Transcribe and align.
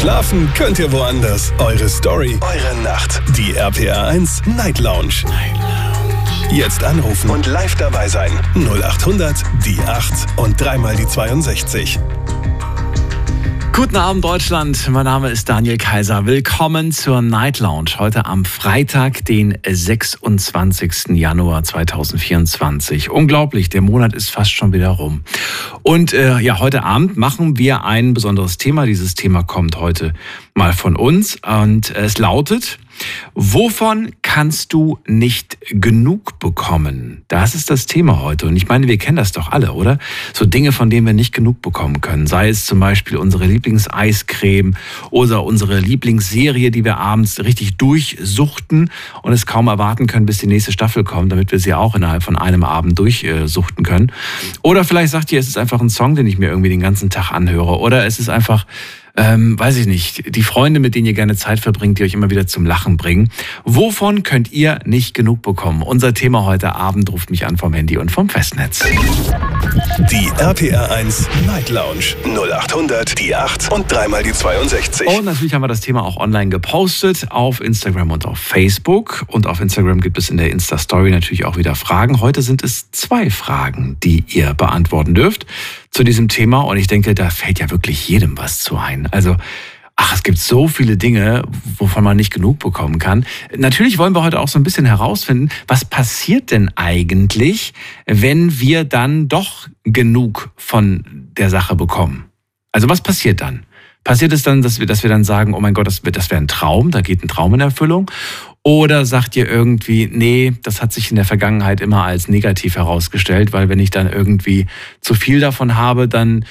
Schlafen 0.00 0.48
könnt 0.54 0.78
ihr 0.78 0.92
woanders. 0.92 1.52
Eure 1.58 1.88
Story, 1.88 2.38
eure 2.40 2.82
Nacht. 2.82 3.20
Die 3.36 3.56
RPR 3.56 4.06
1 4.06 4.42
Night 4.46 4.78
Lounge. 4.78 5.24
Night 5.24 5.56
Lounge. 5.58 6.52
Jetzt 6.52 6.84
anrufen 6.84 7.30
und 7.30 7.46
live 7.46 7.74
dabei 7.74 8.06
sein. 8.06 8.30
0800 8.54 9.42
die 9.66 9.80
8 9.80 10.38
und 10.38 10.60
dreimal 10.60 10.94
die 10.94 11.06
62. 11.06 11.98
Guten 13.78 13.94
Abend 13.94 14.24
Deutschland, 14.24 14.88
mein 14.90 15.04
Name 15.04 15.30
ist 15.30 15.48
Daniel 15.48 15.78
Kaiser. 15.78 16.26
Willkommen 16.26 16.90
zur 16.90 17.22
Night 17.22 17.60
Lounge. 17.60 17.92
Heute 18.00 18.26
am 18.26 18.44
Freitag, 18.44 19.24
den 19.24 19.56
26. 19.64 21.10
Januar 21.10 21.62
2024. 21.62 23.08
Unglaublich, 23.08 23.68
der 23.68 23.80
Monat 23.80 24.14
ist 24.14 24.30
fast 24.30 24.50
schon 24.50 24.72
wieder 24.72 24.88
rum. 24.88 25.20
Und 25.82 26.12
äh, 26.12 26.40
ja, 26.40 26.58
heute 26.58 26.82
Abend 26.82 27.16
machen 27.16 27.56
wir 27.56 27.84
ein 27.84 28.14
besonderes 28.14 28.58
Thema. 28.58 28.84
Dieses 28.84 29.14
Thema 29.14 29.44
kommt 29.44 29.76
heute 29.76 30.12
mal 30.54 30.72
von 30.72 30.96
uns 30.96 31.36
und 31.36 31.94
es 31.94 32.18
lautet, 32.18 32.80
Wovon 33.34 34.12
kannst 34.22 34.72
du 34.72 34.98
nicht 35.06 35.58
genug 35.70 36.38
bekommen? 36.38 37.22
Das 37.28 37.54
ist 37.54 37.70
das 37.70 37.86
Thema 37.86 38.20
heute. 38.20 38.46
Und 38.46 38.56
ich 38.56 38.68
meine, 38.68 38.88
wir 38.88 38.98
kennen 38.98 39.16
das 39.16 39.32
doch 39.32 39.50
alle, 39.50 39.72
oder? 39.72 39.98
So 40.32 40.44
Dinge, 40.44 40.72
von 40.72 40.90
denen 40.90 41.06
wir 41.06 41.12
nicht 41.12 41.32
genug 41.32 41.62
bekommen 41.62 42.00
können. 42.00 42.26
Sei 42.26 42.48
es 42.48 42.66
zum 42.66 42.80
Beispiel 42.80 43.16
unsere 43.16 43.46
Lieblingseiscreme 43.46 44.76
oder 45.10 45.44
unsere 45.44 45.78
Lieblingsserie, 45.80 46.70
die 46.70 46.84
wir 46.84 46.98
abends 46.98 47.40
richtig 47.40 47.76
durchsuchten 47.76 48.90
und 49.22 49.32
es 49.32 49.46
kaum 49.46 49.68
erwarten 49.68 50.06
können, 50.06 50.26
bis 50.26 50.38
die 50.38 50.46
nächste 50.46 50.72
Staffel 50.72 51.04
kommt, 51.04 51.32
damit 51.32 51.52
wir 51.52 51.58
sie 51.58 51.74
auch 51.74 51.94
innerhalb 51.94 52.22
von 52.22 52.36
einem 52.36 52.64
Abend 52.64 52.98
durchsuchten 52.98 53.84
können. 53.84 54.12
Oder 54.62 54.84
vielleicht 54.84 55.12
sagt 55.12 55.32
ihr, 55.32 55.40
es 55.40 55.48
ist 55.48 55.58
einfach 55.58 55.80
ein 55.80 55.90
Song, 55.90 56.14
den 56.14 56.26
ich 56.26 56.38
mir 56.38 56.48
irgendwie 56.48 56.70
den 56.70 56.80
ganzen 56.80 57.10
Tag 57.10 57.32
anhöre. 57.32 57.78
Oder 57.78 58.06
es 58.06 58.18
ist 58.18 58.28
einfach 58.28 58.66
ähm, 59.18 59.58
weiß 59.58 59.76
ich 59.76 59.86
nicht, 59.86 60.34
die 60.36 60.42
Freunde, 60.42 60.78
mit 60.78 60.94
denen 60.94 61.06
ihr 61.06 61.12
gerne 61.12 61.34
Zeit 61.34 61.58
verbringt, 61.58 61.98
die 61.98 62.04
euch 62.04 62.14
immer 62.14 62.30
wieder 62.30 62.46
zum 62.46 62.64
Lachen 62.64 62.96
bringen. 62.96 63.30
Wovon 63.64 64.22
könnt 64.22 64.52
ihr 64.52 64.78
nicht 64.84 65.12
genug 65.12 65.42
bekommen? 65.42 65.82
Unser 65.82 66.14
Thema 66.14 66.44
heute 66.44 66.76
Abend 66.76 67.10
ruft 67.10 67.30
mich 67.30 67.44
an 67.44 67.56
vom 67.56 67.72
Handy 67.74 67.98
und 67.98 68.12
vom 68.12 68.28
Festnetz. 68.28 68.84
Die 70.10 70.30
RPR 70.38 70.92
1 70.92 71.28
Night 71.46 71.68
Lounge 71.68 72.14
0800 72.24 73.18
die 73.18 73.34
8 73.34 73.72
und 73.72 73.90
dreimal 73.90 74.22
die 74.22 74.32
62. 74.32 75.08
Und 75.08 75.24
natürlich 75.24 75.52
haben 75.52 75.62
wir 75.62 75.68
das 75.68 75.80
Thema 75.80 76.04
auch 76.04 76.16
online 76.16 76.50
gepostet 76.50 77.30
auf 77.30 77.60
Instagram 77.60 78.12
und 78.12 78.24
auf 78.24 78.38
Facebook. 78.38 79.24
Und 79.26 79.48
auf 79.48 79.60
Instagram 79.60 80.00
gibt 80.00 80.16
es 80.18 80.30
in 80.30 80.36
der 80.36 80.50
Insta-Story 80.52 81.10
natürlich 81.10 81.44
auch 81.44 81.56
wieder 81.56 81.74
Fragen. 81.74 82.20
Heute 82.20 82.42
sind 82.42 82.62
es 82.62 82.92
zwei 82.92 83.30
Fragen, 83.30 83.96
die 84.04 84.22
ihr 84.28 84.54
beantworten 84.54 85.14
dürft 85.14 85.46
zu 85.90 86.04
diesem 86.04 86.28
Thema 86.28 86.60
und 86.60 86.76
ich 86.76 86.86
denke, 86.86 87.14
da 87.14 87.30
fällt 87.30 87.58
ja 87.60 87.70
wirklich 87.70 88.08
jedem 88.08 88.36
was 88.38 88.60
zu 88.60 88.76
ein. 88.76 89.06
Also, 89.06 89.36
ach, 89.96 90.14
es 90.14 90.22
gibt 90.22 90.38
so 90.38 90.68
viele 90.68 90.96
Dinge, 90.96 91.42
wovon 91.78 92.04
man 92.04 92.16
nicht 92.16 92.32
genug 92.32 92.60
bekommen 92.60 92.98
kann. 92.98 93.26
Natürlich 93.56 93.98
wollen 93.98 94.14
wir 94.14 94.22
heute 94.22 94.40
auch 94.40 94.48
so 94.48 94.58
ein 94.58 94.62
bisschen 94.62 94.86
herausfinden, 94.86 95.48
was 95.66 95.84
passiert 95.84 96.50
denn 96.50 96.70
eigentlich, 96.76 97.74
wenn 98.06 98.60
wir 98.60 98.84
dann 98.84 99.28
doch 99.28 99.68
genug 99.84 100.50
von 100.56 101.04
der 101.36 101.50
Sache 101.50 101.74
bekommen? 101.74 102.26
Also, 102.72 102.88
was 102.88 103.00
passiert 103.00 103.40
dann? 103.40 103.64
Passiert 104.04 104.32
es 104.32 104.42
dann, 104.42 104.62
dass 104.62 104.78
wir, 104.78 104.86
dass 104.86 105.02
wir 105.02 105.10
dann 105.10 105.24
sagen, 105.24 105.52
oh 105.52 105.60
mein 105.60 105.74
Gott, 105.74 105.86
das, 105.86 106.00
das 106.00 106.30
wäre 106.30 106.40
ein 106.40 106.48
Traum, 106.48 106.90
da 106.90 107.00
geht 107.00 107.22
ein 107.22 107.28
Traum 107.28 107.52
in 107.54 107.60
Erfüllung? 107.60 108.10
Oder 108.68 109.06
sagt 109.06 109.34
ihr 109.34 109.48
irgendwie, 109.48 110.10
nee, 110.12 110.52
das 110.62 110.82
hat 110.82 110.92
sich 110.92 111.08
in 111.08 111.16
der 111.16 111.24
Vergangenheit 111.24 111.80
immer 111.80 112.04
als 112.04 112.28
negativ 112.28 112.76
herausgestellt, 112.76 113.54
weil 113.54 113.70
wenn 113.70 113.78
ich 113.78 113.88
dann 113.88 114.12
irgendwie 114.12 114.66
zu 115.00 115.14
viel 115.14 115.40
davon 115.40 115.76
habe, 115.76 116.06
dann, 116.06 116.44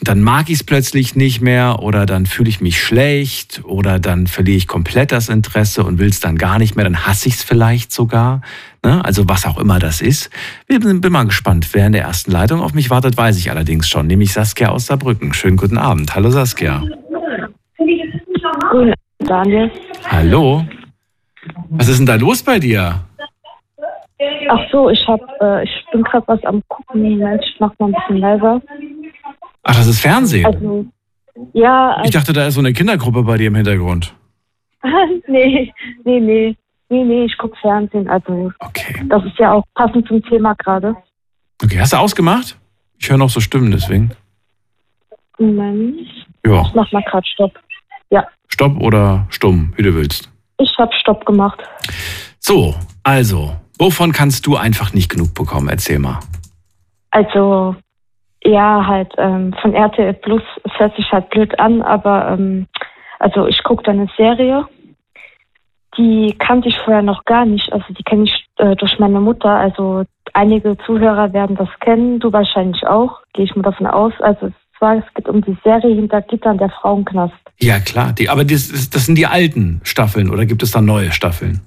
dann 0.00 0.20
mag 0.22 0.50
ich 0.50 0.54
es 0.54 0.62
plötzlich 0.62 1.16
nicht 1.16 1.40
mehr 1.40 1.80
oder 1.82 2.06
dann 2.06 2.26
fühle 2.26 2.48
ich 2.48 2.60
mich 2.60 2.80
schlecht 2.80 3.62
oder 3.64 3.98
dann 3.98 4.28
verliere 4.28 4.56
ich 4.56 4.68
komplett 4.68 5.10
das 5.10 5.28
Interesse 5.28 5.82
und 5.82 5.98
will 5.98 6.10
es 6.10 6.20
dann 6.20 6.38
gar 6.38 6.60
nicht 6.60 6.76
mehr, 6.76 6.84
dann 6.84 7.08
hasse 7.08 7.26
ich 7.26 7.34
es 7.34 7.42
vielleicht 7.42 7.90
sogar. 7.90 8.40
Ne? 8.84 9.04
Also 9.04 9.28
was 9.28 9.44
auch 9.44 9.58
immer 9.58 9.80
das 9.80 10.00
ist. 10.00 10.30
Ich 10.68 10.78
bin, 10.78 11.00
bin 11.00 11.10
mal 11.10 11.24
gespannt, 11.24 11.70
wer 11.72 11.88
in 11.88 11.92
der 11.92 12.02
ersten 12.02 12.30
Leitung 12.30 12.60
auf 12.60 12.72
mich 12.72 12.88
wartet, 12.88 13.16
weiß 13.16 13.36
ich 13.36 13.50
allerdings 13.50 13.88
schon, 13.88 14.06
nämlich 14.06 14.32
Saskia 14.32 14.68
aus 14.68 14.86
Saarbrücken. 14.86 15.34
Schönen 15.34 15.56
guten 15.56 15.76
Abend. 15.76 16.14
Hallo 16.14 16.30
Saskia. 16.30 16.84
Guten 18.70 18.94
Daniel. 19.26 19.72
Hallo. 20.08 20.64
Was 21.70 21.88
ist 21.88 21.98
denn 21.98 22.06
da 22.06 22.16
los 22.16 22.42
bei 22.42 22.58
dir? 22.58 23.04
Ach 24.48 24.60
so, 24.72 24.90
ich 24.90 25.06
hab, 25.06 25.20
äh, 25.40 25.64
ich 25.64 25.84
bin 25.92 26.02
gerade 26.02 26.26
was 26.26 26.42
am 26.44 26.62
gucken. 26.68 27.18
Mensch, 27.18 27.44
ich 27.54 27.60
mach 27.60 27.72
mal 27.78 27.86
ein 27.86 27.92
bisschen 27.92 28.18
leiser. 28.18 28.60
Ach, 29.62 29.76
das 29.76 29.86
ist 29.86 30.00
Fernsehen? 30.00 30.46
Also, 30.46 30.86
ja. 31.52 31.92
Also, 31.92 32.04
ich 32.04 32.10
dachte, 32.10 32.32
da 32.32 32.46
ist 32.46 32.54
so 32.54 32.60
eine 32.60 32.72
Kindergruppe 32.72 33.22
bei 33.22 33.36
dir 33.36 33.48
im 33.48 33.54
Hintergrund. 33.54 34.14
nee, 35.28 35.72
nee, 36.04 36.20
nee. 36.20 36.56
Nee, 36.90 37.04
nee, 37.04 37.24
ich 37.24 37.36
guck 37.36 37.56
Fernsehen. 37.58 38.08
Also, 38.08 38.50
okay. 38.60 39.04
das 39.08 39.22
ist 39.24 39.38
ja 39.38 39.52
auch 39.52 39.64
passend 39.74 40.08
zum 40.08 40.22
Thema 40.22 40.54
gerade. 40.54 40.96
Okay, 41.62 41.78
hast 41.78 41.92
du 41.92 41.98
ausgemacht? 41.98 42.56
Ich 42.98 43.10
höre 43.10 43.18
noch 43.18 43.30
so 43.30 43.40
Stimmen, 43.40 43.70
deswegen. 43.70 44.10
Moment. 45.38 45.98
Ja. 46.46 46.62
Ich 46.62 46.74
mach 46.74 46.90
mal 46.92 47.02
gerade 47.02 47.26
Stopp. 47.26 47.52
Ja. 48.10 48.26
Stopp 48.48 48.80
oder 48.80 49.26
stumm, 49.28 49.72
wie 49.76 49.82
du 49.82 49.94
willst. 49.94 50.30
Ich 50.58 50.76
habe 50.78 50.92
Stopp 50.94 51.24
gemacht. 51.24 51.60
So, 52.38 52.74
also, 53.02 53.52
wovon 53.78 54.12
kannst 54.12 54.46
du 54.46 54.56
einfach 54.56 54.92
nicht 54.92 55.10
genug 55.10 55.34
bekommen? 55.34 55.68
Erzähl 55.68 55.98
mal. 55.98 56.20
Also, 57.10 57.76
ja, 58.44 58.86
halt 58.86 59.12
ähm, 59.18 59.54
von 59.60 59.74
RTL 59.74 60.14
Plus, 60.14 60.42
es 60.64 60.72
hört 60.78 60.96
sich 60.96 61.10
halt 61.12 61.30
blöd 61.30 61.58
an, 61.58 61.82
aber 61.82 62.28
ähm, 62.30 62.66
also 63.18 63.46
ich 63.46 63.62
gucke 63.64 63.82
da 63.82 63.90
eine 63.90 64.08
Serie, 64.16 64.66
die 65.96 66.36
kannte 66.38 66.68
ich 66.68 66.78
vorher 66.78 67.02
noch 67.02 67.24
gar 67.24 67.44
nicht. 67.44 67.72
Also 67.72 67.86
die 67.92 68.04
kenne 68.04 68.24
ich 68.24 68.46
äh, 68.56 68.76
durch 68.76 68.98
meine 68.98 69.20
Mutter. 69.20 69.50
Also 69.50 70.04
einige 70.32 70.76
Zuhörer 70.86 71.32
werden 71.32 71.56
das 71.56 71.68
kennen, 71.80 72.20
du 72.20 72.32
wahrscheinlich 72.32 72.86
auch, 72.86 73.20
gehe 73.32 73.44
ich 73.44 73.56
mal 73.56 73.62
davon 73.62 73.86
aus. 73.86 74.12
Also 74.20 74.52
zwar, 74.78 74.96
es 74.96 75.14
geht 75.14 75.28
um 75.28 75.42
die 75.42 75.56
Serie 75.64 75.94
hinter 75.94 76.22
Gittern 76.22 76.58
der 76.58 76.70
Frauenknast. 76.70 77.34
Ja, 77.60 77.80
klar. 77.80 78.12
Die, 78.12 78.28
aber 78.28 78.44
das, 78.44 78.90
das 78.90 79.06
sind 79.06 79.16
die 79.16 79.26
alten 79.26 79.80
Staffeln 79.82 80.30
oder 80.30 80.46
gibt 80.46 80.62
es 80.62 80.70
da 80.70 80.80
neue 80.80 81.12
Staffeln? 81.12 81.60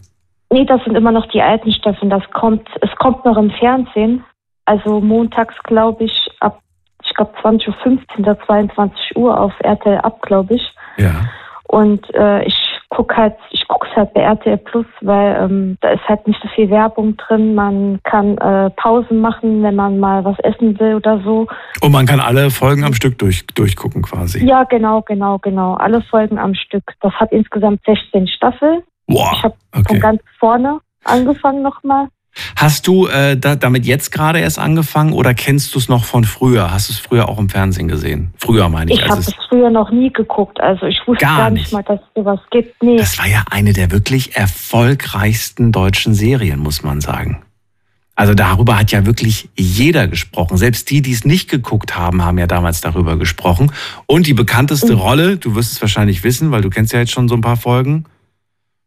Nee, 0.51 0.65
das 0.65 0.83
sind 0.83 0.95
immer 0.95 1.11
noch 1.11 1.27
die 1.29 1.41
alten 1.41 1.71
Staffeln. 1.71 2.09
Das 2.09 2.23
kommt, 2.31 2.67
es 2.81 2.89
kommt 2.97 3.23
noch 3.25 3.37
im 3.37 3.51
Fernsehen. 3.51 4.23
Also 4.65 4.99
montags, 4.99 5.55
glaube 5.63 6.05
ich, 6.05 6.29
ab, 6.39 6.61
ich 7.03 7.13
glaube 7.13 7.33
20.15 7.41 8.27
Uhr, 8.27 8.37
22 8.45 9.15
Uhr 9.15 9.39
auf 9.39 9.53
RTL 9.59 9.99
ab, 9.99 10.21
glaube 10.21 10.55
ich. 10.55 10.75
Ja. 10.97 11.29
Und 11.67 12.13
äh, 12.13 12.43
ich 12.45 12.70
guck 12.91 13.15
halt, 13.15 13.35
ich 13.51 13.67
gucke 13.67 13.87
es 13.89 13.95
halt 13.95 14.13
bei 14.13 14.21
RTL 14.21 14.57
Plus, 14.57 14.85
weil 14.99 15.35
ähm, 15.41 15.77
da 15.81 15.91
ist 15.91 16.07
halt 16.07 16.27
nicht 16.27 16.39
so 16.43 16.49
viel 16.49 16.69
Werbung 16.69 17.15
drin. 17.17 17.55
Man 17.55 17.99
kann 18.03 18.37
äh, 18.37 18.69
Pausen 18.71 19.21
machen, 19.21 19.63
wenn 19.63 19.75
man 19.75 19.97
mal 19.97 20.23
was 20.25 20.37
essen 20.39 20.77
will 20.79 20.95
oder 20.95 21.19
so. 21.23 21.47
Und 21.81 21.91
man 21.91 22.05
kann 22.05 22.19
alle 22.19 22.51
Folgen 22.51 22.83
am 22.83 22.93
Stück 22.93 23.17
durch, 23.17 23.47
durchgucken 23.47 24.01
quasi. 24.01 24.45
Ja, 24.45 24.65
genau, 24.65 25.01
genau, 25.01 25.39
genau. 25.39 25.75
Alle 25.75 26.01
Folgen 26.01 26.37
am 26.37 26.53
Stück. 26.53 26.83
Das 26.99 27.13
hat 27.13 27.31
insgesamt 27.31 27.81
16 27.85 28.27
Staffeln. 28.27 28.83
Wow. 29.07 29.31
Ich 29.33 29.43
habe 29.43 29.55
okay. 29.73 29.83
von 29.87 29.99
ganz 29.99 30.21
vorne 30.37 30.79
angefangen 31.05 31.61
nochmal. 31.61 32.09
Hast 32.55 32.87
du 32.87 33.07
äh, 33.07 33.35
da, 33.37 33.55
damit 33.55 33.85
jetzt 33.85 34.11
gerade 34.11 34.39
erst 34.39 34.57
angefangen 34.57 35.11
oder 35.13 35.33
kennst 35.33 35.75
du 35.75 35.79
es 35.79 35.89
noch 35.89 36.05
von 36.05 36.23
früher? 36.23 36.71
Hast 36.71 36.89
du 36.89 36.93
es 36.93 36.99
früher 36.99 37.27
auch 37.27 37.37
im 37.37 37.49
Fernsehen 37.49 37.87
gesehen? 37.89 38.33
Früher 38.37 38.69
meine 38.69 38.91
ich. 38.93 38.99
Ich 38.99 39.07
habe 39.09 39.19
es 39.19 39.33
früher 39.49 39.69
noch 39.69 39.91
nie 39.91 40.11
geguckt. 40.13 40.59
Also 40.61 40.85
ich 40.85 40.97
wusste 41.05 41.25
Gar 41.25 41.37
gar, 41.37 41.49
nicht 41.49 41.63
nicht. 41.63 41.73
mal, 41.73 41.83
dass 41.83 41.99
es 41.99 42.05
sowas 42.15 42.39
gibt. 42.51 42.81
Nee. 42.81 42.97
Das 42.97 43.19
war 43.19 43.27
ja 43.27 43.43
eine 43.51 43.73
der 43.73 43.91
wirklich 43.91 44.35
erfolgreichsten 44.35 45.71
deutschen 45.71 46.13
Serien, 46.13 46.59
muss 46.59 46.83
man 46.83 47.01
sagen. 47.01 47.41
Also 48.15 48.33
darüber 48.33 48.77
hat 48.77 48.91
ja 48.91 49.05
wirklich 49.05 49.49
jeder 49.57 50.07
gesprochen. 50.07 50.57
Selbst 50.57 50.89
die, 50.89 51.01
die 51.01 51.11
es 51.13 51.25
nicht 51.25 51.49
geguckt 51.49 51.95
haben, 51.97 52.23
haben 52.23 52.37
ja 52.37 52.45
damals 52.47 52.81
darüber 52.81 53.17
gesprochen. 53.17 53.71
Und 54.05 54.27
die 54.27 54.33
bekannteste 54.33 54.93
Mhm. 54.93 54.99
Rolle, 54.99 55.37
du 55.37 55.55
wirst 55.55 55.71
es 55.71 55.81
wahrscheinlich 55.81 56.23
wissen, 56.23 56.51
weil 56.51 56.61
du 56.61 56.69
kennst 56.69 56.93
ja 56.93 56.99
jetzt 56.99 57.11
schon 57.11 57.27
so 57.27 57.35
ein 57.35 57.41
paar 57.41 57.57
Folgen. 57.57 58.05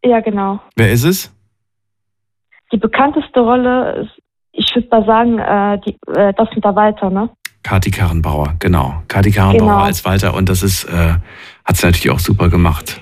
ja, 0.05 0.21
genau. 0.21 0.61
Wer 0.77 0.93
ist 0.93 1.05
es? 1.05 1.31
Die 2.75 2.81
bekannteste 2.81 3.39
Rolle, 3.39 4.03
ist, 4.03 4.21
ich 4.51 4.75
würde 4.75 4.89
mal 4.91 5.05
sagen, 5.07 5.39
äh, 5.39 5.79
die, 5.87 5.97
äh, 6.11 6.35
das 6.37 6.49
sind 6.51 6.65
da 6.65 6.75
weiter, 6.75 7.09
ne? 7.09 7.31
Kati 7.63 7.93
Karrenbauer, 7.93 8.57
genau. 8.59 8.95
Kati 9.07 9.31
Karrenbauer 9.31 9.69
Genau. 9.69 9.85
als 9.85 10.05
Walter. 10.05 10.35
Und 10.35 10.49
das 10.49 10.65
ist, 10.65 10.83
äh, 10.87 11.15
hat 11.65 11.77
sie 11.77 11.87
natürlich 11.87 12.11
auch 12.11 12.19
super 12.19 12.49
gemacht. 12.49 13.01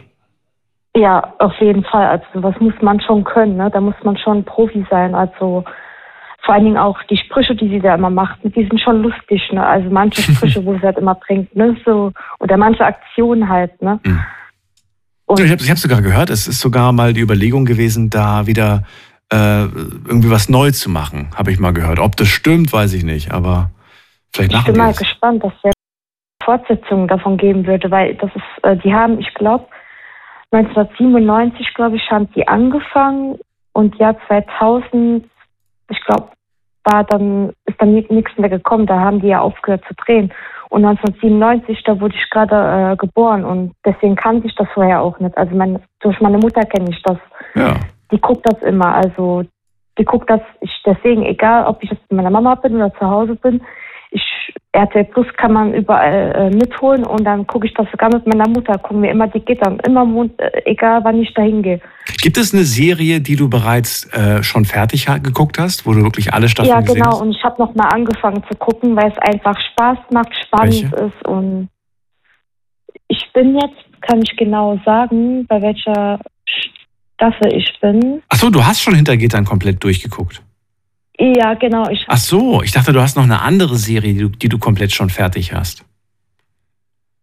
Ja, 0.95 1.33
auf 1.39 1.55
jeden 1.59 1.85
Fall. 1.85 2.07
Also 2.07 2.27
was 2.43 2.55
muss 2.61 2.75
man 2.83 3.01
schon 3.01 3.25
können, 3.25 3.57
ne? 3.57 3.71
Da 3.73 3.81
muss 3.81 3.95
man 4.05 4.19
schon 4.19 4.45
Profi 4.45 4.85
sein. 4.91 5.15
Also 5.15 5.65
vor 6.45 6.55
allen 6.55 6.65
Dingen 6.65 6.77
auch 6.77 6.99
die 7.09 7.17
Sprüche, 7.17 7.57
die 7.57 7.71
sie 7.71 7.81
da 7.81 7.95
immer 7.95 8.11
macht, 8.11 8.41
die 8.45 8.51
sind 8.69 8.79
schon 8.79 9.01
lustig, 9.03 9.41
ne? 9.53 9.65
Also 9.67 9.89
manche 9.89 10.21
Sprüche, 10.33 10.63
wo 10.67 10.75
sie 10.75 10.83
halt 10.83 10.99
immer 10.99 11.15
bringt, 11.15 11.57
ne? 11.57 11.79
So, 11.87 12.13
oder 12.41 12.59
manche 12.59 12.85
Aktionen 12.85 13.49
halt, 13.49 13.81
ne? 13.81 13.99
Mhm. 14.05 14.21
Ich 15.39 15.51
habe 15.51 15.63
ich 15.63 15.71
hab 15.71 15.79
sogar 15.79 16.03
gehört, 16.03 16.29
es 16.29 16.47
ist 16.47 16.61
sogar 16.61 16.93
mal 16.93 17.15
die 17.15 17.23
Überlegung 17.23 17.65
gewesen, 17.65 18.11
da 18.11 18.47
wieder 18.47 18.83
äh, 19.32 19.62
irgendwie 19.64 20.31
was 20.31 20.49
neu 20.49 20.70
zu 20.70 20.90
machen, 20.90 21.31
habe 21.34 21.50
ich 21.50 21.58
mal 21.58 21.73
gehört. 21.73 21.99
Ob 21.99 22.17
das 22.17 22.29
stimmt, 22.29 22.73
weiß 22.73 22.93
ich 22.93 23.02
nicht, 23.02 23.32
aber 23.32 23.70
vielleicht 24.32 24.52
ich 24.52 24.56
machen 24.56 24.67
bin 24.67 24.75
die 24.75 24.81
mal 24.81 24.90
es. 24.90 24.99
gespannt, 24.99 25.43
das 25.43 25.52
wäre 25.62 25.75
Fortsetzungen 26.44 27.08
davon 27.08 27.38
geben 27.38 27.67
würde, 27.67 27.90
weil 27.90 28.14
das 28.17 28.31
ist, 28.34 28.64
äh, 28.64 28.76
die 28.76 28.93
haben, 28.93 29.19
ich 29.19 29.32
glaube, 29.34 29.67
1997, 30.50 31.73
glaube 31.75 31.96
ich, 31.96 32.11
haben 32.11 32.29
die 32.34 32.46
angefangen 32.46 33.38
und 33.73 33.96
Jahr 33.96 34.17
2000, 34.29 35.25
ich 35.88 36.05
glaube, 36.05 36.29
war 36.84 37.05
dann, 37.05 37.52
ist 37.64 37.81
dann 37.81 37.94
nichts 37.94 38.37
mehr 38.37 38.50
gekommen, 38.50 38.87
da 38.87 39.00
haben 39.00 39.20
die 39.20 39.29
ja 39.29 39.40
aufgehört 39.40 39.84
zu 39.88 39.94
drehen. 39.94 40.32
Und 40.69 40.84
1997, 40.84 41.84
da 41.84 42.00
wurde 42.00 42.14
ich 42.17 42.31
gerade 42.31 42.93
äh, 42.93 42.96
geboren 42.96 43.44
und 43.44 43.73
deswegen 43.84 44.17
kannte 44.17 44.46
ich 44.46 44.55
das 44.56 44.69
vorher 44.75 45.00
auch 45.00 45.19
nicht. 45.20 45.37
Also 45.38 45.55
mein, 45.55 45.79
durch 46.00 46.20
meine 46.20 46.38
Mutter 46.38 46.62
kenne 46.62 46.90
ich 46.90 47.02
das. 47.02 47.19
Ja. 47.55 47.75
Die 48.12 48.20
guckt 48.20 48.47
das 48.47 48.62
immer, 48.62 48.94
also 48.94 49.44
die 49.99 50.05
guckt 50.05 50.31
das, 50.31 50.41
ich, 50.61 50.70
deswegen, 50.87 51.23
egal 51.25 51.67
ob 51.67 51.82
ich 51.82 51.91
jetzt 51.91 52.03
mit 52.11 52.19
meiner 52.19 52.31
Mama 52.31 52.55
bin 52.55 52.76
oder 52.76 52.93
zu 52.94 53.06
Hause 53.06 53.37
bin, 53.37 53.62
ich, 54.11 54.23
RTL 54.73 55.05
Plus 55.05 55.26
kann 55.38 55.53
man 55.53 55.73
überall 55.73 56.32
äh, 56.35 56.50
mitholen 56.50 57.05
und 57.05 57.25
dann 57.25 57.47
gucke 57.47 57.67
ich 57.67 57.75
das 57.75 57.91
sogar 57.91 58.11
mit 58.12 58.26
meiner 58.26 58.49
Mutter, 58.49 58.79
gucken 58.79 59.03
wir 59.03 59.11
immer 59.11 59.26
die 59.26 59.41
Gitter, 59.41 59.76
immer 59.87 60.05
Mond, 60.05 60.38
äh, 60.38 60.50
egal 60.67 61.03
wann 61.05 61.20
ich 61.20 61.32
da 61.35 61.43
hingehe. 61.43 61.81
Gibt 62.20 62.37
es 62.37 62.53
eine 62.53 62.64
Serie, 62.64 63.20
die 63.20 63.37
du 63.37 63.49
bereits 63.49 64.06
äh, 64.12 64.43
schon 64.43 64.65
fertig 64.65 65.06
geguckt 65.23 65.58
hast, 65.58 65.87
wo 65.87 65.93
du 65.93 66.03
wirklich 66.03 66.32
alle 66.32 66.49
Staffeln 66.49 66.75
Ja, 66.75 66.81
gesehen 66.81 66.97
genau, 66.97 67.12
hast? 67.12 67.23
und 67.23 67.31
ich 67.31 67.43
habe 67.43 67.61
nochmal 67.61 67.88
angefangen 67.93 68.43
zu 68.50 68.56
gucken, 68.58 68.97
weil 68.97 69.11
es 69.11 69.19
einfach 69.19 69.58
Spaß 69.73 69.99
macht, 70.12 70.35
spannend 70.47 70.93
Welche? 70.93 71.05
ist 71.06 71.26
und 71.26 71.69
ich 73.08 73.31
bin 73.32 73.55
jetzt, 73.55 74.03
kann 74.03 74.20
ich 74.23 74.37
genau 74.37 74.79
sagen, 74.85 75.47
bei 75.47 75.61
welcher 75.61 76.19
Staffel 77.23 77.55
ich 77.55 77.73
bin. 77.81 78.23
Ach 78.29 78.37
so, 78.37 78.51
du 78.51 78.65
hast 78.65 78.81
schon 78.83 78.95
hinter 78.95 79.17
Gittern 79.17 79.45
komplett 79.45 79.83
durchgeguckt. 79.85 80.43
Ja, 81.19 81.55
genau, 81.55 81.89
ich 81.89 82.05
Ach 82.09 82.17
so, 82.17 82.63
ich 82.63 82.73
dachte, 82.73 82.93
du 82.93 83.01
hast 83.01 83.17
noch 83.17 83.23
eine 83.25 83.43
andere 83.43 83.77
Serie, 83.77 84.15
die 84.15 84.21
du, 84.21 84.29
die 84.29 84.49
du 84.49 84.59
komplett 84.59 84.93
schon 84.93 85.09
fertig 85.11 85.53
hast. 85.53 85.85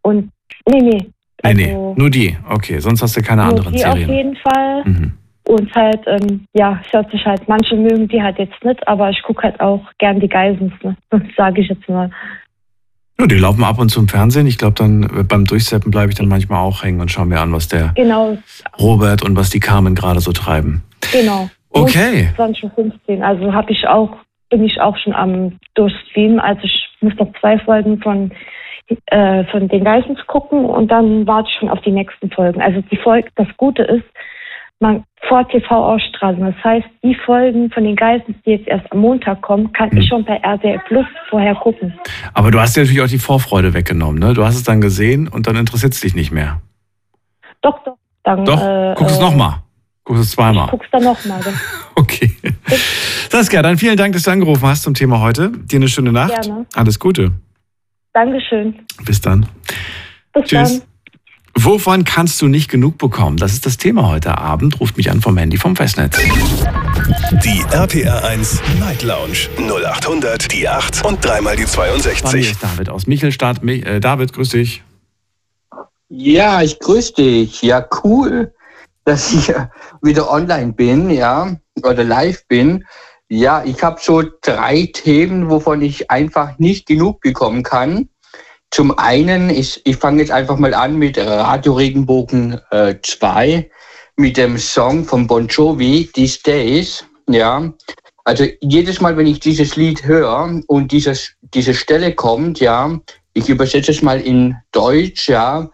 und 0.03 0.31
nee, 0.69 0.79
nee. 0.79 1.05
Nee, 1.43 1.53
nee, 1.53 1.67
also 1.69 1.95
nur 1.97 2.09
die. 2.09 2.37
Okay, 2.49 2.79
sonst 2.79 3.01
hast 3.01 3.15
du 3.17 3.21
keine 3.21 3.43
nur 3.43 3.51
anderen 3.51 3.73
die 3.73 3.85
auf 3.85 3.93
Serien. 3.93 4.09
jeden 4.09 4.35
Fall. 4.37 4.83
Mhm. 4.85 5.13
Und 5.47 5.73
halt, 5.73 6.01
ähm, 6.05 6.45
ja, 6.53 6.79
es 6.85 6.93
hört 6.93 7.09
sich 7.11 7.25
halt, 7.25 7.47
manche 7.47 7.75
mögen 7.75 8.07
die 8.07 8.21
halt 8.21 8.37
jetzt 8.37 8.63
nicht, 8.63 8.87
aber 8.87 9.09
ich 9.09 9.21
gucke 9.23 9.43
halt 9.43 9.59
auch 9.59 9.81
gern 9.97 10.19
die 10.19 10.27
Geisens, 10.29 10.73
ne? 10.83 10.95
sage 11.37 11.61
ich 11.61 11.69
jetzt 11.69 11.87
mal. 11.89 12.09
Ja, 13.19 13.27
die 13.27 13.35
laufen 13.37 13.63
ab 13.63 13.79
und 13.79 13.89
zu 13.89 13.99
im 13.99 14.07
Fernsehen. 14.07 14.47
Ich 14.47 14.57
glaube, 14.57 14.75
dann 14.75 15.03
äh, 15.03 15.23
beim 15.23 15.45
Durchseppen 15.45 15.91
bleibe 15.91 16.09
ich 16.11 16.17
dann 16.17 16.27
manchmal 16.27 16.59
auch 16.59 16.83
hängen 16.83 17.01
und 17.01 17.11
schaue 17.11 17.25
mir 17.25 17.39
an, 17.41 17.51
was 17.51 17.67
der 17.67 17.91
Genau, 17.95 18.37
Robert 18.79 19.23
und 19.23 19.35
was 19.35 19.49
die 19.49 19.59
Carmen 19.59 19.95
gerade 19.95 20.19
so 20.21 20.31
treiben. 20.31 20.83
genau. 21.11 21.49
Okay. 21.71 22.29
2015, 22.35 23.21
also 23.21 23.53
habe 23.53 23.71
ich 23.71 23.87
auch, 23.87 24.17
bin 24.49 24.63
ich 24.63 24.81
auch 24.81 24.97
schon 24.97 25.13
am 25.13 25.59
Durchstreamen. 25.75 26.39
Also 26.39 26.61
ich 26.63 26.87
muss 27.01 27.13
noch 27.19 27.31
zwei 27.39 27.59
Folgen 27.59 28.01
von, 28.01 28.31
äh, 29.05 29.43
von 29.45 29.67
den 29.67 29.83
Geissens 29.83 30.17
gucken 30.25 30.65
und 30.65 30.89
dann 30.89 31.27
warte 31.27 31.47
ich 31.51 31.59
schon 31.59 31.69
auf 31.69 31.79
die 31.81 31.91
nächsten 31.91 32.31
Folgen. 32.31 32.59
Also 32.59 32.81
die 32.89 32.97
Folge, 32.97 33.29
das 33.35 33.47
Gute 33.57 33.83
ist, 33.83 34.05
man 34.79 35.03
vor 35.27 35.47
TV-Ausstrahlung. 35.47 36.45
Das 36.53 36.63
heißt, 36.63 36.87
die 37.03 37.15
Folgen 37.25 37.69
von 37.71 37.83
den 37.83 37.95
Geissens, 37.95 38.37
die 38.45 38.51
jetzt 38.51 38.67
erst 38.67 38.91
am 38.91 38.99
Montag 38.99 39.41
kommen, 39.41 39.71
kann 39.73 39.91
Hm. 39.91 39.97
ich 39.99 40.07
schon 40.07 40.23
bei 40.25 40.37
RTL 40.37 40.79
Plus 40.87 41.05
vorher 41.29 41.55
gucken. 41.55 41.93
Aber 42.33 42.51
du 42.51 42.59
hast 42.59 42.75
dir 42.75 42.81
natürlich 42.81 43.01
auch 43.01 43.07
die 43.07 43.19
Vorfreude 43.19 43.73
weggenommen. 43.73 44.19
Ne? 44.19 44.33
Du 44.33 44.45
hast 44.45 44.55
es 44.55 44.63
dann 44.63 44.81
gesehen 44.81 45.27
und 45.27 45.47
dann 45.47 45.55
interessiert 45.55 45.93
es 45.93 45.99
dich 46.01 46.15
nicht 46.15 46.31
mehr. 46.31 46.61
Doch, 47.61 47.83
doch. 47.83 47.97
Dann, 48.23 48.45
Doch, 48.45 48.61
äh, 48.61 48.93
guck 48.97 49.07
es 49.07 49.17
äh, 49.17 49.21
nochmal. 49.21 49.55
Guck 50.03 50.17
es 50.17 50.31
zweimal. 50.31 50.67
Guck's 50.69 50.87
dann 50.91 51.03
nochmal. 51.03 51.39
Okay. 51.95 52.31
Saskia, 53.29 53.61
dann 53.61 53.77
vielen 53.77 53.97
Dank, 53.97 54.13
dass 54.13 54.23
du 54.23 54.31
angerufen 54.31 54.65
hast 54.65 54.83
zum 54.83 54.93
Thema 54.93 55.19
heute. 55.19 55.51
Dir 55.51 55.77
eine 55.79 55.89
schöne 55.89 56.13
Nacht. 56.13 56.41
Gerne. 56.41 56.65
Alles 56.73 56.97
Gute. 56.97 57.31
Dankeschön. 58.13 58.79
Bis 59.05 59.19
dann. 59.19 59.45
Bis 60.33 60.45
Tschüss. 60.45 60.79
dann. 60.79 60.88
Wovon 61.61 62.05
kannst 62.05 62.41
du 62.41 62.47
nicht 62.47 62.69
genug 62.69 62.97
bekommen? 62.97 63.35
Das 63.35 63.51
ist 63.51 63.65
das 63.65 63.75
Thema 63.75 64.07
heute 64.07 64.37
Abend. 64.37 64.79
Ruft 64.79 64.95
mich 64.95 65.11
an 65.11 65.19
vom 65.19 65.35
Handy 65.35 65.57
vom 65.57 65.75
Festnetz. 65.75 66.17
Die 67.43 67.61
RPR 67.73 68.23
1 68.23 68.61
Night 68.79 69.03
Lounge 69.03 69.49
0800 69.57 70.53
die 70.53 70.69
8 70.69 71.03
und 71.03 71.23
dreimal 71.23 71.57
die 71.57 71.65
Bei 71.75 71.91
mir 71.91 72.01
62. 72.01 72.51
ist 72.51 72.63
David 72.63 72.87
aus 72.87 73.07
Michelstadt. 73.07 73.61
Mi 73.61 73.81
äh, 73.81 73.99
David, 73.99 74.31
grüß 74.31 74.51
dich. 74.51 74.83
Ja, 76.07 76.61
ich 76.61 76.79
grüße 76.79 77.15
dich. 77.15 77.61
Ja, 77.61 77.85
cool, 78.05 78.53
dass 79.03 79.33
ich 79.33 79.53
wieder 80.01 80.31
online 80.31 80.71
bin, 80.71 81.09
ja, 81.09 81.57
oder 81.83 82.05
live 82.05 82.47
bin. 82.47 82.85
Ja, 83.27 83.65
ich 83.65 83.83
habe 83.83 83.99
so 84.01 84.23
drei 84.41 84.89
Themen, 84.93 85.49
wovon 85.49 85.81
ich 85.81 86.09
einfach 86.09 86.57
nicht 86.57 86.85
genug 86.85 87.19
bekommen 87.19 87.63
kann. 87.63 88.07
Zum 88.71 88.97
einen, 88.97 89.49
ist, 89.49 89.81
ich 89.83 89.97
fange 89.97 90.21
jetzt 90.21 90.31
einfach 90.31 90.57
mal 90.57 90.73
an 90.73 90.97
mit 90.97 91.17
Radio 91.17 91.73
Regenbogen 91.73 92.59
2, 93.01 93.69
mit 94.15 94.37
dem 94.37 94.57
Song 94.57 95.05
von 95.05 95.27
Bon 95.27 95.47
Jovi, 95.47 96.09
These 96.13 96.39
Days. 96.43 97.05
Ja, 97.27 97.73
also 98.25 98.45
jedes 98.61 99.01
Mal, 99.01 99.17
wenn 99.17 99.25
ich 99.25 99.39
dieses 99.39 99.75
Lied 99.75 100.05
höre 100.05 100.61
und 100.67 100.91
dieses, 100.91 101.31
diese 101.53 101.73
Stelle 101.73 102.13
kommt, 102.13 102.59
ja, 102.59 102.99
ich 103.33 103.49
übersetze 103.49 103.89
es 103.89 104.01
mal 104.01 104.21
in 104.21 104.55
Deutsch, 104.71 105.29
ja, 105.29 105.69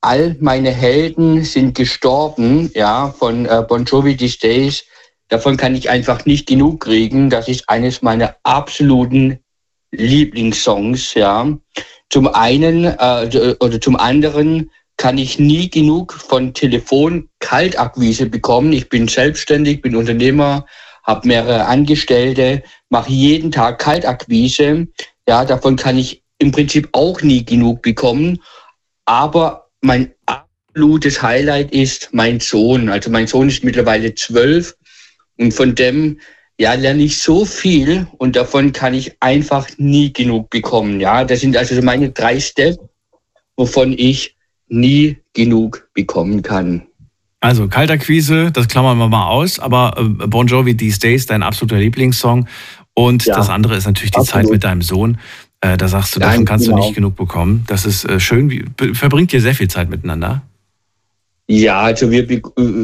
all 0.00 0.36
meine 0.40 0.70
Helden 0.70 1.44
sind 1.44 1.76
gestorben, 1.76 2.70
ja, 2.74 3.14
von 3.18 3.46
äh, 3.46 3.62
Bon 3.68 3.84
Jovi 3.84 4.16
These 4.16 4.38
Days. 4.38 4.84
Davon 5.28 5.56
kann 5.58 5.74
ich 5.74 5.90
einfach 5.90 6.24
nicht 6.24 6.46
genug 6.46 6.80
kriegen. 6.80 7.28
Das 7.28 7.48
ist 7.48 7.68
eines 7.68 8.00
meiner 8.00 8.36
absoluten 8.42 9.40
Lieblingssongs, 9.90 11.14
ja. 11.14 11.46
Zum 12.10 12.28
einen 12.28 12.84
äh, 12.84 13.54
oder 13.60 13.80
zum 13.80 13.96
anderen 13.96 14.70
kann 14.96 15.16
ich 15.16 15.38
nie 15.38 15.70
genug 15.70 16.12
von 16.12 16.54
Telefon-Kaltakquise 16.54 18.26
bekommen. 18.26 18.72
Ich 18.72 18.88
bin 18.88 19.08
selbstständig, 19.08 19.80
bin 19.80 19.94
Unternehmer, 19.94 20.66
habe 21.04 21.28
mehrere 21.28 21.66
Angestellte, 21.66 22.62
mache 22.90 23.10
jeden 23.10 23.50
Tag 23.50 23.78
Kaltakquise. 23.78 24.88
Ja, 25.28 25.44
davon 25.44 25.76
kann 25.76 25.98
ich 25.98 26.22
im 26.38 26.50
Prinzip 26.50 26.88
auch 26.92 27.22
nie 27.22 27.44
genug 27.44 27.82
bekommen. 27.82 28.40
Aber 29.04 29.70
mein 29.80 30.12
absolutes 30.26 31.22
Highlight 31.22 31.72
ist 31.72 32.08
mein 32.12 32.40
Sohn. 32.40 32.88
Also 32.88 33.10
mein 33.10 33.26
Sohn 33.26 33.48
ist 33.48 33.64
mittlerweile 33.64 34.14
zwölf 34.14 34.76
und 35.38 35.52
von 35.52 35.74
dem 35.74 36.18
ja, 36.58 36.74
lerne 36.74 37.02
ich 37.04 37.18
so 37.18 37.44
viel 37.44 38.06
und 38.18 38.34
davon 38.34 38.72
kann 38.72 38.92
ich 38.92 39.16
einfach 39.20 39.68
nie 39.78 40.12
genug 40.12 40.50
bekommen. 40.50 41.00
Ja, 41.00 41.24
das 41.24 41.40
sind 41.40 41.56
also 41.56 41.74
so 41.74 41.82
meine 41.82 42.10
drei 42.10 42.40
Steps, 42.40 42.78
wovon 43.56 43.92
ich 43.96 44.34
nie 44.68 45.16
genug 45.34 45.88
bekommen 45.94 46.42
kann. 46.42 46.82
Also, 47.40 47.68
Kaltakquise, 47.68 48.50
das 48.50 48.66
klammern 48.66 48.98
wir 48.98 49.08
mal 49.08 49.28
aus, 49.28 49.60
aber 49.60 49.94
äh, 49.96 50.26
Bon 50.26 50.46
Jovi 50.48 50.76
These 50.76 50.98
Days, 50.98 51.26
dein 51.26 51.44
absoluter 51.44 51.78
Lieblingssong. 51.78 52.48
Und 52.94 53.26
Ja, 53.26 53.36
das 53.36 53.48
andere 53.48 53.76
ist 53.76 53.86
natürlich 53.86 54.10
die 54.10 54.18
absolut. 54.18 54.46
Zeit 54.46 54.52
mit 54.52 54.64
deinem 54.64 54.82
Sohn. 54.82 55.18
Äh, 55.60 55.76
da 55.76 55.86
sagst 55.86 56.16
du, 56.16 56.20
Nein, 56.20 56.30
davon 56.30 56.44
kannst 56.46 56.66
du 56.66 56.72
genau. 56.72 56.82
nicht 56.84 56.96
genug 56.96 57.14
bekommen. 57.14 57.64
Das 57.68 57.86
ist 57.86 58.04
äh, 58.04 58.18
schön. 58.18 58.50
Wie, 58.50 58.64
verbringt 58.94 59.32
ihr 59.32 59.40
sehr 59.40 59.54
viel 59.54 59.68
Zeit 59.68 59.88
miteinander? 59.88 60.42
Ja, 61.46 61.80
also 61.80 62.10
wir 62.10 62.28
äh, 62.28 62.40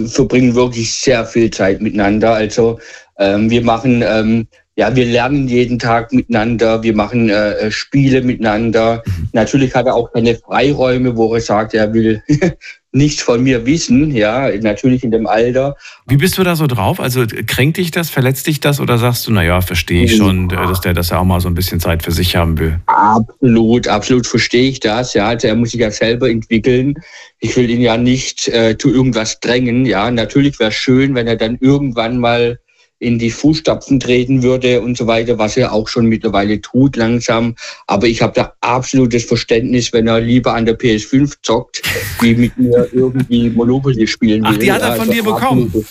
verbringen 0.07 0.55
wirklich 0.55 0.93
sehr 0.95 1.27
viel 1.27 1.51
Zeit 1.51 1.83
miteinander. 1.83 2.35
Also 2.35 2.79
ähm, 3.19 3.51
wir 3.51 3.63
machen, 3.63 4.03
ähm, 4.07 4.47
ja, 4.77 4.95
wir 4.97 5.07
lernen 5.07 5.47
jeden 5.47 5.79
Tag 5.79 6.13
miteinander, 6.13 6.83
wir 6.83 6.95
machen 6.95 7.31
äh, 7.31 7.53
äh, 7.53 7.71
Spiele 7.71 8.23
miteinander. 8.23 9.05
Natürlich 9.33 9.75
hat 9.75 9.87
er 9.87 9.95
auch 9.95 10.11
seine 10.13 10.35
Freiräume, 10.35 11.17
wo 11.17 11.33
er 11.33 11.41
sagt, 11.41 11.75
er 11.75 11.93
will 11.95 12.23
nichts 12.93 13.23
von 13.23 13.43
mir 13.43 13.67
wissen, 13.67 14.11
ja, 14.11 14.49
natürlich 14.61 15.05
in 15.05 15.13
dem 15.13 15.29
Alter. 15.29 15.77
Wie 16.07 16.17
bist 16.17 16.39
du 16.39 16.45
da 16.45 16.57
so 16.57 16.67
drauf? 16.67 16.99
Also 16.99 17.25
kränkt 17.47 17.77
dich 17.77 17.93
das, 17.93 18.11
verletzt 18.11 18.49
dich 18.49 18.59
das 18.61 18.81
oder 18.81 18.99
sagst 18.99 19.27
du, 19.27 19.33
naja, 19.33 19.61
verstehe 19.61 20.05
ich 20.05 20.17
schon, 20.17 20.51
äh, 20.51 20.55
dass 20.57 20.81
der, 20.81 20.93
dass 20.93 21.13
er 21.13 21.21
auch 21.21 21.25
mal 21.25 21.41
so 21.41 21.49
ein 21.49 21.55
bisschen 21.55 21.79
Zeit 21.79 22.03
für 22.03 22.13
sich 22.13 22.35
haben 22.35 22.59
will? 22.59 22.81
Absolut, 22.87 23.87
absolut 23.87 24.27
verstehe 24.27 24.71
ich 24.71 24.81
das. 24.81 25.15
Ja, 25.15 25.29
also 25.29 25.47
er 25.47 25.55
muss 25.55 25.71
sich 25.71 25.81
ja 25.81 25.91
selber 25.93 26.29
entwickeln. 26.29 26.95
Ich 27.39 27.57
will 27.57 27.71
ihn 27.71 27.81
ja 27.81 27.97
nicht 27.97 28.49
äh, 28.49 28.77
zu 28.77 28.93
irgendwas 28.93 29.39
drängen. 29.39 29.87
Ja, 29.87 30.11
natürlich 30.11 30.59
wäre 30.59 30.71
es 30.71 30.77
schön, 30.77 31.15
wenn 31.15 31.29
er 31.29 31.37
dann 31.37 31.59
irgendwann 31.61 32.19
mal 32.19 32.59
in 33.05 33.19
die 33.19 33.31
Fußstapfen 33.31 34.01
treten 34.01 34.43
würde 34.43 34.81
und 34.81 34.97
so 34.97 35.07
weiter, 35.07 35.39
was 35.39 35.57
er 35.57 35.73
auch 35.73 35.87
schon 35.89 36.07
mittlerweile 36.07 36.61
tut 36.61 36.97
langsam. 36.97 37.55
Aber 37.87 38.07
ich 38.07 38.23
habe 38.23 38.33
da 38.35 38.55
absolutes 38.63 39.25
Verständnis, 39.25 39.93
wenn 39.93 40.07
er 40.09 40.21
lieber 40.21 40.55
an 40.55 40.65
der 40.67 40.79
PS5 40.79 41.35
zockt, 41.43 41.83
wie 42.21 42.35
mit 42.35 42.57
mir 42.59 42.89
irgendwie 42.93 43.51
Monopoly 43.51 44.07
spielen 44.07 44.43
will. 44.43 44.51
Ach, 44.55 44.59
die 44.59 44.73
hat 44.73 44.83
er 44.83 44.93
von 44.93 45.01
also 45.01 45.13
dir 45.13 45.23
bekommen? 45.23 45.67
absolut. 45.67 45.87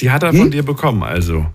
Die 0.00 0.10
hat 0.10 0.22
er 0.22 0.32
Hm? 0.32 0.38
von 0.38 0.50
dir 0.50 0.62
bekommen, 0.64 1.02
also. 1.04 1.46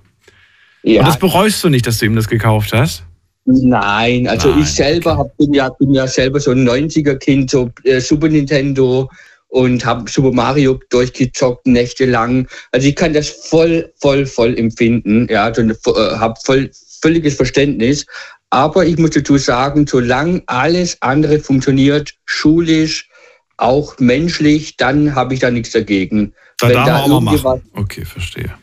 Ja, 0.83 1.01
Und 1.01 1.07
das 1.07 1.19
bereust 1.19 1.63
du 1.63 1.69
nicht, 1.69 1.85
dass 1.85 1.97
du 1.97 2.05
ihm 2.05 2.15
das 2.15 2.27
gekauft 2.27 2.71
hast? 2.73 3.03
Nein, 3.45 4.27
also 4.27 4.49
Nein, 4.49 4.61
ich 4.61 4.67
selber 4.69 5.13
okay. 5.13 5.19
hab, 5.19 5.37
bin, 5.37 5.53
ja, 5.53 5.69
bin 5.69 5.93
ja 5.93 6.07
selber 6.07 6.39
so 6.39 6.51
ein 6.51 6.67
90er-Kind, 6.67 7.49
so 7.49 7.69
äh, 7.83 7.99
Super 7.99 8.29
Nintendo 8.29 9.09
und 9.49 9.85
habe 9.85 10.09
Super 10.09 10.31
Mario 10.31 10.79
durchgezockt 10.89 11.65
nächtelang. 11.67 12.47
Also 12.71 12.87
ich 12.87 12.95
kann 12.95 13.13
das 13.13 13.29
voll, 13.29 13.91
voll, 13.99 14.25
voll 14.25 14.57
empfinden. 14.57 15.27
Ja, 15.29 15.45
also, 15.45 15.61
äh, 15.61 16.17
habe 16.17 16.39
voll 16.43 16.69
völliges 17.01 17.35
Verständnis. 17.35 18.05
Aber 18.49 18.85
ich 18.85 18.97
muss 18.97 19.11
dazu 19.11 19.37
sagen, 19.37 19.85
solange 19.87 20.41
alles 20.45 20.97
andere 21.01 21.39
funktioniert, 21.39 22.13
schulisch, 22.25 23.09
auch 23.57 23.97
menschlich, 23.99 24.77
dann 24.77 25.15
habe 25.15 25.33
ich 25.33 25.41
da 25.41 25.51
nichts 25.51 25.71
dagegen. 25.71 26.33
Da 26.59 26.69
darf 26.69 26.85
da 26.85 27.03
auch 27.03 27.21
mal 27.21 27.37
machen. 27.37 27.61
Okay, 27.73 28.05
verstehe. 28.05 28.53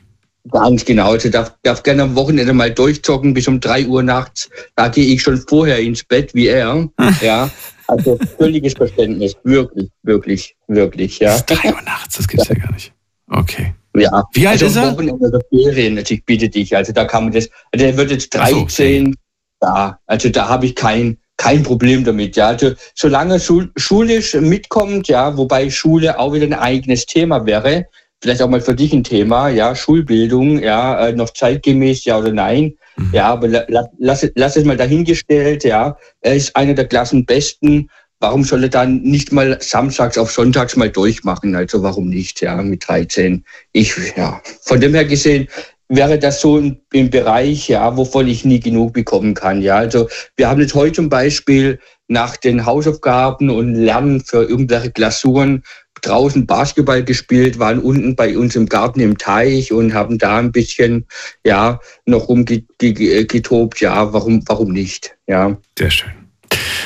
Ganz 0.50 0.84
genau. 0.84 1.12
Also 1.12 1.30
darf, 1.30 1.54
darf 1.62 1.82
gerne 1.82 2.02
am 2.02 2.16
Wochenende 2.16 2.52
mal 2.52 2.70
durchzocken 2.70 3.34
bis 3.34 3.48
um 3.48 3.60
drei 3.60 3.86
Uhr 3.86 4.02
nachts. 4.02 4.50
Da 4.76 4.88
gehe 4.88 5.06
ich 5.06 5.22
schon 5.22 5.38
vorher 5.38 5.78
ins 5.78 6.04
Bett 6.04 6.34
wie 6.34 6.48
er. 6.48 6.88
ja. 7.20 7.50
Also 7.86 8.18
völliges 8.38 8.74
Verständnis. 8.74 9.36
Wirklich, 9.44 9.90
wirklich, 10.02 10.56
wirklich. 10.68 11.18
Ja. 11.18 11.34
Bis 11.34 11.46
drei 11.46 11.72
Uhr 11.72 11.82
nachts, 11.82 12.16
das 12.16 12.28
gibt's 12.28 12.48
ja, 12.48 12.54
ja 12.54 12.62
gar 12.62 12.72
nicht. 12.72 12.92
Okay. 13.28 13.74
Ja. 13.96 14.24
Wie 14.32 14.46
alt 14.46 14.62
also 14.62 14.66
ist 14.66 14.76
er? 14.76 14.92
Wochenende 14.92 15.40
Ferien, 15.50 15.98
also 15.98 16.14
ich 16.14 16.24
bitte 16.24 16.48
dich. 16.48 16.74
Also 16.76 16.92
da 16.92 17.04
kann 17.04 17.24
man 17.24 17.32
das, 17.32 17.48
also 17.72 17.86
er 17.86 17.96
wird 17.96 18.10
jetzt 18.10 18.34
13. 18.34 19.06
So. 19.06 19.66
Ja, 19.66 19.98
also 20.06 20.28
da 20.28 20.48
habe 20.48 20.66
ich 20.66 20.74
kein, 20.74 21.18
kein 21.36 21.62
Problem 21.62 22.04
damit. 22.04 22.36
Ja, 22.36 22.48
also 22.48 22.72
solange 22.94 23.38
schul 23.38 23.70
schulisch 23.76 24.34
mitkommt, 24.34 25.08
ja, 25.08 25.36
wobei 25.36 25.70
Schule 25.70 26.18
auch 26.18 26.32
wieder 26.32 26.46
ein 26.46 26.54
eigenes 26.54 27.06
Thema 27.06 27.46
wäre 27.46 27.86
vielleicht 28.24 28.40
auch 28.40 28.48
mal 28.48 28.62
für 28.62 28.74
dich 28.74 28.90
ein 28.94 29.04
Thema, 29.04 29.50
ja, 29.50 29.76
Schulbildung, 29.76 30.58
ja, 30.62 31.08
äh, 31.08 31.12
noch 31.12 31.28
zeitgemäß, 31.28 32.06
ja 32.06 32.18
oder 32.18 32.32
nein. 32.32 32.74
Mhm. 32.96 33.10
Ja, 33.12 33.26
aber 33.28 33.48
la, 33.48 33.64
lass, 33.98 34.26
lass 34.34 34.56
es 34.56 34.64
mal 34.64 34.76
dahingestellt, 34.76 35.64
ja. 35.64 35.96
Er 36.20 36.34
ist 36.34 36.54
einer 36.56 36.74
der 36.74 36.86
Klassenbesten. 36.86 37.90
Warum 38.20 38.44
soll 38.44 38.62
er 38.62 38.68
dann 38.70 39.02
nicht 39.02 39.32
mal 39.32 39.58
samstags 39.60 40.16
auf 40.16 40.30
sonntags 40.30 40.76
mal 40.76 40.88
durchmachen? 40.88 41.54
Also 41.54 41.82
warum 41.82 42.08
nicht, 42.08 42.40
ja, 42.40 42.56
mit 42.62 42.86
13? 42.88 43.44
Ich, 43.72 43.94
ja, 44.16 44.40
von 44.62 44.80
dem 44.80 44.94
her 44.94 45.04
gesehen, 45.04 45.48
wäre 45.88 46.18
das 46.18 46.40
so 46.40 46.58
im, 46.58 46.78
im 46.92 47.10
Bereich, 47.10 47.68
ja, 47.68 47.96
wovon 47.96 48.28
ich 48.28 48.44
nie 48.44 48.60
genug 48.60 48.94
bekommen 48.94 49.34
kann. 49.34 49.60
Ja, 49.60 49.76
also 49.76 50.08
wir 50.36 50.48
haben 50.48 50.60
jetzt 50.60 50.74
heute 50.74 50.94
zum 50.94 51.08
Beispiel 51.08 51.78
nach 52.08 52.36
den 52.36 52.66
Hausaufgaben 52.66 53.50
und 53.50 53.74
Lernen 53.74 54.20
für 54.20 54.44
irgendwelche 54.44 54.90
Glasuren 54.90 55.62
draußen 56.06 56.46
Basketball 56.46 57.02
gespielt, 57.04 57.58
waren 57.58 57.78
unten 57.78 58.16
bei 58.16 58.36
uns 58.36 58.56
im 58.56 58.66
Garten 58.66 59.00
im 59.00 59.18
Teich 59.18 59.72
und 59.72 59.94
haben 59.94 60.18
da 60.18 60.38
ein 60.38 60.52
bisschen, 60.52 61.06
ja, 61.44 61.80
noch 62.06 62.28
rumgetobt. 62.28 63.80
Ja, 63.80 64.12
warum, 64.12 64.42
warum 64.46 64.72
nicht? 64.72 65.16
Ja. 65.26 65.56
Sehr 65.78 65.90
schön. 65.90 66.10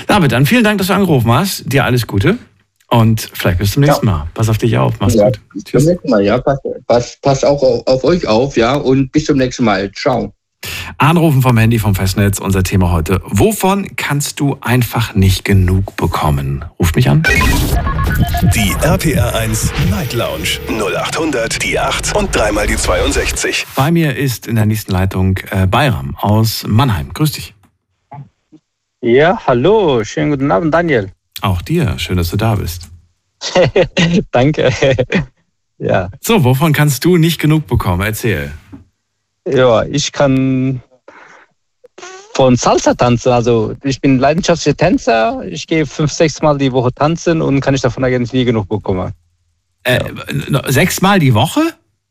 David, 0.07 0.33
dann 0.33 0.47
vielen 0.47 0.65
Dank, 0.65 0.79
dass 0.79 0.87
du 0.87 0.95
angerufen 0.95 1.31
hast. 1.33 1.71
Dir 1.71 1.85
alles 1.85 2.07
Gute. 2.07 2.39
Und 2.91 3.31
vielleicht 3.35 3.59
bis 3.59 3.73
zum 3.73 3.83
nächsten 3.83 4.07
ja. 4.07 4.13
Mal. 4.13 4.29
Pass 4.33 4.49
auf 4.49 4.57
dich 4.57 4.79
auf. 4.79 4.95
Mach's 4.99 5.15
ja, 5.15 5.27
gut. 5.27 5.41
Bis 5.53 5.65
zum 5.65 5.85
nächsten 5.85 6.09
Mal, 6.09 6.23
ja. 6.23 6.39
Pass, 6.39 6.59
pass, 6.87 7.19
pass 7.21 7.45
auch 7.45 7.63
auf, 7.63 7.87
auf 7.87 8.05
euch 8.05 8.27
auf, 8.27 8.57
ja. 8.57 8.75
Und 8.75 9.13
bis 9.13 9.27
zum 9.27 9.37
nächsten 9.37 9.65
Mal. 9.65 9.93
Ciao. 9.93 10.33
Anrufen 11.01 11.43
vom 11.43 11.57
Handy 11.57 11.79
vom 11.79 11.95
Festnetz, 11.95 12.41
unser 12.41 12.65
Thema 12.65 12.91
heute. 12.91 13.21
Wovon 13.25 13.95
kannst 13.95 14.41
du 14.41 14.59
einfach 14.61 15.15
nicht 15.15 15.45
genug 15.45 15.97
bekommen? 15.97 16.65
Ruft 16.81 16.97
mich 16.97 17.09
an. 17.09 17.23
Die 18.55 18.75
RPR 18.83 19.35
1 19.37 19.73
Night 19.91 20.13
Lounge 20.13 20.59
0800 20.69 21.63
die 21.63 21.79
8 21.79 22.17
und 22.17 22.35
dreimal 22.35 22.67
die 22.67 22.77
62. 22.77 23.67
Bei 23.77 23.93
mir 23.93 24.17
ist 24.17 24.49
in 24.49 24.57
der 24.57 24.67
nächsten 24.67 24.91
Leitung 24.91 25.39
äh, 25.51 25.69
Bayram 25.69 26.17
aus 26.17 26.65
Mannheim. 26.67 27.13
Grüß 27.13 27.33
dich. 27.33 27.55
Ja, 29.01 29.39
hallo, 29.47 30.03
schönen 30.03 30.31
guten 30.33 30.51
Abend, 30.51 30.75
Daniel. 30.75 31.13
Auch 31.41 31.63
dir, 31.63 31.97
schön, 32.01 32.17
dass 32.17 32.31
du 32.31 32.37
da 32.37 32.57
bist. 32.57 32.89
Danke. 34.33 34.73
ja. 35.79 36.11
So, 36.21 36.43
wovon 36.43 36.73
kannst 36.73 37.05
du 37.05 37.17
nicht 37.17 37.41
genug 37.41 37.69
bekommen? 37.69 38.03
Erzähl. 38.03 38.53
Ja, 39.51 39.85
ich 39.85 40.13
kann 40.13 40.83
von 42.35 42.55
Salsa 42.55 42.95
tanzen. 42.95 43.33
Also 43.33 43.75
ich 43.83 44.01
bin 44.01 44.19
leidenschaftlicher 44.19 44.77
Tänzer. 44.77 45.43
Ich 45.45 45.67
gehe 45.67 45.87
fünf, 45.87 46.13
sechs 46.13 46.41
Mal 46.41 46.57
die 46.57 46.71
Woche 46.73 46.93
tanzen 46.93 47.43
und 47.43 47.61
kann 47.61 47.75
ich 47.75 47.81
davon 47.81 48.05
eigentlich 48.05 48.33
nie 48.33 48.45
genug 48.45 48.69
bekommen. 48.69 49.13
Äh, 49.83 49.99
ja. 50.51 50.63
Sechs 50.71 51.01
Mal 51.01 51.19
die 51.19 51.35
Woche? 51.35 51.61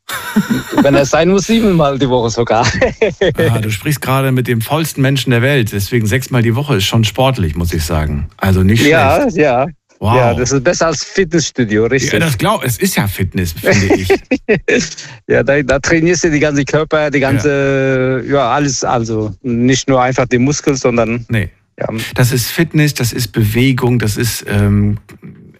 Wenn 0.82 0.94
es 0.96 1.10
sein 1.10 1.30
muss, 1.30 1.46
siebenmal 1.46 1.98
die 1.98 2.08
Woche 2.08 2.28
sogar. 2.30 2.66
ah, 3.50 3.58
du 3.58 3.70
sprichst 3.70 4.00
gerade 4.00 4.32
mit 4.32 4.48
dem 4.48 4.60
faulsten 4.60 5.00
Menschen 5.00 5.30
der 5.30 5.42
Welt. 5.42 5.72
Deswegen 5.72 6.06
sechsmal 6.06 6.42
die 6.42 6.54
Woche 6.54 6.76
ist 6.76 6.84
schon 6.84 7.04
sportlich, 7.04 7.56
muss 7.56 7.72
ich 7.72 7.84
sagen. 7.84 8.28
Also 8.36 8.62
nicht 8.62 8.80
schlecht. 8.80 8.92
Ja, 8.92 9.28
ja. 9.28 9.66
Wow. 10.00 10.14
Ja, 10.14 10.34
das 10.34 10.52
ist 10.52 10.62
besser 10.62 10.86
als 10.86 11.02
Fitnessstudio, 11.02 11.86
richtig. 11.86 12.12
Ja, 12.12 12.20
das 12.20 12.38
glaub, 12.38 12.62
es 12.62 12.78
ist 12.78 12.96
ja 12.96 13.08
Fitness, 13.08 13.52
finde 13.52 13.96
ich. 13.96 14.08
ja, 15.26 15.42
da, 15.42 15.60
da, 15.62 15.80
trainierst 15.80 16.22
du 16.22 16.30
die 16.30 16.38
ganze 16.38 16.64
Körper, 16.64 17.10
die 17.10 17.18
ganze, 17.18 18.22
ja. 18.24 18.34
ja, 18.34 18.50
alles, 18.52 18.84
also 18.84 19.34
nicht 19.42 19.88
nur 19.88 20.00
einfach 20.00 20.26
die 20.26 20.38
Muskeln, 20.38 20.76
sondern. 20.76 21.26
Nee. 21.28 21.50
Ja. 21.78 21.88
Das 22.14 22.30
ist 22.30 22.48
Fitness, 22.48 22.94
das 22.94 23.12
ist 23.12 23.28
Bewegung, 23.28 23.98
das 23.98 24.16
ist 24.16 24.44
ähm, 24.48 24.98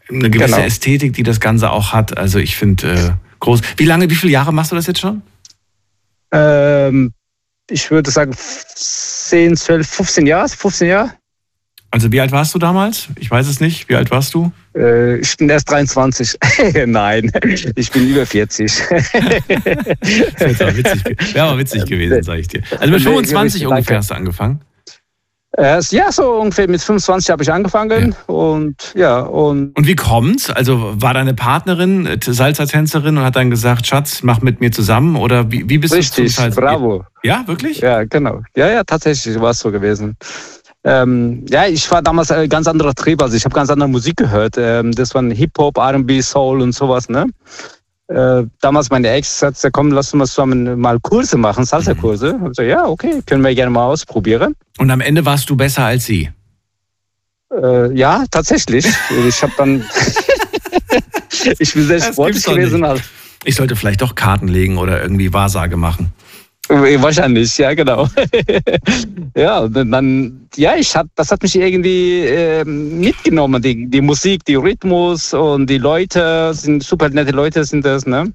eine 0.08 0.30
gewisse 0.30 0.54
genau. 0.54 0.66
Ästhetik, 0.66 1.14
die 1.14 1.24
das 1.24 1.40
Ganze 1.40 1.70
auch 1.70 1.92
hat. 1.92 2.16
Also 2.16 2.38
ich 2.38 2.56
finde 2.56 2.92
äh, 2.92 3.10
groß. 3.40 3.60
Wie 3.76 3.84
lange, 3.84 4.08
wie 4.08 4.14
viele 4.14 4.32
Jahre 4.32 4.52
machst 4.52 4.70
du 4.70 4.76
das 4.76 4.86
jetzt 4.86 5.00
schon? 5.00 5.22
Ähm, 6.32 7.12
ich 7.70 7.90
würde 7.90 8.10
sagen 8.10 8.32
10, 8.34 9.56
12, 9.56 9.88
15 9.88 10.26
Jahre, 10.26 10.48
15 10.48 10.88
Jahre. 10.88 11.10
Also 11.90 12.12
wie 12.12 12.20
alt 12.20 12.32
warst 12.32 12.54
du 12.54 12.58
damals? 12.58 13.08
Ich 13.18 13.30
weiß 13.30 13.48
es 13.48 13.60
nicht. 13.60 13.88
Wie 13.88 13.94
alt 13.94 14.10
warst 14.10 14.34
du? 14.34 14.52
Äh, 14.76 15.16
ich 15.18 15.36
bin 15.36 15.48
erst 15.48 15.70
23. 15.70 16.36
Nein, 16.86 17.32
ich 17.76 17.90
bin 17.90 18.08
über 18.08 18.26
40. 18.26 18.72
das 18.90 20.60
wäre 20.60 20.76
witzig, 20.76 21.34
wär 21.34 21.44
aber 21.44 21.58
witzig 21.58 21.86
gewesen, 21.86 22.22
sage 22.22 22.40
ich 22.40 22.48
dir. 22.48 22.62
Also 22.78 22.92
mit 22.92 23.02
25 23.02 23.66
ungefähr 23.66 23.98
hast 23.98 24.10
du 24.10 24.14
angefangen? 24.14 24.60
Äh, 25.56 25.80
ja, 25.90 26.12
so 26.12 26.34
ungefähr 26.34 26.68
mit 26.68 26.80
25 26.80 27.30
habe 27.30 27.42
ich 27.42 27.50
angefangen 27.50 28.14
ja. 28.28 28.34
und 28.34 28.76
ja 28.94 29.20
und. 29.20 29.76
Und 29.76 29.86
wie 29.86 29.96
kommt's? 29.96 30.50
Also 30.50 30.94
war 31.00 31.14
deine 31.14 31.34
Partnerin 31.34 32.06
Salsa-Tänzerin 32.20 33.16
und 33.16 33.24
hat 33.24 33.34
dann 33.34 33.50
gesagt, 33.50 33.86
Schatz, 33.86 34.22
mach 34.22 34.40
mit 34.40 34.60
mir 34.60 34.70
zusammen 34.70 35.16
oder 35.16 35.50
wie, 35.50 35.68
wie 35.68 35.78
bist 35.78 35.94
Richtig, 35.94 36.16
du 36.16 36.22
zum 36.26 36.52
Salsa? 36.52 36.60
bravo. 36.60 37.04
Ja, 37.24 37.42
wirklich? 37.46 37.80
Ja, 37.80 38.04
genau. 38.04 38.42
Ja, 38.56 38.70
ja, 38.70 38.84
tatsächlich 38.84 39.40
war 39.40 39.50
es 39.50 39.58
so 39.58 39.72
gewesen. 39.72 40.16
Ähm, 40.84 41.44
ja, 41.48 41.66
ich 41.66 41.90
war 41.90 42.02
damals 42.02 42.30
ein 42.30 42.48
ganz 42.48 42.66
anderer 42.66 42.94
Trieb. 42.94 43.22
Also 43.22 43.36
ich 43.36 43.44
habe 43.44 43.54
ganz 43.54 43.70
andere 43.70 43.88
Musik 43.88 44.16
gehört. 44.16 44.54
Ähm, 44.56 44.92
das 44.92 45.14
waren 45.14 45.30
Hip-Hop, 45.30 45.76
R&B, 45.76 46.20
Soul 46.20 46.60
und 46.60 46.72
sowas. 46.72 47.08
Ne? 47.08 47.26
Äh, 48.08 48.44
damals 48.60 48.88
meine 48.90 49.10
Ex 49.10 49.42
hat 49.42 49.54
gesagt, 49.54 49.74
komm, 49.74 49.92
lass 49.92 50.14
uns 50.14 50.30
zusammen 50.30 50.78
mal 50.80 50.98
Kurse 51.00 51.36
machen, 51.36 51.64
Salsa-Kurse. 51.64 52.34
Mhm. 52.34 52.46
Also 52.46 52.62
ja, 52.62 52.86
okay, 52.86 53.22
können 53.26 53.44
wir 53.44 53.54
gerne 53.54 53.70
mal 53.70 53.84
ausprobieren. 53.84 54.54
Und 54.78 54.90
am 54.90 55.00
Ende 55.00 55.24
warst 55.24 55.50
du 55.50 55.56
besser 55.56 55.84
als 55.84 56.06
sie? 56.06 56.30
Äh, 57.52 57.92
ja, 57.94 58.24
tatsächlich. 58.30 58.86
ich 59.26 59.42
habe 59.42 59.52
dann... 59.58 59.84
ich 61.58 61.74
bin 61.74 61.86
sehr 61.86 62.00
sportlich 62.00 62.44
gewesen. 62.44 62.84
Also. 62.84 63.02
Ich 63.44 63.56
sollte 63.56 63.76
vielleicht 63.76 64.00
doch 64.00 64.14
Karten 64.14 64.48
legen 64.48 64.78
oder 64.78 65.02
irgendwie 65.02 65.32
Wahrsage 65.32 65.76
machen. 65.76 66.12
Wahrscheinlich, 66.68 67.56
ja, 67.56 67.72
genau. 67.74 68.08
ja, 69.36 69.66
dann, 69.68 70.48
ja, 70.56 70.74
ich 70.76 70.94
hat, 70.94 71.06
das 71.14 71.30
hat 71.30 71.42
mich 71.42 71.56
irgendwie 71.56 72.20
äh, 72.20 72.64
mitgenommen. 72.64 73.62
Die, 73.62 73.88
die 73.88 74.00
Musik, 74.00 74.44
die 74.44 74.56
Rhythmus 74.56 75.32
und 75.32 75.68
die 75.68 75.78
Leute 75.78 76.52
sind 76.52 76.82
super 76.82 77.08
nette 77.08 77.32
Leute 77.32 77.64
sind 77.64 77.84
das, 77.84 78.06
ne? 78.06 78.32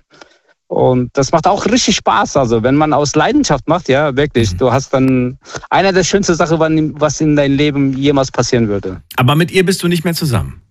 Und 0.68 1.12
das 1.14 1.32
macht 1.32 1.46
auch 1.46 1.66
richtig 1.68 1.98
Spaß. 1.98 2.36
Also, 2.36 2.64
wenn 2.64 2.76
man 2.76 2.94
aus 2.94 3.14
Leidenschaft 3.14 3.68
macht, 3.68 3.90
ja, 3.90 4.16
wirklich, 4.16 4.54
mhm. 4.54 4.58
du 4.58 4.72
hast 4.72 4.92
dann 4.94 5.38
eine 5.70 5.94
der 5.94 6.04
schönsten 6.04 6.34
Sachen, 6.34 7.00
was 7.00 7.22
in 7.22 7.36
deinem 7.36 7.56
Leben 7.56 7.96
jemals 7.96 8.32
passieren 8.32 8.68
würde. 8.68 9.02
Aber 9.16 9.36
mit 9.36 9.52
ihr 9.52 9.64
bist 9.64 9.84
du 9.84 9.88
nicht 9.88 10.04
mehr 10.04 10.16
zusammen? 10.16 10.62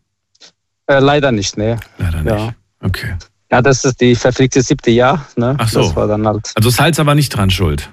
Äh, 0.88 0.98
leider 0.98 1.30
nicht, 1.30 1.56
ne? 1.56 1.78
Leider 1.98 2.22
nicht. 2.22 2.32
Ja. 2.32 2.54
Okay. 2.80 3.14
Ja, 3.52 3.60
das 3.60 3.84
ist 3.84 4.00
die 4.00 4.14
verflickte 4.14 4.62
siebte 4.62 4.90
Jahr. 4.90 5.26
Ne? 5.36 5.54
Ach 5.58 5.68
so. 5.68 5.94
War 5.94 6.08
halt. 6.08 6.50
Also 6.54 6.70
Salz 6.70 6.98
aber 6.98 7.14
nicht 7.14 7.28
dran 7.28 7.50
schuld. 7.50 7.90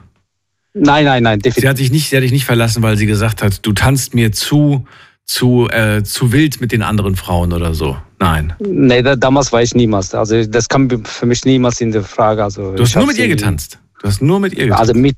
Nein, 0.73 1.03
nein, 1.03 1.23
nein, 1.23 1.39
definitiv. 1.39 1.61
Sie 1.61 1.67
hat 1.67 1.79
dich 1.79 1.91
nicht, 1.91 2.09
sie 2.09 2.15
hat 2.15 2.23
dich 2.23 2.31
nicht 2.31 2.45
verlassen, 2.45 2.81
weil 2.81 2.95
sie 2.95 3.05
gesagt 3.05 3.43
hat, 3.43 3.65
du 3.65 3.73
tanzt 3.73 4.13
mir 4.13 4.31
zu, 4.31 4.85
zu, 5.25 5.67
äh, 5.69 6.01
zu 6.03 6.31
wild 6.31 6.61
mit 6.61 6.71
den 6.71 6.81
anderen 6.81 7.17
Frauen 7.17 7.51
oder 7.51 7.73
so. 7.73 7.97
Nein. 8.19 8.53
Nee, 8.59 9.01
da, 9.01 9.17
damals 9.17 9.51
war 9.51 9.61
ich 9.61 9.75
niemals. 9.75 10.13
Also 10.13 10.45
das 10.45 10.69
kam 10.69 10.89
für 11.03 11.25
mich 11.25 11.43
niemals 11.43 11.81
in 11.81 11.91
der 11.91 12.03
Frage. 12.03 12.41
Also, 12.41 12.73
du 12.73 12.83
hast 12.83 12.95
nur 12.95 13.07
mit 13.07 13.17
ihr 13.17 13.27
getanzt. 13.27 13.79
Du 14.01 14.07
hast 14.07 14.21
nur 14.21 14.39
mit 14.39 14.53
ihr 14.53 14.65
getanzt. 14.65 14.79
Also 14.79 14.93
mit, 14.93 15.17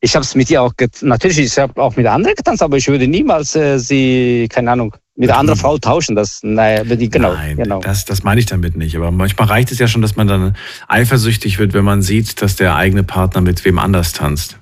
ich 0.00 0.14
habe 0.14 0.24
es 0.24 0.34
mit 0.34 0.48
ihr 0.48 0.62
auch, 0.62 0.72
natürlich, 1.02 1.38
ich 1.38 1.58
habe 1.58 1.82
auch 1.82 1.96
mit 1.96 2.06
anderen 2.06 2.34
getanzt, 2.34 2.62
aber 2.62 2.78
ich 2.78 2.88
würde 2.88 3.06
niemals 3.06 3.54
äh, 3.56 3.78
sie, 3.78 4.48
keine 4.50 4.70
Ahnung, 4.70 4.94
mit 5.14 5.30
einer 5.30 5.38
anderen 5.38 5.58
Frau 5.58 5.78
tauschen. 5.78 6.16
Das, 6.16 6.40
naja, 6.42 6.84
die, 6.84 7.10
genau, 7.10 7.34
Nein, 7.34 7.56
genau. 7.56 7.80
Das, 7.80 8.04
das 8.04 8.22
meine 8.22 8.40
ich 8.40 8.46
damit 8.46 8.76
nicht. 8.76 8.96
Aber 8.96 9.10
manchmal 9.10 9.48
reicht 9.48 9.72
es 9.72 9.78
ja 9.78 9.88
schon, 9.88 10.02
dass 10.02 10.16
man 10.16 10.26
dann 10.26 10.56
eifersüchtig 10.88 11.58
wird, 11.58 11.74
wenn 11.74 11.84
man 11.84 12.02
sieht, 12.02 12.40
dass 12.42 12.56
der 12.56 12.76
eigene 12.76 13.02
Partner 13.02 13.40
mit 13.40 13.64
wem 13.64 13.78
anders 13.78 14.12
tanzt. 14.12 14.58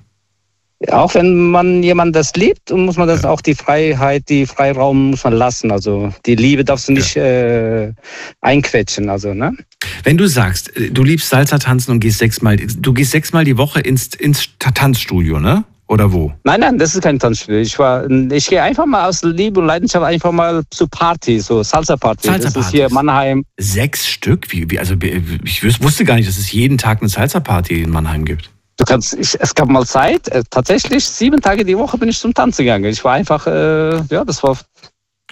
Auch 0.89 1.13
wenn 1.13 1.51
man 1.51 1.83
jemanden 1.83 2.13
das 2.13 2.33
liebt, 2.33 2.71
muss 2.71 2.97
man 2.97 3.07
das 3.07 3.21
ja. 3.21 3.29
auch 3.29 3.41
die 3.41 3.53
Freiheit, 3.53 4.29
die 4.29 4.47
Freiraum 4.47 5.11
muss 5.11 5.23
man 5.23 5.33
lassen. 5.33 5.71
Also 5.71 6.11
die 6.25 6.35
Liebe 6.35 6.65
darfst 6.65 6.87
du 6.87 6.93
nicht 6.93 7.13
ja. 7.13 7.23
äh, 7.23 7.93
einquetschen. 8.41 9.09
Also, 9.09 9.35
ne? 9.35 9.55
Wenn 10.03 10.17
du 10.17 10.27
sagst, 10.27 10.71
du 10.91 11.03
liebst 11.03 11.29
Salsa 11.29 11.59
tanzen 11.59 11.91
und 11.91 11.99
gehst 11.99 12.17
sechsmal, 12.17 12.57
du 12.57 12.93
gehst 12.93 13.11
sechsmal 13.11 13.45
die 13.45 13.57
Woche 13.57 13.79
ins, 13.79 14.07
ins 14.15 14.49
Tanzstudio, 14.57 15.39
ne? 15.39 15.65
Oder 15.91 16.13
wo? 16.13 16.31
Nein, 16.45 16.61
nein, 16.61 16.77
das 16.77 16.95
ist 16.95 17.01
kein 17.01 17.19
Tanzstudio. 17.19 17.59
Ich 17.59 17.77
war, 17.77 18.09
ich 18.09 18.47
gehe 18.47 18.63
einfach 18.63 18.85
mal 18.85 19.09
aus 19.09 19.23
Liebe 19.23 19.59
und 19.59 19.65
Leidenschaft 19.65 20.05
einfach 20.05 20.31
mal 20.31 20.63
zu 20.69 20.87
Party, 20.87 21.41
so 21.41 21.63
Salsa-Party. 21.63 22.27
Salsa 22.27 22.49
das 22.49 22.65
ist 22.65 22.71
hier 22.71 22.87
in 22.87 22.93
Mannheim. 22.93 23.43
Sechs 23.57 24.07
Stück? 24.07 24.53
Wie, 24.53 24.71
wie, 24.71 24.79
also 24.79 24.95
ich 25.01 25.83
wusste 25.83 26.05
gar 26.05 26.15
nicht, 26.15 26.29
dass 26.29 26.37
es 26.37 26.49
jeden 26.53 26.77
Tag 26.77 27.01
eine 27.01 27.09
Salsa-Party 27.09 27.83
in 27.83 27.89
Mannheim 27.89 28.23
gibt. 28.23 28.49
Du 28.77 28.85
kannst, 28.85 29.15
ich, 29.15 29.35
es 29.37 29.53
gab 29.53 29.67
mal 29.67 29.85
Zeit, 29.85 30.29
äh, 30.29 30.43
tatsächlich 30.49 31.03
sieben 31.03 31.41
Tage 31.41 31.65
die 31.65 31.77
Woche 31.77 31.97
bin 31.97 32.07
ich 32.07 32.19
zum 32.19 32.33
Tanzen 32.33 32.63
gegangen. 32.63 32.85
Ich 32.85 33.03
war 33.03 33.15
einfach, 33.15 33.45
äh, 33.45 33.97
ja, 34.09 34.23
das 34.23 34.41
war. 34.43 34.57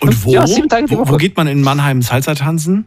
Und 0.01 0.25
wo? 0.25 0.33
Ja. 0.33 0.45
Wo, 0.45 1.07
wo 1.07 1.15
geht 1.15 1.37
man 1.37 1.47
in 1.47 1.61
Mannheim 1.61 2.01
Salsa 2.01 2.35
tanzen? 2.35 2.85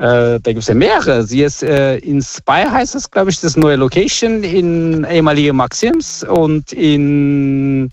Äh, 0.00 0.40
da 0.40 0.52
gibt 0.52 0.60
es 0.60 0.68
ja 0.68 0.74
mehrere. 0.74 1.24
Sie 1.24 1.42
ist 1.42 1.62
äh, 1.62 1.98
in 1.98 2.22
Spy 2.22 2.64
heißt 2.66 2.94
es, 2.94 3.10
glaube 3.10 3.30
ich, 3.30 3.38
das 3.40 3.58
neue 3.58 3.76
Location 3.76 4.42
in 4.42 5.04
ehemalige 5.04 5.52
Maxims 5.52 6.24
und 6.24 6.72
in 6.72 7.90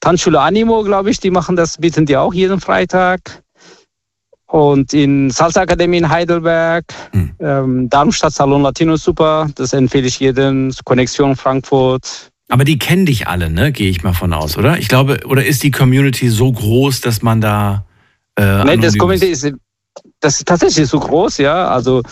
Tanzschule 0.00 0.40
Animo, 0.40 0.82
glaube 0.82 1.10
ich, 1.10 1.20
die 1.20 1.30
machen 1.30 1.56
das, 1.56 1.76
bieten 1.76 2.06
die 2.06 2.16
auch 2.16 2.32
jeden 2.32 2.60
Freitag. 2.60 3.42
Und 4.46 4.94
in 4.94 5.28
Salsa 5.28 5.60
Akademie 5.60 5.98
in 5.98 6.08
Heidelberg, 6.08 6.86
hm. 7.12 7.30
ähm, 7.40 7.90
Darmstadt 7.90 8.32
Salon 8.32 8.62
Latino 8.62 8.96
super, 8.96 9.50
das 9.54 9.74
empfehle 9.74 10.06
ich 10.06 10.18
jedem. 10.18 10.72
Connexion 10.84 11.36
Frankfurt. 11.36 12.30
Aber 12.48 12.64
die 12.64 12.78
kennen 12.78 13.04
dich 13.04 13.28
alle, 13.28 13.50
ne? 13.50 13.70
Gehe 13.70 13.90
ich 13.90 14.02
mal 14.02 14.14
von 14.14 14.32
aus, 14.32 14.56
oder? 14.56 14.78
Ich 14.78 14.88
glaube, 14.88 15.20
oder 15.26 15.44
ist 15.44 15.62
die 15.62 15.70
Community 15.70 16.30
so 16.30 16.50
groß, 16.50 17.02
dass 17.02 17.20
man 17.20 17.42
da. 17.42 17.84
Äh, 18.36 18.64
Nein, 18.64 18.80
das 18.80 18.96
Community 18.96 19.26
ist 19.26 19.52
das 20.20 20.38
ist 20.38 20.46
tatsächlich 20.46 20.88
so 20.88 21.00
groß, 21.00 21.38
ja. 21.38 21.68
Also 21.68 22.02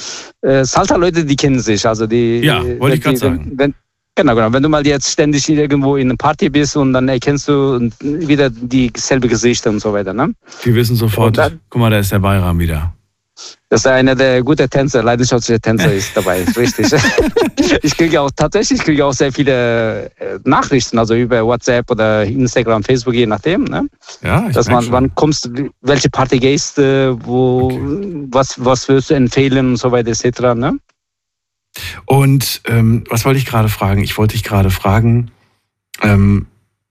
äh, 0.43 0.65
Salsa-Leute, 0.65 1.25
die 1.25 1.37
kennen 1.37 1.61
sich. 1.61 1.87
Also 1.87 2.07
die, 2.07 2.41
ja, 2.41 2.63
wollte 2.79 2.97
ich 2.97 3.03
gerade 3.03 3.17
sagen. 3.17 3.53
Wenn, 3.55 3.75
genau, 4.15 4.35
genau. 4.35 4.53
Wenn 4.53 4.63
du 4.63 4.69
mal 4.69 4.87
jetzt 4.87 5.11
ständig 5.11 5.49
irgendwo 5.49 5.97
in 5.97 6.09
einer 6.09 6.17
Party 6.17 6.49
bist 6.49 6.77
und 6.77 6.93
dann 6.93 7.09
erkennst 7.09 7.49
du 7.49 7.91
wieder 8.01 8.51
dieselbe 8.51 9.29
Gesichter 9.29 9.71
und 9.71 9.81
so 9.81 9.93
weiter. 9.93 10.13
Ne? 10.13 10.35
Die 10.65 10.75
wissen 10.75 10.97
sofort, 10.97 11.39
dann, 11.39 11.61
guck 11.69 11.81
mal, 11.81 11.91
da 11.91 11.99
ist 11.99 12.13
der 12.13 12.19
Bayram 12.19 12.59
wieder 12.59 12.95
dass 13.69 13.85
er 13.85 13.93
einer 13.93 14.15
der 14.15 14.43
guten 14.43 14.69
Tänzer, 14.69 15.03
leidenschaftliche 15.03 15.61
Tänzer 15.61 15.93
ist 15.93 16.17
dabei, 16.17 16.45
richtig. 16.57 16.93
ich 17.83 17.97
kriege 17.97 18.21
auch 18.21 18.31
tatsächlich 18.35 18.81
kriege 18.81 19.05
auch 19.05 19.13
sehr 19.13 19.33
viele 19.33 20.11
äh, 20.19 20.39
Nachrichten, 20.45 20.99
also 20.99 21.15
über 21.15 21.45
WhatsApp 21.45 21.91
oder 21.91 22.25
Instagram, 22.25 22.83
Facebook, 22.83 23.15
je 23.15 23.27
nachdem. 23.27 23.65
Ne? 23.65 23.89
Ja, 24.23 24.47
ich 24.49 24.55
dass 24.55 24.69
man, 24.69 24.85
schon. 24.85 24.93
wann 24.93 25.15
kommst, 25.15 25.51
welche 25.81 26.09
Party 26.09 26.39
gehst, 26.39 26.79
wo, 26.79 27.67
okay. 27.67 28.27
was, 28.31 28.55
was 28.65 28.89
würdest 28.89 29.11
du 29.11 29.15
empfehlen 29.15 29.71
und 29.71 29.77
so 29.77 29.93
weiter 29.93 30.11
etc. 30.11 30.41
Ne? 30.55 30.79
Und 32.07 32.63
ähm, 32.67 33.05
was 33.11 33.25
wollte 33.25 33.39
ich 33.39 33.47
gerade 33.47 33.69
fragen? 33.69 34.03
Ich 34.03 34.17
wollte 34.19 34.33
dich 34.33 34.45
gerade 34.45 34.71
fragen. 34.71 35.31
Ähm, 36.03 36.47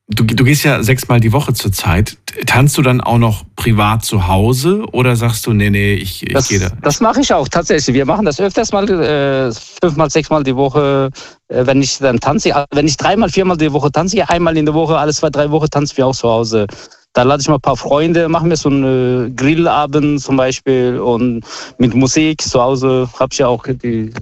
Du, 0.09 0.23
du 0.23 0.45
gehst 0.45 0.63
ja 0.63 0.81
sechsmal 0.83 1.19
die 1.19 1.33
Woche 1.33 1.53
zur 1.53 1.73
Zeit. 1.73 2.17
Tanzt 2.45 2.77
du 2.77 2.81
dann 2.81 3.01
auch 3.01 3.17
noch 3.17 3.43
privat 3.57 4.05
zu 4.05 4.29
Hause 4.29 4.85
oder 4.93 5.17
sagst 5.17 5.45
du, 5.45 5.51
nee, 5.51 5.69
nee, 5.69 5.95
ich, 5.95 6.23
ich 6.23 6.33
das, 6.33 6.47
gehe 6.47 6.59
da? 6.59 6.69
Das 6.81 7.01
mache 7.01 7.19
ich 7.19 7.33
auch 7.33 7.49
tatsächlich. 7.49 7.93
Wir 7.93 8.05
machen 8.05 8.23
das 8.23 8.39
öfters 8.39 8.71
mal, 8.71 8.89
äh, 8.89 9.51
fünfmal, 9.81 10.09
sechsmal 10.09 10.43
die 10.43 10.55
Woche, 10.55 11.09
äh, 11.49 11.65
wenn 11.65 11.81
ich 11.81 11.97
dann 11.97 12.21
tanze. 12.21 12.55
Also 12.55 12.67
wenn 12.71 12.87
ich 12.87 12.95
dreimal, 12.95 13.29
viermal 13.29 13.57
die 13.57 13.73
Woche 13.73 13.91
tanze, 13.91 14.29
einmal 14.29 14.55
in 14.55 14.65
der 14.65 14.73
Woche, 14.73 14.97
alle 14.97 15.13
zwei, 15.13 15.29
drei 15.29 15.51
Wochen 15.51 15.69
tanzen 15.69 15.97
wir 15.97 16.07
auch 16.07 16.15
zu 16.15 16.29
Hause. 16.29 16.67
Da 17.11 17.23
lade 17.23 17.41
ich 17.41 17.49
mal 17.49 17.55
ein 17.55 17.61
paar 17.61 17.75
Freunde, 17.75 18.29
machen 18.29 18.49
wir 18.49 18.55
so 18.55 18.69
einen 18.69 19.35
Grillabend 19.35 20.21
zum 20.21 20.37
Beispiel 20.37 20.99
und 20.99 21.43
mit 21.79 21.93
Musik 21.93 22.41
zu 22.43 22.61
Hause 22.61 23.09
habe 23.19 23.29
ich 23.33 23.39
ja 23.39 23.47
auch 23.47 23.65
die, 23.67 24.13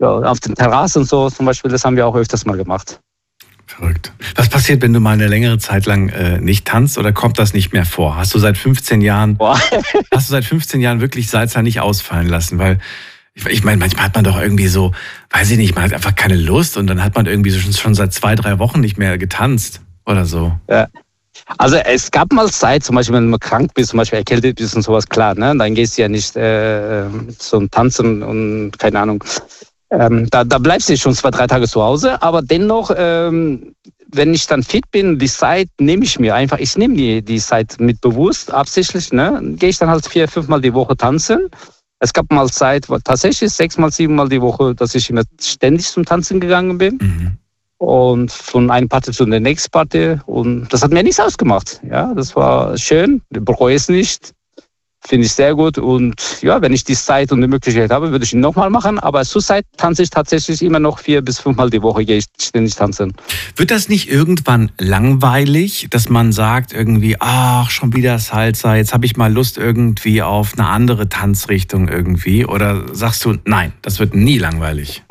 ja, 0.00 0.08
auf 0.08 0.40
den 0.40 0.54
Terrassen 0.54 1.04
so 1.04 1.28
zum 1.28 1.44
Beispiel, 1.44 1.70
das 1.70 1.84
haben 1.84 1.96
wir 1.96 2.06
auch 2.06 2.14
öfters 2.14 2.46
mal 2.46 2.56
gemacht. 2.56 2.98
Verrückt. 3.80 4.12
Was 4.34 4.50
passiert, 4.50 4.82
wenn 4.82 4.92
du 4.92 5.00
mal 5.00 5.12
eine 5.12 5.26
längere 5.26 5.56
Zeit 5.56 5.86
lang 5.86 6.10
äh, 6.10 6.38
nicht 6.38 6.66
tanzt 6.66 6.98
oder 6.98 7.12
kommt 7.12 7.38
das 7.38 7.54
nicht 7.54 7.72
mehr 7.72 7.86
vor? 7.86 8.16
Hast 8.16 8.34
du 8.34 8.38
seit 8.38 8.58
15 8.58 9.00
Jahren, 9.00 9.38
hast 9.40 10.28
du 10.28 10.32
seit 10.32 10.44
15 10.44 10.82
Jahren 10.82 11.00
wirklich 11.00 11.30
Salsa 11.30 11.62
nicht 11.62 11.80
ausfallen 11.80 12.28
lassen? 12.28 12.58
Weil 12.58 12.78
ich, 13.32 13.46
ich 13.46 13.64
meine, 13.64 13.78
manchmal 13.78 14.04
hat 14.04 14.14
man 14.14 14.24
doch 14.24 14.38
irgendwie 14.38 14.66
so, 14.66 14.92
weiß 15.30 15.50
ich 15.52 15.56
nicht, 15.56 15.74
man 15.74 15.84
hat 15.84 15.94
einfach 15.94 16.14
keine 16.14 16.36
Lust 16.36 16.76
und 16.76 16.88
dann 16.88 17.02
hat 17.02 17.14
man 17.14 17.24
irgendwie 17.24 17.52
schon, 17.52 17.72
schon 17.72 17.94
seit 17.94 18.12
zwei, 18.12 18.34
drei 18.34 18.58
Wochen 18.58 18.80
nicht 18.80 18.98
mehr 18.98 19.16
getanzt 19.16 19.80
oder 20.04 20.26
so. 20.26 20.52
Ja. 20.68 20.86
Also 21.56 21.76
es 21.76 22.10
gab 22.10 22.32
mal 22.34 22.50
Zeit, 22.50 22.84
zum 22.84 22.96
Beispiel, 22.96 23.16
wenn 23.16 23.30
du 23.30 23.38
krank 23.38 23.72
bist, 23.72 23.90
zum 23.90 23.96
Beispiel 23.96 24.18
erkältet 24.18 24.56
bist 24.56 24.76
und 24.76 24.82
sowas, 24.82 25.08
klar, 25.08 25.34
ne? 25.34 25.56
dann 25.56 25.74
gehst 25.74 25.96
du 25.96 26.02
ja 26.02 26.08
nicht 26.08 26.36
äh, 26.36 27.04
zum 27.38 27.70
Tanzen 27.70 28.22
und 28.22 28.78
keine 28.78 29.00
Ahnung. 29.00 29.24
Ähm, 29.90 30.28
da, 30.30 30.44
da 30.44 30.58
bleibst 30.58 30.88
du 30.88 30.96
schon 30.96 31.14
zwei, 31.14 31.30
drei 31.30 31.46
Tage 31.46 31.66
zu 31.66 31.82
Hause, 31.82 32.22
aber 32.22 32.42
dennoch, 32.42 32.92
ähm, 32.96 33.74
wenn 34.12 34.34
ich 34.34 34.46
dann 34.46 34.62
fit 34.62 34.90
bin, 34.90 35.18
die 35.18 35.28
Zeit 35.28 35.68
nehme 35.78 36.04
ich 36.04 36.18
mir 36.18 36.34
einfach. 36.34 36.58
Ich 36.58 36.76
nehme 36.76 36.94
die, 36.94 37.22
die 37.22 37.38
Zeit 37.38 37.76
mit 37.78 38.00
bewusst, 38.00 38.52
absichtlich. 38.52 39.12
Ne? 39.12 39.40
Gehe 39.56 39.68
ich 39.68 39.78
dann 39.78 39.90
halt 39.90 40.06
vier, 40.06 40.28
fünfmal 40.28 40.60
die 40.60 40.74
Woche 40.74 40.96
tanzen. 40.96 41.48
Es 42.00 42.12
gab 42.12 42.30
mal 42.32 42.48
Zeit, 42.48 42.86
tatsächlich 43.04 43.52
sechsmal, 43.52 43.90
siebenmal 43.90 44.28
die 44.28 44.40
Woche, 44.40 44.74
dass 44.74 44.94
ich 44.94 45.10
immer 45.10 45.22
ständig 45.40 45.86
zum 45.88 46.04
Tanzen 46.04 46.40
gegangen 46.40 46.78
bin. 46.78 46.98
Mhm. 47.00 47.38
Und 47.78 48.32
von 48.32 48.70
einer 48.70 48.88
Party 48.88 49.12
zu 49.12 49.24
der 49.26 49.40
nächsten 49.40 49.70
Party. 49.70 50.16
Und 50.26 50.68
das 50.72 50.82
hat 50.82 50.92
mir 50.92 51.02
nichts 51.02 51.20
ausgemacht. 51.20 51.80
Ja, 51.88 52.12
das 52.14 52.34
war 52.36 52.76
schön. 52.76 53.22
Ich 53.30 53.44
bereue 53.44 53.74
es 53.74 53.88
nicht. 53.88 54.32
Finde 55.02 55.26
ich 55.26 55.32
sehr 55.32 55.54
gut. 55.54 55.78
Und 55.78 56.42
ja, 56.42 56.60
wenn 56.60 56.72
ich 56.74 56.84
die 56.84 56.94
Zeit 56.94 57.32
und 57.32 57.40
die 57.40 57.48
Möglichkeit 57.48 57.90
habe, 57.90 58.10
würde 58.10 58.24
ich 58.24 58.34
ihn 58.34 58.40
nochmal 58.40 58.68
machen. 58.68 58.98
Aber 58.98 59.24
zurzeit 59.24 59.64
tanze 59.76 60.02
ich 60.02 60.10
tatsächlich 60.10 60.62
immer 60.62 60.78
noch 60.78 60.98
vier 60.98 61.22
bis 61.22 61.38
fünfmal 61.38 61.70
die 61.70 61.82
Woche, 61.82 62.04
gehe 62.04 62.18
ich 62.18 62.26
ständig 62.40 62.74
tanzen. 62.74 63.14
Wird 63.56 63.70
das 63.70 63.88
nicht 63.88 64.10
irgendwann 64.10 64.70
langweilig, 64.78 65.88
dass 65.90 66.10
man 66.10 66.32
sagt 66.32 66.74
irgendwie, 66.74 67.16
ach, 67.18 67.70
schon 67.70 67.94
wieder 67.94 68.18
Salsa, 68.18 68.76
jetzt 68.76 68.92
habe 68.92 69.06
ich 69.06 69.16
mal 69.16 69.32
Lust 69.32 69.56
irgendwie 69.56 70.22
auf 70.22 70.52
eine 70.58 70.68
andere 70.68 71.08
Tanzrichtung 71.08 71.88
irgendwie? 71.88 72.44
Oder 72.44 72.94
sagst 72.94 73.24
du, 73.24 73.36
nein, 73.46 73.72
das 73.80 74.00
wird 74.00 74.14
nie 74.14 74.36
langweilig? 74.36 75.02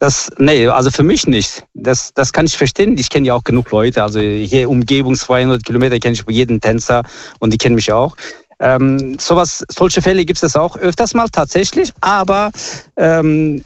Das, 0.00 0.32
nee, 0.38 0.66
also 0.66 0.90
für 0.90 1.02
mich 1.02 1.26
nicht. 1.26 1.64
Das, 1.74 2.12
das 2.14 2.32
kann 2.32 2.46
ich 2.46 2.56
verstehen. 2.56 2.96
Ich 2.96 3.10
kenne 3.10 3.26
ja 3.26 3.34
auch 3.34 3.44
genug 3.44 3.70
Leute. 3.70 4.02
Also 4.02 4.18
hier 4.18 4.68
Umgebung 4.68 5.14
200 5.14 5.62
Kilometer 5.62 5.98
kenne 5.98 6.14
ich 6.14 6.24
jeden 6.26 6.60
Tänzer 6.60 7.02
und 7.38 7.52
die 7.52 7.58
kennen 7.58 7.74
mich 7.74 7.92
auch. 7.92 8.16
Ähm, 8.60 9.18
sowas, 9.18 9.64
solche 9.70 10.02
Fälle 10.02 10.24
gibt 10.24 10.42
es 10.42 10.54
auch 10.54 10.76
öfters 10.76 11.14
mal 11.14 11.28
tatsächlich, 11.28 11.92
aber 12.00 12.50
ähm, 12.96 13.62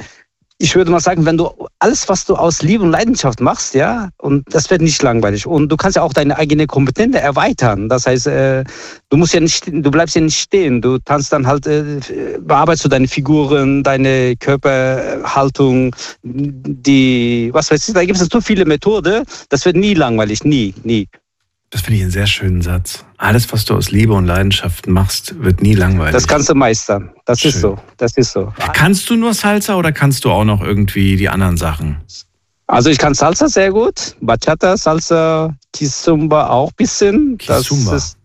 ich 0.58 0.76
würde 0.76 0.90
mal 0.90 1.00
sagen, 1.00 1.26
wenn 1.26 1.36
du 1.36 1.50
alles, 1.80 2.08
was 2.08 2.24
du 2.24 2.36
aus 2.36 2.62
Liebe 2.62 2.84
und 2.84 2.92
Leidenschaft 2.92 3.40
machst, 3.40 3.74
ja, 3.74 4.10
und 4.18 4.44
das 4.54 4.70
wird 4.70 4.82
nicht 4.82 5.02
langweilig. 5.02 5.46
Und 5.46 5.68
du 5.68 5.76
kannst 5.76 5.96
ja 5.96 6.02
auch 6.02 6.12
deine 6.12 6.38
eigene 6.38 6.66
Kompetenz 6.66 7.16
erweitern. 7.16 7.88
Das 7.88 8.06
heißt, 8.06 8.28
äh, 8.28 8.64
du 9.10 9.16
musst 9.16 9.34
ja 9.34 9.40
nicht, 9.40 9.66
du 9.66 9.90
bleibst 9.90 10.14
ja 10.14 10.20
nicht 10.20 10.38
stehen. 10.38 10.80
Du 10.80 10.98
tanzt 10.98 11.32
dann 11.32 11.46
halt, 11.46 11.66
äh, 11.66 12.00
bearbeitest 12.40 12.84
du 12.84 12.88
deine 12.88 13.08
Figuren, 13.08 13.82
deine 13.82 14.36
Körperhaltung, 14.36 15.94
die, 16.22 17.50
was 17.52 17.70
weiß 17.70 17.88
ich, 17.88 17.94
da 17.94 18.04
gibt 18.04 18.20
es 18.20 18.28
so 18.32 18.40
viele 18.40 18.64
Methoden. 18.64 19.24
Das 19.48 19.64
wird 19.64 19.76
nie 19.76 19.94
langweilig, 19.94 20.44
nie, 20.44 20.72
nie. 20.84 21.08
Das 21.74 21.82
finde 21.82 21.96
ich 21.96 22.02
einen 22.02 22.12
sehr 22.12 22.28
schönen 22.28 22.62
Satz. 22.62 23.04
Alles, 23.16 23.52
was 23.52 23.64
du 23.64 23.74
aus 23.74 23.90
Liebe 23.90 24.12
und 24.12 24.26
Leidenschaft 24.26 24.86
machst, 24.86 25.42
wird 25.42 25.60
nie 25.60 25.74
langweilig. 25.74 26.12
Das 26.12 26.28
kannst 26.28 26.48
du 26.48 26.54
meistern. 26.54 27.10
Das 27.24 27.40
Schön. 27.40 27.48
ist 27.48 27.60
so. 27.62 27.76
Das 27.96 28.16
ist 28.16 28.30
so. 28.30 28.52
Kannst 28.74 29.10
du 29.10 29.16
nur 29.16 29.34
Salsa 29.34 29.74
oder 29.74 29.90
kannst 29.90 30.24
du 30.24 30.30
auch 30.30 30.44
noch 30.44 30.62
irgendwie 30.62 31.16
die 31.16 31.28
anderen 31.28 31.56
Sachen? 31.56 31.96
Also 32.68 32.90
ich 32.90 32.98
kann 32.98 33.12
Salsa 33.14 33.48
sehr 33.48 33.72
gut, 33.72 34.14
Bachata, 34.20 34.76
Salsa, 34.76 35.52
Kizumba 35.72 36.46
auch 36.46 36.68
ein 36.68 36.76
bisschen. 36.76 37.38
Kizumba. 37.38 37.90
Das 37.90 38.04
ist, 38.04 38.18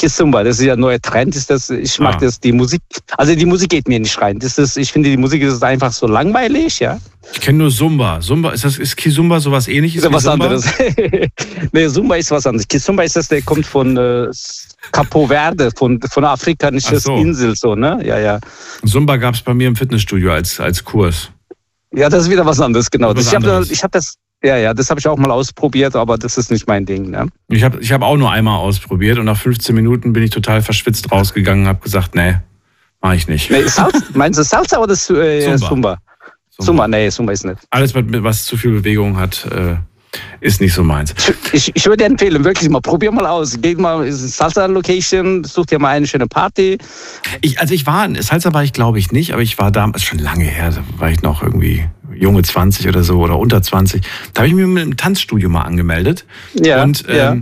Kizumba, 0.00 0.42
das 0.42 0.58
ist 0.58 0.64
ja 0.64 0.72
ein 0.72 0.80
neuer 0.80 0.98
Trend. 0.98 1.36
Ist 1.36 1.50
das, 1.50 1.68
ich 1.68 1.98
mag 2.00 2.14
ah. 2.14 2.18
das, 2.20 2.40
die 2.40 2.52
Musik. 2.52 2.80
Also 3.18 3.34
die 3.34 3.44
Musik 3.44 3.68
geht 3.68 3.86
mir 3.86 4.00
nicht 4.00 4.18
rein. 4.18 4.38
Das 4.38 4.56
ist, 4.56 4.78
ich 4.78 4.90
finde, 4.92 5.10
die 5.10 5.18
Musik 5.18 5.42
ist 5.42 5.62
einfach 5.62 5.92
so 5.92 6.06
langweilig, 6.06 6.80
ja. 6.80 6.98
Ich 7.34 7.40
kenne 7.42 7.58
nur 7.58 7.70
Zumba. 7.70 8.18
Zumba, 8.20 8.52
ist 8.52 8.64
das 8.64 8.78
ist 8.78 8.96
Kizumba 8.96 9.40
sowas 9.40 9.68
ähnliches? 9.68 10.02
Ist 10.02 10.10
was 10.10 10.22
Zumba? 10.22 10.46
anderes. 10.46 10.64
nee, 11.72 11.88
Zumba 11.88 12.16
ist 12.16 12.30
was 12.30 12.46
anderes. 12.46 12.66
Kizumba 12.66 13.02
ist 13.02 13.14
das, 13.14 13.28
der 13.28 13.42
kommt 13.42 13.66
von 13.66 13.94
äh, 13.98 14.28
Capo 14.90 15.26
Verde, 15.26 15.70
von, 15.76 16.00
von 16.00 16.22
der 16.22 16.30
afrikanischen 16.30 16.98
so. 16.98 17.16
Insel, 17.16 17.54
so, 17.54 17.74
ne? 17.74 18.00
Ja, 18.02 18.18
ja. 18.18 18.40
Zumba 18.86 19.18
gab 19.18 19.34
es 19.34 19.42
bei 19.42 19.52
mir 19.52 19.68
im 19.68 19.76
Fitnessstudio 19.76 20.32
als, 20.32 20.58
als 20.60 20.82
Kurs. 20.82 21.30
Ja, 21.94 22.08
das 22.08 22.24
ist 22.24 22.30
wieder 22.30 22.46
was 22.46 22.58
anderes, 22.58 22.90
genau. 22.90 23.14
Was 23.14 23.26
ich 23.26 23.34
habe 23.34 23.66
hab 23.68 23.92
das, 23.92 24.14
ja, 24.42 24.56
ja, 24.56 24.72
das 24.72 24.88
habe 24.88 25.00
ich 25.00 25.06
auch 25.06 25.18
mal 25.18 25.30
ausprobiert, 25.30 25.94
aber 25.94 26.16
das 26.16 26.38
ist 26.38 26.50
nicht 26.50 26.66
mein 26.66 26.86
Ding. 26.86 27.10
Ne? 27.10 27.28
Ich 27.48 27.62
habe 27.62 27.78
ich 27.80 27.92
hab 27.92 28.02
auch 28.02 28.16
nur 28.16 28.30
einmal 28.30 28.58
ausprobiert 28.58 29.18
und 29.18 29.26
nach 29.26 29.36
15 29.36 29.74
Minuten 29.74 30.12
bin 30.12 30.22
ich 30.22 30.30
total 30.30 30.62
verschwitzt 30.62 31.12
rausgegangen 31.12 31.64
und 31.64 31.68
habe 31.68 31.80
gesagt, 31.80 32.14
nee, 32.14 32.36
mache 33.02 33.16
ich 33.16 33.28
nicht. 33.28 33.50
Nee, 33.50 33.66
Salsa, 33.66 33.98
meinst 34.14 34.38
du 34.38 34.42
Salsa 34.42 34.78
oder 34.78 34.94
äh, 34.94 35.56
Zumba? 35.56 35.68
Zumba? 35.68 35.98
Zumba, 36.58 36.88
nee, 36.88 37.10
Zumba 37.10 37.32
ist 37.32 37.44
nicht. 37.44 37.58
Alles, 37.70 37.94
was 37.94 38.44
zu 38.44 38.56
viel 38.56 38.72
Bewegung 38.72 39.18
hat, 39.18 39.46
äh, 39.46 39.76
ist 40.40 40.60
nicht 40.60 40.72
so 40.72 40.82
meins. 40.82 41.14
Ich, 41.52 41.70
ich 41.74 41.86
würde 41.86 42.04
empfehlen, 42.04 42.42
wirklich 42.44 42.68
mal, 42.70 42.80
probier 42.80 43.12
mal 43.12 43.26
aus. 43.26 43.58
Geh 43.60 43.74
mal 43.74 44.10
Salsa-Location, 44.10 45.44
such 45.44 45.66
dir 45.66 45.78
mal 45.78 45.90
eine 45.90 46.06
schöne 46.06 46.26
Party. 46.26 46.78
Ich, 47.42 47.60
also 47.60 47.74
ich 47.74 47.86
war, 47.86 48.08
Salsa 48.22 48.52
war 48.54 48.64
ich 48.64 48.72
glaube 48.72 48.98
ich 48.98 49.12
nicht, 49.12 49.32
aber 49.32 49.42
ich 49.42 49.58
war 49.58 49.70
damals, 49.70 50.02
schon 50.02 50.18
lange 50.18 50.44
her, 50.44 50.70
da 50.70 50.82
war 50.98 51.10
ich 51.10 51.22
noch 51.22 51.42
irgendwie 51.42 51.84
junge 52.20 52.42
20 52.42 52.86
oder 52.88 53.02
so 53.02 53.18
oder 53.20 53.38
unter 53.38 53.62
20. 53.62 54.02
Da 54.34 54.42
habe 54.42 54.48
ich 54.48 54.54
mich 54.54 54.66
mit 54.66 54.82
einem 54.82 54.96
Tanzstudio 54.96 55.48
mal 55.48 55.62
angemeldet. 55.62 56.24
Ja, 56.54 56.82
und 56.82 57.04
ähm, 57.08 57.16
ja. 57.16 57.36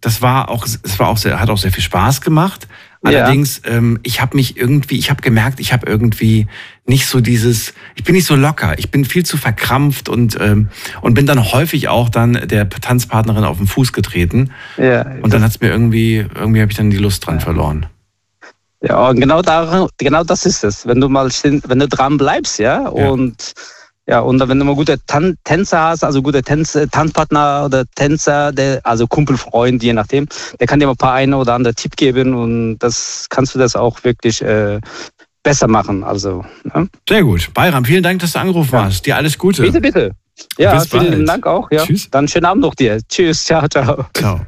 das 0.00 0.22
war 0.22 0.50
auch, 0.50 0.64
es 0.64 0.98
war 0.98 1.08
auch 1.08 1.16
sehr, 1.18 1.40
hat 1.40 1.50
auch 1.50 1.58
sehr 1.58 1.72
viel 1.72 1.82
Spaß 1.82 2.20
gemacht. 2.20 2.68
Allerdings, 3.02 3.62
ähm, 3.64 4.00
ich 4.02 4.20
habe 4.20 4.36
mich 4.36 4.56
irgendwie, 4.56 4.98
ich 4.98 5.08
habe 5.08 5.22
gemerkt, 5.22 5.60
ich 5.60 5.72
habe 5.72 5.86
irgendwie 5.88 6.48
nicht 6.84 7.06
so 7.06 7.20
dieses, 7.20 7.72
ich 7.94 8.02
bin 8.02 8.16
nicht 8.16 8.26
so 8.26 8.34
locker, 8.34 8.76
ich 8.76 8.90
bin 8.90 9.04
viel 9.04 9.24
zu 9.24 9.36
verkrampft 9.36 10.08
und 10.08 10.36
ähm, 10.40 10.68
und 11.00 11.14
bin 11.14 11.24
dann 11.24 11.52
häufig 11.52 11.88
auch 11.88 12.08
dann 12.08 12.32
der 12.48 12.68
Tanzpartnerin 12.68 13.44
auf 13.44 13.58
den 13.58 13.68
Fuß 13.68 13.92
getreten. 13.92 14.50
Ja, 14.78 15.06
Und 15.22 15.32
dann 15.32 15.44
hat's 15.44 15.60
mir 15.60 15.68
irgendwie, 15.68 16.26
irgendwie 16.34 16.60
habe 16.60 16.72
ich 16.72 16.76
dann 16.76 16.90
die 16.90 16.96
Lust 16.98 17.24
dran 17.24 17.38
verloren. 17.40 17.86
Ja, 18.80 19.08
und 19.08 19.20
genau, 19.20 19.42
da, 19.42 19.88
genau 19.96 20.24
das 20.24 20.44
ist 20.44 20.64
es. 20.64 20.86
Wenn 20.86 21.00
du 21.00 21.08
mal 21.08 21.28
wenn 21.30 21.78
du 21.78 21.88
dran 21.88 22.16
bleibst, 22.16 22.58
ja, 22.58 22.82
Ja. 22.82 23.10
und 23.10 23.54
ja, 24.08 24.20
und 24.20 24.40
wenn 24.40 24.58
du 24.58 24.64
mal 24.64 24.74
gute 24.74 24.96
Tan 25.06 25.36
Tänzer 25.44 25.82
hast, 25.82 26.02
also 26.02 26.22
gute 26.22 26.42
Tänz 26.42 26.78
Tanzpartner 26.90 27.64
oder 27.66 27.84
Tänzer, 27.94 28.52
der, 28.52 28.80
also 28.84 29.06
Kumpelfreund, 29.06 29.82
je 29.82 29.92
nachdem, 29.92 30.26
der 30.58 30.66
kann 30.66 30.80
dir 30.80 30.86
mal 30.86 30.92
ein 30.92 30.96
paar 30.96 31.12
eine 31.12 31.36
oder 31.36 31.52
andere 31.52 31.74
Tipp 31.74 31.94
geben 31.94 32.34
und 32.34 32.78
das 32.78 33.26
kannst 33.28 33.54
du 33.54 33.58
das 33.58 33.76
auch 33.76 34.02
wirklich 34.04 34.40
äh, 34.40 34.80
besser 35.42 35.68
machen. 35.68 36.04
Also, 36.04 36.42
ne? 36.64 36.88
Sehr 37.06 37.22
gut. 37.22 37.52
Bayram, 37.52 37.84
vielen 37.84 38.02
Dank, 38.02 38.20
dass 38.20 38.32
du 38.32 38.38
angerufen 38.38 38.78
hast. 38.78 39.04
Dir 39.04 39.16
alles 39.16 39.36
Gute. 39.36 39.60
bitte, 39.60 39.80
bitte. 39.80 40.12
Ja, 40.56 40.80
vielen. 40.80 41.26
Dank 41.26 41.46
auch. 41.46 41.70
Ja. 41.70 41.84
Tschüss. 41.84 42.08
Dann 42.10 42.28
schönen 42.28 42.46
Abend 42.46 42.62
noch 42.62 42.74
dir. 42.74 43.00
Tschüss, 43.08 43.44
ciao, 43.44 43.68
ciao. 43.68 44.06
Ciao. 44.14 44.40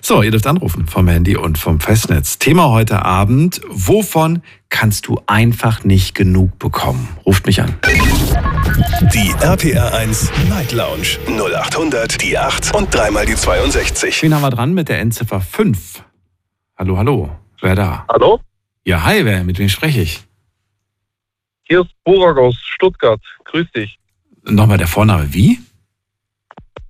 So, 0.00 0.22
ihr 0.22 0.30
dürft 0.30 0.46
anrufen 0.46 0.86
vom 0.86 1.08
Handy 1.08 1.36
und 1.36 1.58
vom 1.58 1.80
Festnetz. 1.80 2.38
Thema 2.38 2.70
heute 2.70 3.04
Abend, 3.04 3.60
wovon 3.68 4.42
kannst 4.70 5.08
du 5.08 5.20
einfach 5.26 5.84
nicht 5.84 6.14
genug 6.14 6.58
bekommen? 6.58 7.08
Ruft 7.26 7.46
mich 7.46 7.60
an. 7.60 7.74
Die 9.12 9.34
RPR 9.42 9.92
1 9.92 10.30
Night 10.48 10.70
Lounge 10.70 11.18
0800 11.26 12.22
die 12.22 12.38
8 12.38 12.76
und 12.76 12.94
dreimal 12.94 13.26
die 13.26 13.34
62. 13.34 14.22
Wen 14.22 14.32
haben 14.32 14.42
wir 14.42 14.50
dran 14.50 14.72
mit 14.72 14.88
der 14.88 15.00
Endziffer 15.00 15.40
5? 15.40 16.04
Hallo, 16.76 16.96
hallo. 16.96 17.28
Wer 17.60 17.74
da? 17.74 18.04
Hallo, 18.08 18.38
Ja, 18.84 19.02
hi, 19.02 19.24
wer? 19.24 19.42
Mit 19.42 19.58
wem 19.58 19.68
spreche 19.68 20.02
ich? 20.02 20.20
hier 21.64 21.80
ist 21.80 21.90
Burak 22.04 22.38
aus 22.38 22.54
Stuttgart. 22.62 23.20
Grüß 23.46 23.66
dich. 23.72 23.98
Nochmal 24.44 24.78
der 24.78 24.86
Vorname, 24.86 25.26
wie? 25.34 25.58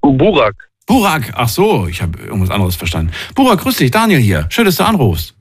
Burak. 0.03 0.69
Burak, 0.87 1.33
ach 1.37 1.49
so, 1.49 1.87
ich 1.89 2.03
habe 2.03 2.19
irgendwas 2.19 2.51
anderes 2.51 2.77
verstanden. 2.77 3.13
Burak, 3.35 3.61
grüß 3.61 3.79
dich, 3.79 3.91
Daniel 3.91 4.21
hier. 4.21 4.47
Schön, 4.51 4.67
dass 4.67 4.77
du 4.77 4.85
anrufst. 4.85 5.35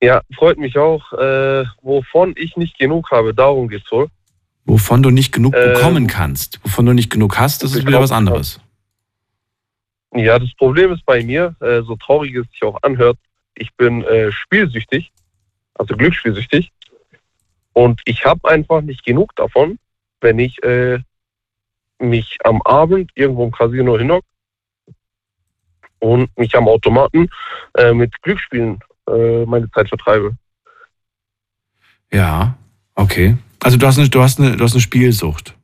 Ja, 0.00 0.22
freut 0.36 0.58
mich 0.58 0.78
auch. 0.78 1.12
Äh, 1.12 1.64
wovon 1.82 2.34
ich 2.36 2.56
nicht 2.56 2.78
genug 2.78 3.10
habe, 3.10 3.34
darum 3.34 3.68
geht's 3.68 3.90
wohl. 3.90 4.08
Wovon 4.68 5.02
du 5.02 5.08
nicht 5.08 5.32
genug 5.32 5.54
Ähm, 5.56 5.72
bekommen 5.72 6.06
kannst. 6.06 6.60
Wovon 6.62 6.84
du 6.84 6.92
nicht 6.92 7.10
genug 7.10 7.38
hast, 7.38 7.62
das 7.62 7.74
ist 7.74 7.86
wieder 7.86 8.02
was 8.02 8.12
anderes. 8.12 8.60
Ja, 10.14 10.38
das 10.38 10.52
Problem 10.56 10.92
ist 10.92 11.06
bei 11.06 11.24
mir, 11.24 11.56
äh, 11.60 11.80
so 11.80 11.96
traurig 11.96 12.34
es 12.34 12.46
sich 12.50 12.62
auch 12.62 12.78
anhört, 12.82 13.16
ich 13.54 13.74
bin 13.76 14.04
äh, 14.04 14.30
spielsüchtig, 14.30 15.10
also 15.72 15.96
glücksspielsüchtig. 15.96 16.70
Und 17.72 18.02
ich 18.04 18.26
habe 18.26 18.46
einfach 18.48 18.82
nicht 18.82 19.06
genug 19.06 19.34
davon, 19.36 19.78
wenn 20.20 20.38
ich 20.38 20.62
äh, 20.62 20.98
mich 21.98 22.36
am 22.44 22.60
Abend 22.62 23.10
irgendwo 23.14 23.44
im 23.44 23.52
Casino 23.52 23.96
hinhock 23.96 24.24
und 26.00 26.36
mich 26.36 26.54
am 26.54 26.68
Automaten 26.68 27.30
äh, 27.74 27.94
mit 27.94 28.20
Glücksspielen 28.20 28.80
äh, 29.08 29.46
meine 29.46 29.70
Zeit 29.70 29.88
vertreibe. 29.88 30.36
Ja, 32.12 32.54
okay. 32.94 33.36
Also 33.62 33.76
du 33.76 33.86
hast 33.86 33.98
eine, 33.98 34.08
du 34.08 34.22
hast 34.22 34.38
eine, 34.40 34.56
du 34.56 34.64
hast 34.64 34.72
eine 34.72 34.80
Spielsucht. 34.80 35.54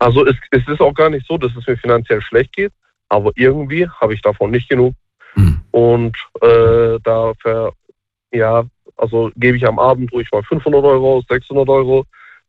Also 0.00 0.24
es, 0.26 0.36
es 0.50 0.66
ist 0.68 0.80
auch 0.80 0.94
gar 0.94 1.10
nicht 1.10 1.26
so, 1.26 1.38
dass 1.38 1.50
es 1.56 1.66
mir 1.66 1.76
finanziell 1.76 2.20
schlecht 2.22 2.52
geht, 2.54 2.72
aber 3.08 3.32
irgendwie 3.34 3.88
habe 3.88 4.14
ich 4.14 4.22
davon 4.22 4.50
nicht 4.50 4.68
genug. 4.68 4.94
Hm. 5.32 5.60
Und 5.72 6.16
äh, 6.40 6.98
da 7.02 7.32
ver, 7.40 7.72
ja, 8.32 8.64
also 8.96 9.32
gebe 9.36 9.56
ich 9.56 9.66
am 9.66 9.78
Abend 9.78 10.12
ruhig 10.12 10.28
mal 10.30 10.42
500 10.42 10.84
Euro 10.84 11.16
aus, 11.16 11.24
600 11.28 11.68
Euro, 11.68 12.04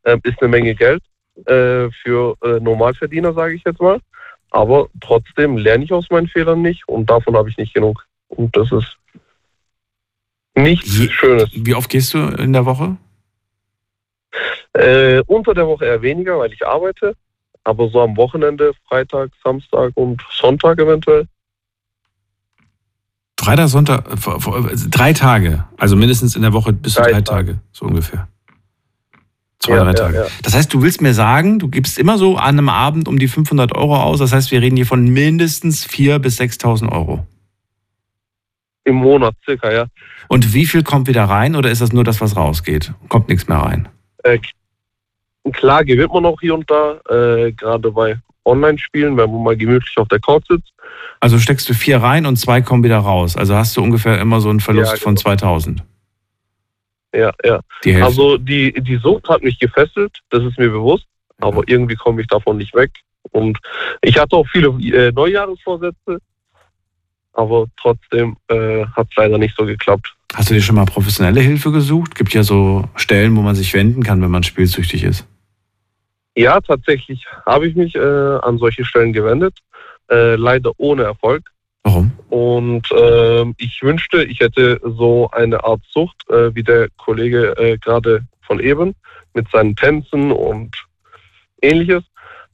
ähm, 0.06 0.20
ist 0.24 0.39
eine 0.42 0.50
Menge 0.50 0.76
Geld 0.76 1.02
äh, 1.46 1.89
für 2.04 2.36
äh, 2.44 2.60
Normalverdiener, 2.60 3.34
sage 3.34 3.56
ich 3.56 3.63
jetzt 3.65 3.82
mal. 3.82 4.00
Aber 4.52 4.89
trotzdem 5.00 5.58
lerne 5.58 5.86
ich 5.86 5.94
aus 5.94 6.10
meinen 6.10 6.28
Fehlern 6.28 6.62
nicht 6.62 6.88
und 6.88 7.10
davon 7.10 7.36
habe 7.36 7.50
ich 7.50 7.58
nicht 7.58 7.74
genug. 7.74 8.06
Und 8.28 8.56
das 8.56 8.72
ist 8.72 8.98
nichts 10.56 10.98
Je- 10.98 11.10
Schönes. 11.10 11.50
Wie 11.54 11.74
oft 11.76 11.89
gehst 11.89 12.13
du 12.13 12.20
in 12.20 12.54
der 12.54 12.65
Woche? 12.65 12.98
Äh, 14.74 15.22
unter 15.28 15.54
der 15.54 15.68
Woche 15.68 15.86
eher 15.86 16.02
weniger, 16.02 16.38
weil 16.39 16.54
ich 16.54 16.65
arbeite. 16.65 17.15
Aber 17.63 17.89
so 17.89 18.02
am 18.02 18.15
Wochenende, 18.18 18.72
Freitag, 18.88 19.32
Samstag 19.44 19.92
und 19.96 20.22
Sonntag 20.32 20.80
eventuell. 20.80 21.28
Freitag, 23.39 23.70
Sonntag, 23.70 24.04
drei 24.89 25.13
Tage. 25.13 25.65
Also 25.78 25.96
mindestens 25.96 26.36
in 26.36 26.42
der 26.42 26.54
Woche 26.54 26.74
bis 26.74 26.94
zu 26.94 27.02
Drei 27.02 27.12
drei 27.13 27.22
Tage. 27.22 27.52
Tage, 27.54 27.60
so 27.72 27.86
ungefähr. 27.86 28.28
Zwei, 29.60 29.76
Ja, 29.76 29.84
drei 29.84 29.92
ja, 29.92 29.94
Tage. 29.94 30.18
ja. 30.18 30.26
Das 30.44 30.56
heißt, 30.56 30.74
du 30.74 30.82
willst 30.82 31.02
mir 31.02 31.13
sagen, 31.13 31.60
du 31.60 31.68
gibst 31.68 31.98
immer 32.00 32.18
so 32.18 32.38
an 32.38 32.58
einem 32.58 32.70
Abend 32.70 33.08
um 33.08 33.18
die 33.20 33.28
500 33.28 33.76
Euro 33.76 33.98
aus. 33.98 34.20
Das 34.20 34.32
heißt, 34.34 34.52
wir 34.52 34.62
reden 34.62 34.76
hier 34.76 34.86
von 34.86 35.08
mindestens 35.08 35.86
4.000 35.88 36.20
bis 36.20 36.39
6.000 36.39 36.92
Euro. 36.92 37.26
Im 38.86 38.96
Monat 38.96 39.36
circa, 39.46 39.72
ja. 39.72 39.86
Und 40.28 40.54
wie 40.54 40.65
viel 40.65 40.84
kommt 40.84 41.08
wieder 41.08 41.26
rein 41.26 41.56
oder 41.56 41.70
ist 41.72 41.82
das 41.82 41.92
nur 41.94 42.04
das, 42.04 42.22
was 42.22 42.36
rausgeht? 42.36 42.94
Kommt 43.10 43.30
nichts 43.30 43.48
mehr 43.48 43.58
rein? 43.60 43.88
Äh, 44.24 44.40
klar 45.52 45.84
gewinnt 45.84 46.14
man 46.14 46.26
auch 46.26 46.40
hier 46.40 46.54
und 46.54 46.70
da, 46.70 47.00
äh, 47.10 47.52
gerade 47.52 47.92
bei 47.92 48.18
Online-Spielen, 48.46 49.18
wenn 49.18 49.32
man 49.32 49.44
mal 49.44 49.58
gemütlich 49.58 49.98
auf 49.98 50.08
der 50.08 50.20
Couch 50.20 50.44
sitzt. 50.48 50.74
Also 51.20 51.38
steckst 51.38 51.70
du 51.70 51.74
vier 51.74 51.98
rein 51.98 52.26
und 52.26 52.38
zwei 52.38 52.62
kommen 52.62 52.84
wieder 52.84 52.98
raus. 52.98 53.36
Also 53.36 53.56
hast 53.56 53.78
du 53.78 53.82
ungefähr 53.82 54.20
immer 54.20 54.42
so 54.42 54.50
einen 54.50 54.60
Verlust 54.60 54.94
Ja, 54.94 54.98
von 54.98 55.16
genau. 55.16 55.36
2000. 55.36 55.84
Ja, 57.14 57.32
ja. 57.44 57.60
Die. 57.84 57.96
Also 57.96 58.38
die, 58.38 58.74
die 58.74 58.98
Sucht 58.98 59.28
hat 59.30 59.44
mich 59.44 59.60
gefesselt, 59.60 60.20
das 60.30 60.44
ist 60.44 60.58
mir 60.60 60.70
bewusst, 60.70 61.06
aber 61.40 61.64
irgendwie 61.68 61.96
komme 61.96 62.22
ich 62.22 62.28
davon 62.28 62.58
nicht 62.58 62.74
weg. 62.76 62.92
Und 63.32 63.58
ich 64.02 64.18
hatte 64.18 64.36
auch 64.36 64.48
viele 64.48 64.70
äh, 64.70 65.12
Neujahresvorsätze, 65.12 66.20
aber 67.34 67.66
trotzdem 67.82 68.38
äh, 68.48 68.86
hat 68.86 69.08
es 69.10 69.16
leider 69.16 69.38
nicht 69.38 69.56
so 69.58 69.66
geklappt. 69.66 70.16
Hast 70.34 70.50
du 70.50 70.54
dir 70.54 70.62
schon 70.62 70.76
mal 70.76 70.86
professionelle 70.86 71.42
Hilfe 71.42 71.72
gesucht? 71.72 72.15
Gibt 72.15 72.34
ja 72.34 72.44
so 72.44 72.88
Stellen, 72.96 73.36
wo 73.36 73.42
man 73.42 73.56
sich 73.56 73.74
wenden 73.74 74.04
kann, 74.04 74.22
wenn 74.22 74.30
man 74.32 74.44
spielsüchtig 74.44 75.04
ist. 75.04 75.26
Ja, 76.36 76.62
tatsächlich 76.62 77.26
habe 77.46 77.68
ich 77.68 77.76
mich 77.76 77.96
äh, 77.96 78.00
an 78.00 78.58
solche 78.60 78.86
Stellen 78.86 79.12
gewendet, 79.12 79.58
äh, 80.10 80.36
leider 80.36 80.72
ohne 80.78 81.04
Erfolg. 81.04 81.50
Warum? 81.84 82.12
Und 82.30 82.88
ähm, 82.96 83.56
ich 83.58 83.82
wünschte, 83.82 84.24
ich 84.24 84.39
hätte 84.39 84.80
so 84.84 85.30
eine 85.32 85.63
Art 85.63 85.82
Sucht, 85.89 86.30
äh, 86.30 86.54
wie 86.54 86.63
der 86.63 86.89
Kollege 86.98 87.58
äh, 87.58 87.78
gerade 87.78 88.22
von 88.42 88.60
eben, 88.60 88.96
mit 89.34 89.50
seinen 89.50 89.76
Tänzen 89.76 90.32
und 90.32 90.76
ähnliches. 91.62 92.04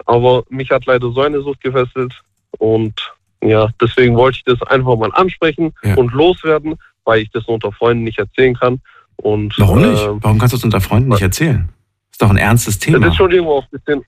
Aber 0.05 0.43
mich 0.49 0.71
hat 0.71 0.85
leider 0.85 1.11
so 1.11 1.21
eine 1.21 1.41
Sucht 1.41 1.61
gefesselt. 1.61 2.21
Und 2.57 3.13
ja, 3.43 3.69
deswegen 3.81 4.15
wollte 4.15 4.37
ich 4.37 4.43
das 4.45 4.61
einfach 4.69 4.95
mal 4.95 5.11
ansprechen 5.13 5.73
Ja. 5.83 5.95
und 5.95 6.13
loswerden, 6.13 6.75
weil 7.05 7.21
ich 7.21 7.31
das 7.31 7.45
unter 7.45 7.71
Freunden 7.71 8.03
nicht 8.03 8.19
erzählen 8.19 8.55
kann. 8.55 8.81
Und 9.17 9.57
Warum 9.57 9.81
nicht? 9.81 10.03
ähm, 10.03 10.17
Warum 10.21 10.39
kannst 10.39 10.53
du 10.53 10.57
es 10.57 10.63
unter 10.63 10.81
Freunden 10.81 11.09
nicht 11.09 11.21
erzählen? 11.21 11.69
Ist 12.11 12.21
doch 12.21 12.29
ein 12.29 12.37
ernstes 12.37 12.79
das 12.79 12.85
Thema. 12.85 13.07
ist 13.07 13.15
schon 13.15 13.31
irgendwo 13.31 13.53
auch 13.57 13.63
ein 13.63 13.69
bisschen, 13.71 14.03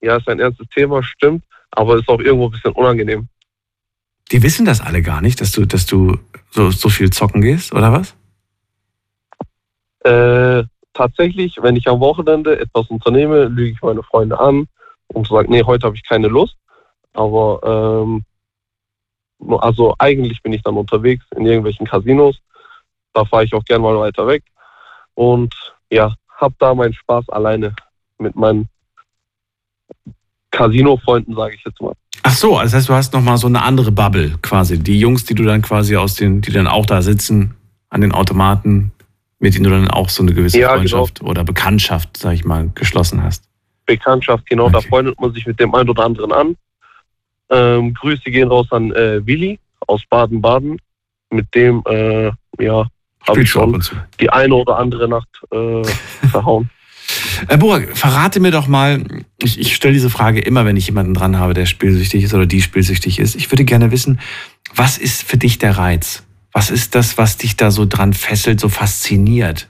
ja, 0.00 0.16
ist 0.16 0.28
ein 0.28 0.40
ernstes 0.40 0.66
Thema, 0.74 1.02
stimmt, 1.02 1.44
aber 1.72 1.96
ist 1.96 2.08
auch 2.08 2.20
irgendwo 2.20 2.46
ein 2.46 2.50
bisschen 2.52 2.72
unangenehm. 2.72 3.28
Die 4.30 4.42
wissen 4.42 4.66
das 4.66 4.80
alle 4.80 5.02
gar 5.02 5.20
nicht, 5.20 5.40
dass 5.40 5.52
du, 5.52 5.64
dass 5.64 5.86
du 5.86 6.18
so, 6.50 6.70
so 6.70 6.88
viel 6.88 7.10
zocken 7.10 7.40
gehst, 7.40 7.72
oder 7.72 7.92
was? 7.92 8.14
Äh, 10.04 10.64
tatsächlich, 10.94 11.56
wenn 11.60 11.76
ich 11.76 11.88
am 11.88 12.00
Wochenende 12.00 12.58
etwas 12.58 12.88
unternehme, 12.88 13.44
lüge 13.46 13.70
ich 13.70 13.82
meine 13.82 14.02
Freunde 14.02 14.38
an 14.38 14.66
und 15.08 15.26
sage, 15.26 15.50
nee, 15.50 15.62
heute 15.62 15.86
habe 15.86 15.96
ich 15.96 16.06
keine 16.06 16.28
Lust. 16.28 16.56
Aber 17.14 18.04
ähm, 18.04 18.24
also 19.58 19.94
eigentlich 19.98 20.42
bin 20.42 20.52
ich 20.52 20.62
dann 20.62 20.76
unterwegs 20.76 21.24
in 21.36 21.46
irgendwelchen 21.46 21.86
Casinos. 21.86 22.38
Da 23.14 23.24
fahre 23.24 23.44
ich 23.44 23.54
auch 23.54 23.64
gern 23.64 23.82
mal 23.82 23.98
weiter 23.98 24.26
weg. 24.26 24.44
Und 25.14 25.54
ja, 25.90 26.14
habe 26.36 26.54
da 26.58 26.74
meinen 26.74 26.92
Spaß 26.94 27.28
alleine 27.30 27.74
mit 28.18 28.36
meinen 28.36 28.68
Casino-Freunden, 30.50 31.34
sage 31.34 31.54
ich 31.54 31.64
jetzt 31.64 31.80
mal. 31.80 31.94
Ach 32.22 32.32
so, 32.34 32.60
das 32.60 32.74
heißt, 32.74 32.88
du 32.88 32.94
hast 32.94 33.12
noch 33.12 33.22
mal 33.22 33.36
so 33.36 33.46
eine 33.46 33.62
andere 33.62 33.92
Bubble 33.92 34.36
quasi. 34.42 34.78
Die 34.78 34.98
Jungs, 34.98 35.24
die 35.24 35.34
du 35.34 35.44
dann 35.44 35.62
quasi 35.62 35.96
aus 35.96 36.14
den, 36.14 36.40
die 36.40 36.52
dann 36.52 36.66
auch 36.66 36.86
da 36.86 37.02
sitzen 37.02 37.54
an 37.90 38.00
den 38.00 38.12
Automaten, 38.12 38.92
mit 39.38 39.54
denen 39.54 39.64
du 39.64 39.70
dann 39.70 39.88
auch 39.90 40.08
so 40.08 40.22
eine 40.22 40.34
gewisse 40.34 40.58
Ja, 40.58 40.68
genau. 40.76 40.78
Freundschaft 40.78 41.22
oder 41.22 41.44
Bekanntschaft, 41.44 42.16
sag 42.16 42.34
ich 42.34 42.44
mal, 42.44 42.70
geschlossen 42.74 43.22
hast. 43.22 43.44
Bekanntschaft, 43.86 44.46
genau, 44.46 44.68
da 44.68 44.78
Okay. 44.78 44.88
freundet 44.88 45.20
man 45.20 45.32
sich 45.32 45.46
mit 45.46 45.58
dem 45.60 45.74
einen 45.74 45.88
oder 45.88 46.04
anderen 46.04 46.32
an. 46.32 46.56
Ähm, 47.50 47.94
Grüße 47.94 48.30
gehen 48.30 48.48
raus 48.48 48.66
an 48.70 48.92
äh, 48.92 49.24
Willi 49.26 49.58
aus 49.86 50.02
Baden-Baden. 50.08 50.78
Mit 51.30 51.54
dem, 51.54 51.82
äh, 51.86 52.30
ja, 52.58 52.86
habe 53.26 53.42
ich 53.42 53.50
schon 53.50 53.82
die 54.20 54.30
eine 54.30 54.54
oder 54.54 54.78
andere 54.78 55.08
Nacht 55.08 55.28
äh, 55.50 55.82
verhauen. 56.30 56.70
Äh, 57.48 57.56
Burak, 57.56 57.96
verrate 57.96 58.40
mir 58.40 58.50
doch 58.50 58.66
mal, 58.66 59.04
ich, 59.42 59.58
ich 59.58 59.74
stelle 59.74 59.94
diese 59.94 60.10
Frage 60.10 60.40
immer, 60.40 60.64
wenn 60.64 60.76
ich 60.76 60.86
jemanden 60.86 61.14
dran 61.14 61.38
habe, 61.38 61.54
der 61.54 61.66
spielsüchtig 61.66 62.24
ist 62.24 62.34
oder 62.34 62.46
die 62.46 62.62
spielsüchtig 62.62 63.18
ist. 63.18 63.34
Ich 63.34 63.50
würde 63.50 63.64
gerne 63.64 63.90
wissen, 63.90 64.20
was 64.74 64.98
ist 64.98 65.22
für 65.22 65.36
dich 65.36 65.58
der 65.58 65.78
Reiz? 65.78 66.24
Was 66.52 66.70
ist 66.70 66.94
das, 66.94 67.18
was 67.18 67.36
dich 67.36 67.56
da 67.56 67.70
so 67.70 67.86
dran 67.86 68.14
fesselt, 68.14 68.60
so 68.60 68.68
fasziniert? 68.68 69.68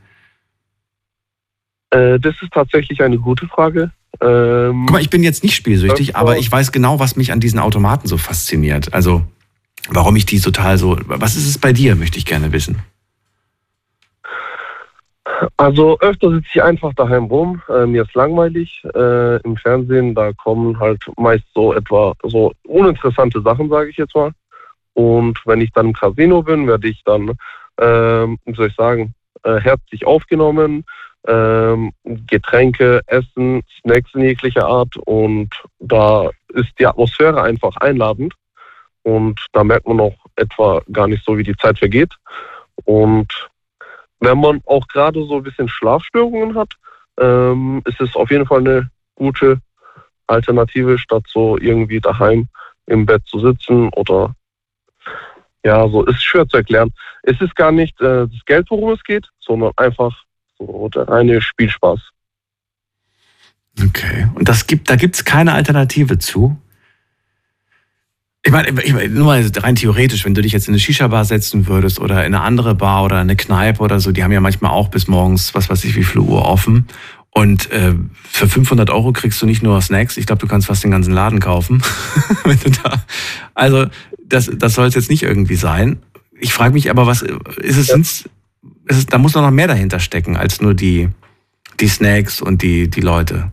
Äh, 1.90 2.18
das 2.18 2.34
ist 2.40 2.52
tatsächlich 2.52 3.02
eine 3.02 3.18
gute 3.18 3.46
Frage. 3.46 3.90
Ähm, 4.20 4.84
Guck 4.86 4.92
mal, 4.92 5.00
ich 5.00 5.10
bin 5.10 5.22
jetzt 5.22 5.42
nicht 5.42 5.54
spielsüchtig, 5.54 6.16
aber 6.16 6.38
ich 6.38 6.50
weiß 6.50 6.72
genau, 6.72 6.98
was 6.98 7.16
mich 7.16 7.32
an 7.32 7.40
diesen 7.40 7.58
Automaten 7.58 8.08
so 8.08 8.18
fasziniert. 8.18 8.92
Also, 8.92 9.22
warum 9.88 10.16
ich 10.16 10.26
die 10.26 10.40
total 10.40 10.78
so. 10.78 10.98
Was 11.06 11.36
ist 11.36 11.46
es 11.46 11.58
bei 11.58 11.72
dir, 11.72 11.94
möchte 11.94 12.18
ich 12.18 12.26
gerne 12.26 12.52
wissen. 12.52 12.82
Also 15.56 15.98
öfter 16.00 16.30
sitze 16.30 16.48
ich 16.54 16.62
einfach 16.62 16.94
daheim 16.94 17.24
rum. 17.24 17.62
Äh, 17.68 17.86
mir 17.86 18.02
ist 18.02 18.14
langweilig. 18.14 18.82
Äh, 18.94 19.40
Im 19.42 19.56
Fernsehen, 19.56 20.14
da 20.14 20.32
kommen 20.32 20.78
halt 20.78 21.02
meist 21.16 21.44
so 21.54 21.74
etwa 21.74 22.14
so 22.24 22.52
uninteressante 22.64 23.40
Sachen, 23.42 23.68
sage 23.68 23.90
ich 23.90 23.96
jetzt 23.96 24.14
mal. 24.14 24.32
Und 24.94 25.38
wenn 25.46 25.60
ich 25.60 25.72
dann 25.72 25.86
im 25.86 25.92
Casino 25.92 26.42
bin, 26.42 26.66
werde 26.66 26.88
ich 26.88 27.02
dann, 27.04 27.32
ähm, 27.80 28.38
wie 28.44 28.54
soll 28.54 28.68
ich 28.68 28.74
sagen, 28.74 29.14
äh, 29.44 29.60
herzlich 29.60 30.06
aufgenommen. 30.06 30.84
Ähm, 31.28 31.92
Getränke, 32.04 33.02
Essen, 33.06 33.62
Snacks 33.80 34.10
in 34.14 34.22
jeglicher 34.22 34.66
Art. 34.66 34.96
Und 35.04 35.50
da 35.78 36.30
ist 36.54 36.72
die 36.78 36.86
Atmosphäre 36.86 37.42
einfach 37.42 37.76
einladend. 37.76 38.34
Und 39.02 39.46
da 39.52 39.62
merkt 39.62 39.86
man 39.86 40.00
auch 40.00 40.16
etwa 40.36 40.82
gar 40.90 41.06
nicht 41.06 41.24
so, 41.24 41.36
wie 41.38 41.42
die 41.42 41.56
Zeit 41.56 41.78
vergeht. 41.78 42.12
Und 42.84 43.48
wenn 44.20 44.40
man 44.40 44.60
auch 44.66 44.86
gerade 44.88 45.24
so 45.24 45.36
ein 45.36 45.42
bisschen 45.42 45.68
Schlafstörungen 45.68 46.56
hat, 46.56 46.72
ähm, 47.18 47.82
ist 47.84 48.00
es 48.00 48.14
auf 48.16 48.30
jeden 48.30 48.46
Fall 48.46 48.60
eine 48.60 48.90
gute 49.14 49.60
Alternative, 50.26 50.98
statt 50.98 51.24
so 51.28 51.58
irgendwie 51.58 52.00
daheim 52.00 52.48
im 52.86 53.06
Bett 53.06 53.22
zu 53.26 53.38
sitzen 53.40 53.90
oder 53.90 54.34
ja, 55.64 55.88
so 55.88 56.04
ist 56.04 56.22
schwer 56.22 56.48
zu 56.48 56.58
erklären. 56.58 56.92
Es 57.22 57.40
ist 57.40 57.54
gar 57.56 57.72
nicht 57.72 58.00
äh, 58.00 58.26
das 58.26 58.44
Geld, 58.46 58.66
worum 58.70 58.92
es 58.92 59.02
geht, 59.02 59.26
sondern 59.40 59.72
einfach 59.76 60.24
so 60.58 60.88
der 60.88 61.08
reine 61.08 61.40
Spielspaß. 61.40 62.00
Okay. 63.80 64.28
Und 64.34 64.48
das 64.48 64.66
gibt, 64.66 64.90
da 64.90 64.96
gibt 64.96 65.14
es 65.14 65.24
keine 65.24 65.52
Alternative 65.52 66.18
zu? 66.18 66.56
Ich 68.44 68.52
meine, 68.52 68.68
ich 68.82 68.92
meine, 68.92 69.08
nur 69.08 69.26
mal 69.26 69.44
rein 69.56 69.74
theoretisch, 69.74 70.24
wenn 70.24 70.34
du 70.34 70.42
dich 70.42 70.52
jetzt 70.52 70.68
in 70.68 70.74
eine 70.74 70.80
Shisha-Bar 70.80 71.24
setzen 71.24 71.66
würdest 71.66 72.00
oder 72.00 72.24
in 72.24 72.34
eine 72.34 72.40
andere 72.40 72.74
Bar 72.74 73.04
oder 73.04 73.18
eine 73.18 73.36
Kneipe 73.36 73.82
oder 73.82 74.00
so, 74.00 74.12
die 74.12 74.24
haben 74.24 74.32
ja 74.32 74.40
manchmal 74.40 74.70
auch 74.70 74.88
bis 74.88 75.08
morgens, 75.08 75.54
was 75.54 75.68
weiß 75.68 75.84
ich, 75.84 75.96
wie 75.96 76.04
viel 76.04 76.20
Uhr 76.20 76.44
offen. 76.44 76.86
Und 77.30 77.70
äh, 77.70 77.94
für 78.24 78.48
500 78.48 78.90
Euro 78.90 79.12
kriegst 79.12 79.42
du 79.42 79.46
nicht 79.46 79.62
nur 79.62 79.80
Snacks, 79.82 80.16
ich 80.16 80.26
glaube, 80.26 80.40
du 80.40 80.46
kannst 80.46 80.66
fast 80.66 80.82
den 80.82 80.90
ganzen 80.90 81.12
Laden 81.12 81.40
kaufen. 81.40 81.82
wenn 82.44 82.58
du 82.58 82.70
da, 82.70 83.04
also 83.54 83.86
das, 84.24 84.50
das 84.54 84.74
soll 84.74 84.86
es 84.86 84.94
jetzt 84.94 85.10
nicht 85.10 85.24
irgendwie 85.24 85.56
sein. 85.56 85.98
Ich 86.40 86.52
frage 86.52 86.74
mich 86.74 86.90
aber, 86.90 87.06
was 87.06 87.22
ist 87.22 87.76
es, 87.76 87.88
ja. 87.88 88.30
Ist 88.96 89.12
da 89.12 89.18
muss 89.18 89.34
noch 89.34 89.50
mehr 89.50 89.68
dahinter 89.68 90.00
stecken 90.00 90.36
als 90.36 90.60
nur 90.60 90.74
die, 90.74 91.08
die 91.80 91.88
Snacks 91.88 92.40
und 92.40 92.62
die, 92.62 92.88
die 92.88 93.00
Leute. 93.00 93.52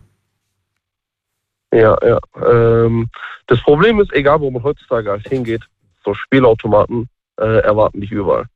Ja, 1.72 1.96
ja. 2.02 2.18
Ähm, 2.46 3.08
das 3.46 3.60
Problem 3.62 4.00
ist, 4.00 4.12
egal 4.12 4.40
wo 4.40 4.50
man 4.50 4.62
heutzutage 4.62 5.10
als 5.10 5.24
hingeht, 5.24 5.62
so 6.04 6.14
Spielautomaten 6.14 7.08
äh, 7.38 7.60
erwarten 7.60 8.00
dich 8.00 8.12
überall. 8.12 8.46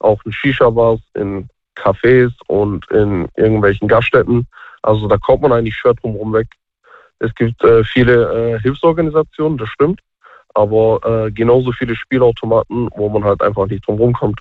Auch 0.00 0.20
in 0.24 0.32
Shisha-Bars, 0.32 1.00
in 1.14 1.48
Cafés 1.76 2.32
und 2.46 2.90
in 2.90 3.28
irgendwelchen 3.36 3.88
Gaststätten. 3.88 4.46
Also 4.82 5.08
da 5.08 5.16
kommt 5.18 5.42
man 5.42 5.52
eigentlich 5.52 5.76
schwer 5.76 5.94
drum 5.94 6.12
herum 6.12 6.32
weg. 6.32 6.48
Es 7.18 7.34
gibt 7.34 7.62
äh, 7.64 7.84
viele 7.84 8.56
äh, 8.56 8.60
Hilfsorganisationen, 8.60 9.56
das 9.56 9.68
stimmt, 9.68 10.00
aber 10.54 11.00
äh, 11.04 11.30
genauso 11.30 11.72
viele 11.72 11.96
Spielautomaten, 11.96 12.88
wo 12.96 13.08
man 13.08 13.24
halt 13.24 13.40
einfach 13.42 13.66
nicht 13.66 13.86
drum 13.86 14.12
kommt. 14.12 14.40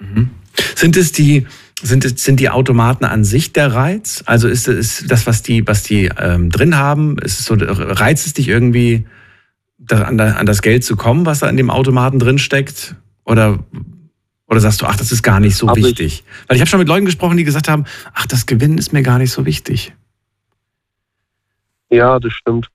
Mhm. 0.00 0.30
Sind 0.74 0.96
es 0.96 1.12
die, 1.12 1.46
sind, 1.82 2.04
es, 2.04 2.22
sind 2.24 2.40
die 2.40 2.50
Automaten 2.50 3.04
an 3.04 3.24
sich 3.24 3.52
der 3.52 3.72
Reiz? 3.72 4.22
Also 4.26 4.48
ist, 4.48 4.68
ist 4.68 5.10
das, 5.10 5.26
was 5.26 5.42
die, 5.42 5.66
was 5.66 5.82
die 5.82 6.10
ähm, 6.18 6.50
drin 6.50 6.76
haben, 6.76 7.18
ist 7.18 7.40
es 7.40 7.46
so, 7.46 7.54
reizt 7.58 8.26
es 8.26 8.34
dich 8.34 8.48
irgendwie, 8.48 9.06
an, 9.90 10.20
an 10.20 10.46
das 10.46 10.62
Geld 10.62 10.84
zu 10.84 10.96
kommen, 10.96 11.26
was 11.26 11.40
da 11.40 11.48
in 11.48 11.56
dem 11.56 11.70
Automaten 11.70 12.18
drin 12.18 12.38
steckt? 12.38 12.96
Oder, 13.24 13.58
oder 14.46 14.60
sagst 14.60 14.82
du, 14.82 14.86
ach, 14.86 14.96
das 14.96 15.12
ist 15.12 15.22
gar 15.22 15.40
nicht 15.40 15.56
so 15.56 15.66
also 15.66 15.82
wichtig? 15.82 16.24
Ich, 16.26 16.48
Weil 16.48 16.56
ich 16.56 16.60
habe 16.60 16.68
schon 16.68 16.78
mit 16.78 16.88
Leuten 16.88 17.06
gesprochen, 17.06 17.36
die 17.36 17.44
gesagt 17.44 17.68
haben, 17.68 17.84
ach, 18.12 18.26
das 18.26 18.46
Gewinnen 18.46 18.78
ist 18.78 18.92
mir 18.92 19.02
gar 19.02 19.18
nicht 19.18 19.32
so 19.32 19.44
wichtig. 19.46 19.92
Ja, 21.90 22.18
das 22.18 22.32
stimmt. 22.32 22.68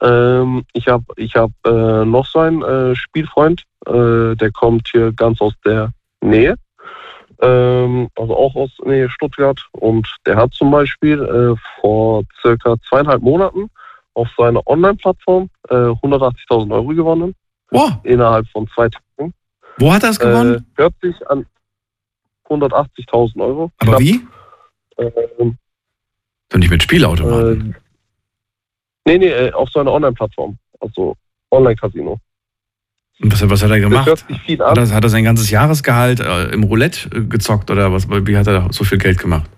Ähm, 0.00 0.64
ich 0.72 0.86
habe 0.86 1.04
ich 1.16 1.34
hab, 1.34 1.50
äh, 1.66 2.04
noch 2.04 2.26
so 2.26 2.40
einen 2.40 2.62
äh, 2.62 2.94
Spielfreund, 2.94 3.64
äh, 3.86 4.36
der 4.36 4.50
kommt 4.52 4.88
hier 4.92 5.12
ganz 5.12 5.40
aus 5.40 5.54
der 5.64 5.92
Nähe 6.20 6.56
ähm, 7.40 8.08
also 8.16 8.36
auch 8.36 8.54
aus 8.54 8.70
Nähe 8.84 9.08
Stuttgart. 9.10 9.60
Und 9.72 10.08
der 10.26 10.36
hat 10.36 10.54
zum 10.54 10.70
Beispiel 10.70 11.22
äh, 11.22 11.80
vor 11.80 12.24
circa 12.40 12.76
zweieinhalb 12.88 13.22
Monaten 13.22 13.70
auf 14.14 14.28
seiner 14.36 14.66
Online-Plattform 14.66 15.48
äh, 15.68 15.74
180.000 15.74 16.72
Euro 16.72 16.88
gewonnen. 16.88 17.34
Wow. 17.70 17.92
Innerhalb 18.02 18.48
von 18.48 18.66
zwei 18.74 18.88
Tagen. 18.88 19.32
Wo 19.78 19.92
hat 19.92 20.02
er 20.02 20.10
es 20.10 20.18
gewonnen? 20.18 20.66
Äh, 20.76 20.82
hört 20.82 20.94
sich 21.00 21.30
an 21.30 21.46
180.000 22.48 23.40
Euro. 23.40 23.70
Aber 23.78 23.90
Knapp. 23.90 24.00
wie? 24.00 24.26
Ähm, 24.98 25.58
Doch 26.48 26.58
nicht 26.58 26.70
mit 26.70 26.82
Spielautomaten. 26.82 27.74
Äh, 27.74 29.10
nee, 29.10 29.18
nee, 29.18 29.28
äh, 29.28 29.52
auf 29.52 29.68
so 29.70 29.80
einer 29.80 29.92
Online-Plattform. 29.92 30.58
Also 30.80 31.14
Online-Casino. 31.50 32.18
Und 33.20 33.32
was, 33.32 33.50
was 33.50 33.62
hat 33.62 33.70
er 33.70 33.80
gemacht? 33.80 34.08
Hat 34.08 34.78
er, 34.78 34.90
hat 34.90 35.04
er 35.04 35.08
sein 35.08 35.24
ganzes 35.24 35.50
Jahresgehalt 35.50 36.20
äh, 36.20 36.50
im 36.50 36.62
Roulette 36.62 37.08
äh, 37.14 37.22
gezockt 37.22 37.70
oder 37.70 37.92
was, 37.92 38.08
wie 38.08 38.36
hat 38.36 38.46
er 38.46 38.68
so 38.72 38.84
viel 38.84 38.98
Geld 38.98 39.18
gemacht? 39.18 39.50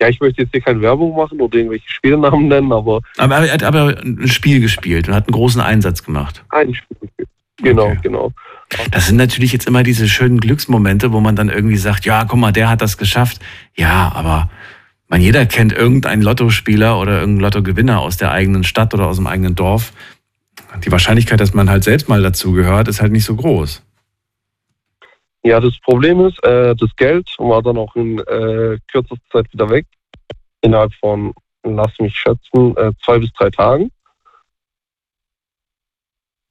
Ja, 0.00 0.08
ich 0.08 0.18
möchte 0.18 0.42
jetzt 0.42 0.50
hier 0.50 0.60
keine 0.60 0.80
Werbung 0.80 1.14
machen 1.14 1.40
oder 1.40 1.56
irgendwelche 1.56 1.88
Spielnamen 1.88 2.48
nennen, 2.48 2.72
aber. 2.72 3.00
Aber 3.18 3.36
er 3.36 3.52
hat 3.52 3.62
aber 3.62 3.96
ein 4.02 4.26
Spiel 4.26 4.60
gespielt 4.60 5.06
und 5.06 5.14
hat 5.14 5.28
einen 5.28 5.34
großen 5.34 5.60
Einsatz 5.60 6.02
gemacht. 6.02 6.44
Ein 6.48 6.74
Spiel 6.74 6.96
gespielt. 7.00 7.28
Genau, 7.62 7.86
okay. 7.86 7.98
genau. 8.02 8.32
Das 8.90 9.06
sind 9.06 9.16
natürlich 9.16 9.52
jetzt 9.52 9.68
immer 9.68 9.84
diese 9.84 10.08
schönen 10.08 10.40
Glücksmomente, 10.40 11.12
wo 11.12 11.20
man 11.20 11.36
dann 11.36 11.48
irgendwie 11.48 11.76
sagt, 11.76 12.04
ja, 12.04 12.24
guck 12.24 12.40
mal, 12.40 12.52
der 12.52 12.68
hat 12.68 12.82
das 12.82 12.96
geschafft. 12.96 13.40
Ja, 13.76 14.10
aber 14.14 14.50
man 15.08 15.20
jeder 15.20 15.46
kennt 15.46 15.72
irgendeinen 15.72 16.22
Lottospieler 16.22 16.98
oder 16.98 17.20
irgendeinen 17.20 17.40
Lottogewinner 17.40 18.00
aus 18.00 18.16
der 18.16 18.32
eigenen 18.32 18.64
Stadt 18.64 18.94
oder 18.94 19.06
aus 19.06 19.16
dem 19.16 19.26
eigenen 19.26 19.54
Dorf, 19.54 19.92
die 20.78 20.92
Wahrscheinlichkeit, 20.92 21.40
dass 21.40 21.54
man 21.54 21.70
halt 21.70 21.84
selbst 21.84 22.08
mal 22.08 22.22
dazu 22.22 22.52
gehört, 22.52 22.88
ist 22.88 23.00
halt 23.00 23.12
nicht 23.12 23.24
so 23.24 23.36
groß. 23.36 23.82
Ja, 25.44 25.60
das 25.60 25.78
Problem 25.80 26.24
ist, 26.24 26.42
äh, 26.44 26.74
das 26.76 26.94
Geld 26.96 27.28
war 27.38 27.62
dann 27.62 27.76
auch 27.76 27.94
in 27.96 28.18
äh, 28.20 28.78
kürzester 28.90 29.16
Zeit 29.32 29.52
wieder 29.52 29.68
weg. 29.70 29.86
Innerhalb 30.60 30.94
von, 30.94 31.34
lass 31.64 31.98
mich 31.98 32.16
schätzen, 32.16 32.76
äh, 32.76 32.92
zwei 33.04 33.18
bis 33.18 33.32
drei 33.32 33.50
Tagen. 33.50 33.90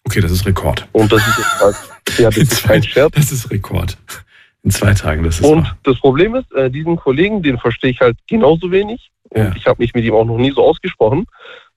Okay, 0.05 0.19
das 0.19 0.31
ist 0.31 0.45
Rekord. 0.45 0.85
Und 0.91 1.11
das 1.11 1.25
ist 1.25 1.37
jetzt 1.37 1.61
halt, 1.61 1.75
ja, 2.17 2.29
das 2.29 2.37
ist 2.37 2.63
kein 2.63 2.83
Scherz. 2.83 3.13
Das 3.15 3.31
ist 3.31 3.49
Rekord. 3.49 3.97
In 4.63 4.71
zwei 4.71 4.93
Tagen, 4.93 5.23
das 5.23 5.39
ist 5.39 5.45
Und 5.45 5.63
wahr. 5.63 5.77
das 5.83 5.97
Problem 5.99 6.35
ist, 6.35 6.51
äh, 6.51 6.69
diesen 6.69 6.97
Kollegen, 6.97 7.41
den 7.41 7.57
verstehe 7.57 7.91
ich 7.91 8.01
halt 8.01 8.17
genauso 8.27 8.71
wenig. 8.71 9.09
Und 9.29 9.41
ja. 9.41 9.53
ich 9.55 9.65
habe 9.65 9.81
mich 9.81 9.93
mit 9.93 10.03
ihm 10.03 10.13
auch 10.13 10.25
noch 10.25 10.37
nie 10.37 10.51
so 10.51 10.63
ausgesprochen. 10.63 11.25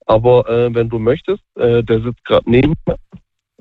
Aber 0.05 0.47
äh, 0.49 0.73
wenn 0.73 0.89
du 0.89 0.99
möchtest, 0.99 1.43
äh, 1.55 1.83
der 1.83 2.01
sitzt 2.01 2.23
gerade 2.25 2.49
neben 2.49 2.73
mir. 2.85 2.95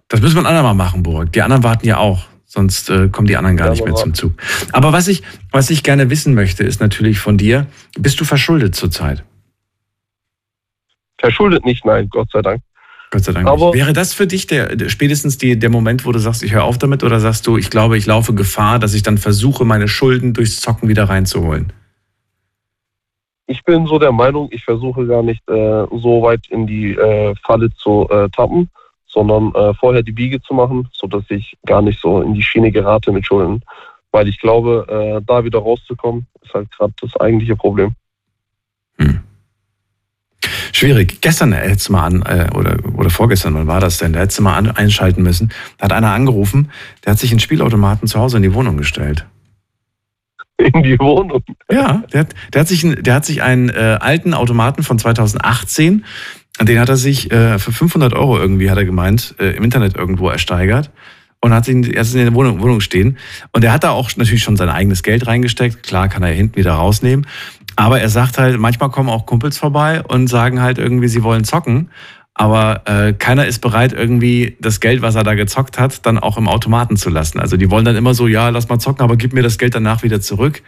Das 0.09 0.21
müssen 0.21 0.37
wir 0.37 0.43
ein 0.43 0.47
andermal 0.47 0.75
machen, 0.75 1.03
Burg. 1.03 1.33
Die 1.33 1.43
anderen 1.43 1.63
warten 1.65 1.87
ja 1.87 1.99
auch. 1.99 2.27
Sonst 2.45 2.89
äh, 2.91 3.09
kommen 3.09 3.27
die 3.27 3.37
anderen 3.37 3.57
gar 3.57 3.69
ja, 3.69 3.73
nicht 3.73 3.85
mehr 3.85 3.95
zum 3.95 4.15
Zug. 4.15 4.33
Aber 4.71 4.93
was 4.93 5.09
ich, 5.09 5.23
was 5.51 5.71
ich 5.71 5.83
gerne 5.83 6.11
wissen 6.11 6.35
möchte, 6.35 6.63
ist 6.63 6.81
natürlich 6.81 7.19
von 7.19 7.37
dir, 7.37 7.67
bist 7.99 8.21
du 8.21 8.25
verschuldet 8.25 8.77
zurzeit? 8.77 9.25
Verschuldet 11.19 11.65
nicht, 11.65 11.85
nein, 11.85 12.09
Gott 12.11 12.31
sei 12.31 12.43
Dank. 12.43 12.63
Gott 13.11 13.25
sei 13.25 13.33
Dank. 13.33 13.49
Aber 13.49 13.73
Wäre 13.75 13.93
das 13.93 14.13
für 14.13 14.27
dich 14.27 14.47
der, 14.47 14.77
der, 14.77 14.89
spätestens 14.89 15.39
die, 15.39 15.59
der 15.59 15.71
Moment, 15.71 16.05
wo 16.05 16.13
du 16.13 16.19
sagst, 16.19 16.43
ich 16.43 16.53
höre 16.53 16.65
auf 16.65 16.79
damit, 16.79 17.03
oder 17.03 17.19
sagst 17.19 17.47
du, 17.47 17.57
ich 17.57 17.71
glaube, 17.71 17.97
ich 17.97 18.07
laufe 18.07 18.35
Gefahr, 18.35 18.79
dass 18.79 18.95
ich 18.95 19.03
dann 19.03 19.19
versuche, 19.19 19.65
meine 19.65 19.89
Schulden 19.89 20.35
durchs 20.35 20.61
Zocken 20.61 20.89
wieder 20.89 21.05
reinzuholen? 21.05 21.73
Ich 23.47 23.63
bin 23.65 23.87
so 23.87 23.99
der 23.99 24.13
Meinung, 24.13 24.49
ich 24.51 24.65
versuche 24.65 25.07
gar 25.07 25.23
nicht 25.23 25.43
äh, 25.49 25.87
so 25.93 26.23
weit 26.23 26.47
in 26.49 26.67
die 26.67 26.93
äh, 26.93 27.35
Falle 27.45 27.71
zu 27.75 28.09
äh, 28.11 28.29
tappen, 28.31 28.71
sondern 29.07 29.55
äh, 29.55 29.75
vorher 29.75 30.03
die 30.03 30.13
Biege 30.13 30.41
zu 30.41 30.55
machen, 30.55 30.89
sodass 30.93 31.25
ich 31.29 31.57
gar 31.67 31.83
nicht 31.83 32.01
so 32.01 32.23
in 32.23 32.35
die 32.35 32.43
Schiene 32.43 32.73
gerate 32.73 33.13
mit 33.13 33.27
Schulden. 33.27 33.63
Weil 34.13 34.29
ich 34.29 34.41
glaube, 34.41 34.87
äh, 34.89 35.25
da 35.27 35.45
wieder 35.45 35.59
rauszukommen, 35.59 36.27
ist 36.43 36.55
halt 36.55 36.71
gerade 36.71 36.95
das 37.01 37.17
eigentliche 37.17 37.57
Problem. 37.57 37.93
Hm. 38.99 39.21
Schwierig. 40.73 41.21
Gestern 41.21 41.53
hättest 41.53 41.89
du 41.89 41.93
mal 41.93 42.05
an, 42.05 42.23
äh, 42.23 42.49
oder, 42.57 42.77
oder 42.97 43.11
vorgestern, 43.11 43.55
wann 43.55 43.67
war 43.67 43.81
das 43.81 43.99
denn? 43.99 44.13
Da 44.13 44.21
hättest 44.21 44.39
du 44.39 44.43
mal 44.43 44.57
an, 44.57 44.71
einschalten 44.71 45.23
müssen. 45.23 45.53
Da 45.79 45.85
hat 45.85 45.93
einer 45.93 46.13
angerufen, 46.13 46.71
der 47.05 47.13
hat 47.13 47.19
sich 47.19 47.31
einen 47.31 47.41
Spielautomaten 47.41 48.09
zu 48.09 48.19
Hause 48.19 48.39
in 48.39 48.43
die 48.43 48.55
Wohnung 48.55 48.77
gestellt. 48.77 49.27
In 50.73 50.83
die 50.83 50.99
Wohnung. 50.99 51.43
Ja, 51.71 52.05
der 52.13 52.21
hat, 52.21 52.35
der 52.53 52.61
hat 52.61 52.69
sich, 52.69 52.87
der 53.01 53.15
hat 53.15 53.25
sich 53.25 53.43
einen 53.43 53.71
äh, 53.71 53.99
alten 54.01 54.35
Automaten 54.35 54.83
von 54.83 54.99
2018, 54.99 56.05
den 56.63 56.79
hat 56.79 56.89
er 56.89 56.97
sich 56.97 57.33
äh, 57.33 57.59
für 57.59 57.73
500 57.73 58.15
Euro 58.15 58.39
irgendwie, 58.39 58.71
hat 58.71 58.79
er 58.79 58.85
gemeint, 58.85 59.35
äh, 59.41 59.57
im 59.57 59.65
Internet 59.65 59.97
irgendwo 59.97 60.29
ersteigert 60.29 60.91
und 61.41 61.53
hat 61.53 61.67
ihn 61.69 61.83
erst 61.83 62.15
in 62.15 62.21
der 62.21 62.35
Wohnung, 62.35 62.63
Wohnung 62.63 62.81
stehen. 62.81 63.19
Und 63.53 63.65
er 63.65 63.73
hat 63.73 63.85
da 63.85 63.91
auch 63.91 64.11
natürlich 64.17 64.43
schon 64.43 64.57
sein 64.57 64.69
eigenes 64.69 65.03
Geld 65.03 65.27
reingesteckt. 65.27 65.83
Klar 65.83 66.09
kann 66.09 66.23
er 66.23 66.33
hinten 66.33 66.57
wieder 66.57 66.73
rausnehmen. 66.73 67.27
Aber 67.77 68.01
er 68.01 68.09
sagt 68.09 68.39
halt, 68.39 68.59
manchmal 68.59 68.91
kommen 68.91 69.11
auch 69.11 69.27
Kumpels 69.27 69.59
vorbei 69.59 70.03
und 70.03 70.29
sagen 70.29 70.63
halt 70.63 70.79
irgendwie, 70.79 71.09
sie 71.09 71.23
wollen 71.23 71.45
zocken. 71.45 71.91
Aber 72.35 72.83
äh, 72.87 73.13
keiner 73.13 73.47
ist 73.47 73.61
bereit, 73.61 73.93
irgendwie 73.93 74.57
das 74.61 74.81
Geld, 74.81 75.03
was 75.03 75.15
er 75.15 75.23
da 75.23 75.35
gezockt 75.35 75.79
hat, 75.79 76.05
dann 76.05 76.19
auch 76.19 76.37
im 76.37 76.49
Automaten 76.49 76.97
zu 76.97 77.09
lassen. 77.09 77.39
Also 77.39 77.57
die 77.57 77.71
wollen 77.71 77.85
dann 77.85 77.95
immer 77.95 78.13
so, 78.13 78.27
ja, 78.27 78.49
lass 78.49 78.69
mal 78.69 78.81
zocken, 78.81 79.05
aber 79.05 79.17
gib 79.17 79.33
mir 79.33 79.43
das 79.43 79.57
Geld 79.57 79.75
danach 79.77 80.03
wieder 80.03 80.21
zurück. 80.21 80.63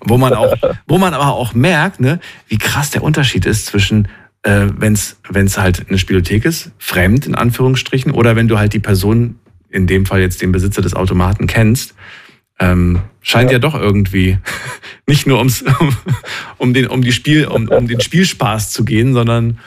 Wo 0.00 0.16
man 0.16 0.32
auch, 0.32 0.54
wo 0.86 0.96
man 0.96 1.12
aber 1.12 1.34
auch 1.34 1.52
merkt, 1.52 2.00
ne, 2.00 2.18
wie 2.48 2.56
krass 2.56 2.90
der 2.90 3.02
Unterschied 3.02 3.44
ist 3.44 3.66
zwischen, 3.66 4.08
äh, 4.42 4.68
wenn 4.78 4.94
es 4.94 5.58
halt 5.58 5.86
eine 5.86 5.98
Spielothek 5.98 6.46
ist, 6.46 6.70
fremd 6.78 7.26
in 7.26 7.34
Anführungsstrichen, 7.34 8.12
oder 8.12 8.34
wenn 8.34 8.48
du 8.48 8.58
halt 8.58 8.72
die 8.72 8.78
Person, 8.78 9.38
in 9.68 9.86
dem 9.86 10.06
Fall 10.06 10.20
jetzt 10.20 10.40
den 10.40 10.52
Besitzer 10.52 10.80
des 10.80 10.94
Automaten 10.94 11.46
kennst, 11.46 11.94
ähm, 12.58 13.00
scheint 13.20 13.50
ja. 13.50 13.56
ja. 13.56 13.58
doch 13.58 13.74
irgendwie 13.74 14.38
nicht 15.06 15.26
nur 15.26 15.36
ums, 15.38 15.62
um, 15.78 15.94
um, 16.56 16.72
den, 16.72 16.86
um, 16.86 17.02
die 17.02 17.12
Spiel, 17.12 17.46
um, 17.46 17.68
um 17.68 17.86
den 17.86 18.00
Spielspaß 18.00 18.70
zu 18.70 18.82
gehen, 18.86 19.12
sondern 19.12 19.58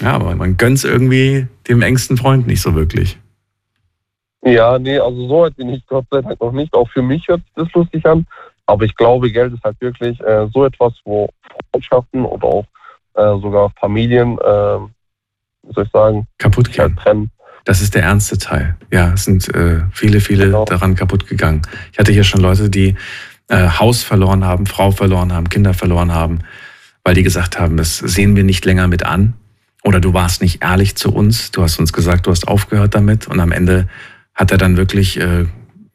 ja, 0.00 0.12
aber 0.12 0.34
man 0.34 0.56
gönnt 0.56 0.78
es 0.78 0.84
irgendwie 0.84 1.46
dem 1.68 1.82
engsten 1.82 2.16
Freund 2.16 2.46
nicht 2.46 2.62
so 2.62 2.74
wirklich. 2.74 3.18
Ja, 4.42 4.78
nee, 4.78 4.98
also 4.98 5.28
so 5.28 5.40
weit 5.42 5.56
bin 5.56 5.68
ich 5.68 5.84
Gott 5.86 6.06
sei 6.10 6.22
Dank 6.22 6.40
noch 6.40 6.52
nicht. 6.52 6.72
Auch 6.72 6.88
für 6.90 7.02
mich 7.02 7.28
hört 7.28 7.42
sich 7.42 7.52
das 7.54 7.72
lustig 7.74 8.06
an. 8.06 8.26
Aber 8.66 8.84
ich 8.84 8.94
glaube, 8.94 9.30
Geld 9.30 9.52
ist 9.52 9.62
halt 9.64 9.80
wirklich 9.80 10.18
äh, 10.20 10.48
so 10.54 10.64
etwas, 10.64 10.94
wo 11.04 11.28
Freundschaften 11.70 12.24
oder 12.24 12.44
auch 12.44 12.66
äh, 13.14 13.40
sogar 13.40 13.70
Familien, 13.78 14.38
äh, 14.38 14.78
wie 15.62 15.74
soll 15.74 15.84
ich 15.84 15.90
sagen, 15.90 16.26
kaputt 16.38 16.72
gehen. 16.72 16.82
Halt 16.82 16.96
trennen. 16.96 17.30
Das 17.64 17.82
ist 17.82 17.94
der 17.94 18.04
ernste 18.04 18.38
Teil. 18.38 18.76
Ja, 18.90 19.12
es 19.12 19.24
sind 19.24 19.52
äh, 19.54 19.82
viele, 19.92 20.20
viele 20.20 20.46
genau. 20.46 20.64
daran 20.64 20.94
kaputt 20.94 21.26
gegangen. 21.26 21.62
Ich 21.92 21.98
hatte 21.98 22.12
hier 22.12 22.24
schon 22.24 22.40
Leute, 22.40 22.70
die 22.70 22.94
äh, 23.48 23.68
Haus 23.68 24.02
verloren 24.02 24.44
haben, 24.44 24.64
Frau 24.66 24.90
verloren 24.90 25.32
haben, 25.32 25.48
Kinder 25.50 25.74
verloren 25.74 26.14
haben, 26.14 26.38
weil 27.04 27.14
die 27.14 27.22
gesagt 27.22 27.58
haben, 27.58 27.76
das 27.76 27.98
sehen 27.98 28.36
wir 28.36 28.44
nicht 28.44 28.64
länger 28.64 28.88
mit 28.88 29.04
an. 29.04 29.34
Oder 29.82 30.00
du 30.00 30.12
warst 30.12 30.42
nicht 30.42 30.62
ehrlich 30.62 30.96
zu 30.96 31.12
uns, 31.12 31.50
du 31.50 31.62
hast 31.62 31.78
uns 31.78 31.92
gesagt, 31.92 32.26
du 32.26 32.30
hast 32.30 32.46
aufgehört 32.46 32.94
damit 32.94 33.28
und 33.28 33.40
am 33.40 33.52
Ende 33.52 33.88
hat 34.34 34.50
er 34.50 34.58
dann 34.58 34.76
wirklich 34.76 35.18
äh, 35.18 35.46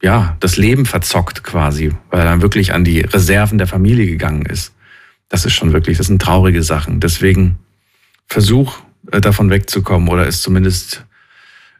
ja, 0.01 0.37
das 0.39 0.57
Leben 0.57 0.85
verzockt 0.85 1.43
quasi, 1.43 1.91
weil 2.09 2.19
er 2.19 2.25
dann 2.25 2.41
wirklich 2.41 2.73
an 2.73 2.83
die 2.83 3.01
Reserven 3.01 3.57
der 3.57 3.67
Familie 3.67 4.05
gegangen 4.05 4.45
ist. 4.45 4.75
Das 5.29 5.45
ist 5.45 5.53
schon 5.53 5.73
wirklich, 5.73 5.97
das 5.97 6.07
sind 6.07 6.21
traurige 6.21 6.63
Sachen. 6.63 6.99
Deswegen 6.99 7.57
versuch 8.27 8.77
äh, 9.11 9.21
davon 9.21 9.49
wegzukommen 9.49 10.07
oder 10.09 10.27
es 10.27 10.41
zumindest 10.41 11.05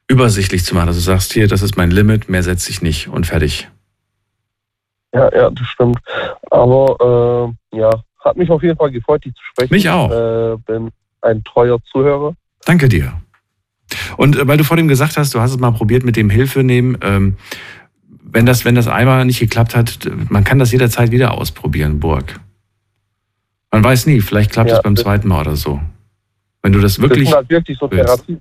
übersichtlich 0.08 0.65
zu 0.65 0.76
machen. 0.76 0.88
Also 0.88 1.00
du 1.00 1.06
sagst 1.06 1.34
hier, 1.34 1.48
das 1.48 1.62
ist 1.62 1.78
mein 1.78 1.91
Limit, 1.91 2.30
mehr 2.30 2.44
setze 2.44 2.70
ich 2.70 2.82
nicht 2.82 3.08
und 3.08 3.28
fertig. 3.28 3.70
Ja, 5.13 5.32
ja, 5.34 5.50
das 5.50 5.68
stimmt. 5.68 6.00
Aber 6.50 7.54
äh, 7.72 7.78
ja, 7.78 7.89
hat 8.24 8.38
mich 8.38 8.50
auf 8.50 8.63
jeden 8.63 8.78
Fall 8.78 8.91
gefreut, 8.91 9.24
dich 9.24 9.34
zu 9.34 9.44
sprechen. 9.52 9.74
Mich 9.74 9.89
auch. 9.89 10.12
Äh, 10.12 10.58
bin 10.65 10.89
ein 11.25 11.43
treuer 11.43 11.79
Zuhörer. 11.91 12.35
Danke 12.65 12.89
dir. 12.89 13.13
Und 14.17 14.38
äh, 14.38 14.47
weil 14.47 14.57
du 14.57 14.63
vor 14.63 14.77
dem 14.77 14.88
gesagt 14.88 15.17
hast, 15.17 15.33
du 15.33 15.39
hast 15.39 15.51
es 15.51 15.59
mal 15.59 15.71
probiert 15.71 16.03
mit 16.03 16.15
dem 16.15 16.29
Hilfe 16.29 16.63
nehmen. 16.63 16.97
Ähm, 17.01 17.38
wenn 18.07 18.45
das, 18.45 18.65
wenn 18.65 18.75
das 18.75 18.88
einmal 18.88 19.23
nicht 19.25 19.39
geklappt 19.39 19.75
hat, 19.75 20.09
man 20.29 20.43
kann 20.43 20.59
das 20.59 20.71
jederzeit 20.71 21.11
wieder 21.11 21.33
ausprobieren, 21.33 21.99
Burg. 21.99 22.39
Man 23.71 23.83
weiß 23.83 24.07
nie, 24.07 24.21
vielleicht 24.21 24.51
klappt 24.51 24.69
ja, 24.69 24.77
es 24.77 24.83
beim 24.83 24.95
zweiten 24.95 25.27
Mal 25.27 25.41
oder 25.41 25.55
so. 25.55 25.79
Wenn 26.61 26.73
du 26.73 26.79
das 26.79 26.99
wirklich. 26.99 27.25
Das 27.25 27.29
sind 27.29 27.38
halt 27.38 27.49
wirklich 27.49 27.77
so 27.77 27.88
Therapie. 27.88 28.38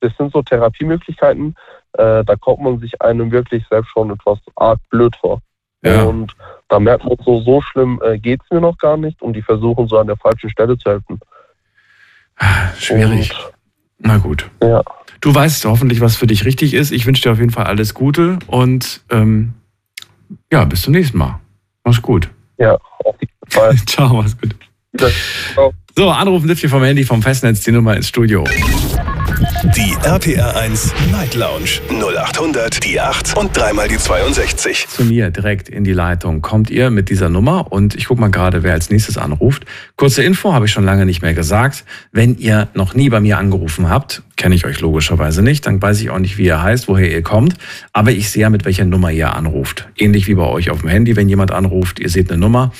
Das 0.00 0.16
sind 0.16 0.32
so 0.32 0.42
Therapiemöglichkeiten, 0.42 1.54
äh, 1.92 2.24
da 2.24 2.36
kommt 2.36 2.62
man 2.62 2.78
sich 2.78 3.00
einem 3.02 3.30
wirklich 3.30 3.64
selbst 3.68 3.90
schon 3.90 4.10
etwas 4.10 4.38
arg 4.56 4.78
blöd 4.88 5.14
vor. 5.16 5.42
Ja. 5.82 6.04
Und 6.04 6.34
da 6.68 6.78
merkt 6.78 7.04
man 7.04 7.16
so, 7.24 7.40
so 7.40 7.60
schlimm 7.60 8.00
äh, 8.04 8.18
geht 8.18 8.40
es 8.42 8.50
mir 8.50 8.60
noch 8.60 8.78
gar 8.78 8.96
nicht 8.96 9.20
und 9.22 9.34
die 9.34 9.42
versuchen 9.42 9.88
so 9.88 9.98
an 9.98 10.06
der 10.06 10.16
falschen 10.16 10.50
Stelle 10.50 10.76
zu 10.76 10.90
helfen. 10.90 11.20
Schwierig. 12.78 13.30
Und, 13.30 13.52
Na 13.98 14.18
gut. 14.18 14.50
Ja. 14.62 14.82
Du 15.20 15.34
weißt 15.34 15.64
hoffentlich, 15.66 16.00
was 16.00 16.16
für 16.16 16.26
dich 16.26 16.44
richtig 16.44 16.72
ist. 16.72 16.92
Ich 16.92 17.04
wünsche 17.06 17.22
dir 17.22 17.32
auf 17.32 17.38
jeden 17.38 17.50
Fall 17.50 17.64
alles 17.64 17.92
Gute 17.92 18.38
und 18.46 19.02
ähm, 19.10 19.52
ja, 20.50 20.64
bis 20.64 20.82
zum 20.82 20.92
nächsten 20.92 21.18
Mal. 21.18 21.40
Mach's 21.84 22.00
gut. 22.00 22.30
Ja, 22.58 22.74
auf 23.04 23.16
jeden 23.20 23.32
Fall. 23.50 23.76
Ciao, 23.86 24.14
mach's 24.14 24.36
gut. 24.38 24.54
Ja, 24.98 25.08
ciao. 25.54 25.72
So, 25.96 26.10
anrufen 26.10 26.46
dürft 26.46 26.62
ihr 26.62 26.70
vom 26.70 26.82
Handy, 26.82 27.04
vom 27.04 27.22
Festnetz, 27.22 27.62
die 27.62 27.72
Nummer 27.72 27.96
ins 27.96 28.08
Studio. 28.08 28.44
Die 29.74 29.96
RPR 30.04 30.54
1 30.54 30.92
Night 31.12 31.34
Lounge 31.34 31.80
0800 31.88 32.84
die 32.84 33.00
8 33.00 33.38
und 33.38 33.56
dreimal 33.56 33.88
die 33.88 33.96
62. 33.96 34.86
Zu 34.88 35.04
mir 35.04 35.30
direkt 35.30 35.70
in 35.70 35.82
die 35.82 35.92
Leitung 35.92 36.42
kommt 36.42 36.68
ihr 36.68 36.90
mit 36.90 37.08
dieser 37.08 37.30
Nummer 37.30 37.72
und 37.72 37.94
ich 37.94 38.06
gucke 38.06 38.20
mal 38.20 38.30
gerade, 38.30 38.62
wer 38.62 38.74
als 38.74 38.90
nächstes 38.90 39.16
anruft. 39.16 39.64
Kurze 39.96 40.22
Info 40.22 40.52
habe 40.52 40.66
ich 40.66 40.72
schon 40.72 40.84
lange 40.84 41.06
nicht 41.06 41.22
mehr 41.22 41.32
gesagt. 41.32 41.84
Wenn 42.12 42.36
ihr 42.36 42.68
noch 42.74 42.94
nie 42.94 43.08
bei 43.08 43.20
mir 43.20 43.38
angerufen 43.38 43.88
habt, 43.88 44.22
kenne 44.36 44.54
ich 44.54 44.66
euch 44.66 44.80
logischerweise 44.80 45.42
nicht, 45.42 45.66
dann 45.66 45.80
weiß 45.80 46.00
ich 46.00 46.10
auch 46.10 46.18
nicht, 46.18 46.38
wie 46.38 46.44
ihr 46.44 46.62
heißt, 46.62 46.88
woher 46.88 47.10
ihr 47.10 47.22
kommt, 47.22 47.54
aber 47.92 48.10
ich 48.10 48.30
sehe 48.30 48.42
ja, 48.42 48.50
mit 48.50 48.64
welcher 48.64 48.84
Nummer 48.84 49.10
ihr 49.10 49.34
anruft. 49.34 49.88
Ähnlich 49.96 50.28
wie 50.28 50.34
bei 50.34 50.46
euch 50.46 50.70
auf 50.70 50.80
dem 50.80 50.88
Handy, 50.88 51.16
wenn 51.16 51.28
jemand 51.28 51.50
anruft, 51.50 51.98
ihr 51.98 52.08
seht 52.08 52.30
eine 52.30 52.40
Nummer 52.40 52.72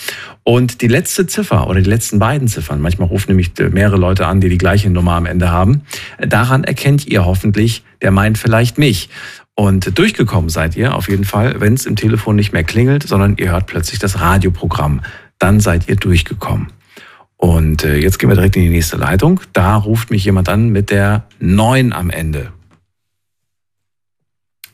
und 0.42 0.80
die 0.80 0.88
letzte 0.88 1.26
Ziffer 1.26 1.68
oder 1.68 1.80
die 1.80 1.90
letzten 1.90 2.18
beiden 2.18 2.48
Ziffern, 2.48 2.80
manchmal 2.80 3.08
rufen 3.08 3.30
nämlich 3.30 3.52
mehrere 3.70 3.98
Leute 3.98 4.26
an, 4.26 4.40
die 4.40 4.48
die 4.48 4.58
gleiche 4.58 4.90
Nummer 4.90 5.12
am 5.12 5.26
Ende 5.26 5.50
haben, 5.50 5.82
daran 6.18 6.64
erkennt 6.64 7.06
ihr 7.06 7.24
hoffentlich, 7.24 7.84
der 8.00 8.10
meint 8.10 8.38
vielleicht 8.38 8.78
mich. 8.78 9.10
Und 9.54 9.98
durchgekommen 9.98 10.48
seid 10.48 10.76
ihr 10.76 10.94
auf 10.94 11.08
jeden 11.08 11.24
Fall, 11.24 11.60
wenn 11.60 11.74
es 11.74 11.84
im 11.84 11.96
Telefon 11.96 12.36
nicht 12.36 12.52
mehr 12.52 12.64
klingelt, 12.64 13.02
sondern 13.02 13.36
ihr 13.36 13.50
hört 13.50 13.66
plötzlich 13.66 13.98
das 13.98 14.20
Radioprogramm. 14.20 15.02
Dann 15.38 15.60
seid 15.60 15.88
ihr 15.88 15.96
durchgekommen. 15.96 16.68
Und 17.36 17.84
äh, 17.84 17.96
jetzt 17.96 18.18
gehen 18.18 18.28
wir 18.28 18.36
direkt 18.36 18.56
in 18.56 18.62
die 18.62 18.70
nächste 18.70 18.96
Leitung. 18.96 19.40
Da 19.52 19.76
ruft 19.76 20.10
mich 20.10 20.24
jemand 20.24 20.48
an 20.48 20.70
mit 20.70 20.90
der 20.90 21.24
9 21.40 21.92
am 21.92 22.10
Ende. 22.10 22.52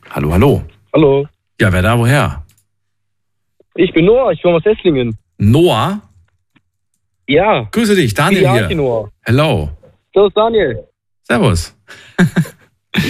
Hallo, 0.09 0.31
hallo. 0.31 0.63
Hallo. 0.93 1.27
Ja, 1.59 1.71
wer 1.73 1.81
da, 1.81 1.97
woher? 1.97 2.43
Ich 3.75 3.93
bin 3.93 4.05
Noah, 4.05 4.31
ich 4.31 4.41
komme 4.41 4.55
aus 4.55 4.65
Esslingen. 4.65 5.17
Noah? 5.37 6.01
Ja. 7.27 7.67
Grüße 7.71 7.95
dich, 7.95 8.13
Daniel 8.13 8.43
ja, 8.43 8.67
hier. 8.67 8.75
Noah. 8.75 9.11
Hello. 9.21 9.69
Servus, 10.13 10.33
Daniel. 10.33 10.83
Servus. 11.23 11.75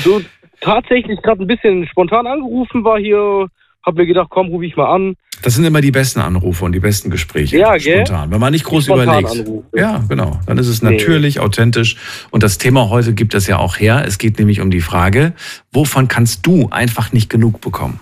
so 0.04 0.22
tatsächlich 0.60 1.22
gerade 1.22 1.44
ein 1.44 1.48
bisschen 1.48 1.88
spontan 1.88 2.28
angerufen 2.28 2.84
war 2.84 3.00
hier, 3.00 3.48
hab 3.86 3.96
mir 3.96 4.06
gedacht, 4.06 4.28
komm, 4.30 4.48
rufe 4.48 4.66
ich 4.66 4.76
mal 4.76 4.94
an. 4.94 5.16
Das 5.44 5.54
sind 5.54 5.64
immer 5.66 5.82
die 5.82 5.92
besten 5.92 6.20
Anrufe 6.20 6.66
und 6.66 6.74
die 6.74 6.80
besten 6.80 7.12
Gespräche. 7.12 7.60
Ja, 7.60 7.78
gell? 7.78 8.06
Spontan. 8.06 8.32
Wenn 8.32 8.40
man 8.40 8.52
nicht 8.52 8.66
groß 8.66 8.88
überlegt. 8.88 9.30
Anrufe. 9.30 9.64
Ja, 9.76 10.04
genau. 10.10 10.40
Dann 10.48 10.58
ist 10.58 10.68
es 10.68 10.82
natürlich, 10.82 11.36
nee. 11.36 11.42
authentisch. 11.42 11.96
Und 12.32 12.42
das 12.44 12.58
Thema 12.58 12.90
heute 12.90 13.14
gibt 13.14 13.36
es 13.36 13.48
ja 13.48 13.58
auch 13.60 13.80
her. 13.80 14.04
Es 14.06 14.18
geht 14.18 14.40
nämlich 14.40 14.62
um 14.62 14.72
die 14.72 14.82
Frage, 14.82 15.34
wovon 15.72 16.08
kannst 16.08 16.46
du 16.46 16.70
einfach 16.72 17.14
nicht 17.14 17.30
genug 17.30 17.62
bekommen? 17.62 18.00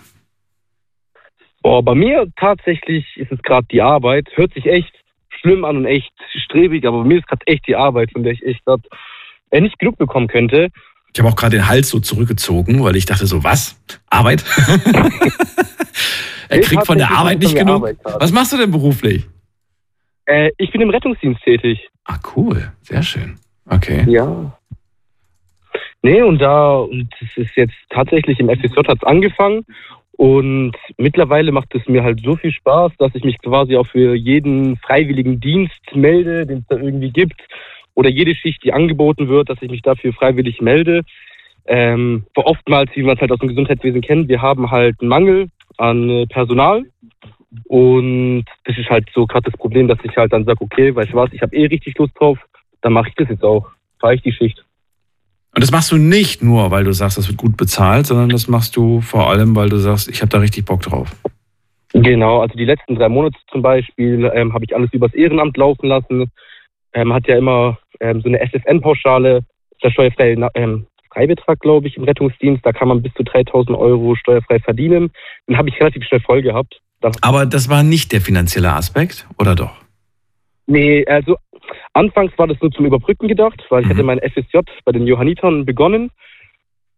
Boah, 1.65 1.81
bei 1.81 1.95
mir 1.95 2.27
tatsächlich 2.35 3.07
ist 3.17 3.31
es 3.31 3.41
gerade 3.41 3.65
die 3.71 3.81
Arbeit. 3.81 4.29
Hört 4.35 4.53
sich 4.53 4.67
echt 4.67 4.93
schlimm 5.29 5.65
an 5.65 5.77
und 5.77 5.85
echt 5.87 6.13
strebig, 6.45 6.85
aber 6.85 6.99
bei 6.99 7.05
mir 7.05 7.17
ist 7.17 7.27
gerade 7.27 7.41
echt 7.47 7.65
die 7.65 7.75
Arbeit, 7.75 8.11
von 8.11 8.21
der 8.21 8.33
ich 8.33 8.45
echt 8.45 8.63
grad, 8.65 8.81
äh, 9.49 9.61
nicht 9.61 9.79
genug 9.79 9.97
bekommen 9.97 10.27
könnte. 10.27 10.69
Ich 11.11 11.19
habe 11.19 11.27
auch 11.27 11.35
gerade 11.35 11.57
den 11.57 11.67
Hals 11.67 11.89
so 11.89 11.99
zurückgezogen, 11.99 12.83
weil 12.83 12.95
ich 12.95 13.07
dachte 13.07 13.25
so, 13.25 13.43
was? 13.43 13.81
Arbeit? 14.11 14.45
er 16.49 16.59
kriegt 16.59 16.85
von 16.85 16.99
der 16.99 17.09
Arbeit 17.09 17.39
nicht 17.39 17.55
genug. 17.55 17.77
Arbeit 17.77 17.97
was 18.03 18.31
machst 18.31 18.53
du 18.53 18.57
denn 18.57 18.69
beruflich? 18.69 19.25
Äh, 20.27 20.51
ich 20.59 20.69
bin 20.69 20.81
im 20.81 20.91
Rettungsdienst 20.91 21.41
tätig. 21.41 21.89
Ah, 22.03 22.19
cool. 22.35 22.71
Sehr 22.83 23.01
schön. 23.01 23.39
Okay. 23.67 24.05
Ja. 24.07 24.55
Nee, 26.03 26.21
und 26.21 26.37
da, 26.37 26.75
und 26.75 27.09
es 27.21 27.35
ist 27.37 27.55
jetzt 27.55 27.73
tatsächlich 27.89 28.39
im 28.39 28.49
FSJ 28.49 28.87
hat 28.87 28.97
es 28.97 29.03
angefangen 29.03 29.65
und 30.17 30.73
mittlerweile 30.97 31.51
macht 31.51 31.75
es 31.75 31.87
mir 31.87 32.03
halt 32.03 32.21
so 32.21 32.35
viel 32.35 32.51
Spaß, 32.51 32.93
dass 32.97 33.13
ich 33.15 33.23
mich 33.23 33.37
quasi 33.41 33.75
auch 33.75 33.87
für 33.87 34.15
jeden 34.15 34.77
freiwilligen 34.77 35.39
Dienst 35.39 35.81
melde, 35.93 36.45
den 36.45 36.59
es 36.59 36.67
da 36.67 36.77
irgendwie 36.77 37.11
gibt 37.11 37.41
oder 37.95 38.09
jede 38.09 38.35
Schicht, 38.35 38.63
die 38.63 38.73
angeboten 38.73 39.27
wird, 39.27 39.49
dass 39.49 39.61
ich 39.61 39.69
mich 39.69 39.81
dafür 39.81 40.13
freiwillig 40.13 40.61
melde. 40.61 41.01
Ähm, 41.65 42.25
oftmals, 42.35 42.91
wie 42.95 43.03
man 43.03 43.15
es 43.15 43.21
halt 43.21 43.31
aus 43.31 43.39
dem 43.39 43.49
Gesundheitswesen 43.49 44.01
kennt, 44.01 44.29
wir 44.29 44.41
haben 44.41 44.71
halt 44.71 44.95
einen 45.01 45.09
Mangel 45.09 45.49
an 45.77 46.09
äh, 46.09 46.25
Personal. 46.27 46.83
Und 47.65 48.45
das 48.65 48.77
ist 48.77 48.89
halt 48.89 49.09
so 49.13 49.25
gerade 49.25 49.49
das 49.49 49.59
Problem, 49.59 49.87
dass 49.87 49.97
ich 50.03 50.15
halt 50.15 50.33
dann 50.33 50.45
sage, 50.45 50.61
okay, 50.61 50.93
weißt 50.93 51.13
du 51.13 51.15
was, 51.15 51.33
ich 51.33 51.41
habe 51.41 51.55
eh 51.55 51.65
richtig 51.65 51.97
Lust 51.97 52.13
drauf, 52.19 52.37
dann 52.81 52.93
mache 52.93 53.09
ich 53.09 53.15
das 53.15 53.29
jetzt 53.29 53.43
auch. 53.43 53.67
Fahre 53.99 54.15
ich 54.15 54.21
die 54.21 54.33
Schicht. 54.33 54.64
Und 55.55 55.63
das 55.63 55.71
machst 55.71 55.89
du 55.91 55.97
nicht 55.97 56.43
nur, 56.43 56.69
weil 56.69 56.83
du 56.83 56.91
sagst, 56.91 57.17
das 57.17 57.29
wird 57.29 57.37
gut 57.37 57.55
bezahlt, 57.55 58.05
sondern 58.07 58.27
das 58.27 58.49
machst 58.49 58.75
du 58.75 58.99
vor 58.99 59.29
allem, 59.29 59.55
weil 59.55 59.69
du 59.69 59.77
sagst, 59.77 60.09
ich 60.09 60.21
habe 60.21 60.29
da 60.29 60.39
richtig 60.39 60.65
Bock 60.65 60.81
drauf. 60.81 61.15
Genau, 61.93 62.41
also 62.41 62.57
die 62.57 62.65
letzten 62.65 62.95
drei 62.95 63.07
Monate 63.07 63.37
zum 63.49 63.61
Beispiel 63.61 64.29
ähm, 64.35 64.53
habe 64.53 64.65
ich 64.65 64.75
alles 64.75 64.91
übers 64.91 65.13
Ehrenamt 65.13 65.55
laufen 65.55 65.87
lassen. 65.87 66.29
Ähm, 66.93 67.13
hat 67.13 67.25
ja 67.27 67.37
immer 67.37 67.77
ähm, 68.01 68.19
so 68.19 68.27
eine 68.27 68.39
SFN-Pauschale, 68.45 69.45
der 69.81 69.91
steuerfreie 69.91 70.49
ähm, 70.55 70.87
Freibetrag, 71.13 71.61
glaube 71.61 71.87
ich, 71.87 71.95
im 71.95 72.03
Rettungsdienst. 72.03 72.65
Da 72.65 72.73
kann 72.73 72.89
man 72.89 73.01
bis 73.01 73.13
zu 73.13 73.23
3000 73.23 73.77
Euro 73.77 74.15
steuerfrei 74.15 74.59
verdienen. 74.59 75.09
Den 75.47 75.57
habe 75.57 75.69
ich 75.69 75.79
relativ 75.79 76.03
schnell 76.03 76.19
voll 76.19 76.41
gehabt. 76.41 76.81
Aber 77.21 77.45
das 77.45 77.69
war 77.69 77.81
nicht 77.81 78.11
der 78.11 78.19
finanzielle 78.19 78.73
Aspekt, 78.73 79.25
oder 79.39 79.55
doch? 79.55 79.77
Nee, 80.67 81.05
also 81.05 81.37
anfangs 81.93 82.37
war 82.37 82.47
das 82.47 82.59
nur 82.61 82.71
zum 82.71 82.85
Überbrücken 82.85 83.27
gedacht, 83.27 83.63
weil 83.69 83.81
ich 83.81 83.87
mhm. 83.87 83.91
hatte 83.91 84.03
mein 84.03 84.19
FSJ 84.19 84.59
bei 84.83 84.91
den 84.91 85.07
Johannitern 85.07 85.65
begonnen 85.65 86.11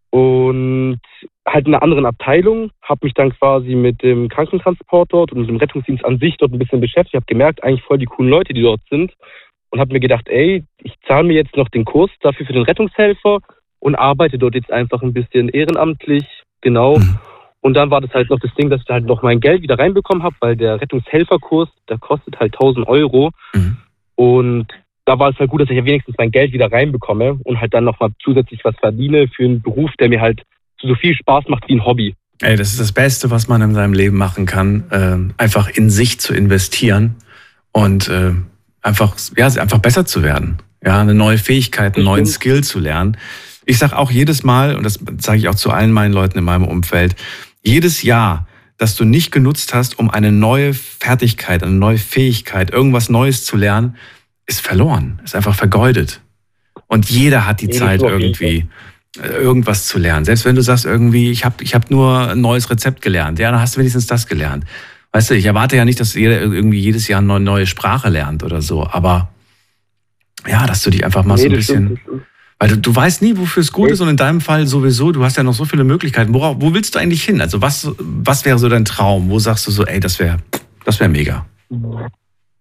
und 0.09 0.99
halt 1.47 1.67
in 1.67 1.73
einer 1.73 1.83
anderen 1.83 2.05
Abteilung, 2.05 2.71
habe 2.81 3.05
mich 3.05 3.13
dann 3.13 3.37
quasi 3.37 3.75
mit 3.75 4.01
dem 4.03 4.29
Krankentransport 4.29 5.11
dort 5.11 5.31
und 5.31 5.41
mit 5.41 5.49
dem 5.49 5.57
Rettungsdienst 5.57 6.05
an 6.05 6.17
sich 6.17 6.37
dort 6.37 6.53
ein 6.53 6.59
bisschen 6.59 6.81
beschäftigt, 6.81 7.15
habe 7.15 7.25
gemerkt, 7.25 7.63
eigentlich 7.63 7.83
voll 7.83 7.97
die 7.97 8.05
coolen 8.05 8.29
Leute, 8.29 8.53
die 8.53 8.61
dort 8.61 8.81
sind 8.89 9.13
und 9.69 9.79
habe 9.79 9.93
mir 9.93 9.99
gedacht, 9.99 10.27
ey, 10.27 10.63
ich 10.81 10.93
zahle 11.07 11.27
mir 11.27 11.33
jetzt 11.33 11.55
noch 11.57 11.69
den 11.69 11.85
Kurs 11.85 12.11
dafür 12.21 12.45
für 12.45 12.53
den 12.53 12.63
Rettungshelfer 12.63 13.39
und 13.79 13.95
arbeite 13.95 14.37
dort 14.37 14.55
jetzt 14.55 14.71
einfach 14.71 15.01
ein 15.01 15.13
bisschen 15.13 15.49
ehrenamtlich, 15.49 16.25
genau. 16.61 16.97
Mhm. 16.97 17.19
Und 17.61 17.73
dann 17.73 17.91
war 17.91 18.01
das 18.01 18.13
halt 18.13 18.29
noch 18.29 18.39
das 18.39 18.53
Ding, 18.55 18.69
dass 18.69 18.81
ich 18.81 18.89
halt 18.89 19.05
noch 19.05 19.23
mein 19.23 19.39
Geld 19.39 19.61
wieder 19.61 19.77
reinbekommen 19.77 20.23
habe, 20.23 20.35
weil 20.39 20.55
der 20.55 20.79
Rettungshelferkurs, 20.79 21.69
der 21.89 21.97
kostet 21.97 22.39
halt 22.39 22.53
1000 22.53 22.87
Euro. 22.87 23.31
Mhm. 23.53 23.77
Und 24.17 24.67
da 25.05 25.17
war 25.17 25.29
es 25.29 25.39
halt 25.39 25.49
gut, 25.49 25.61
dass 25.61 25.69
ich 25.69 25.77
ja 25.77 25.85
wenigstens 25.85 26.15
mein 26.17 26.31
Geld 26.31 26.51
wieder 26.51 26.69
reinbekomme 26.69 27.39
und 27.43 27.61
halt 27.61 27.73
dann 27.73 27.85
nochmal 27.85 28.09
zusätzlich 28.21 28.59
was 28.65 28.75
verdiene 28.75 29.27
für 29.29 29.45
einen 29.45 29.61
Beruf, 29.61 29.91
der 29.99 30.09
mir 30.09 30.19
halt 30.19 30.41
so 30.81 30.93
viel 30.95 31.15
Spaß 31.15 31.45
macht 31.47 31.63
wie 31.67 31.75
ein 31.75 31.85
Hobby. 31.85 32.15
Ey, 32.41 32.55
das 32.55 32.71
ist 32.71 32.79
das 32.79 32.91
Beste, 32.91 33.31
was 33.31 33.47
man 33.47 33.61
in 33.61 33.73
seinem 33.73 33.93
Leben 33.93 34.17
machen 34.17 34.45
kann, 34.45 34.83
äh, 34.91 35.41
einfach 35.41 35.69
in 35.69 35.89
sich 35.89 36.19
zu 36.19 36.33
investieren 36.33 37.15
und 37.71 38.09
äh, 38.09 38.33
einfach, 38.81 39.15
ja, 39.37 39.47
einfach 39.47 39.79
besser 39.79 40.05
zu 40.05 40.23
werden. 40.23 40.57
Ja, 40.83 41.01
eine 41.01 41.15
neue 41.15 41.37
Fähigkeit, 41.37 41.95
einen 41.95 42.05
neuen 42.05 42.25
Skill 42.25 42.63
zu 42.63 42.79
lernen. 42.79 43.17
Ich 43.65 43.79
sage 43.79 43.97
auch 43.97 44.11
jedes 44.11 44.43
Mal, 44.43 44.75
und 44.75 44.83
das 44.83 44.99
sage 45.19 45.39
ich 45.39 45.47
auch 45.47 45.55
zu 45.55 45.71
allen 45.71 45.91
meinen 45.91 46.13
Leuten 46.13 46.37
in 46.37 46.43
meinem 46.43 46.65
Umfeld, 46.65 47.15
jedes 47.63 48.03
Jahr, 48.03 48.47
das 48.77 48.95
du 48.95 49.05
nicht 49.05 49.31
genutzt 49.31 49.73
hast, 49.73 49.99
um 49.99 50.09
eine 50.09 50.31
neue 50.31 50.73
Fertigkeit, 50.73 51.63
eine 51.63 51.73
neue 51.73 51.97
Fähigkeit, 51.97 52.71
irgendwas 52.71 53.09
Neues 53.09 53.43
zu 53.43 53.57
lernen, 53.57 53.95
ist 54.45 54.61
verloren, 54.61 55.19
ist 55.23 55.35
einfach 55.35 55.55
vergeudet. 55.55 56.21
Und 56.87 57.09
jeder 57.09 57.45
hat 57.45 57.61
die 57.61 57.69
Zeit 57.69 58.01
irgendwie 58.01 58.67
äh, 59.19 59.27
irgendwas 59.27 59.87
zu 59.87 59.97
lernen. 59.97 60.25
Selbst 60.25 60.45
wenn 60.45 60.55
du 60.55 60.61
sagst 60.61 60.85
irgendwie, 60.85 61.31
ich 61.31 61.43
habe 61.43 61.63
ich 61.63 61.73
hab 61.73 61.89
nur 61.89 62.29
ein 62.29 62.41
neues 62.41 62.69
Rezept 62.69 63.01
gelernt, 63.01 63.39
ja, 63.39 63.51
dann 63.51 63.59
hast 63.59 63.75
du 63.75 63.79
wenigstens 63.79 64.07
das 64.07 64.27
gelernt. 64.27 64.63
Weißt 65.11 65.31
du, 65.31 65.35
ich 65.35 65.45
erwarte 65.45 65.75
ja 65.75 65.85
nicht, 65.85 65.99
dass 65.99 66.13
jeder 66.13 66.39
irgendwie 66.39 66.79
jedes 66.79 67.07
Jahr 67.07 67.21
eine 67.21 67.39
neue 67.39 67.65
Sprache 67.65 68.09
lernt 68.09 68.43
oder 68.43 68.61
so, 68.61 68.85
aber 68.87 69.29
ja, 70.47 70.67
dass 70.67 70.83
du 70.83 70.91
dich 70.91 71.03
einfach 71.03 71.25
mal 71.25 71.35
nee, 71.35 71.41
so 71.41 71.47
ein 71.47 71.55
bisschen 71.55 71.99
weil 72.59 72.69
du, 72.69 72.77
du 72.77 72.95
weißt 72.95 73.21
nie, 73.21 73.37
wofür 73.37 73.61
es 73.61 73.71
gut 73.71 73.91
ist 73.91 74.01
und 74.01 74.09
in 74.09 74.17
deinem 74.17 74.41
Fall 74.41 74.65
sowieso, 74.65 75.11
du 75.11 75.23
hast 75.23 75.37
ja 75.37 75.43
noch 75.43 75.53
so 75.53 75.65
viele 75.65 75.83
Möglichkeiten. 75.83 76.33
Worauf, 76.33 76.57
wo 76.59 76.73
willst 76.73 76.95
du 76.95 76.99
eigentlich 76.99 77.23
hin? 77.23 77.39
Also 77.41 77.61
was, 77.61 77.93
was 77.99 78.45
wäre 78.45 78.57
so 78.57 78.67
dein 78.67 78.85
Traum? 78.85 79.29
Wo 79.29 79.39
sagst 79.39 79.67
du 79.67 79.71
so, 79.71 79.85
ey, 79.85 79.99
das 79.99 80.19
wäre 80.19 80.37
das 80.85 80.99
wär 80.99 81.09
mega? 81.09 81.45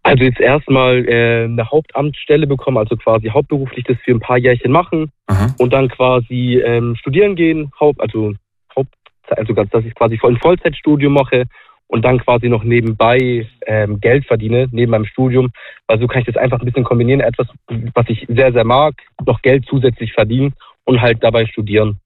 Also 0.03 0.25
jetzt 0.25 0.41
erstmal 0.41 1.09
äh, 1.09 1.45
eine 1.45 1.71
Hauptamtsstelle 1.71 2.47
bekommen, 2.47 2.77
also 2.77 2.97
quasi 2.97 3.29
hauptberuflich 3.29 3.85
das 3.85 3.97
für 4.05 4.13
ein 4.13 4.21
paar 4.21 4.39
Jährchen 4.39 4.71
machen 4.71 5.11
Aha. 5.27 5.55
und 5.59 5.73
dann 5.73 5.89
quasi 5.89 6.61
ähm, 6.65 6.95
studieren 6.97 7.35
gehen, 7.35 7.73
Haupt, 7.81 8.01
also 8.01 8.35
Haupt, 8.77 8.95
also 9.29 9.53
dass 9.53 9.85
ich 9.85 9.95
quasi 9.95 10.19
ein 10.23 10.37
Vollzeitstudium 10.37 11.13
mache 11.13 11.45
und 11.89 12.05
dann 12.05 12.19
quasi 12.19 12.49
noch 12.49 12.65
nebenbei 12.65 13.49
ähm, 13.67 14.01
Geld 14.01 14.27
verdiene, 14.27 14.69
neben 14.71 14.91
meinem 14.91 15.07
Studium. 15.07 15.51
Also 15.87 16.03
so 16.03 16.09
kann 16.09 16.21
ich 16.21 16.27
das 16.27 16.37
einfach 16.37 16.59
ein 16.59 16.65
bisschen 16.67 16.85
kombinieren, 16.85 17.21
etwas, 17.21 17.47
was 17.95 18.07
ich 18.09 18.27
sehr, 18.29 18.53
sehr 18.53 18.65
mag, 18.65 18.95
noch 19.25 19.43
Geld 19.43 19.65
zusätzlich 19.69 20.13
verdienen 20.13 20.55
und 20.85 21.01
halt 21.01 21.23
dabei 21.23 21.47
studieren. 21.47 22.01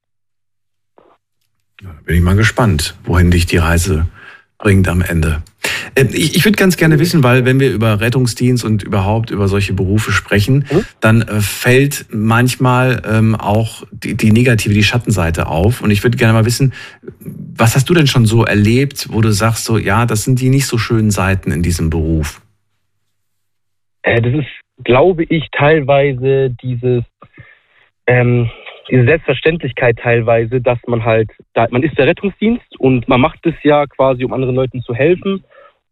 Ja, 1.82 1.94
bin 2.04 2.16
ich 2.16 2.22
mal 2.22 2.36
gespannt, 2.36 2.94
wohin 3.04 3.30
dich 3.30 3.46
die 3.46 3.56
Reise 3.56 4.06
bringt 4.60 4.88
am 4.88 5.02
Ende. 5.02 5.42
Ähm, 5.96 6.08
ich, 6.12 6.36
ich 6.36 6.44
würde 6.44 6.56
ganz 6.56 6.76
gerne 6.76 6.98
wissen, 6.98 7.24
weil 7.24 7.44
wenn 7.44 7.58
wir 7.58 7.72
über 7.72 8.00
Rettungsdienst 8.00 8.64
und 8.64 8.82
überhaupt 8.82 9.30
über 9.30 9.48
solche 9.48 9.72
Berufe 9.72 10.12
sprechen, 10.12 10.66
mhm. 10.70 10.84
dann 11.00 11.22
äh, 11.22 11.40
fällt 11.40 12.06
manchmal 12.10 13.02
ähm, 13.10 13.34
auch 13.34 13.82
die, 13.90 14.14
die 14.14 14.32
negative, 14.32 14.74
die 14.74 14.82
Schattenseite 14.82 15.46
auf. 15.46 15.80
Und 15.80 15.90
ich 15.90 16.04
würde 16.04 16.16
gerne 16.16 16.34
mal 16.34 16.44
wissen, 16.44 16.72
was 17.20 17.74
hast 17.74 17.88
du 17.88 17.94
denn 17.94 18.06
schon 18.06 18.26
so 18.26 18.44
erlebt, 18.44 19.08
wo 19.10 19.20
du 19.20 19.30
sagst, 19.30 19.64
so 19.64 19.78
ja, 19.78 20.06
das 20.06 20.24
sind 20.24 20.40
die 20.40 20.50
nicht 20.50 20.66
so 20.66 20.78
schönen 20.78 21.10
Seiten 21.10 21.50
in 21.50 21.62
diesem 21.62 21.90
Beruf? 21.90 22.40
Äh, 24.02 24.20
das 24.20 24.34
ist, 24.34 24.84
glaube 24.84 25.24
ich, 25.24 25.44
teilweise 25.52 26.54
dieses 26.62 27.02
ähm, 28.06 28.50
diese 28.90 29.04
Selbstverständlichkeit 29.04 29.98
teilweise, 29.98 30.60
dass 30.60 30.78
man 30.86 31.04
halt, 31.04 31.30
da, 31.54 31.66
man 31.70 31.82
ist 31.82 31.96
der 31.96 32.06
Rettungsdienst 32.06 32.78
und 32.78 33.08
man 33.08 33.20
macht 33.20 33.44
es 33.46 33.54
ja 33.62 33.86
quasi, 33.86 34.24
um 34.24 34.32
anderen 34.32 34.56
Leuten 34.56 34.82
zu 34.82 34.94
helfen. 34.94 35.44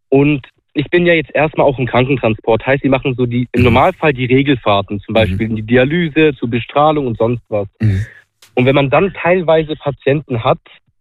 Und 0.08 0.46
ich 0.74 0.88
bin 0.90 1.06
ja 1.06 1.14
jetzt 1.14 1.34
erstmal 1.34 1.66
auch 1.66 1.78
im 1.78 1.86
Krankentransport. 1.86 2.66
Heißt, 2.66 2.82
sie 2.82 2.88
machen 2.88 3.14
so 3.14 3.26
die, 3.26 3.48
im 3.52 3.62
Normalfall 3.62 4.12
die 4.12 4.26
Regelfahrten, 4.26 5.00
zum 5.00 5.14
Beispiel 5.14 5.46
mhm. 5.46 5.50
in 5.50 5.56
die 5.56 5.66
Dialyse, 5.66 6.34
zur 6.34 6.50
Bestrahlung 6.50 7.06
und 7.06 7.18
sonst 7.18 7.42
was. 7.48 7.68
Mhm. 7.80 8.06
Und 8.54 8.66
wenn 8.66 8.74
man 8.74 8.90
dann 8.90 9.12
teilweise 9.12 9.76
Patienten 9.76 10.42
hat, 10.42 10.58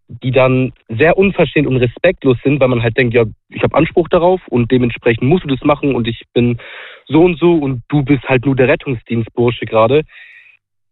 die 0.08 0.30
dann 0.30 0.72
sehr 0.88 1.18
unverschämt 1.18 1.66
und 1.66 1.76
respektlos 1.76 2.38
sind, 2.42 2.60
weil 2.60 2.68
man 2.68 2.82
halt 2.82 2.96
denkt, 2.96 3.14
ja, 3.14 3.24
ich 3.50 3.62
habe 3.62 3.76
Anspruch 3.76 4.08
darauf 4.08 4.40
und 4.48 4.70
dementsprechend 4.70 5.24
musst 5.24 5.44
du 5.44 5.48
das 5.48 5.62
machen 5.62 5.94
und 5.94 6.08
ich 6.08 6.22
bin 6.32 6.58
so 7.06 7.22
und 7.22 7.38
so 7.38 7.54
und 7.54 7.82
du 7.88 8.02
bist 8.02 8.24
halt 8.28 8.46
nur 8.46 8.56
der 8.56 8.68
Rettungsdienstbursche 8.68 9.66
gerade 9.66 10.04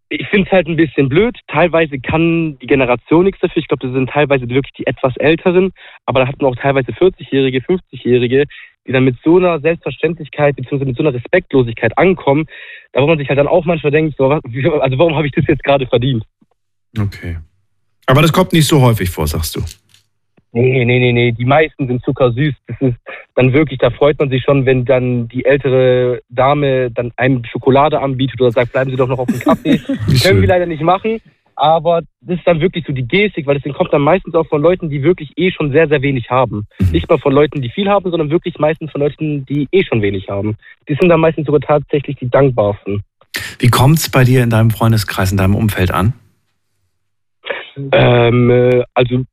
ich 0.08 0.26
finde 0.28 0.46
es 0.46 0.52
halt 0.52 0.68
ein 0.68 0.76
bisschen 0.76 1.08
blöd. 1.08 1.36
Teilweise 1.48 1.98
kann 1.98 2.58
die 2.58 2.66
Generation 2.66 3.24
nichts 3.24 3.40
dafür. 3.40 3.60
Ich 3.60 3.68
glaube, 3.68 3.86
das 3.86 3.94
sind 3.94 4.10
teilweise 4.10 4.48
wirklich 4.48 4.72
die 4.74 4.86
etwas 4.86 5.16
Älteren, 5.16 5.72
aber 6.04 6.20
da 6.20 6.28
hat 6.28 6.40
man 6.40 6.52
auch 6.52 6.56
teilweise 6.56 6.92
40-Jährige, 6.92 7.58
50-Jährige, 7.58 8.44
die 8.86 8.92
dann 8.92 9.04
mit 9.04 9.16
so 9.24 9.36
einer 9.36 9.58
Selbstverständlichkeit 9.60 10.56
bzw. 10.56 10.84
mit 10.84 10.96
so 10.96 11.02
einer 11.02 11.14
Respektlosigkeit 11.14 11.96
ankommen, 11.98 12.46
da 12.92 13.02
wo 13.02 13.06
man 13.06 13.18
sich 13.18 13.28
halt 13.28 13.38
dann 13.38 13.48
auch 13.48 13.64
manchmal 13.64 13.90
denkt, 13.90 14.16
so, 14.16 14.26
also 14.28 14.98
warum 14.98 15.16
habe 15.16 15.26
ich 15.26 15.32
das 15.32 15.44
jetzt 15.48 15.64
gerade 15.64 15.86
verdient? 15.86 16.24
Okay. 16.98 17.38
Aber 18.06 18.22
das 18.22 18.32
kommt 18.32 18.52
nicht 18.52 18.68
so 18.68 18.80
häufig 18.80 19.10
vor, 19.10 19.26
sagst 19.26 19.56
du. 19.56 19.60
Nee, 20.56 20.86
nee, 20.86 20.98
nee, 20.98 21.12
nee. 21.12 21.32
Die 21.32 21.44
meisten 21.44 21.86
sind 21.86 22.02
zuckersüß. 22.02 22.54
Das 22.66 22.80
ist 22.80 22.96
dann 23.34 23.52
wirklich, 23.52 23.78
da 23.78 23.90
freut 23.90 24.18
man 24.18 24.30
sich 24.30 24.42
schon, 24.42 24.64
wenn 24.64 24.86
dann 24.86 25.28
die 25.28 25.44
ältere 25.44 26.22
Dame 26.30 26.90
dann 26.90 27.12
einem 27.18 27.44
Schokolade 27.44 28.00
anbietet 28.00 28.40
oder 28.40 28.52
sagt, 28.52 28.72
bleiben 28.72 28.90
Sie 28.90 28.96
doch 28.96 29.06
noch 29.06 29.18
auf 29.18 29.26
dem 29.26 29.38
Kaffee. 29.38 29.78
Können 30.22 30.40
wir 30.40 30.48
leider 30.48 30.64
nicht 30.64 30.80
machen. 30.80 31.20
Aber 31.56 32.00
das 32.22 32.38
ist 32.38 32.46
dann 32.46 32.60
wirklich 32.62 32.86
so 32.86 32.94
die 32.94 33.06
Gestik, 33.06 33.46
weil 33.46 33.58
das 33.58 33.74
kommt 33.74 33.92
dann 33.92 34.00
meistens 34.00 34.34
auch 34.34 34.46
von 34.46 34.62
Leuten, 34.62 34.88
die 34.88 35.02
wirklich 35.02 35.30
eh 35.36 35.50
schon 35.50 35.72
sehr, 35.72 35.88
sehr 35.88 36.00
wenig 36.00 36.30
haben. 36.30 36.66
Mhm. 36.78 36.90
Nicht 36.90 37.08
mal 37.10 37.18
von 37.18 37.34
Leuten, 37.34 37.60
die 37.60 37.68
viel 37.68 37.90
haben, 37.90 38.10
sondern 38.10 38.30
wirklich 38.30 38.58
meistens 38.58 38.90
von 38.90 39.02
Leuten, 39.02 39.44
die 39.44 39.68
eh 39.72 39.84
schon 39.84 40.00
wenig 40.00 40.30
haben. 40.30 40.56
Die 40.88 40.94
sind 40.94 41.10
dann 41.10 41.20
meistens 41.20 41.44
sogar 41.44 41.60
tatsächlich 41.60 42.16
die 42.16 42.30
dankbarsten. 42.30 43.02
Wie 43.58 43.68
kommt 43.68 43.98
es 43.98 44.08
bei 44.08 44.24
dir 44.24 44.42
in 44.42 44.48
deinem 44.48 44.70
Freundeskreis, 44.70 45.32
in 45.32 45.36
deinem 45.36 45.54
Umfeld 45.54 45.90
an? 45.90 46.14
Ähm, 47.92 48.50
äh, 48.50 48.82
also 48.94 49.24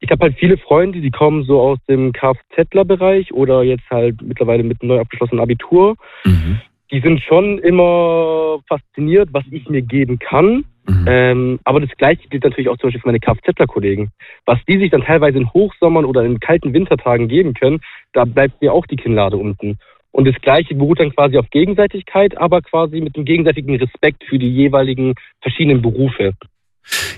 ich 0.00 0.10
habe 0.10 0.24
halt 0.24 0.36
viele 0.38 0.58
Freunde, 0.58 1.00
die 1.00 1.10
kommen 1.10 1.44
so 1.44 1.60
aus 1.60 1.78
dem 1.88 2.12
Kfzler-Bereich 2.12 3.32
oder 3.32 3.62
jetzt 3.62 3.88
halt 3.90 4.22
mittlerweile 4.22 4.62
mit 4.62 4.80
einem 4.80 4.90
neu 4.90 5.00
abgeschlossenen 5.00 5.42
Abitur. 5.42 5.96
Mhm. 6.24 6.60
Die 6.90 7.00
sind 7.00 7.20
schon 7.20 7.58
immer 7.58 8.60
fasziniert, 8.66 9.28
was 9.32 9.44
ich 9.50 9.68
mir 9.68 9.82
geben 9.82 10.18
kann. 10.18 10.64
Mhm. 10.86 11.04
Ähm, 11.06 11.60
aber 11.64 11.80
das 11.80 11.90
Gleiche 11.98 12.28
gilt 12.28 12.44
natürlich 12.44 12.68
auch 12.68 12.78
zum 12.78 12.88
Beispiel 12.88 13.02
für 13.02 13.08
meine 13.08 13.20
Kfzler-Kollegen. 13.20 14.10
Was 14.46 14.58
die 14.66 14.78
sich 14.78 14.90
dann 14.90 15.02
teilweise 15.02 15.36
in 15.36 15.52
Hochsommern 15.52 16.04
oder 16.04 16.24
in 16.24 16.40
kalten 16.40 16.72
Wintertagen 16.72 17.28
geben 17.28 17.52
können, 17.54 17.80
da 18.12 18.24
bleibt 18.24 18.62
mir 18.62 18.72
auch 18.72 18.86
die 18.86 18.96
Kinnlade 18.96 19.36
unten. 19.36 19.78
Und 20.12 20.26
das 20.26 20.40
Gleiche 20.40 20.74
beruht 20.74 21.00
dann 21.00 21.14
quasi 21.14 21.36
auf 21.36 21.50
Gegenseitigkeit, 21.50 22.38
aber 22.38 22.62
quasi 22.62 23.00
mit 23.00 23.16
dem 23.16 23.24
gegenseitigen 23.24 23.76
Respekt 23.76 24.24
für 24.24 24.38
die 24.38 24.50
jeweiligen 24.50 25.14
verschiedenen 25.42 25.82
Berufe. 25.82 26.32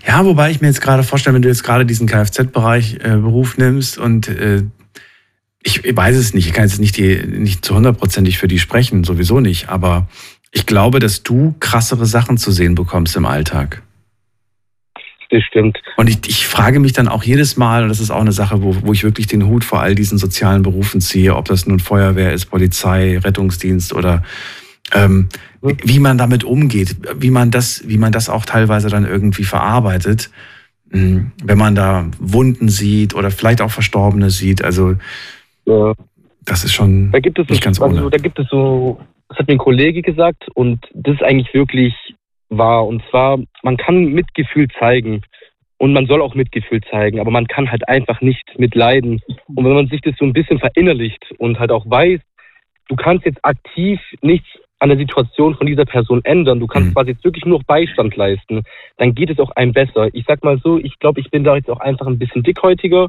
Ja, 0.06 0.24
wobei 0.24 0.50
ich 0.50 0.60
mir 0.60 0.68
jetzt 0.68 0.80
gerade 0.80 1.02
vorstelle, 1.02 1.34
wenn 1.34 1.42
du 1.42 1.48
jetzt 1.48 1.64
gerade 1.64 1.86
diesen 1.86 2.06
Kfz-Bereich 2.06 2.96
äh, 3.02 3.16
Beruf 3.16 3.58
nimmst 3.58 3.98
und 3.98 4.28
äh, 4.28 4.62
ich, 5.62 5.84
ich 5.84 5.96
weiß 5.96 6.16
es 6.16 6.34
nicht, 6.34 6.46
ich 6.46 6.52
kann 6.52 6.64
jetzt 6.66 6.80
nicht, 6.80 6.96
die, 6.96 7.16
nicht 7.26 7.64
zu 7.64 7.74
hundertprozentig 7.74 8.38
für 8.38 8.48
die 8.48 8.58
sprechen, 8.58 9.04
sowieso 9.04 9.40
nicht, 9.40 9.68
aber 9.68 10.08
ich 10.52 10.66
glaube, 10.66 10.98
dass 10.98 11.22
du 11.22 11.54
krassere 11.60 12.06
Sachen 12.06 12.38
zu 12.38 12.50
sehen 12.50 12.74
bekommst 12.74 13.14
im 13.16 13.26
Alltag. 13.26 13.82
Das 15.30 15.44
stimmt. 15.44 15.78
Und 15.96 16.08
ich, 16.08 16.18
ich 16.26 16.48
frage 16.48 16.80
mich 16.80 16.92
dann 16.92 17.06
auch 17.06 17.22
jedes 17.22 17.56
Mal, 17.56 17.84
und 17.84 17.88
das 17.88 18.00
ist 18.00 18.10
auch 18.10 18.20
eine 18.20 18.32
Sache, 18.32 18.62
wo, 18.62 18.74
wo 18.82 18.92
ich 18.92 19.04
wirklich 19.04 19.28
den 19.28 19.46
Hut 19.46 19.62
vor 19.62 19.80
all 19.80 19.94
diesen 19.94 20.18
sozialen 20.18 20.62
Berufen 20.62 21.00
ziehe, 21.00 21.36
ob 21.36 21.44
das 21.44 21.66
nun 21.66 21.78
Feuerwehr 21.78 22.32
ist, 22.32 22.46
Polizei, 22.46 23.16
Rettungsdienst 23.16 23.92
oder 23.92 24.24
ähm, 24.92 25.28
wie 25.60 25.98
man 25.98 26.18
damit 26.18 26.44
umgeht, 26.44 26.96
wie 27.16 27.30
man 27.30 27.50
das, 27.50 27.86
wie 27.86 27.98
man 27.98 28.12
das 28.12 28.28
auch 28.28 28.44
teilweise 28.44 28.88
dann 28.88 29.04
irgendwie 29.04 29.44
verarbeitet. 29.44 30.30
hm, 30.90 31.32
wenn 31.42 31.58
man 31.58 31.74
da 31.74 32.06
Wunden 32.18 32.68
sieht 32.68 33.14
oder 33.14 33.30
vielleicht 33.30 33.62
auch 33.62 33.70
Verstorbene 33.70 34.30
sieht. 34.30 34.64
Also 34.64 34.96
ja. 35.66 35.94
das 36.44 36.64
ist 36.64 36.72
schon 36.72 37.12
da 37.12 37.20
gibt 37.20 37.38
es 37.38 37.48
nicht 37.48 37.62
ganz 37.62 37.80
also, 37.80 37.96
ohne. 37.96 38.10
Da 38.10 38.18
gibt 38.18 38.38
es 38.38 38.48
so, 38.48 39.00
das 39.28 39.38
hat 39.38 39.46
mir 39.46 39.54
ein 39.54 39.58
Kollege 39.58 40.02
gesagt 40.02 40.48
und 40.54 40.84
das 40.92 41.14
ist 41.14 41.22
eigentlich 41.22 41.54
wirklich 41.54 41.94
wahr. 42.48 42.86
Und 42.86 43.02
zwar, 43.10 43.38
man 43.62 43.76
kann 43.76 44.06
Mitgefühl 44.06 44.66
zeigen 44.78 45.22
und 45.78 45.92
man 45.92 46.06
soll 46.06 46.20
auch 46.20 46.34
Mitgefühl 46.34 46.80
zeigen, 46.90 47.20
aber 47.20 47.30
man 47.30 47.46
kann 47.46 47.70
halt 47.70 47.88
einfach 47.88 48.20
nicht 48.20 48.58
mitleiden. 48.58 49.20
Und 49.46 49.64
wenn 49.64 49.74
man 49.74 49.86
sich 49.86 50.00
das 50.00 50.14
so 50.18 50.24
ein 50.24 50.32
bisschen 50.32 50.58
verinnerlicht 50.58 51.24
und 51.38 51.58
halt 51.58 51.70
auch 51.70 51.88
weiß, 51.88 52.20
du 52.88 52.96
kannst 52.96 53.24
jetzt 53.24 53.44
aktiv 53.44 54.00
nichts 54.20 54.48
an 54.80 54.88
der 54.88 54.98
Situation 54.98 55.54
von 55.54 55.66
dieser 55.66 55.84
Person 55.84 56.20
ändern. 56.24 56.58
Du 56.58 56.66
kannst 56.66 56.88
mhm. 56.88 56.94
quasi 56.94 57.10
jetzt 57.10 57.24
wirklich 57.24 57.44
nur 57.44 57.62
Beistand 57.62 58.16
leisten. 58.16 58.62
Dann 58.96 59.14
geht 59.14 59.30
es 59.30 59.38
auch 59.38 59.50
einem 59.52 59.72
besser. 59.72 60.08
Ich 60.12 60.24
sag 60.26 60.42
mal 60.42 60.58
so, 60.62 60.78
ich 60.78 60.98
glaube, 60.98 61.20
ich 61.20 61.30
bin 61.30 61.44
da 61.44 61.54
jetzt 61.54 61.70
auch 61.70 61.80
einfach 61.80 62.06
ein 62.06 62.18
bisschen 62.18 62.42
dickhäutiger 62.42 63.08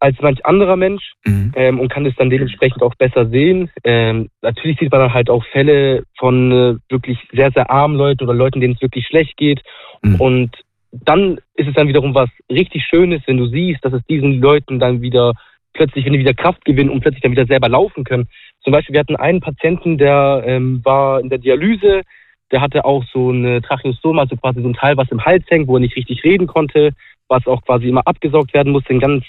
als 0.00 0.16
manch 0.20 0.44
anderer 0.46 0.76
Mensch 0.76 1.14
mhm. 1.24 1.52
ähm, 1.56 1.80
und 1.80 1.88
kann 1.90 2.06
es 2.06 2.14
dann 2.16 2.30
dementsprechend 2.30 2.82
auch 2.82 2.94
besser 2.94 3.26
sehen. 3.26 3.70
Ähm, 3.82 4.28
natürlich 4.42 4.78
sieht 4.78 4.92
man 4.92 5.00
dann 5.00 5.14
halt 5.14 5.30
auch 5.30 5.44
Fälle 5.46 6.04
von 6.18 6.52
äh, 6.52 6.74
wirklich 6.88 7.18
sehr, 7.32 7.50
sehr 7.50 7.70
armen 7.70 7.96
Leuten 7.96 8.24
oder 8.24 8.34
Leuten, 8.34 8.60
denen 8.60 8.74
es 8.74 8.82
wirklich 8.82 9.06
schlecht 9.06 9.36
geht. 9.36 9.62
Mhm. 10.02 10.20
Und 10.20 10.56
dann 10.92 11.38
ist 11.54 11.68
es 11.68 11.74
dann 11.74 11.88
wiederum 11.88 12.14
was 12.14 12.30
richtig 12.50 12.84
Schönes, 12.84 13.22
wenn 13.26 13.38
du 13.38 13.46
siehst, 13.46 13.84
dass 13.84 13.92
es 13.92 14.04
diesen 14.06 14.40
Leuten 14.40 14.78
dann 14.78 15.02
wieder 15.02 15.32
plötzlich, 15.74 16.04
wenn 16.04 16.12
die 16.12 16.18
wieder 16.18 16.34
Kraft 16.34 16.64
gewinnen 16.64 16.90
und 16.90 17.00
plötzlich 17.00 17.22
dann 17.22 17.32
wieder 17.32 17.46
selber 17.46 17.68
laufen 17.68 18.04
können. 18.04 18.28
Zum 18.68 18.72
Beispiel, 18.74 18.92
wir 18.92 19.00
hatten 19.00 19.16
einen 19.16 19.40
Patienten, 19.40 19.96
der 19.96 20.42
ähm, 20.44 20.84
war 20.84 21.20
in 21.20 21.30
der 21.30 21.38
Dialyse, 21.38 22.02
der 22.50 22.60
hatte 22.60 22.84
auch 22.84 23.02
so 23.14 23.30
eine 23.30 23.62
Tracheostoma, 23.62 24.20
also 24.20 24.36
quasi 24.36 24.60
so 24.60 24.68
ein 24.68 24.74
Teil, 24.74 24.98
was 24.98 25.10
im 25.10 25.24
Hals 25.24 25.46
hängt, 25.48 25.68
wo 25.68 25.76
er 25.76 25.80
nicht 25.80 25.96
richtig 25.96 26.22
reden 26.22 26.46
konnte, 26.46 26.90
was 27.28 27.46
auch 27.46 27.62
quasi 27.62 27.88
immer 27.88 28.06
abgesaugt 28.06 28.52
werden 28.52 28.72
musste, 28.72 28.90
ein 28.90 29.00
ganz 29.00 29.24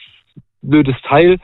blödes 0.61 0.97
Teil. 1.03 1.37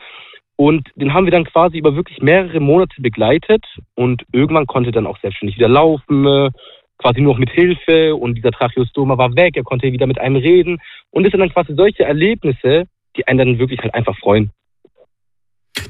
Und 0.58 0.90
den 0.96 1.14
haben 1.14 1.24
wir 1.24 1.32
dann 1.32 1.46
quasi 1.46 1.78
über 1.78 1.96
wirklich 1.96 2.22
mehrere 2.22 2.60
Monate 2.60 3.02
begleitet 3.02 3.64
und 3.96 4.26
irgendwann 4.34 4.68
konnte 4.68 4.92
dann 4.92 5.08
auch 5.08 5.18
selbstständig 5.20 5.58
wieder 5.58 5.70
laufen, 5.70 6.26
äh, 6.26 6.50
quasi 6.98 7.22
nur 7.22 7.36
noch 7.36 7.40
mit 7.40 7.52
Hilfe 7.52 8.14
und 8.14 8.36
dieser 8.36 8.52
Tracheostoma 8.52 9.18
war 9.18 9.34
weg, 9.38 9.56
er 9.56 9.64
konnte 9.64 9.90
wieder 9.90 10.06
mit 10.06 10.20
einem 10.20 10.36
reden 10.36 10.82
und 11.12 11.24
das 11.24 11.32
sind 11.32 11.40
dann 11.40 11.54
quasi 11.54 11.74
solche 11.76 12.04
Erlebnisse, 12.04 12.88
die 13.16 13.26
einen 13.26 13.38
dann 13.38 13.58
wirklich 13.58 13.80
halt 13.80 13.94
einfach 13.94 14.18
freuen. 14.18 14.52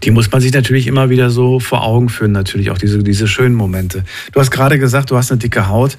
Die 0.04 0.12
muss 0.12 0.32
man 0.32 0.42
sich 0.42 0.54
natürlich 0.54 0.88
immer 0.88 1.10
wieder 1.10 1.30
so 1.30 1.60
vor 1.60 1.84
Augen 1.84 2.10
führen, 2.10 2.32
natürlich 2.32 2.72
auch 2.72 2.78
diese, 2.78 3.04
diese 3.04 3.28
schönen 3.28 3.56
Momente. 3.56 4.04
Du 4.32 4.40
hast 4.40 4.52
gerade 4.52 4.80
gesagt, 4.80 5.12
du 5.12 5.18
hast 5.18 5.32
eine 5.32 5.40
dicke 5.40 5.68
Haut. 5.68 5.98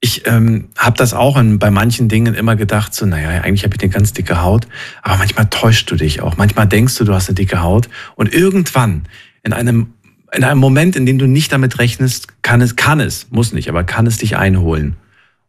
Ich 0.00 0.26
ähm, 0.26 0.68
habe 0.76 0.96
das 0.96 1.14
auch 1.14 1.38
in, 1.38 1.58
bei 1.58 1.70
manchen 1.70 2.08
Dingen 2.08 2.34
immer 2.34 2.56
gedacht, 2.56 2.94
so, 2.94 3.06
naja, 3.06 3.28
eigentlich 3.42 3.64
habe 3.64 3.74
ich 3.74 3.82
eine 3.82 3.90
ganz 3.90 4.12
dicke 4.12 4.42
Haut, 4.42 4.66
aber 5.02 5.16
manchmal 5.16 5.46
täuschst 5.46 5.90
du 5.90 5.96
dich 5.96 6.20
auch. 6.20 6.36
Manchmal 6.36 6.66
denkst 6.68 6.96
du, 6.96 7.04
du 7.04 7.14
hast 7.14 7.28
eine 7.28 7.36
dicke 7.36 7.62
Haut 7.62 7.88
und 8.14 8.32
irgendwann 8.32 9.04
in 9.42 9.52
einem, 9.52 9.94
in 10.32 10.44
einem 10.44 10.60
Moment, 10.60 10.94
in 10.96 11.06
dem 11.06 11.18
du 11.18 11.26
nicht 11.26 11.52
damit 11.52 11.78
rechnest, 11.78 12.42
kann 12.42 12.60
es, 12.60 12.76
kann 12.76 13.00
es, 13.00 13.28
muss 13.30 13.52
nicht, 13.52 13.68
aber 13.68 13.84
kann 13.84 14.06
es 14.06 14.18
dich 14.18 14.36
einholen. 14.36 14.96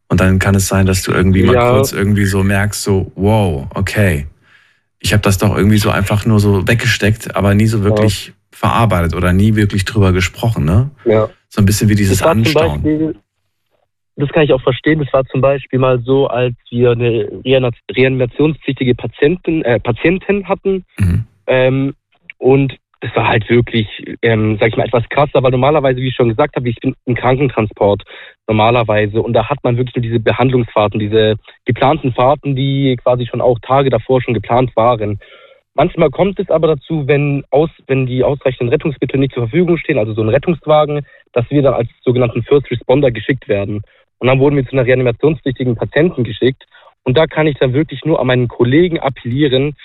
Und 0.07 0.19
dann 0.21 0.39
kann 0.39 0.55
es 0.55 0.67
sein, 0.67 0.86
dass 0.86 1.01
du 1.01 1.11
irgendwie 1.11 1.43
ja. 1.43 1.51
mal 1.51 1.71
kurz 1.73 1.91
irgendwie 1.91 2.25
so 2.25 2.43
merkst, 2.43 2.81
so, 2.81 3.11
wow, 3.15 3.67
okay, 3.73 4.27
ich 5.05 5.13
habe 5.13 5.21
das 5.21 5.37
doch 5.37 5.55
irgendwie 5.55 5.77
so 5.77 5.91
einfach 5.91 6.25
nur 6.25 6.39
so 6.39 6.67
weggesteckt, 6.67 7.35
aber 7.35 7.53
nie 7.53 7.67
so 7.67 7.83
wirklich 7.83 8.27
ja. 8.27 8.33
verarbeitet 8.51 9.13
oder 9.13 9.33
nie 9.33 9.55
wirklich 9.55 9.85
drüber 9.85 10.11
gesprochen, 10.13 10.65
ne? 10.65 10.89
Ja. 11.05 11.29
So 11.47 11.61
ein 11.61 11.65
bisschen 11.65 11.89
wie 11.89 11.95
dieses 11.95 12.23
Anstauen. 12.23 12.81
Beispiel, 12.81 13.15
das 14.15 14.29
kann 14.29 14.43
ich 14.43 14.51
auch 14.51 14.63
verstehen. 14.63 14.97
Das 14.97 15.13
war 15.13 15.23
zum 15.25 15.41
Beispiel 15.41 15.77
mal 15.77 16.01
so, 16.01 16.25
als 16.25 16.55
wir 16.71 16.93
eine 16.93 17.29
reanimationspflichtige 17.95 18.95
Patientin, 18.95 19.61
äh, 19.61 19.79
Patientin 19.79 20.49
hatten. 20.49 20.85
Mhm. 20.97 21.25
Ähm, 21.45 21.93
und 22.39 22.75
das 23.05 23.15
war 23.15 23.27
halt 23.27 23.47
wirklich, 23.49 23.87
ähm, 24.23 24.57
sag 24.59 24.69
ich 24.69 24.77
mal, 24.77 24.85
etwas 24.85 25.07
krasser, 25.09 25.43
weil 25.43 25.51
normalerweise, 25.51 25.97
wie 26.01 26.07
ich 26.07 26.15
schon 26.15 26.29
gesagt 26.29 26.55
habe, 26.55 26.67
ich 26.69 26.77
bin 26.77 26.95
im 27.05 27.13
Krankentransport 27.13 28.01
normalerweise 28.47 29.21
und 29.21 29.33
da 29.33 29.47
hat 29.47 29.59
man 29.63 29.77
wirklich 29.77 29.95
nur 29.95 30.01
diese 30.01 30.19
Behandlungsfahrten, 30.19 30.99
diese 30.99 31.35
geplanten 31.65 32.13
Fahrten, 32.13 32.55
die 32.55 32.95
quasi 33.01 33.27
schon 33.27 33.41
auch 33.41 33.59
Tage 33.59 33.91
davor 33.91 34.21
schon 34.21 34.33
geplant 34.33 34.75
waren. 34.75 35.19
Manchmal 35.75 36.09
kommt 36.09 36.39
es 36.39 36.49
aber 36.49 36.67
dazu, 36.67 37.07
wenn, 37.07 37.43
aus, 37.51 37.69
wenn 37.85 38.07
die 38.07 38.23
ausreichenden 38.23 38.69
Rettungsmittel 38.69 39.19
nicht 39.19 39.33
zur 39.33 39.43
Verfügung 39.43 39.77
stehen, 39.77 39.99
also 39.99 40.13
so 40.13 40.21
ein 40.21 40.29
Rettungswagen, 40.29 41.05
dass 41.33 41.45
wir 41.51 41.61
dann 41.61 41.73
als 41.73 41.89
sogenannten 42.03 42.43
First 42.43 42.71
Responder 42.71 43.11
geschickt 43.11 43.47
werden. 43.47 43.83
Und 44.17 44.27
dann 44.27 44.39
wurden 44.39 44.55
wir 44.55 44.65
zu 44.65 44.71
einer 44.71 44.85
reanimationspflichtigen 44.85 45.75
Patienten 45.75 46.23
geschickt. 46.23 46.63
Und 47.03 47.17
da 47.17 47.27
kann 47.27 47.45
ich 47.45 47.57
dann 47.59 47.73
wirklich 47.73 48.03
nur 48.05 48.19
an 48.19 48.27
meinen 48.27 48.47
Kollegen 48.47 48.99
appellieren, 48.99 49.75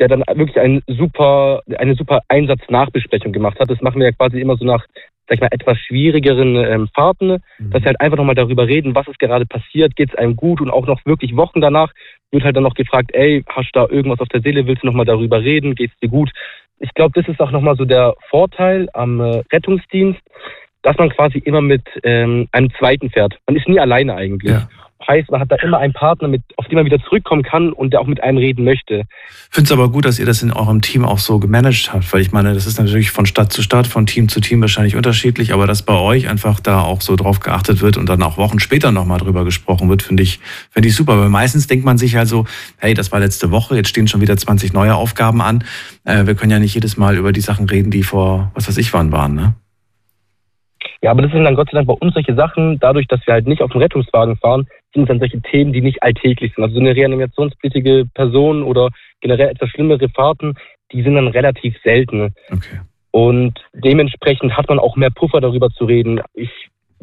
der 0.00 0.08
dann 0.08 0.24
wirklich 0.34 0.58
einen 0.58 0.82
super, 0.86 1.62
eine 1.78 1.94
super 1.94 2.20
Einsatznachbesprechung 2.28 3.32
gemacht 3.32 3.60
hat. 3.60 3.70
Das 3.70 3.80
machen 3.82 4.00
wir 4.00 4.06
ja 4.06 4.12
quasi 4.12 4.40
immer 4.40 4.56
so 4.56 4.64
nach, 4.64 4.84
sag 5.28 5.36
ich 5.36 5.40
mal, 5.40 5.48
etwas 5.52 5.78
schwierigeren 5.78 6.56
ähm, 6.56 6.88
Fahrten, 6.94 7.42
mhm. 7.58 7.70
dass 7.70 7.82
wir 7.82 7.88
halt 7.88 8.00
einfach 8.00 8.16
nochmal 8.16 8.34
darüber 8.34 8.66
reden, 8.66 8.94
was 8.94 9.06
ist 9.08 9.18
gerade 9.18 9.46
passiert, 9.46 9.94
geht 9.94 10.10
es 10.10 10.18
einem 10.18 10.36
gut 10.36 10.60
und 10.60 10.70
auch 10.70 10.86
noch 10.86 11.04
wirklich 11.04 11.36
Wochen 11.36 11.60
danach 11.60 11.92
wird 12.32 12.44
halt 12.44 12.56
dann 12.56 12.62
noch 12.62 12.74
gefragt, 12.74 13.10
ey, 13.12 13.44
hast 13.48 13.70
du 13.74 13.80
da 13.80 13.86
irgendwas 13.88 14.20
auf 14.20 14.28
der 14.28 14.40
Seele, 14.40 14.66
willst 14.66 14.82
du 14.82 14.86
nochmal 14.86 15.06
darüber 15.06 15.40
reden, 15.40 15.74
geht's 15.74 15.98
dir 16.02 16.08
gut? 16.08 16.30
Ich 16.78 16.94
glaube, 16.94 17.20
das 17.20 17.28
ist 17.28 17.40
auch 17.40 17.50
nochmal 17.50 17.76
so 17.76 17.84
der 17.84 18.14
Vorteil 18.30 18.88
am 18.94 19.20
äh, 19.20 19.42
Rettungsdienst, 19.52 20.20
dass 20.82 20.96
man 20.96 21.10
quasi 21.10 21.38
immer 21.38 21.60
mit 21.60 21.82
ähm, 22.04 22.48
einem 22.52 22.70
zweiten 22.78 23.10
fährt. 23.10 23.38
Man 23.46 23.56
ist 23.56 23.68
nie 23.68 23.78
alleine 23.78 24.14
eigentlich. 24.14 24.52
Ja. 24.52 24.68
Heißt, 25.06 25.30
man 25.30 25.40
hat 25.40 25.50
da 25.50 25.56
immer 25.56 25.78
einen 25.78 25.94
Partner, 25.94 26.28
mit, 26.28 26.42
auf 26.56 26.66
den 26.66 26.76
man 26.76 26.84
wieder 26.84 26.98
zurückkommen 27.00 27.42
kann 27.42 27.72
und 27.72 27.92
der 27.92 28.00
auch 28.00 28.06
mit 28.06 28.22
einem 28.22 28.36
reden 28.36 28.64
möchte. 28.64 29.04
Ich 29.48 29.54
finde 29.54 29.66
es 29.68 29.72
aber 29.72 29.90
gut, 29.90 30.04
dass 30.04 30.18
ihr 30.18 30.26
das 30.26 30.42
in 30.42 30.52
eurem 30.52 30.82
Team 30.82 31.04
auch 31.04 31.18
so 31.18 31.38
gemanagt 31.38 31.92
habt, 31.92 32.12
weil 32.12 32.20
ich 32.20 32.32
meine, 32.32 32.52
das 32.52 32.66
ist 32.66 32.78
natürlich 32.78 33.10
von 33.10 33.24
Stadt 33.24 33.52
zu 33.52 33.62
Stadt, 33.62 33.86
von 33.86 34.04
Team 34.06 34.28
zu 34.28 34.40
Team 34.40 34.60
wahrscheinlich 34.60 34.96
unterschiedlich, 34.96 35.54
aber 35.54 35.66
dass 35.66 35.82
bei 35.82 35.98
euch 35.98 36.28
einfach 36.28 36.60
da 36.60 36.82
auch 36.82 37.00
so 37.00 37.16
drauf 37.16 37.40
geachtet 37.40 37.80
wird 37.80 37.96
und 37.96 38.08
dann 38.08 38.22
auch 38.22 38.36
Wochen 38.36 38.58
später 38.58 38.92
nochmal 38.92 39.18
drüber 39.18 39.44
gesprochen 39.44 39.88
wird, 39.88 40.02
finde 40.02 40.22
ich, 40.22 40.38
finde 40.70 40.88
ich 40.88 40.94
super. 40.94 41.18
Weil 41.18 41.30
meistens 41.30 41.66
denkt 41.66 41.84
man 41.84 41.96
sich 41.96 42.18
also, 42.18 42.44
hey, 42.76 42.92
das 42.92 43.10
war 43.10 43.20
letzte 43.20 43.50
Woche, 43.50 43.76
jetzt 43.76 43.88
stehen 43.88 44.06
schon 44.06 44.20
wieder 44.20 44.36
20 44.36 44.74
neue 44.74 44.94
Aufgaben 44.94 45.40
an. 45.40 45.64
Äh, 46.04 46.26
wir 46.26 46.34
können 46.34 46.52
ja 46.52 46.58
nicht 46.58 46.74
jedes 46.74 46.98
Mal 46.98 47.16
über 47.16 47.32
die 47.32 47.40
Sachen 47.40 47.68
reden, 47.68 47.90
die 47.90 48.02
vor, 48.02 48.50
was 48.54 48.68
weiß 48.68 48.76
ich 48.76 48.92
wann 48.92 49.12
waren, 49.12 49.34
ne? 49.34 49.54
Ja, 51.02 51.12
aber 51.12 51.22
das 51.22 51.32
sind 51.32 51.44
dann 51.44 51.54
Gott 51.54 51.70
sei 51.70 51.76
Dank 51.76 51.86
bei 51.86 51.94
uns 51.94 52.12
solche 52.12 52.34
Sachen, 52.34 52.78
dadurch, 52.78 53.06
dass 53.06 53.26
wir 53.26 53.32
halt 53.32 53.46
nicht 53.46 53.62
auf 53.62 53.70
dem 53.70 53.80
Rettungswagen 53.80 54.36
fahren, 54.36 54.66
sind 54.94 55.08
dann 55.08 55.18
solche 55.18 55.40
Themen, 55.40 55.72
die 55.72 55.80
nicht 55.80 56.02
alltäglich 56.02 56.52
sind. 56.54 56.64
Also 56.64 56.74
so 56.74 56.80
eine 56.80 56.96
reanimationspflichtige 56.96 58.06
Person 58.14 58.62
oder 58.62 58.90
generell 59.20 59.48
etwas 59.48 59.70
schlimmere 59.70 60.08
Fahrten, 60.08 60.54
die 60.92 61.02
sind 61.02 61.14
dann 61.14 61.28
relativ 61.28 61.76
selten. 61.82 62.34
Okay. 62.50 62.80
Und 63.12 63.60
dementsprechend 63.72 64.56
hat 64.56 64.68
man 64.68 64.78
auch 64.78 64.96
mehr 64.96 65.10
Puffer 65.10 65.40
darüber 65.40 65.70
zu 65.70 65.84
reden. 65.84 66.20
Ich 66.34 66.50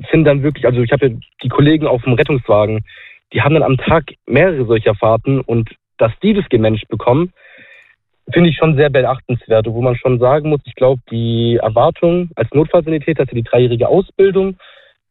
finde 0.10 0.30
dann 0.30 0.44
wirklich, 0.44 0.66
also 0.66 0.82
ich 0.82 0.92
habe 0.92 1.08
ja 1.08 1.16
die 1.44 1.50
Kollegen 1.50 1.88
auf 1.88 2.04
dem 2.04 2.14
Rettungswagen, 2.14 2.86
die 3.34 3.42
haben 3.42 3.54
dann 3.54 3.64
am 3.64 3.78
Tag 3.78 4.14
mehrere 4.26 4.66
solcher 4.66 4.96
Fahrten 4.96 5.42
und 5.42 5.70
dass 5.98 6.12
die 6.22 6.34
das 6.34 6.48
gemanagt 6.50 6.88
bekommen, 6.88 7.34
finde 8.32 8.50
ich 8.50 8.58
schon 8.58 8.76
sehr 8.76 8.90
beachtenswert, 8.90 9.68
wo 9.68 9.82
man 9.82 9.96
schon 9.96 10.20
sagen 10.20 10.50
muss, 10.50 10.62
ich 10.66 10.76
glaube, 10.76 11.02
die 11.10 11.60
Erwartung 11.62 12.30
als 12.36 12.50
Notfallsanitäter, 12.54 13.22
also 13.22 13.36
die 13.36 13.44
dreijährige 13.44 13.88
Ausbildung, 13.88 14.58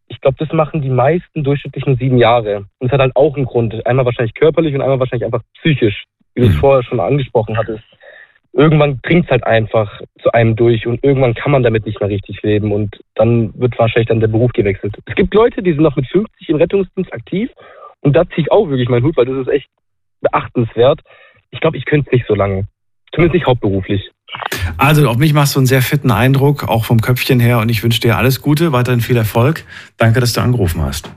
ich 0.09 0.20
glaube, 0.20 0.36
das 0.38 0.52
machen 0.52 0.82
die 0.82 0.88
meisten 0.88 1.42
durchschnittlich 1.42 1.86
nur 1.86 1.96
sieben 1.96 2.18
Jahre. 2.18 2.66
Und 2.78 2.86
es 2.86 2.92
hat 2.92 3.00
halt 3.00 3.16
auch 3.16 3.36
einen 3.36 3.46
Grund. 3.46 3.86
Einmal 3.86 4.04
wahrscheinlich 4.04 4.34
körperlich 4.34 4.74
und 4.74 4.82
einmal 4.82 5.00
wahrscheinlich 5.00 5.24
einfach 5.24 5.42
psychisch, 5.59 6.04
wie 6.34 6.42
du 6.42 6.46
es 6.48 6.54
mhm. 6.54 6.59
vorher 6.59 6.82
schon 6.84 7.00
angesprochen 7.00 7.57
hattest. 7.57 7.84
Irgendwann 8.52 9.00
dringt 9.02 9.26
es 9.26 9.30
halt 9.30 9.44
einfach 9.44 10.00
zu 10.22 10.32
einem 10.32 10.57
durch 10.57 10.86
und 10.86 11.04
irgendwann 11.04 11.34
kann 11.34 11.52
man 11.52 11.62
damit 11.62 11.84
nicht 11.84 12.00
mehr 12.00 12.09
richtig 12.09 12.42
leben 12.42 12.72
und 12.72 12.98
dann 13.14 13.52
wird 13.61 13.78
wahrscheinlich 13.78 14.09
dann 14.09 14.20
der 14.20 14.28
Beruf 14.28 14.52
gewechselt. 14.52 14.96
Es 15.04 15.14
gibt 15.14 15.34
Leute, 15.34 15.62
die 15.62 15.72
sind 15.72 15.82
noch 15.82 15.96
mit 15.96 16.07
50 16.07 16.48
im 16.48 16.57
Rettungsdienst 16.57 17.12
aktiv 17.12 17.50
und 18.00 18.16
da 18.16 18.24
ziehe 18.24 18.44
ich 18.44 18.52
auch 18.52 18.70
wirklich 18.70 18.88
meinen 18.88 19.04
Hut, 19.04 19.16
weil 19.18 19.26
das 19.26 19.46
ist 19.46 19.48
echt 19.48 19.68
beachtenswert. 20.22 21.00
Ich 21.50 21.61
glaube, 21.61 21.76
ich 21.76 21.84
könnte 21.84 22.07
es 22.07 22.12
nicht 22.12 22.26
so 22.26 22.34
lange. 22.34 22.66
Zumindest 23.12 23.34
nicht 23.34 23.46
hauptberuflich. 23.46 24.11
Also 24.77 25.09
auf 25.09 25.16
mich 25.16 25.33
machst 25.33 25.55
du 25.55 25.61
einen 25.61 25.66
sehr 25.66 25.83
fitten 25.83 26.11
Eindruck, 26.11 26.68
auch 26.68 26.85
vom 26.85 27.01
Köpfchen 27.01 27.41
her. 27.41 27.59
Und 27.59 27.68
ich 27.68 27.83
wünsche 27.83 28.01
dir 28.01 28.16
alles 28.16 28.41
Gute, 28.41 28.72
weiterhin 28.72 29.01
viel 29.01 29.16
Erfolg. 29.16 29.64
Danke, 29.97 30.20
dass 30.20 30.33
du 30.33 30.41
angerufen 30.41 30.83
hast. 30.83 31.11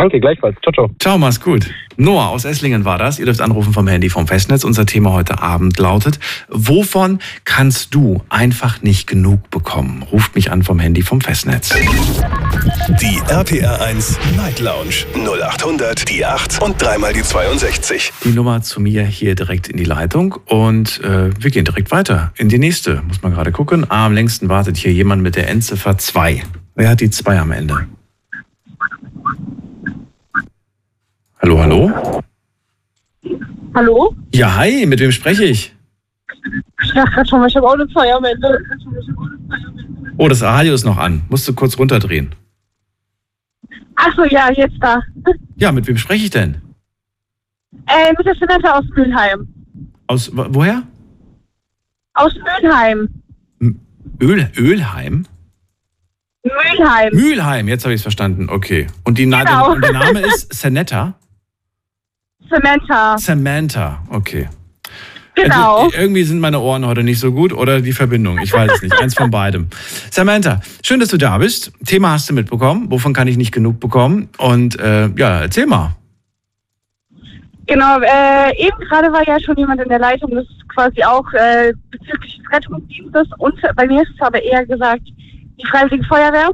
Danke, 0.00 0.18
gleichfalls. 0.18 0.56
Ciao, 0.62 0.72
ciao. 0.72 0.90
Ciao, 0.98 1.18
mach's 1.18 1.42
gut. 1.42 1.74
Noah 1.98 2.30
aus 2.30 2.46
Esslingen 2.46 2.86
war 2.86 2.96
das. 2.96 3.18
Ihr 3.18 3.26
dürft 3.26 3.42
anrufen 3.42 3.74
vom 3.74 3.86
Handy 3.86 4.08
vom 4.08 4.26
Festnetz. 4.26 4.64
Unser 4.64 4.86
Thema 4.86 5.12
heute 5.12 5.42
Abend 5.42 5.78
lautet, 5.78 6.18
wovon 6.48 7.18
kannst 7.44 7.94
du 7.94 8.22
einfach 8.30 8.80
nicht 8.80 9.06
genug 9.06 9.50
bekommen? 9.50 10.02
Ruft 10.10 10.34
mich 10.36 10.50
an 10.50 10.62
vom 10.62 10.78
Handy 10.78 11.02
vom 11.02 11.20
Festnetz. 11.20 11.74
Die 13.02 13.20
RPR 13.28 13.82
1 13.82 14.18
Night 14.38 14.60
Lounge 14.60 15.04
0800 15.14 16.08
die 16.08 16.24
8 16.24 16.62
und 16.62 16.80
dreimal 16.80 17.12
die 17.12 17.22
62. 17.22 18.10
Die 18.24 18.30
Nummer 18.30 18.62
zu 18.62 18.80
mir 18.80 19.04
hier 19.04 19.34
direkt 19.34 19.68
in 19.68 19.76
die 19.76 19.84
Leitung 19.84 20.34
und 20.46 20.98
äh, 21.04 21.28
wir 21.38 21.50
gehen 21.50 21.66
direkt 21.66 21.90
weiter 21.90 22.32
in 22.38 22.48
die 22.48 22.58
nächste. 22.58 23.02
Muss 23.06 23.20
man 23.20 23.34
gerade 23.34 23.52
gucken. 23.52 23.84
Ah, 23.90 24.06
am 24.06 24.14
längsten 24.14 24.48
wartet 24.48 24.78
hier 24.78 24.94
jemand 24.94 25.20
mit 25.20 25.36
der 25.36 25.50
Endziffer 25.50 25.98
2. 25.98 26.42
Wer 26.74 26.88
hat 26.88 27.02
die 27.02 27.10
2 27.10 27.38
am 27.38 27.52
Ende? 27.52 27.86
Hallo, 31.42 31.58
hallo? 31.58 32.22
Hallo? 33.74 34.14
Ja, 34.34 34.56
hi, 34.56 34.86
mit 34.86 35.00
wem 35.00 35.12
spreche 35.12 35.44
ich? 35.44 35.74
Ich 36.82 36.92
dachte 36.94 37.10
gerade 37.12 37.28
schon, 37.28 37.46
ich 37.46 37.56
habe 37.56 37.66
auch 37.66 37.74
eine 37.74 37.88
Feier 37.88 38.16
am 38.16 38.24
Ende. 38.24 38.58
Oh, 40.16 40.28
das 40.28 40.42
Radio 40.42 40.74
ist 40.74 40.84
noch 40.84 40.98
an. 40.98 41.22
Musst 41.28 41.46
du 41.48 41.54
kurz 41.54 41.78
runterdrehen. 41.78 42.34
Achso, 43.94 44.24
ja, 44.24 44.50
jetzt 44.52 44.76
da. 44.80 45.00
Ja, 45.56 45.72
mit 45.72 45.86
wem 45.86 45.96
spreche 45.96 46.24
ich 46.24 46.30
denn? 46.30 46.56
Äh, 47.86 48.12
mit 48.16 48.26
der 48.26 48.34
Samantha 48.34 48.78
aus 48.78 48.84
Mülheim. 48.96 49.48
Aus 50.06 50.34
wo- 50.36 50.46
woher? 50.50 50.82
Aus 52.14 52.34
Mülheim. 52.34 53.08
Öl, 54.20 54.50
Ölheim? 54.56 55.26
Mülheim. 56.44 57.14
Mülheim, 57.14 57.68
jetzt 57.68 57.84
habe 57.84 57.94
ich 57.94 57.98
es 58.00 58.02
verstanden. 58.02 58.48
Okay. 58.50 58.86
Und, 59.04 59.18
die 59.18 59.26
Na 59.26 59.44
Genau. 59.44 59.72
und 59.72 59.82
der 59.84 59.92
Name 59.92 60.20
ist 60.20 60.52
Sanetta? 60.52 61.14
Samantha. 62.50 63.18
Samantha, 63.18 64.02
okay. 64.10 64.48
Genau. 65.34 65.84
Also, 65.84 65.96
irgendwie 65.96 66.24
sind 66.24 66.40
meine 66.40 66.60
Ohren 66.60 66.84
heute 66.84 67.02
nicht 67.02 67.20
so 67.20 67.32
gut 67.32 67.52
oder 67.52 67.80
die 67.80 67.92
Verbindung. 67.92 68.38
Ich 68.42 68.52
weiß 68.52 68.72
es 68.74 68.82
nicht. 68.82 69.00
Eins 69.00 69.14
von 69.14 69.30
beidem. 69.30 69.68
Samantha, 70.10 70.60
schön, 70.84 71.00
dass 71.00 71.08
du 71.08 71.16
da 71.16 71.38
bist. 71.38 71.72
Thema 71.86 72.10
hast 72.10 72.28
du 72.28 72.34
mitbekommen. 72.34 72.90
Wovon 72.90 73.12
kann 73.12 73.28
ich 73.28 73.36
nicht 73.36 73.52
genug 73.52 73.80
bekommen? 73.80 74.28
Und 74.38 74.78
äh, 74.78 75.08
ja, 75.16 75.42
erzähl 75.42 75.66
mal. 75.66 75.96
Genau, 77.66 78.00
äh, 78.00 78.56
eben 78.58 78.76
gerade 78.88 79.12
war 79.12 79.26
ja 79.28 79.38
schon 79.38 79.56
jemand 79.56 79.80
in 79.80 79.88
der 79.88 80.00
Leitung, 80.00 80.32
das 80.32 80.44
ist 80.44 80.68
quasi 80.74 81.04
auch 81.04 81.32
äh, 81.34 81.72
bezüglich 81.90 82.38
des 82.38 82.52
Rettungsdienstes 82.52 83.28
und 83.38 83.54
bei 83.76 83.86
mir 83.86 84.02
ist 84.02 84.10
es 84.12 84.20
aber 84.20 84.42
eher 84.42 84.66
gesagt 84.66 85.02
die 85.06 85.66
Freiwillige 85.66 86.04
Feuerwehr. 86.08 86.50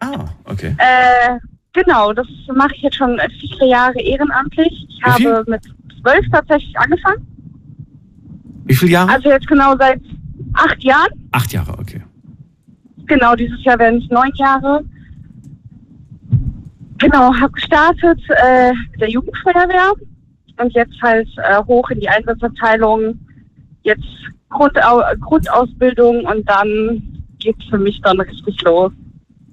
Ah, 0.00 0.24
okay. 0.46 0.74
Äh, 0.78 1.38
genau, 1.72 2.12
das 2.12 2.26
mache 2.54 2.74
ich 2.74 2.82
jetzt 2.82 2.96
schon 2.96 3.18
viele 3.40 3.70
Jahre 3.70 4.00
ehrenamtlich. 4.00 4.86
Ich 4.88 5.02
habe 5.02 5.44
mit 5.46 5.62
zwölf 6.00 6.26
tatsächlich 6.30 6.78
angefangen. 6.78 7.26
Wie 8.64 8.74
viele 8.74 8.92
Jahre? 8.92 9.12
Also 9.12 9.30
jetzt 9.30 9.46
genau 9.46 9.76
seit 9.78 10.00
acht 10.54 10.82
Jahren. 10.82 11.28
Acht 11.32 11.52
Jahre, 11.52 11.72
okay. 11.78 12.02
Genau, 13.06 13.34
dieses 13.34 13.62
Jahr 13.64 13.78
werden 13.78 14.02
es 14.02 14.10
neun 14.10 14.32
Jahre. 14.34 14.84
Genau, 16.98 17.32
habe 17.34 17.52
gestartet 17.52 18.20
äh, 18.28 18.72
mit 18.90 19.00
der 19.00 19.08
Jugendfeuerwehr 19.08 19.92
und 20.60 20.72
jetzt 20.74 21.00
halt 21.00 21.28
äh, 21.38 21.62
hoch 21.64 21.88
in 21.90 22.00
die 22.00 22.08
Einsatzabteilung. 22.08 23.18
Jetzt 23.82 24.04
Grundau 24.50 25.02
Grundausbildung 25.20 26.24
und 26.24 26.48
dann 26.48 27.24
geht's 27.38 27.64
für 27.70 27.78
mich 27.78 28.00
dann 28.02 28.20
richtig 28.20 28.60
los. 28.62 28.92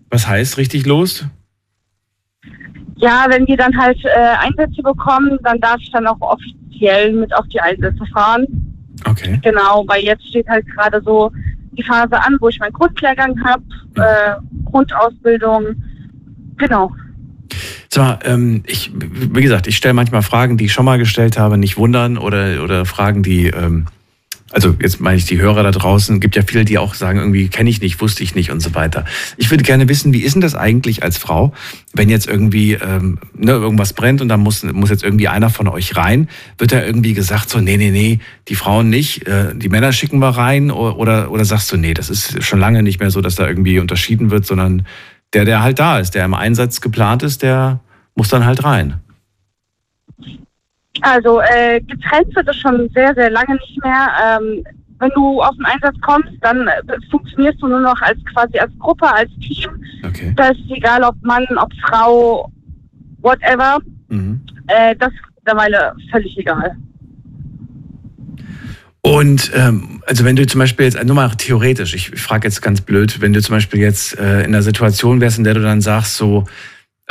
Was 0.10 0.28
heißt 0.28 0.58
richtig 0.58 0.86
los? 0.86 1.26
Ja, 2.98 3.26
wenn 3.30 3.46
wir 3.48 3.58
dann 3.58 3.78
halt 3.78 4.00
äh, 4.06 4.36
Einsätze 4.40 4.82
bekommen, 4.82 5.38
dann 5.44 5.60
darf 5.60 5.78
ich 5.82 5.92
dann 5.92 6.08
auch 6.08 6.20
offiziell 6.22 7.14
mit 7.14 7.34
auf 7.36 7.46
die 7.48 7.60
Einsätze 7.60 8.06
fahren. 8.14 8.46
Okay. 9.06 9.40
Genau, 9.44 9.84
weil 9.88 10.04
jetzt 10.04 10.28
steht 10.28 10.48
halt 10.48 10.66
gerade 10.68 11.02
so 11.04 11.32
die 11.74 11.84
Phase 11.84 12.18
an, 12.18 12.38
wo 12.40 12.48
ich 12.48 12.60
meinen 12.60 12.74
Grundlehrgang 12.74 13.36
habe, 13.44 13.64
äh, 13.96 14.36
Grundausbildung. 14.66 15.76
Genau. 16.58 16.92
Mal, 17.96 18.20
ähm, 18.26 18.64
ich, 18.66 18.92
wie 18.94 19.42
gesagt, 19.42 19.68
ich 19.68 19.78
stelle 19.78 19.94
manchmal 19.94 20.22
Fragen, 20.22 20.58
die 20.58 20.66
ich 20.66 20.74
schon 20.74 20.84
mal 20.84 20.98
gestellt 20.98 21.38
habe, 21.38 21.58
nicht 21.58 21.78
wundern 21.78 22.18
oder, 22.18 22.62
oder 22.62 22.86
Fragen, 22.86 23.24
die, 23.24 23.48
ähm, 23.48 23.86
also 24.56 24.74
jetzt 24.82 25.02
meine 25.02 25.18
ich 25.18 25.26
die 25.26 25.38
Hörer 25.38 25.64
da 25.64 25.72
draußen, 25.72 26.22
gibt 26.22 26.38
ja 26.38 26.42
viele, 26.48 26.64
die 26.64 26.78
auch 26.78 26.94
sagen, 26.94 27.20
irgendwie 27.20 27.50
kenne 27.50 27.70
ich 27.70 27.82
nicht, 27.82 28.00
wusste 28.00 28.24
ich 28.24 28.36
nicht 28.36 28.52
und 28.52 28.62
so 28.62 28.74
weiter. 28.74 29.04
Ich 29.36 29.52
würde 29.52 29.66
gerne 29.66 29.90
wissen, 29.90 30.14
wie 30.14 30.22
ist 30.22 30.34
denn 30.34 30.42
das 30.42 30.56
eigentlich 30.56 31.04
als 31.04 31.18
Frau, 31.18 31.54
wenn 31.94 32.08
jetzt 32.08 32.26
irgendwie 32.26 32.72
ähm, 32.74 33.20
ne, 33.34 33.52
irgendwas 33.52 33.92
brennt 33.92 34.22
und 34.22 34.30
da 34.30 34.38
muss, 34.38 34.64
muss 34.64 34.90
jetzt 34.90 35.04
irgendwie 35.04 35.28
einer 35.28 35.50
von 35.50 35.68
euch 35.68 35.98
rein, 35.98 36.30
wird 36.58 36.72
da 36.72 36.82
irgendwie 36.82 37.14
gesagt 37.14 37.50
so, 37.50 37.60
nee, 37.60 37.76
nee, 37.76 37.92
nee, 37.92 38.20
die 38.48 38.56
Frauen 38.56 38.90
nicht, 38.90 39.28
äh, 39.28 39.54
die 39.54 39.68
Männer 39.68 39.92
schicken 39.92 40.20
wir 40.20 40.30
rein 40.30 40.72
oder, 40.72 41.32
oder 41.32 41.44
sagst 41.44 41.70
du, 41.74 41.78
nee, 41.78 41.94
das 41.94 42.10
ist 42.10 42.42
schon 42.42 42.60
lange 42.62 42.82
nicht 42.82 43.02
mehr 43.02 43.12
so, 43.12 43.20
dass 43.20 43.36
da 43.36 43.46
irgendwie 43.46 43.80
unterschieden 43.80 44.32
wird, 44.32 44.46
sondern 44.46 44.86
der, 45.34 45.44
der 45.44 45.64
halt 45.64 45.80
da 45.80 46.00
ist, 46.00 46.16
der 46.16 46.24
im 46.24 46.34
Einsatz 46.34 46.80
geplant 46.80 47.24
ist, 47.24 47.44
der 47.44 47.82
muss 48.16 48.30
dann 48.30 48.46
halt 48.46 48.64
rein. 48.64 49.02
Also 51.06 51.40
äh, 51.40 51.82
getrennt 51.82 52.36
wird 52.36 52.48
es 52.48 52.56
schon 52.56 52.90
sehr, 52.96 53.14
sehr 53.14 53.30
lange 53.30 53.54
nicht 53.54 53.84
mehr. 53.84 54.10
Ähm, 54.26 54.64
wenn 54.98 55.12
du 55.12 55.40
auf 55.40 55.56
den 55.56 55.66
Einsatz 55.66 55.96
kommst, 56.02 56.32
dann 56.42 56.68
äh, 56.68 56.82
funktionierst 57.12 57.62
du 57.62 57.68
nur 57.68 57.80
noch 57.80 58.02
als 58.02 58.18
quasi 58.34 58.58
als 58.58 58.72
Gruppe, 58.80 59.08
als 59.14 59.30
Team. 59.40 59.70
Okay. 60.04 60.34
Da 60.36 60.48
ist 60.48 60.60
egal, 60.70 61.04
ob 61.04 61.16
Mann, 61.22 61.46
ob 61.58 61.72
Frau, 61.88 62.52
whatever. 63.22 63.78
Mhm. 64.08 64.42
Äh, 64.66 64.96
das 64.96 65.10
ist 65.10 65.20
mittlerweile 65.36 65.94
völlig 66.10 66.36
egal. 66.40 66.76
Und 69.02 69.52
ähm, 69.54 70.02
also 70.08 70.26
wenn 70.26 70.36
du 70.36 70.48
zum 70.48 70.58
Beispiel 70.58 70.86
jetzt, 70.86 71.04
nur 71.04 71.16
mal 71.16 71.30
theoretisch, 71.30 71.94
ich, 71.94 72.20
frage 72.20 72.48
jetzt 72.48 72.64
ganz 72.64 72.82
blöd, 72.82 73.22
wenn 73.22 73.32
du 73.32 73.44
zum 73.44 73.54
Beispiel 73.54 73.80
jetzt 73.80 74.18
äh, 74.18 74.40
in 74.40 74.46
einer 74.46 74.64
Situation 74.64 75.22
wärst, 75.22 75.38
in 75.38 75.44
der 75.44 75.54
du 75.54 75.62
dann 75.62 75.82
sagst 75.82 76.18
so, 76.18 76.46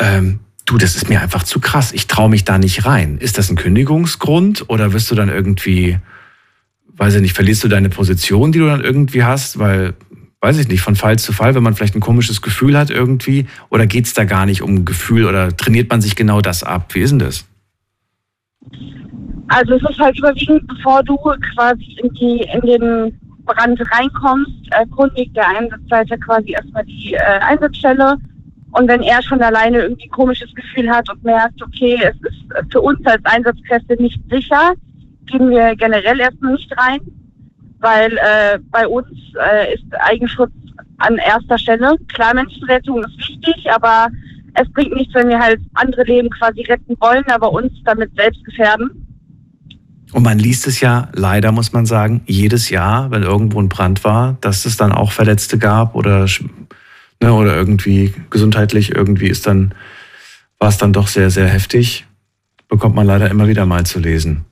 ähm, 0.00 0.40
du, 0.64 0.78
das 0.78 0.96
ist 0.96 1.08
mir 1.08 1.20
einfach 1.20 1.42
zu 1.42 1.60
krass, 1.60 1.92
ich 1.92 2.06
traue 2.06 2.30
mich 2.30 2.44
da 2.44 2.58
nicht 2.58 2.86
rein. 2.86 3.18
Ist 3.18 3.38
das 3.38 3.50
ein 3.50 3.56
Kündigungsgrund 3.56 4.68
oder 4.68 4.92
wirst 4.92 5.10
du 5.10 5.14
dann 5.14 5.28
irgendwie, 5.28 5.98
weiß 6.96 7.16
ich 7.16 7.20
nicht, 7.20 7.34
verlierst 7.34 7.64
du 7.64 7.68
deine 7.68 7.88
Position, 7.88 8.52
die 8.52 8.58
du 8.58 8.66
dann 8.66 8.82
irgendwie 8.82 9.24
hast, 9.24 9.58
weil, 9.58 9.94
weiß 10.40 10.58
ich 10.58 10.68
nicht, 10.68 10.80
von 10.80 10.96
Fall 10.96 11.18
zu 11.18 11.32
Fall, 11.32 11.54
wenn 11.54 11.62
man 11.62 11.74
vielleicht 11.74 11.94
ein 11.94 12.00
komisches 12.00 12.42
Gefühl 12.42 12.78
hat 12.78 12.90
irgendwie, 12.90 13.46
oder 13.70 13.86
geht's 13.86 14.14
da 14.14 14.24
gar 14.24 14.46
nicht 14.46 14.62
um 14.62 14.84
Gefühl 14.84 15.26
oder 15.26 15.54
trainiert 15.56 15.90
man 15.90 16.00
sich 16.00 16.16
genau 16.16 16.40
das 16.40 16.62
ab? 16.62 16.94
Wie 16.94 17.00
ist 17.00 17.10
denn 17.10 17.18
das? 17.18 17.46
Also 19.48 19.74
es 19.74 19.82
ist 19.90 19.98
halt 19.98 20.18
überwiegend, 20.18 20.66
bevor 20.66 21.02
du 21.02 21.16
quasi 21.16 21.98
in, 22.02 22.08
die, 22.14 22.48
in 22.52 22.60
den 22.62 23.20
Brand 23.44 23.78
reinkommst, 23.92 24.50
erkundigt 24.70 25.36
der 25.36 25.48
Einsatzleiter 25.48 26.16
quasi 26.18 26.52
erstmal 26.52 26.84
die 26.86 27.12
äh, 27.12 27.40
Einsatzstelle. 27.40 28.16
Und 28.74 28.88
wenn 28.88 29.02
er 29.02 29.22
schon 29.22 29.40
alleine 29.40 29.82
irgendwie 29.82 30.06
ein 30.06 30.10
komisches 30.10 30.52
Gefühl 30.52 30.90
hat 30.90 31.08
und 31.08 31.22
merkt, 31.22 31.62
okay, 31.62 31.96
es 32.02 32.16
ist 32.28 32.72
für 32.72 32.80
uns 32.80 32.98
als 33.06 33.24
Einsatzkräfte 33.24 33.94
nicht 34.02 34.20
sicher, 34.28 34.72
gehen 35.26 35.50
wir 35.50 35.76
generell 35.76 36.18
erstmal 36.18 36.54
nicht 36.54 36.76
rein, 36.76 36.98
weil 37.78 38.12
äh, 38.16 38.58
bei 38.72 38.86
uns 38.88 39.06
äh, 39.40 39.74
ist 39.74 39.84
Eigenschutz 40.00 40.50
an 40.98 41.16
erster 41.18 41.56
Stelle. 41.56 41.96
Klar, 42.12 42.34
Menschenrettung 42.34 43.04
ist 43.04 43.16
wichtig, 43.18 43.70
aber 43.72 44.08
es 44.54 44.68
bringt 44.72 44.94
nichts, 44.94 45.14
wenn 45.14 45.28
wir 45.28 45.38
halt 45.38 45.60
andere 45.74 46.02
Leben 46.02 46.28
quasi 46.30 46.62
retten 46.62 46.96
wollen, 46.98 47.24
aber 47.28 47.52
uns 47.52 47.72
damit 47.84 48.10
selbst 48.16 48.44
gefährden. 48.44 48.90
Und 50.12 50.24
man 50.24 50.40
liest 50.40 50.66
es 50.66 50.80
ja 50.80 51.08
leider, 51.12 51.52
muss 51.52 51.72
man 51.72 51.86
sagen, 51.86 52.22
jedes 52.26 52.70
Jahr, 52.70 53.12
wenn 53.12 53.22
irgendwo 53.22 53.60
ein 53.60 53.68
Brand 53.68 54.02
war, 54.02 54.36
dass 54.40 54.64
es 54.64 54.76
dann 54.76 54.90
auch 54.90 55.12
Verletzte 55.12 55.58
gab 55.58 55.94
oder, 55.94 56.26
ne, 57.24 57.32
oder 57.32 57.56
irgendwie 57.56 58.12
gesundheitlich 58.30 58.94
irgendwie 58.94 59.28
ist 59.28 59.46
dann, 59.46 59.74
war 60.58 60.68
es 60.68 60.78
dann 60.78 60.92
doch 60.92 61.08
sehr, 61.08 61.30
sehr 61.30 61.48
heftig. 61.48 62.06
Bekommt 62.68 62.94
man 62.94 63.06
leider 63.06 63.30
immer 63.30 63.48
wieder 63.48 63.66
mal 63.66 63.84
zu 63.86 63.98
lesen. 63.98 64.44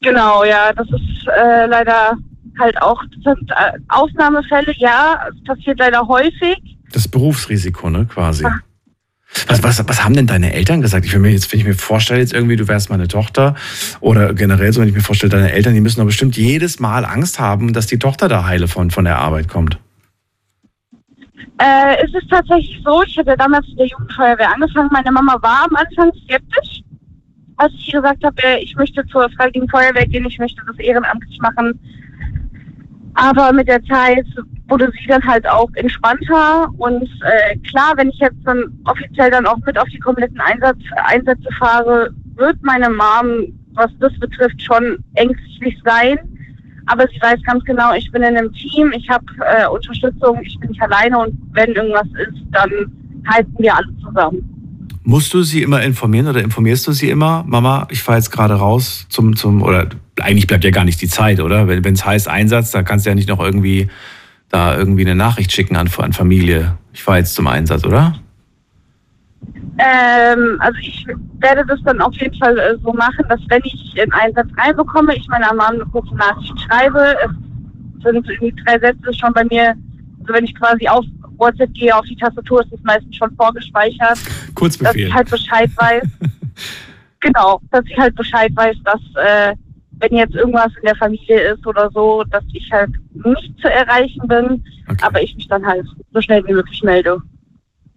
Genau, 0.00 0.44
ja, 0.44 0.72
das 0.72 0.86
ist 0.88 1.26
äh, 1.28 1.66
leider 1.66 2.16
halt 2.58 2.80
auch 2.82 3.02
das 3.14 3.34
sind, 3.36 3.50
äh, 3.50 3.78
Ausnahmefälle, 3.88 4.72
ja, 4.76 5.26
es 5.28 5.44
passiert 5.44 5.78
leider 5.78 6.06
häufig. 6.06 6.58
Das 6.92 7.08
Berufsrisiko, 7.08 7.90
ne, 7.90 8.06
quasi. 8.06 8.44
Was, 9.48 9.62
was, 9.64 9.88
was 9.88 10.04
haben 10.04 10.14
denn 10.14 10.28
deine 10.28 10.52
Eltern 10.52 10.80
gesagt? 10.80 11.06
Ich 11.06 11.12
will 11.12 11.20
mir 11.20 11.30
jetzt, 11.30 11.50
wenn 11.50 11.58
ich 11.58 11.66
mir 11.66 11.74
vorstelle, 11.74 12.20
jetzt 12.20 12.32
irgendwie, 12.32 12.54
du 12.54 12.68
wärst 12.68 12.90
meine 12.90 13.08
Tochter 13.08 13.56
oder 14.00 14.32
generell 14.32 14.72
so, 14.72 14.80
wenn 14.80 14.88
ich 14.88 14.94
mir 14.94 15.00
vorstelle, 15.00 15.30
deine 15.30 15.50
Eltern, 15.50 15.74
die 15.74 15.80
müssen 15.80 15.98
doch 15.98 16.06
bestimmt 16.06 16.36
jedes 16.36 16.78
Mal 16.78 17.04
Angst 17.04 17.40
haben, 17.40 17.72
dass 17.72 17.86
die 17.86 17.98
Tochter 17.98 18.28
da 18.28 18.44
heile 18.44 18.68
von, 18.68 18.92
von 18.92 19.04
der 19.04 19.18
Arbeit 19.18 19.48
kommt. 19.48 19.78
Äh, 21.58 22.04
es 22.04 22.12
ist 22.14 22.28
tatsächlich 22.30 22.82
so, 22.84 23.02
ich 23.02 23.14
ja 23.14 23.36
damals 23.36 23.66
in 23.68 23.76
der 23.76 23.86
Jugendfeuerwehr 23.86 24.52
angefangen. 24.52 24.90
Meine 24.92 25.12
Mama 25.12 25.36
war 25.40 25.66
am 25.68 25.76
Anfang 25.76 26.12
skeptisch, 26.24 26.82
als 27.56 27.72
ich 27.74 27.92
gesagt 27.92 28.24
habe, 28.24 28.42
äh, 28.42 28.62
ich 28.62 28.74
möchte 28.76 29.06
zur 29.06 29.28
Freiwilligen 29.30 29.68
Feuerwehr 29.68 30.06
gehen, 30.06 30.26
ich 30.26 30.38
möchte 30.38 30.62
das 30.66 30.78
ehrenamtlich 30.78 31.38
machen. 31.40 31.78
Aber 33.14 33.52
mit 33.52 33.68
der 33.68 33.82
Zeit 33.84 34.26
wurde 34.66 34.90
sie 34.98 35.06
dann 35.06 35.24
halt 35.24 35.46
auch 35.46 35.70
entspannter 35.74 36.68
und 36.78 37.02
äh, 37.02 37.56
klar, 37.58 37.92
wenn 37.96 38.08
ich 38.08 38.18
jetzt 38.18 38.40
dann 38.44 38.64
offiziell 38.84 39.30
dann 39.30 39.46
auch 39.46 39.58
mit 39.64 39.78
auf 39.78 39.88
die 39.88 39.98
kompletten 39.98 40.40
Einsatz, 40.40 40.78
Einsätze 41.04 41.48
fahre, 41.58 42.10
wird 42.34 42.60
meine 42.62 42.90
Mom, 42.90 43.56
was 43.74 43.90
das 44.00 44.12
betrifft, 44.18 44.60
schon 44.60 44.98
ängstlich 45.14 45.80
sein. 45.84 46.18
Aber 46.86 47.06
sie 47.08 47.20
weiß 47.20 47.40
ganz 47.44 47.64
genau, 47.64 47.94
ich 47.94 48.10
bin 48.12 48.22
in 48.22 48.36
einem 48.36 48.52
Team, 48.52 48.92
ich 48.92 49.08
habe 49.08 49.24
äh, 49.40 49.66
Unterstützung, 49.66 50.40
ich 50.42 50.58
bin 50.60 50.70
nicht 50.70 50.82
alleine 50.82 51.18
und 51.18 51.38
wenn 51.52 51.72
irgendwas 51.72 52.06
ist, 52.28 52.42
dann 52.52 52.70
halten 53.26 53.54
wir 53.58 53.74
alle 53.74 53.88
zusammen. 54.02 54.50
Musst 55.02 55.34
du 55.34 55.42
sie 55.42 55.62
immer 55.62 55.82
informieren 55.82 56.28
oder 56.28 56.42
informierst 56.42 56.86
du 56.86 56.92
sie 56.92 57.10
immer? 57.10 57.44
Mama, 57.46 57.86
ich 57.90 58.02
fahre 58.02 58.18
jetzt 58.18 58.30
gerade 58.30 58.54
raus 58.54 59.06
zum, 59.10 59.36
zum, 59.36 59.62
oder 59.62 59.88
eigentlich 60.20 60.46
bleibt 60.46 60.64
ja 60.64 60.70
gar 60.70 60.84
nicht 60.84 61.00
die 61.02 61.08
Zeit, 61.08 61.40
oder? 61.40 61.68
Wenn 61.68 61.94
es 61.94 62.04
heißt 62.04 62.28
Einsatz, 62.28 62.70
da 62.70 62.82
kannst 62.82 63.04
du 63.04 63.10
ja 63.10 63.14
nicht 63.14 63.28
noch 63.28 63.40
irgendwie 63.40 63.88
da 64.48 64.76
irgendwie 64.76 65.02
eine 65.02 65.14
Nachricht 65.14 65.52
schicken 65.52 65.76
an, 65.76 65.90
an 65.98 66.12
Familie. 66.12 66.78
Ich 66.92 67.02
fahre 67.02 67.18
jetzt 67.18 67.34
zum 67.34 67.46
Einsatz, 67.48 67.84
oder? 67.84 68.14
Äh, 69.78 70.32
Ähm, 70.34 70.56
also 70.60 70.78
ich 70.80 71.04
werde 71.40 71.64
das 71.66 71.80
dann 71.84 72.00
auf 72.00 72.14
jeden 72.14 72.38
Fall 72.38 72.56
äh, 72.58 72.76
so 72.82 72.92
machen, 72.92 73.24
dass 73.28 73.40
wenn 73.48 73.60
ich 73.64 73.96
in 73.96 74.12
einen 74.12 74.34
Satz 74.34 74.48
reinbekomme, 74.56 75.16
ich 75.16 75.26
meiner 75.28 75.48
Mama 75.48 75.68
eine 75.68 75.86
kurze 75.86 76.14
Nachricht 76.14 76.54
schreibe. 76.60 77.16
Es 77.24 78.02
sind 78.04 78.28
irgendwie 78.28 78.54
drei 78.64 78.78
Sätze 78.78 79.12
schon 79.14 79.32
bei 79.32 79.44
mir, 79.44 79.74
also 80.20 80.32
wenn 80.32 80.44
ich 80.44 80.54
quasi 80.54 80.86
auf 80.86 81.04
WhatsApp 81.38 81.72
gehe, 81.74 81.94
auf 81.96 82.04
die 82.06 82.16
Tastatur, 82.16 82.62
ist 82.62 82.72
es 82.72 82.82
meistens 82.84 83.16
schon 83.16 83.34
vorgespeichert. 83.36 84.18
Kurzbefehl. 84.54 84.92
Dass 84.92 85.08
ich 85.08 85.14
halt 85.14 85.30
Bescheid 85.30 85.70
weiß. 85.76 86.02
genau, 87.20 87.60
dass 87.72 87.84
ich 87.86 87.98
halt 87.98 88.14
Bescheid 88.14 88.52
weiß, 88.54 88.76
dass 88.84 89.00
äh, 89.16 89.54
wenn 89.98 90.16
jetzt 90.16 90.34
irgendwas 90.34 90.72
in 90.76 90.86
der 90.86 90.96
Familie 90.96 91.52
ist 91.52 91.66
oder 91.66 91.90
so, 91.92 92.22
dass 92.30 92.44
ich 92.52 92.70
halt 92.70 92.90
nicht 93.12 93.58
zu 93.60 93.68
erreichen 93.68 94.26
bin, 94.28 94.64
Okay. 94.86 94.98
aber 95.02 95.22
ich 95.22 95.34
mich 95.34 95.48
dann 95.48 95.64
halt 95.64 95.86
so 96.12 96.20
schnell 96.20 96.46
wie 96.46 96.52
möglich 96.52 96.82
melde. 96.82 97.20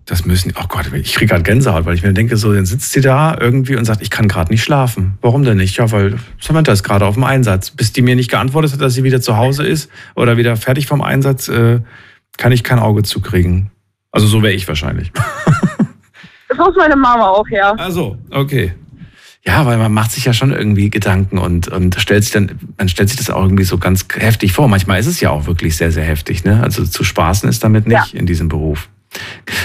Das 0.08 0.26
müssen, 0.26 0.54
oh 0.58 0.68
Gott, 0.70 0.86
ich 0.94 1.14
kriege 1.14 1.32
gerade 1.32 1.44
Gänsehaut, 1.44 1.86
weil 1.86 1.94
ich 1.94 2.02
mir 2.02 2.14
denke, 2.14 2.38
so, 2.38 2.54
dann 2.54 2.66
sitzt 2.66 2.94
sie 2.94 3.02
da 3.02 3.38
irgendwie 3.38 3.76
und 3.76 3.84
sagt, 3.84 4.02
ich 4.02 4.10
kann 4.10 4.30
gerade 4.30 4.52
nicht 4.52 4.64
schlafen. 4.64 5.18
Warum 5.22 5.44
denn 5.44 5.58
nicht? 5.58 5.76
Ja, 5.76 5.92
weil 5.92 6.18
Samantha 6.40 6.72
ist 6.72 6.84
gerade 6.84 7.06
auf 7.06 7.16
dem 7.16 7.26
Einsatz. 7.26 7.72
Bis 7.72 7.92
die 7.92 8.02
mir 8.02 8.16
nicht 8.16 8.32
geantwortet 8.32 8.72
hat, 8.72 8.82
dass 8.82 8.94
sie 8.94 9.04
wieder 9.04 9.20
zu 9.20 9.36
Hause 9.36 9.68
ist 9.68 9.92
oder 10.16 10.38
wieder 10.38 10.56
fertig 10.56 10.88
vom 10.88 11.02
Einsatz, 11.02 11.50
äh, 11.50 11.82
kann 12.38 12.54
ich 12.54 12.64
kein 12.64 12.80
Auge 12.80 13.04
zukriegen. 13.04 13.70
Also 14.12 14.28
so 14.28 14.42
wäre 14.42 14.54
ich 14.54 14.68
wahrscheinlich. 14.68 15.12
Das 16.50 16.58
muss 16.58 16.76
meine 16.78 16.96
Mama 16.96 17.28
auch, 17.28 17.48
ja. 17.50 17.74
Also, 17.74 18.18
okay. 18.32 18.74
Ja, 19.46 19.66
weil 19.66 19.78
man 19.78 19.94
macht 19.94 20.12
sich 20.12 20.26
ja 20.26 20.34
schon 20.34 20.52
irgendwie 20.52 20.90
Gedanken 20.90 21.38
und, 21.38 21.68
und 21.68 21.96
stellt 22.00 22.24
sich 22.24 22.32
dann, 22.32 22.52
man 22.78 22.90
stellt 22.90 23.10
sich 23.10 23.18
das 23.18 23.30
auch 23.30 23.44
irgendwie 23.44 23.64
so 23.64 23.78
ganz 23.78 24.06
heftig 24.14 24.54
vor. 24.54 24.68
Manchmal 24.68 25.00
ist 25.00 25.08
es 25.08 25.20
ja 25.20 25.30
auch 25.30 25.46
wirklich 25.46 25.78
sehr, 25.78 25.92
sehr 25.92 26.04
heftig, 26.04 26.44
ne? 26.44 26.62
Also 26.64 26.86
zu 26.86 27.04
spaßen 27.04 27.50
ist 27.50 27.64
damit 27.64 27.88
nicht 27.88 28.14
in 28.14 28.26
diesem 28.26 28.48
Beruf. 28.48 28.90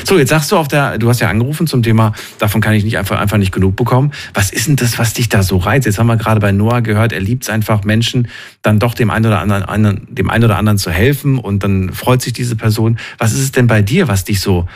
So, 0.04 0.18
jetzt 0.18 0.30
sagst 0.30 0.52
du 0.52 0.56
auf 0.56 0.68
der, 0.68 0.98
du 0.98 1.08
hast 1.08 1.20
ja 1.20 1.28
angerufen 1.28 1.66
zum 1.66 1.82
Thema, 1.82 2.12
davon 2.38 2.60
kann 2.60 2.74
ich 2.74 2.84
nicht 2.84 2.98
einfach, 2.98 3.18
einfach 3.18 3.38
nicht 3.38 3.52
genug 3.52 3.76
bekommen. 3.76 4.12
Was 4.34 4.50
ist 4.50 4.68
denn 4.68 4.76
das, 4.76 4.98
was 4.98 5.14
dich 5.14 5.28
da 5.28 5.42
so 5.42 5.56
reizt? 5.56 5.86
Jetzt 5.86 5.98
haben 5.98 6.06
wir 6.06 6.16
gerade 6.16 6.40
bei 6.40 6.52
Noah 6.52 6.80
gehört, 6.80 7.12
er 7.12 7.20
liebt 7.20 7.44
es 7.44 7.50
einfach, 7.50 7.84
Menschen 7.84 8.28
dann 8.62 8.78
doch 8.78 8.94
dem 8.94 9.10
einen 9.10 9.26
oder 9.26 9.40
anderen, 9.40 9.62
anderen, 9.62 10.14
dem 10.14 10.30
einen 10.30 10.44
oder 10.44 10.58
anderen 10.58 10.78
zu 10.78 10.90
helfen 10.90 11.38
und 11.38 11.62
dann 11.62 11.92
freut 11.92 12.22
sich 12.22 12.32
diese 12.32 12.56
Person. 12.56 12.98
Was 13.18 13.32
ist 13.32 13.40
es 13.40 13.52
denn 13.52 13.66
bei 13.66 13.82
dir, 13.82 14.08
was 14.08 14.24
dich 14.24 14.40
so, 14.40 14.68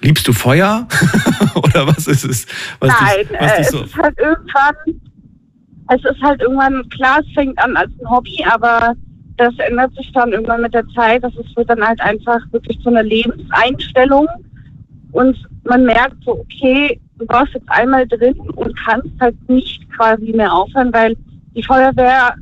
liebst 0.00 0.26
du 0.28 0.32
Feuer? 0.32 0.88
oder 1.54 1.86
was 1.86 2.06
ist 2.06 2.24
es? 2.24 2.46
Was 2.80 2.90
Nein, 2.90 3.16
dich, 3.20 3.40
was 3.40 3.52
äh, 3.52 3.56
dich 3.56 3.66
es 3.66 3.72
so, 3.72 3.82
ist 3.82 3.96
halt 3.96 4.18
irgendwann, 4.18 4.74
es 5.88 6.04
ist 6.04 6.22
halt 6.22 6.40
irgendwann, 6.40 6.88
klar, 6.90 7.20
es 7.20 7.34
fängt 7.34 7.58
an 7.58 7.76
als 7.76 7.90
ein 8.00 8.10
Hobby, 8.10 8.44
aber 8.50 8.94
das 9.44 9.58
ändert 9.58 9.94
sich 9.94 10.12
dann 10.12 10.32
irgendwann 10.32 10.62
mit 10.62 10.74
der 10.74 10.86
Zeit. 10.88 11.22
Das 11.22 11.32
wird 11.34 11.68
dann 11.68 11.86
halt 11.86 12.00
einfach 12.00 12.40
wirklich 12.50 12.78
so 12.82 12.90
eine 12.90 13.02
Lebenseinstellung. 13.02 14.26
Und 15.12 15.36
man 15.64 15.84
merkt 15.84 16.24
so, 16.24 16.40
okay, 16.40 17.00
du 17.18 17.26
warst 17.28 17.54
jetzt 17.54 17.68
einmal 17.68 18.06
drin 18.06 18.38
und 18.40 18.76
kannst 18.78 19.10
halt 19.20 19.36
nicht 19.48 19.90
quasi 19.92 20.32
mehr 20.32 20.52
aufhören, 20.52 20.92
weil 20.92 21.16
die 21.54 21.62
Feuerwehr 21.62 22.34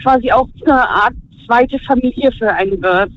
quasi 0.00 0.30
auch 0.30 0.48
eine 0.64 0.88
Art 0.88 1.14
zweite 1.46 1.78
Familie 1.80 2.30
für 2.32 2.52
einen 2.52 2.80
wird. 2.82 3.10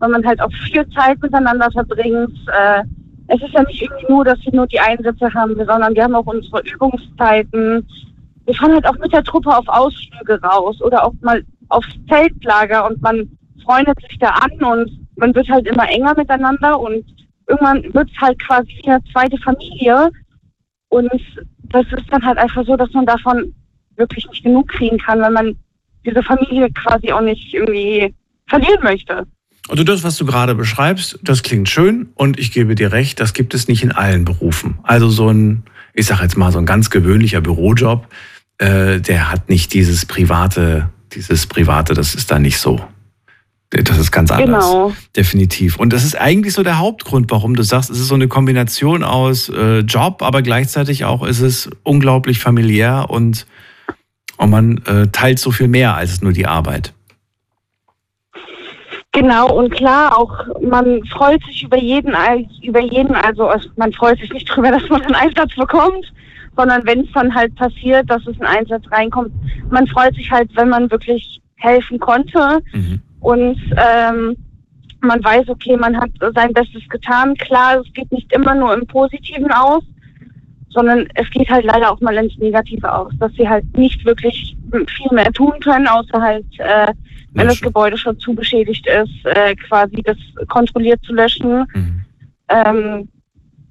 Weil 0.00 0.10
man 0.10 0.24
halt 0.24 0.40
auch 0.40 0.52
viel 0.66 0.88
Zeit 0.90 1.20
miteinander 1.20 1.70
verbringt. 1.72 2.38
Äh, 2.46 2.84
es 3.28 3.42
ist 3.42 3.52
ja 3.52 3.62
nicht 3.64 3.82
irgendwie 3.82 4.12
nur, 4.12 4.24
dass 4.24 4.38
wir 4.44 4.54
nur 4.54 4.66
die 4.66 4.80
Einsätze 4.80 5.32
haben, 5.34 5.54
sondern 5.56 5.94
wir 5.94 6.04
haben 6.04 6.14
auch 6.14 6.26
unsere 6.26 6.62
Übungszeiten. 6.62 7.86
Wir 8.46 8.54
fahren 8.54 8.72
halt 8.72 8.86
auch 8.86 8.98
mit 8.98 9.12
der 9.12 9.24
Truppe 9.24 9.54
auf 9.54 9.68
Ausflüge 9.68 10.40
raus 10.40 10.80
oder 10.80 11.04
auch 11.04 11.12
mal 11.20 11.42
aufs 11.68 11.88
Zeltlager 12.08 12.86
und 12.86 13.00
man 13.02 13.30
freundet 13.64 14.00
sich 14.08 14.18
da 14.18 14.30
an 14.30 14.52
und 14.62 15.06
man 15.16 15.34
wird 15.34 15.48
halt 15.48 15.66
immer 15.66 15.88
enger 15.88 16.14
miteinander 16.16 16.78
und 16.78 17.04
irgendwann 17.48 17.82
wird 17.94 18.10
es 18.10 18.20
halt 18.20 18.38
quasi 18.40 18.80
eine 18.86 19.02
zweite 19.12 19.36
Familie. 19.38 20.10
Und 20.90 21.10
das 21.64 21.86
ist 21.86 22.10
dann 22.10 22.24
halt 22.24 22.38
einfach 22.38 22.64
so, 22.64 22.76
dass 22.76 22.92
man 22.92 23.06
davon 23.06 23.54
wirklich 23.96 24.26
nicht 24.30 24.44
genug 24.44 24.68
kriegen 24.68 24.98
kann, 24.98 25.20
weil 25.20 25.32
man 25.32 25.56
diese 26.06 26.22
Familie 26.22 26.70
quasi 26.70 27.12
auch 27.12 27.20
nicht 27.20 27.52
irgendwie 27.52 28.14
verlieren 28.46 28.82
möchte. 28.82 29.26
Also 29.68 29.84
das, 29.84 30.02
was 30.02 30.16
du 30.16 30.24
gerade 30.24 30.54
beschreibst, 30.54 31.18
das 31.22 31.42
klingt 31.42 31.68
schön 31.68 32.08
und 32.14 32.38
ich 32.38 32.52
gebe 32.52 32.74
dir 32.74 32.92
recht, 32.92 33.20
das 33.20 33.34
gibt 33.34 33.52
es 33.52 33.68
nicht 33.68 33.82
in 33.82 33.92
allen 33.92 34.24
Berufen. 34.24 34.78
Also 34.82 35.10
so 35.10 35.28
ein, 35.28 35.64
ich 35.92 36.06
sag 36.06 36.22
jetzt 36.22 36.38
mal, 36.38 36.52
so 36.52 36.58
ein 36.58 36.64
ganz 36.64 36.88
gewöhnlicher 36.88 37.42
Bürojob, 37.42 38.06
äh, 38.56 39.00
der 39.00 39.30
hat 39.30 39.50
nicht 39.50 39.74
dieses 39.74 40.06
private, 40.06 40.88
dieses 41.14 41.46
private, 41.46 41.94
das 41.94 42.14
ist 42.14 42.30
da 42.30 42.38
nicht 42.38 42.58
so. 42.58 42.80
Das 43.70 43.98
ist 43.98 44.10
ganz 44.12 44.30
anders. 44.30 44.64
Genau. 44.66 44.92
Definitiv. 45.14 45.76
Und 45.76 45.92
das 45.92 46.02
ist 46.02 46.18
eigentlich 46.18 46.54
so 46.54 46.62
der 46.62 46.78
Hauptgrund, 46.78 47.30
warum 47.30 47.54
du 47.54 47.62
sagst, 47.62 47.90
es 47.90 48.00
ist 48.00 48.08
so 48.08 48.14
eine 48.14 48.26
Kombination 48.26 49.04
aus 49.04 49.50
äh, 49.50 49.80
Job, 49.80 50.22
aber 50.22 50.40
gleichzeitig 50.40 51.04
auch 51.04 51.22
ist 51.22 51.40
es 51.40 51.68
unglaublich 51.82 52.38
familiär 52.38 53.06
und, 53.10 53.46
und 54.38 54.48
man 54.50 54.78
äh, 54.86 55.08
teilt 55.08 55.38
so 55.38 55.50
viel 55.50 55.68
mehr 55.68 55.94
als 55.94 56.22
nur 56.22 56.32
die 56.32 56.46
Arbeit. 56.46 56.94
Genau, 59.12 59.50
und 59.52 59.70
klar, 59.72 60.16
auch 60.16 60.32
man 60.62 61.02
freut 61.06 61.42
sich 61.44 61.62
über 61.62 61.78
jeden, 61.78 62.14
über 62.62 62.80
jeden, 62.80 63.14
also 63.14 63.50
es- 63.50 63.68
man 63.76 63.92
freut 63.92 64.18
sich 64.18 64.32
nicht 64.32 64.46
drüber, 64.46 64.70
dass 64.78 64.88
man 64.88 65.02
einen 65.02 65.14
Einsatz 65.14 65.54
bekommt, 65.56 66.12
sondern 66.58 66.84
wenn 66.86 67.04
es 67.04 67.12
dann 67.14 67.32
halt 67.32 67.54
passiert, 67.54 68.10
dass 68.10 68.26
es 68.26 68.38
ein 68.40 68.46
Einsatz 68.58 68.82
reinkommt, 68.90 69.30
man 69.70 69.86
freut 69.86 70.14
sich 70.16 70.28
halt, 70.28 70.50
wenn 70.56 70.68
man 70.68 70.90
wirklich 70.90 71.40
helfen 71.56 72.00
konnte 72.00 72.58
Mhm. 72.72 73.00
und 73.20 73.60
ähm, 73.76 74.36
man 75.00 75.22
weiß, 75.22 75.48
okay, 75.48 75.76
man 75.76 75.96
hat 75.96 76.10
sein 76.34 76.52
Bestes 76.52 76.82
getan. 76.88 77.36
Klar, 77.36 77.80
es 77.80 77.92
geht 77.92 78.10
nicht 78.10 78.32
immer 78.32 78.56
nur 78.56 78.74
im 78.74 78.84
Positiven 78.88 79.50
aus, 79.52 79.84
sondern 80.70 81.06
es 81.14 81.30
geht 81.30 81.48
halt 81.48 81.64
leider 81.64 81.92
auch 81.92 82.00
mal 82.00 82.16
ins 82.16 82.36
Negative 82.38 82.92
aus, 82.92 83.12
dass 83.20 83.32
sie 83.34 83.48
halt 83.48 83.64
nicht 83.76 84.04
wirklich 84.04 84.56
viel 84.72 85.12
mehr 85.12 85.32
tun 85.32 85.54
können, 85.62 85.86
außer 85.86 86.20
halt, 86.20 86.46
äh, 86.58 86.92
wenn 87.34 87.46
das. 87.46 87.60
Gebäude 87.60 87.96
schon 87.96 88.18
zu 88.18 88.34
beschädigt 88.34 88.84
ist, 88.88 89.24
äh, 89.24 89.54
quasi 89.54 90.02
das 90.02 90.16
kontrolliert 90.48 91.00
zu 91.04 91.14
löschen. 91.14 91.64
Mhm. 91.72 92.00
Ähm, 92.48 93.08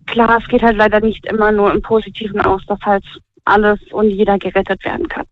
klar, 0.08 0.40
es 0.42 0.48
geht 0.48 0.64
halt 0.64 0.78
leider 0.78 1.00
nicht 1.00 1.26
immer 1.26 1.52
nur 1.52 1.72
im 1.74 1.82
Positiven 1.82 2.42
aus, 2.42 2.66
dass 2.68 2.80
halt 2.82 3.04
alles 3.46 3.80
und 3.92 4.10
jeder 4.10 4.38
gerettet 4.38 4.84
werden 4.84 5.08
kann. 5.08 5.26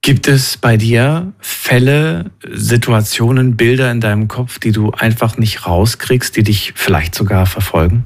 Gibt 0.00 0.26
es 0.26 0.56
bei 0.56 0.76
dir 0.76 1.32
Fälle, 1.38 2.32
Situationen, 2.50 3.56
Bilder 3.56 3.92
in 3.92 4.00
deinem 4.00 4.26
Kopf, 4.26 4.58
die 4.58 4.72
du 4.72 4.90
einfach 4.90 5.38
nicht 5.38 5.66
rauskriegst, 5.66 6.36
die 6.36 6.42
dich 6.42 6.72
vielleicht 6.74 7.14
sogar 7.14 7.46
verfolgen? 7.46 8.04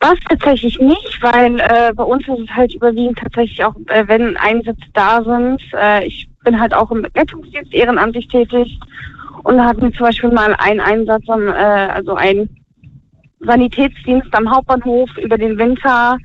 Das 0.00 0.18
tatsächlich 0.28 0.78
nicht, 0.78 1.18
weil 1.22 1.60
äh, 1.60 1.94
bei 1.94 2.04
uns 2.04 2.28
ist 2.28 2.40
es 2.40 2.50
halt 2.50 2.74
überwiegend 2.74 3.18
tatsächlich 3.18 3.64
auch, 3.64 3.74
äh, 3.86 4.06
wenn 4.06 4.36
Einsätze 4.36 4.84
da 4.92 5.24
sind. 5.24 5.62
Äh, 5.72 6.08
ich 6.08 6.28
bin 6.44 6.60
halt 6.60 6.74
auch 6.74 6.90
im 6.90 7.06
Rettungsdienst 7.16 7.72
ehrenamtlich 7.72 8.28
tätig 8.28 8.78
und 9.44 9.56
da 9.56 9.64
hatten 9.64 9.80
wir 9.80 9.92
zum 9.94 10.04
Beispiel 10.04 10.30
mal 10.30 10.54
einen 10.56 10.80
Einsatz, 10.80 11.22
am, 11.26 11.48
äh, 11.48 11.52
also 11.52 12.16
ein 12.16 12.50
Sanitätsdienst 13.44 14.34
am 14.34 14.50
Hauptbahnhof 14.50 15.10
über 15.18 15.38
den 15.38 15.58
Winter, 15.58 16.18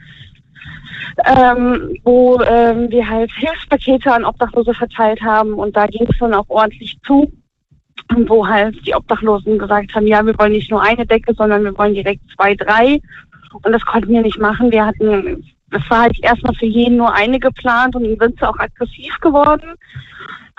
ähm, 1.26 1.96
wo 2.04 2.40
ähm, 2.42 2.90
wir 2.90 3.08
halt 3.08 3.32
Hilfspakete 3.32 4.12
an 4.12 4.26
Obdachlose 4.26 4.74
verteilt 4.74 5.22
haben 5.22 5.54
und 5.54 5.76
da 5.76 5.88
ging 5.88 6.08
es 6.10 6.18
dann 6.20 6.34
auch 6.34 6.50
ordentlich 6.50 6.98
zu. 7.06 7.32
Wo 8.28 8.48
halt 8.48 8.76
die 8.88 8.96
Obdachlosen 8.96 9.60
gesagt 9.60 9.94
haben, 9.94 10.08
ja, 10.08 10.26
wir 10.26 10.38
wollen 10.40 10.54
nicht 10.54 10.72
nur 10.72 10.82
eine 10.82 11.06
Decke, 11.06 11.34
sondern 11.36 11.64
wir 11.64 11.78
wollen 11.78 11.94
direkt 11.94 12.22
zwei, 12.36 12.56
drei. 12.56 13.00
Und 13.52 13.72
das 13.72 13.86
konnten 13.86 14.12
wir 14.14 14.22
nicht 14.22 14.40
machen. 14.40 14.72
Wir 14.72 14.86
hatten, 14.86 15.44
das 15.70 15.88
war 15.90 16.04
halt 16.04 16.18
erstmal 16.24 16.56
für 16.56 16.66
jeden 16.66 16.98
nur 16.98 17.14
eine 17.14 17.40
geplant 17.40 17.96
und 17.96 18.04
dann 18.06 18.18
sind 18.18 18.40
sie 18.40 18.48
auch 18.48 18.58
aggressiv 18.58 19.20
geworden, 19.20 19.76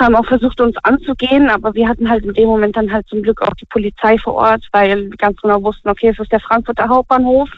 haben 0.00 0.16
auch 0.16 0.26
versucht, 0.26 0.60
uns 0.60 0.76
anzugehen, 0.78 1.48
aber 1.48 1.74
wir 1.74 1.88
hatten 1.88 2.08
halt 2.08 2.24
in 2.24 2.34
dem 2.34 2.48
Moment 2.48 2.76
dann 2.76 2.92
halt 2.92 3.06
zum 3.08 3.22
Glück 3.22 3.42
auch 3.42 3.54
die 3.54 3.66
Polizei 3.66 4.18
vor 4.18 4.34
Ort, 4.34 4.66
weil 4.72 5.10
wir 5.10 5.16
ganz 5.16 5.40
genau 5.40 5.62
wussten, 5.62 5.88
okay, 5.88 6.08
es 6.08 6.18
ist 6.18 6.32
der 6.32 6.40
Frankfurter 6.40 6.88
Hauptbahnhof, 6.88 7.48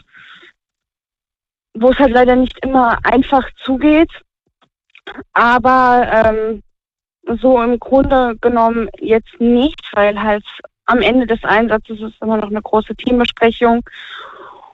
wo 1.73 1.89
es 1.89 1.99
halt 1.99 2.11
leider 2.11 2.35
nicht 2.35 2.63
immer 2.63 2.99
einfach 3.03 3.49
zugeht. 3.63 4.11
Aber 5.33 6.07
ähm, 6.11 6.63
so 7.41 7.61
im 7.61 7.79
Grunde 7.79 8.35
genommen 8.41 8.89
jetzt 8.99 9.39
nicht, 9.39 9.81
weil 9.93 10.21
halt 10.21 10.45
am 10.85 11.01
Ende 11.01 11.25
des 11.25 11.43
Einsatzes 11.43 11.99
ist 12.01 12.21
immer 12.21 12.37
noch 12.37 12.49
eine 12.49 12.61
große 12.61 12.95
Teambesprechung 12.95 13.81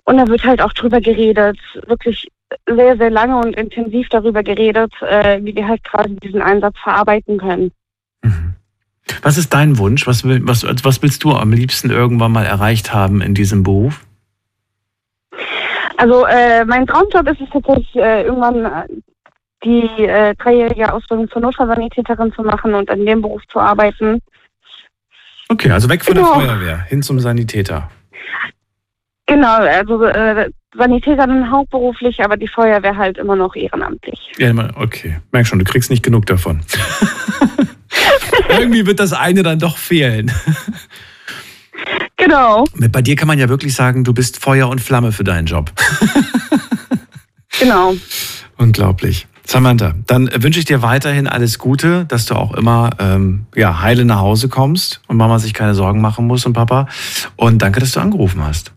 und 0.06 0.18
da 0.18 0.28
wird 0.28 0.44
halt 0.44 0.62
auch 0.62 0.74
drüber 0.74 1.02
geredet, 1.02 1.60
wirklich 1.86 2.28
sehr, 2.68 2.98
sehr 2.98 3.10
lange 3.10 3.38
und 3.38 3.56
intensiv 3.56 4.08
darüber 4.10 4.44
geredet, 4.44 4.92
äh, 5.02 5.40
wie 5.44 5.56
wir 5.56 5.68
halt 5.68 5.84
quasi 5.84 6.16
diesen 6.16 6.42
Einsatz 6.42 6.78
verarbeiten 6.82 7.38
können. 7.38 7.72
Mhm. 8.24 8.54
Was 9.22 9.38
ist 9.38 9.54
dein 9.54 9.78
Wunsch? 9.78 10.08
Was, 10.08 10.24
will, 10.24 10.42
was, 10.44 10.64
was 10.84 11.02
willst 11.02 11.24
du 11.24 11.32
am 11.32 11.52
liebsten 11.52 11.90
irgendwann 11.90 12.32
mal 12.32 12.46
erreicht 12.46 12.94
haben 12.94 13.22
in 13.22 13.34
diesem 13.34 13.64
Beruf? 13.64 14.06
Also 15.98 16.26
äh, 16.26 16.64
mein 16.66 16.88
Traumjob 16.88 17.28
ist 17.28 17.42
es 17.42 17.50
tatsächlich 17.52 17.96
äh, 17.96 18.24
irgendwann 18.24 18.66
äh, 18.66 18.88
die 19.64 20.06
äh, 20.06 20.34
dreijährige 20.36 20.94
Ausbildung 20.94 21.30
zur 21.30 21.42
Notfallsanitäterin 21.42 22.32
zu 22.34 22.44
machen 22.44 22.74
und 22.74 22.90
in 22.90 23.06
dem 23.06 23.22
Beruf 23.22 23.42
zu 23.52 23.60
arbeiten. 23.60 24.22
Okay, 25.50 25.72
also 25.72 25.90
weg 25.90 26.06
von 26.06 26.14
Genau. 26.14 26.40
der 26.40 26.48
Feuerwehr, 26.48 26.78
hin 26.84 27.02
zum 27.02 27.20
Sanitäter. 27.20 27.90
Genau, 29.26 29.58
also 29.58 30.04
äh, 30.06 30.50
Sanitäter 30.76 31.26
dann 31.28 31.50
hauptberuflich, 31.50 32.24
aber 32.24 32.38
die 32.38 32.48
Feuerwehr 32.48 32.96
halt 32.96 33.18
immer 33.18 33.36
noch 33.36 33.56
ehrenamtlich. 33.56 34.20
Ja, 34.38 34.54
okay. 34.76 35.18
Merk 35.32 35.48
schon, 35.48 35.60
du 35.60 35.66
kriegst 35.66 35.90
nicht 35.90 36.04
genug 36.04 36.26
davon. 36.28 36.62
Irgendwie 38.50 38.86
wird 38.86 39.00
das 39.00 39.14
eine 39.14 39.44
dann 39.44 39.60
doch 39.60 39.78
fehlen. 39.78 40.32
Genau. 42.18 42.66
Bei 42.92 43.02
dir 43.02 43.16
kann 43.16 43.28
man 43.28 43.40
ja 43.40 43.48
wirklich 43.48 43.74
sagen, 43.74 44.04
du 44.04 44.14
bist 44.14 44.42
Feuer 44.42 44.68
und 44.68 44.82
Flamme 44.82 45.12
für 45.12 45.24
deinen 45.24 45.46
Job. 45.46 45.72
genau. 47.60 47.96
Unglaublich. 48.58 49.28
Samantha, 49.46 49.94
dann 50.06 50.30
wünsche 50.36 50.60
ich 50.60 50.66
dir 50.66 50.82
weiterhin 50.82 51.28
alles 51.28 51.58
Gute, 51.58 52.06
dass 52.06 52.26
du 52.26 52.36
auch 52.36 52.54
immer 52.54 52.92
ähm, 53.00 53.48
ja, 53.56 53.82
heile 53.82 54.06
nach 54.06 54.20
Hause 54.20 54.50
kommst 54.50 55.02
und 55.08 55.18
Mama 55.18 55.40
sich 55.40 55.54
keine 55.54 55.74
Sorgen 55.74 56.02
machen 56.02 56.28
muss 56.28 56.46
und 56.46 56.54
Papa. 56.54 56.88
Und 57.36 57.62
danke, 57.62 57.80
dass 57.80 57.94
du 57.94 58.00
angerufen 58.00 58.44
hast. 58.44 58.74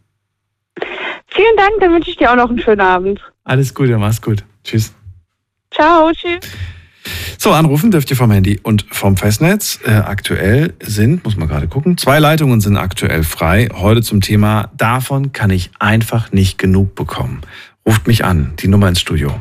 Vielen 1.43 1.57
Dank, 1.57 1.73
dann 1.81 1.93
wünsche 1.93 2.09
ich 2.09 2.17
dir 2.17 2.31
auch 2.31 2.37
noch 2.37 2.51
einen 2.51 2.61
schönen 2.61 2.81
Abend. 2.81 3.21
Alles 3.43 3.75
Gute, 3.75 3.99
mach's 3.99 4.23
gut. 4.23 4.45
Tschüss. 4.63 4.95
Ciao, 5.73 6.13
tschüss. 6.13 6.39
So, 7.37 7.51
anrufen 7.51 7.91
dürft 7.91 8.09
ihr 8.11 8.17
vom 8.17 8.31
Handy 8.31 8.61
und 8.63 8.87
vom 8.93 9.17
Festnetz. 9.17 9.81
Äh, 9.85 9.91
aktuell 9.91 10.75
sind, 10.81 11.25
muss 11.25 11.37
man 11.37 11.49
gerade 11.49 11.67
gucken, 11.67 11.99
zwei 11.99 12.21
Leitungen 12.21 12.61
sind 12.61 12.77
aktuell 12.77 13.25
frei. 13.25 13.69
Heute 13.75 14.03
zum 14.03 14.21
Thema, 14.21 14.71
davon 14.77 15.33
kann 15.33 15.51
ich 15.51 15.73
einfach 15.81 16.31
nicht 16.31 16.59
genug 16.59 16.95
bekommen. 16.95 17.41
Ruft 17.85 18.07
mich 18.07 18.25
an, 18.25 18.53
die 18.61 18.69
Nummer 18.69 18.87
ins 18.87 19.01
Studio. 19.01 19.35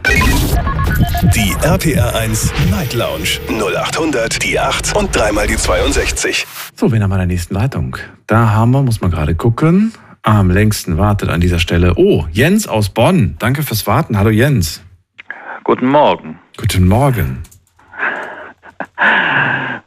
Die 1.36 1.54
RPR 1.62 2.16
1 2.16 2.52
Night 2.72 2.95
Lounge 2.95 3.38
0800 3.47 4.41
die 4.43 4.60
8 4.60 4.95
und 4.95 5.16
dreimal 5.16 5.45
die 5.45 5.58
62. 5.58 6.47
So, 6.76 6.91
wen 6.91 7.04
haben 7.04 7.12
wir 7.12 7.18
in 7.18 7.20
der 7.20 7.28
nächsten 7.28 7.54
Leitung? 7.54 7.95
Da 8.26 8.49
haben 8.49 8.72
wir, 8.72 8.82
muss 8.82 9.02
man 9.02 9.12
gerade 9.12 9.36
gucken. 9.36 9.93
Am 10.24 10.52
längsten 10.52 10.98
wartet 11.00 11.30
an 11.30 11.42
dieser 11.42 11.60
Stelle. 11.60 11.94
Oh, 11.96 12.26
Jens 12.32 12.68
aus 12.68 12.90
Bonn. 12.90 13.36
Danke 13.40 13.64
fürs 13.64 13.88
Warten. 13.88 14.20
Hallo 14.20 14.30
Jens. 14.30 14.84
Guten 15.64 15.88
Morgen. 15.88 16.40
Guten 16.58 16.88
Morgen. 16.88 17.42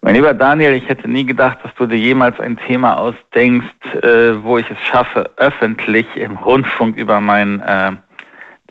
Mein 0.00 0.14
lieber 0.16 0.34
Daniel, 0.34 0.74
ich 0.74 0.88
hätte 0.88 1.08
nie 1.08 1.24
gedacht, 1.24 1.58
dass 1.62 1.74
du 1.76 1.86
dir 1.86 1.98
jemals 1.98 2.38
ein 2.40 2.56
Thema 2.56 2.98
ausdenkst, 2.98 3.94
äh, 4.02 4.42
wo 4.42 4.58
ich 4.58 4.68
es 4.70 4.78
schaffe, 4.90 5.30
öffentlich 5.36 6.06
im 6.16 6.36
Rundfunk 6.36 6.96
über 6.96 7.20
mein 7.20 7.60
äh, 7.60 7.92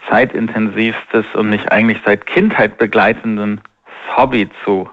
zeitintensivstes 0.09 1.25
und 1.33 1.49
mich 1.49 1.71
eigentlich 1.71 1.99
seit 2.05 2.25
Kindheit 2.25 2.77
begleitenden 2.77 3.61
Hobby 4.15 4.49
zu 4.63 4.89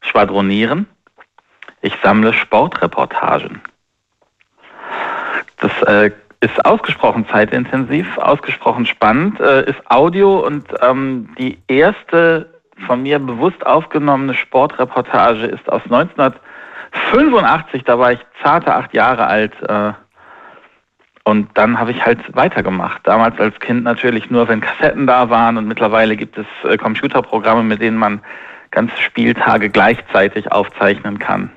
schwadronieren. 0.00 0.86
Ich 1.80 1.94
sammle 2.02 2.32
Sportreportagen. 2.32 3.60
Das 5.62 5.72
äh, 5.82 6.10
ist 6.40 6.64
ausgesprochen 6.64 7.26
zeitintensiv, 7.28 8.18
ausgesprochen 8.18 8.84
spannend, 8.84 9.38
äh, 9.40 9.70
ist 9.70 9.80
Audio 9.88 10.44
und 10.44 10.66
ähm, 10.82 11.28
die 11.38 11.58
erste 11.68 12.52
von 12.86 13.02
mir 13.02 13.20
bewusst 13.20 13.64
aufgenommene 13.64 14.34
Sportreportage 14.34 15.46
ist 15.46 15.70
aus 15.70 15.82
1985, 15.84 17.84
da 17.84 17.96
war 17.96 18.10
ich 18.12 18.18
zarte 18.42 18.74
acht 18.74 18.92
Jahre 18.92 19.28
alt. 19.28 19.52
Äh, 19.62 19.92
und 21.24 21.48
dann 21.54 21.78
habe 21.78 21.92
ich 21.92 22.04
halt 22.04 22.18
weitergemacht. 22.34 23.02
Damals 23.04 23.38
als 23.38 23.56
Kind 23.60 23.84
natürlich 23.84 24.28
nur, 24.28 24.48
wenn 24.48 24.60
Kassetten 24.60 25.06
da 25.06 25.30
waren 25.30 25.56
und 25.56 25.68
mittlerweile 25.68 26.16
gibt 26.16 26.36
es 26.36 26.46
äh, 26.68 26.76
Computerprogramme, 26.76 27.62
mit 27.62 27.80
denen 27.80 27.98
man 27.98 28.20
ganze 28.72 29.00
Spieltage 29.00 29.70
gleichzeitig 29.70 30.50
aufzeichnen 30.50 31.20
kann. 31.20 31.52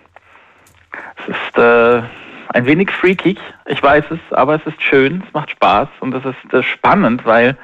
Es 1.17 1.29
ist 1.29 1.57
äh, 1.57 2.03
ein 2.49 2.65
wenig 2.65 2.91
freakig, 2.91 3.39
ich 3.65 3.81
weiß 3.81 4.05
es, 4.11 4.19
aber 4.31 4.55
es 4.55 4.65
ist 4.65 4.81
schön, 4.81 5.23
es 5.25 5.33
macht 5.33 5.51
Spaß 5.51 5.87
und 5.99 6.13
es 6.13 6.23
ist 6.25 6.53
äh, 6.53 6.63
spannend, 6.63 7.25
weil 7.25 7.57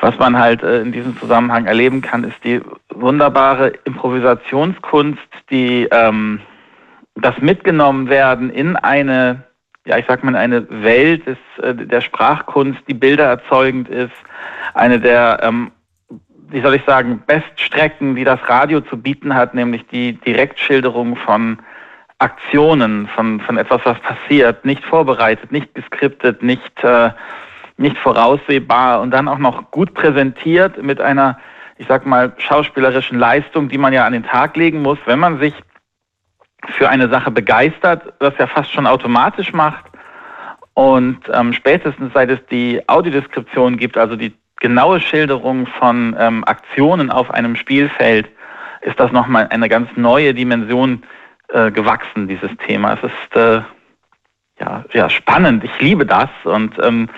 was 0.00 0.18
man 0.18 0.38
halt 0.38 0.62
äh, 0.62 0.80
in 0.80 0.92
diesem 0.92 1.16
Zusammenhang 1.18 1.66
erleben 1.66 2.00
kann, 2.00 2.24
ist 2.24 2.42
die 2.44 2.60
wunderbare 2.90 3.68
Improvisationskunst, 3.84 5.20
die 5.50 5.88
ähm, 5.90 6.40
das 7.16 7.38
mitgenommen 7.38 8.08
werden 8.08 8.50
in 8.50 8.76
eine 8.76 9.44
ja, 9.86 9.98
ich 9.98 10.04
sag 10.06 10.22
mal, 10.22 10.36
eine 10.36 10.66
Welt 10.82 11.26
des, 11.26 11.38
äh, 11.62 11.74
der 11.74 12.00
Sprachkunst, 12.00 12.80
die 12.86 12.94
bildererzeugend 12.94 13.88
ist, 13.88 14.12
eine 14.74 15.00
der, 15.00 15.40
ähm, 15.42 15.72
wie 16.48 16.60
soll 16.60 16.74
ich 16.74 16.84
sagen, 16.84 17.22
Beststrecken, 17.26 18.14
die 18.14 18.24
das 18.24 18.40
Radio 18.48 18.80
zu 18.80 18.96
bieten 18.96 19.34
hat, 19.34 19.54
nämlich 19.54 19.86
die 19.86 20.12
Direktschilderung 20.12 21.16
von 21.16 21.58
Aktionen, 22.20 23.08
von, 23.08 23.40
von 23.40 23.56
etwas, 23.56 23.80
was 23.84 23.98
passiert, 24.00 24.64
nicht 24.64 24.84
vorbereitet, 24.84 25.50
nicht 25.50 25.74
geskriptet, 25.74 26.42
nicht, 26.42 26.84
äh, 26.84 27.10
nicht 27.78 27.96
voraussehbar 27.96 29.00
und 29.00 29.10
dann 29.10 29.26
auch 29.26 29.38
noch 29.38 29.70
gut 29.70 29.94
präsentiert 29.94 30.82
mit 30.82 31.00
einer, 31.00 31.38
ich 31.78 31.86
sag 31.88 32.04
mal, 32.04 32.32
schauspielerischen 32.36 33.18
Leistung, 33.18 33.70
die 33.70 33.78
man 33.78 33.94
ja 33.94 34.04
an 34.04 34.12
den 34.12 34.24
Tag 34.24 34.54
legen 34.56 34.82
muss, 34.82 34.98
wenn 35.06 35.18
man 35.18 35.40
sich 35.40 35.54
für 36.68 36.90
eine 36.90 37.08
Sache 37.08 37.30
begeistert, 37.30 38.12
das 38.18 38.34
ja 38.38 38.46
fast 38.46 38.70
schon 38.70 38.86
automatisch 38.86 39.54
macht. 39.54 39.86
Und 40.74 41.20
ähm, 41.32 41.54
spätestens 41.54 42.12
seit 42.12 42.30
es 42.30 42.44
die 42.50 42.86
Audiodeskription 42.86 43.78
gibt, 43.78 43.96
also 43.96 44.14
die 44.14 44.34
genaue 44.60 45.00
Schilderung 45.00 45.66
von 45.66 46.14
ähm, 46.18 46.44
Aktionen 46.44 47.10
auf 47.10 47.30
einem 47.30 47.56
Spielfeld, 47.56 48.28
ist 48.82 49.00
das 49.00 49.10
nochmal 49.10 49.48
eine 49.48 49.70
ganz 49.70 49.88
neue 49.96 50.34
Dimension 50.34 51.02
äh, 51.52 51.70
gewachsen, 51.70 52.28
dieses 52.28 52.50
Thema. 52.66 52.94
Es 52.94 53.02
ist 53.02 53.36
äh, 53.36 53.62
ja, 54.60 54.84
ja 54.92 55.10
spannend, 55.10 55.64
ich 55.64 55.80
liebe 55.80 56.06
das 56.06 56.28
und 56.44 56.74
ähm, 56.82 57.08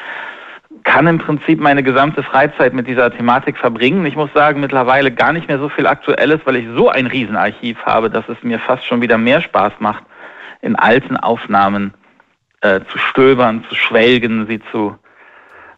kann 0.84 1.06
im 1.06 1.18
Prinzip 1.18 1.60
meine 1.60 1.82
gesamte 1.82 2.22
Freizeit 2.22 2.72
mit 2.72 2.86
dieser 2.86 3.10
Thematik 3.10 3.58
verbringen. 3.58 4.06
Ich 4.06 4.16
muss 4.16 4.32
sagen, 4.32 4.60
mittlerweile 4.60 5.12
gar 5.12 5.32
nicht 5.32 5.48
mehr 5.48 5.58
so 5.58 5.68
viel 5.68 5.86
Aktuelles, 5.86 6.40
weil 6.44 6.56
ich 6.56 6.66
so 6.76 6.88
ein 6.88 7.06
Riesenarchiv 7.06 7.78
habe, 7.84 8.10
dass 8.10 8.28
es 8.28 8.42
mir 8.42 8.58
fast 8.58 8.84
schon 8.86 9.02
wieder 9.02 9.18
mehr 9.18 9.40
Spaß 9.40 9.74
macht, 9.78 10.04
in 10.60 10.76
alten 10.76 11.16
Aufnahmen 11.16 11.94
äh, 12.62 12.80
zu 12.88 12.98
stöbern, 12.98 13.64
zu 13.68 13.74
schwelgen, 13.74 14.46
sie 14.46 14.60
zu 14.70 14.96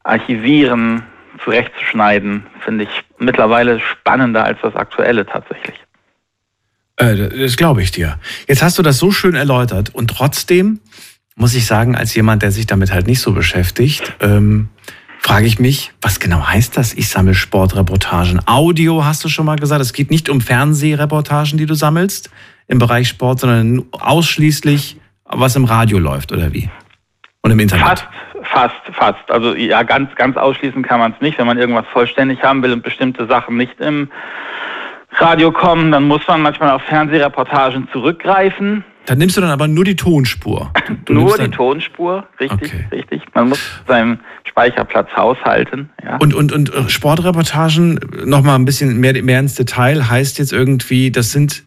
archivieren, 0.05 1.02
zurechtzuschneiden, 1.42 2.46
finde 2.61 2.84
ich 2.84 3.05
mittlerweile 3.18 3.80
spannender 3.80 4.44
als 4.44 4.61
das 4.62 4.76
Aktuelle 4.76 5.26
tatsächlich. 5.26 5.84
Äh, 6.97 7.28
das 7.40 7.57
glaube 7.57 7.82
ich 7.82 7.90
dir. 7.90 8.18
Jetzt 8.47 8.62
hast 8.62 8.78
du 8.78 8.82
das 8.82 8.99
so 8.99 9.11
schön 9.11 9.34
erläutert 9.34 9.95
und 9.95 10.09
trotzdem 10.09 10.80
muss 11.36 11.55
ich 11.55 11.66
sagen, 11.66 11.97
als 11.97 12.14
jemand, 12.14 12.42
der 12.42 12.53
sich 12.53 12.66
damit 12.66 12.92
halt 12.92 13.07
nicht 13.07 13.20
so 13.20 13.32
beschäftigt, 13.32 14.14
ähm, 14.20 14.68
frage 15.18 15.47
ich 15.47 15.59
mich, 15.59 15.92
was 16.01 16.20
genau 16.20 16.47
heißt 16.47 16.76
das? 16.76 16.95
Ich 16.95 17.09
sammle 17.09 17.34
Sportreportagen. 17.34 18.40
Audio 18.47 19.05
hast 19.05 19.24
du 19.24 19.28
schon 19.28 19.47
mal 19.47 19.57
gesagt. 19.57 19.80
Es 19.80 19.92
geht 19.92 20.11
nicht 20.11 20.28
um 20.28 20.40
Fernsehreportagen, 20.40 21.59
die 21.59 21.66
du 21.66 21.74
sammelst 21.74 22.30
im 22.68 22.78
Bereich 22.78 23.09
Sport, 23.09 23.40
sondern 23.40 23.84
ausschließlich, 23.90 24.97
was 25.24 25.57
im 25.57 25.64
Radio 25.64 25.99
läuft 25.99 26.30
oder 26.30 26.53
wie? 26.53 26.70
Und 27.42 27.51
im 27.51 27.59
Internet? 27.59 27.86
Fast, 27.86 28.07
fast, 28.42 28.97
fast. 28.97 29.30
Also 29.30 29.55
ja, 29.55 29.82
ganz, 29.82 30.14
ganz 30.14 30.36
ausschließen 30.36 30.82
kann 30.82 31.01
man 31.01 31.12
es 31.12 31.20
nicht. 31.20 31.38
Wenn 31.38 31.47
man 31.47 31.59
irgendwas 31.59 31.86
vollständig 31.92 32.42
haben 32.42 32.62
will 32.62 32.72
und 32.72 32.82
bestimmte 32.82 33.26
Sachen 33.26 33.57
nicht 33.57 33.80
im 33.80 34.09
Radio 35.16 35.52
kommen, 35.52 35.92
dann 35.92 36.04
muss 36.04 36.26
man 36.26 36.42
manchmal 36.42 36.70
auf 36.70 36.82
Fernsehreportagen 36.82 37.88
zurückgreifen. 37.92 38.84
Dann 39.06 39.18
nimmst 39.18 39.36
du 39.36 39.40
dann 39.40 39.50
aber 39.50 39.68
nur 39.68 39.84
die 39.84 39.96
Tonspur. 39.96 40.70
Du 41.04 41.12
nur 41.12 41.36
die 41.36 41.50
Tonspur, 41.50 42.26
richtig, 42.40 42.72
okay. 42.72 42.86
richtig. 42.90 43.22
Man 43.34 43.50
muss 43.50 43.60
seinen 43.86 44.20
Speicherplatz 44.44 45.08
haushalten. 45.14 45.90
Ja. 46.02 46.16
Und, 46.16 46.32
und, 46.34 46.50
und 46.52 46.72
Sportreportagen, 46.90 48.00
nochmal 48.24 48.54
ein 48.54 48.64
bisschen 48.64 49.00
mehr, 49.00 49.22
mehr 49.22 49.40
ins 49.40 49.54
Detail, 49.54 50.08
heißt 50.08 50.38
jetzt 50.38 50.52
irgendwie, 50.52 51.10
das 51.10 51.32
sind 51.32 51.64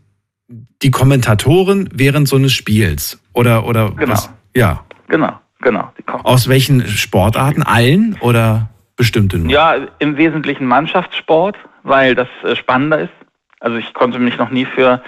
die 0.82 0.90
Kommentatoren 0.90 1.90
während 1.94 2.28
so 2.28 2.38
eines 2.38 2.54
Spiels. 2.54 3.20
Oder, 3.34 3.68
oder 3.68 3.92
genau. 3.92 4.14
was? 4.14 4.34
Ja. 4.56 4.84
Genau, 5.08 5.40
genau. 5.62 5.92
Aus 6.24 6.48
welchen 6.48 6.88
Sportarten? 6.88 7.64
Allen 7.64 8.18
oder 8.22 8.70
bestimmte 8.96 9.38
nur? 9.38 9.52
Ja, 9.52 9.76
im 10.00 10.18
Wesentlichen 10.18 10.66
Mannschaftssport, 10.66 11.58
weil 11.84 12.16
das 12.16 12.28
äh, 12.44 12.56
spannender 12.56 13.02
ist. 13.02 13.14
Also 13.60 13.78
ich 13.78 13.94
konnte 13.94 14.20
mich 14.20 14.38
noch 14.38 14.50
nie 14.50 14.66
für 14.66 15.02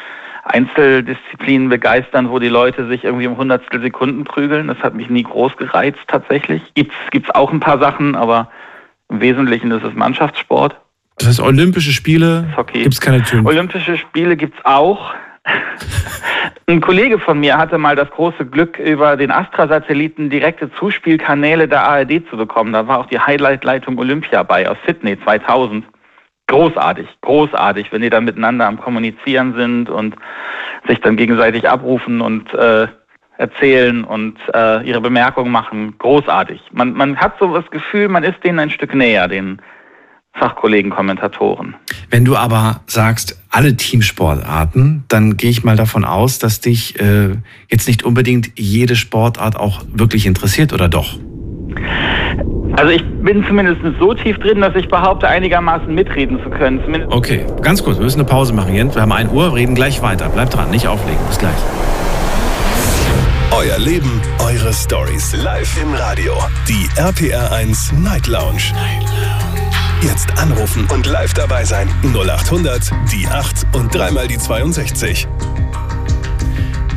Einzeldisziplinen 0.43 1.70
begeistern, 1.70 2.30
wo 2.30 2.39
die 2.39 2.47
Leute 2.47 2.88
sich 2.88 3.04
irgendwie 3.04 3.28
um 3.28 3.38
Hundertstel 3.38 3.82
Sekunden 3.82 4.24
prügeln. 4.24 4.68
Das 4.68 4.80
hat 4.80 4.95
mich 4.95 5.10
nie 5.10 5.24
groß 5.24 5.58
gereizt 5.58 6.00
tatsächlich. 6.08 6.62
Gibt's 6.74 6.95
gibt's 7.12 7.30
auch 7.32 7.52
ein 7.52 7.60
paar 7.60 7.80
Sachen, 7.80 8.16
aber 8.16 8.50
im 9.10 9.22
Wesentlichen 9.22 9.72
ist 9.72 9.84
es 9.84 9.93
Mannschaftssport. 9.93 10.80
Das 11.18 11.28
heißt, 11.28 11.41
Olympische 11.41 11.91
Spiele 11.91 12.47
gibt 12.72 12.93
es 12.93 13.02
keine 13.02 13.22
Türen. 13.22 13.45
Olympische 13.45 13.97
Spiele 13.97 14.38
gibt 14.38 14.58
es 14.58 14.66
auch. 14.66 15.14
Ein 16.68 16.82
Kollege 16.82 17.20
von 17.20 17.39
mir 17.39 17.58
hatte 17.58 17.78
mal 17.78 17.95
das 17.95 18.10
große 18.12 18.45
Glück, 18.45 18.78
über 18.78 19.18
den 19.18 19.32
Astra-Satelliten 19.32 20.30
direkte 20.30 20.72
Zuspielkanäle 20.76 21.68
der 21.68 21.84
ARD 21.84 22.30
zu 22.30 22.38
bekommen. 22.38 22.74
Da 22.74 22.88
war 22.88 23.00
auch 23.00 23.08
die 23.08 23.20
Highlight-Leitung 23.20 23.97
Olympia 23.97 24.43
bei 24.43 24.70
aus 24.70 24.78
Sydney 24.86 25.20
2000 25.20 25.86
großartig, 26.50 27.08
großartig, 27.22 27.91
wenn 27.91 28.02
die 28.02 28.10
dann 28.10 28.26
miteinander 28.26 28.68
am 28.68 28.80
Kommunizieren 28.80 29.54
sind 29.56 29.89
und 29.89 30.16
sich 30.88 31.00
dann 31.00 31.16
gegenseitig 31.16 31.70
abrufen 31.70 32.20
und 32.20 32.54
äh, 32.54 32.88
erzählen 33.38 34.04
und 34.04 34.38
äh, 34.54 34.86
ihre 34.86 35.00
Bemerkungen 35.00 35.52
machen. 35.52 35.97
Großartig. 35.97 36.60
Man, 36.74 36.93
man 36.93 37.16
hat 37.16 37.36
so 37.39 37.56
das 37.56 37.70
Gefühl, 37.72 38.10
man 38.10 38.24
ist 38.24 38.43
denen 38.43 38.60
ein 38.60 38.70
Stück 38.70 38.93
näher, 38.93 39.28
den 39.30 39.62
Fachkollegen, 40.34 40.91
Kommentatoren. 40.91 41.76
Wenn 42.10 42.26
du 42.26 42.36
aber 42.36 42.82
sagst, 42.88 43.41
alle 43.50 43.76
Teamsportarten, 43.76 45.06
dann 45.08 45.38
gehe 45.38 45.50
ich 45.50 45.64
mal 45.64 45.76
davon 45.76 46.04
aus, 46.04 46.39
dass 46.39 46.62
dich 46.62 47.00
äh, 47.00 47.36
jetzt 47.70 47.88
nicht 47.88 48.04
unbedingt 48.04 48.52
jede 48.58 48.95
Sportart 48.95 49.56
auch 49.56 49.84
wirklich 49.91 50.26
interessiert, 50.26 50.74
oder 50.74 50.88
doch? 50.88 51.20
Also 52.80 52.91
ich 52.91 53.03
bin 53.21 53.45
zumindest 53.45 53.82
so 53.99 54.13
tief 54.13 54.38
drin, 54.38 54.61
dass 54.61 54.73
ich 54.73 54.88
behaupte, 54.88 55.27
einigermaßen 55.27 55.93
mitreden 55.93 56.41
zu 56.41 56.49
können. 56.49 56.82
Zumindest 56.86 57.11
okay, 57.11 57.45
ganz 57.61 57.84
kurz, 57.84 57.97
wir 57.97 58.05
müssen 58.05 58.21
eine 58.21 58.30
Pause 58.30 58.53
machen, 58.53 58.73
Jens. 58.73 58.95
Wir 58.95 59.01
haben 59.01 59.11
1 59.11 59.34
Uhr, 59.34 59.53
reden 59.53 59.75
gleich 59.75 60.01
weiter. 60.01 60.30
Bleibt 60.30 60.55
dran, 60.55 60.71
nicht 60.71 60.88
auflegen. 60.88 61.19
Bis 61.27 61.38
gleich. 61.38 61.51
Euer 63.51 63.77
Leben, 63.80 64.21
eure 64.41 64.71
Stories. 64.71 65.36
Live 65.43 65.77
im 65.84 65.93
Radio. 65.93 66.32
Die 66.69 66.88
RPR1 66.97 67.99
Night 68.01 68.27
Lounge. 68.27 68.71
Night 68.73 69.03
Lounge. 69.09 69.39
Jetzt 70.01 70.41
anrufen 70.41 70.88
und 70.93 71.05
live 71.05 71.34
dabei 71.34 71.65
sein. 71.65 71.89
0800 72.03 72.91
die 73.11 73.27
8 73.27 73.75
und 73.75 73.93
dreimal 73.93 74.30
die 74.30 74.38
62. 74.38 75.27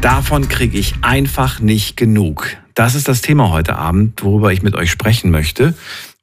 Davon 0.02 0.48
kriege 0.48 0.76
ich 0.76 0.94
einfach 1.02 1.60
nicht 1.60 1.96
genug. 1.96 2.48
Das 2.74 2.96
ist 2.96 3.06
das 3.06 3.20
Thema 3.20 3.50
heute 3.50 3.76
Abend, 3.76 4.24
worüber 4.24 4.52
ich 4.52 4.60
mit 4.60 4.74
euch 4.74 4.90
sprechen 4.90 5.30
möchte. 5.30 5.74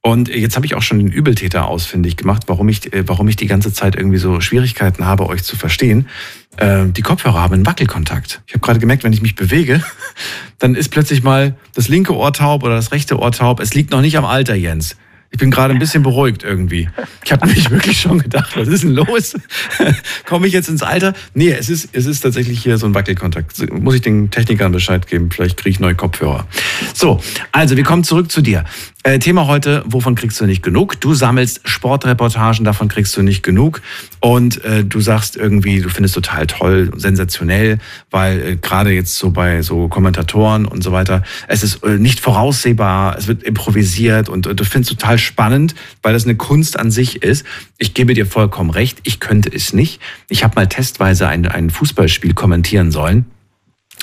Und 0.01 0.27
jetzt 0.27 0.57
habe 0.57 0.65
ich 0.65 0.75
auch 0.75 0.81
schon 0.81 0.99
den 0.99 1.07
Übeltäter 1.07 1.65
ausfindig 1.65 2.17
gemacht, 2.17 2.43
warum 2.47 2.67
ich, 2.67 2.91
äh, 2.91 3.07
warum 3.07 3.29
ich 3.29 3.37
die 3.37 3.47
ganze 3.47 3.71
Zeit 3.71 3.95
irgendwie 3.95 4.17
so 4.17 4.41
Schwierigkeiten 4.41 5.05
habe, 5.05 5.27
euch 5.27 5.43
zu 5.43 5.55
verstehen. 5.55 6.09
Äh, 6.57 6.87
die 6.87 7.01
Kopfhörer 7.01 7.41
haben 7.41 7.53
einen 7.53 7.65
Wackelkontakt. 7.65 8.41
Ich 8.47 8.53
habe 8.53 8.59
gerade 8.59 8.79
gemerkt, 8.79 9.05
wenn 9.05 9.13
ich 9.13 9.21
mich 9.21 9.35
bewege, 9.35 9.81
dann 10.59 10.75
ist 10.75 10.89
plötzlich 10.89 11.23
mal 11.23 11.55
das 11.73 11.87
linke 11.87 12.13
Ohr 12.13 12.33
taub 12.33 12.63
oder 12.63 12.75
das 12.75 12.91
rechte 12.91 13.17
Ohr 13.17 13.31
taub. 13.31 13.61
Es 13.61 13.73
liegt 13.73 13.91
noch 13.91 14.01
nicht 14.01 14.17
am 14.17 14.25
Alter, 14.25 14.55
Jens. 14.55 14.97
Ich 15.31 15.37
bin 15.37 15.51
gerade 15.51 15.73
ein 15.73 15.79
bisschen 15.79 16.01
beruhigt 16.01 16.43
irgendwie. 16.43 16.89
Ich 17.23 17.31
habe 17.31 17.47
mich 17.47 17.69
wirklich 17.69 18.01
schon 18.01 18.19
gedacht, 18.19 18.57
was 18.57 18.67
ist 18.67 18.83
denn 18.83 18.95
los? 18.95 19.35
Komme 20.25 20.47
ich 20.47 20.53
jetzt 20.53 20.69
ins 20.69 20.81
Alter? 20.81 21.13
Nee, 21.35 21.51
es 21.51 21.69
ist, 21.69 21.89
es 21.93 22.07
ist 22.07 22.21
tatsächlich 22.21 22.61
hier 22.61 22.77
so 22.77 22.87
ein 22.87 22.95
Wackelkontakt. 22.95 23.71
Muss 23.71 23.95
ich 23.95 24.01
den 24.01 24.31
Technikern 24.31 24.71
Bescheid 24.71 25.05
geben? 25.05 25.29
Vielleicht 25.31 25.57
kriege 25.57 25.69
ich 25.69 25.79
neue 25.79 25.95
Kopfhörer. 25.95 26.47
So, 26.95 27.21
also 27.51 27.77
wir 27.77 27.83
kommen 27.83 28.03
zurück 28.03 28.31
zu 28.31 28.41
dir. 28.41 28.65
Äh, 29.03 29.17
Thema 29.19 29.47
heute, 29.47 29.81
wovon 29.85 30.15
kriegst 30.15 30.41
du 30.41 30.45
nicht 30.45 30.61
genug? 30.61 30.99
Du 30.99 31.13
sammelst 31.13 31.61
Sportreportagen, 31.63 32.65
davon 32.65 32.89
kriegst 32.89 33.15
du 33.15 33.21
nicht 33.21 33.43
genug. 33.43 33.81
Und 34.19 34.61
äh, 34.65 34.83
du 34.83 34.99
sagst 34.99 35.37
irgendwie, 35.37 35.79
du 35.79 35.87
findest 35.87 36.15
total 36.15 36.47
toll, 36.47 36.91
sensationell, 36.97 37.77
weil 38.11 38.41
äh, 38.41 38.55
gerade 38.57 38.91
jetzt 38.91 39.15
so 39.15 39.31
bei 39.31 39.61
so 39.61 39.87
Kommentatoren 39.87 40.65
und 40.65 40.83
so 40.83 40.91
weiter, 40.91 41.23
es 41.47 41.63
ist 41.63 41.81
äh, 41.85 41.91
nicht 41.91 42.19
voraussehbar, 42.19 43.17
es 43.17 43.27
wird 43.27 43.41
improvisiert 43.43 44.27
und, 44.27 44.47
und 44.47 44.59
du 44.59 44.65
findest 44.65 44.99
total 44.99 45.17
spannend, 45.17 45.75
weil 46.03 46.11
das 46.11 46.25
eine 46.25 46.35
Kunst 46.35 46.77
an 46.77 46.91
sich 46.91 47.23
ist. 47.23 47.45
Ich 47.77 47.93
gebe 47.93 48.13
dir 48.13 48.25
vollkommen 48.25 48.69
recht, 48.69 48.99
ich 49.03 49.21
könnte 49.21 49.49
es 49.49 49.71
nicht. 49.71 50.01
Ich 50.27 50.43
habe 50.43 50.55
mal 50.55 50.67
testweise 50.67 51.29
ein, 51.29 51.47
ein 51.47 51.69
Fußballspiel 51.69 52.33
kommentieren 52.33 52.91
sollen. 52.91 53.25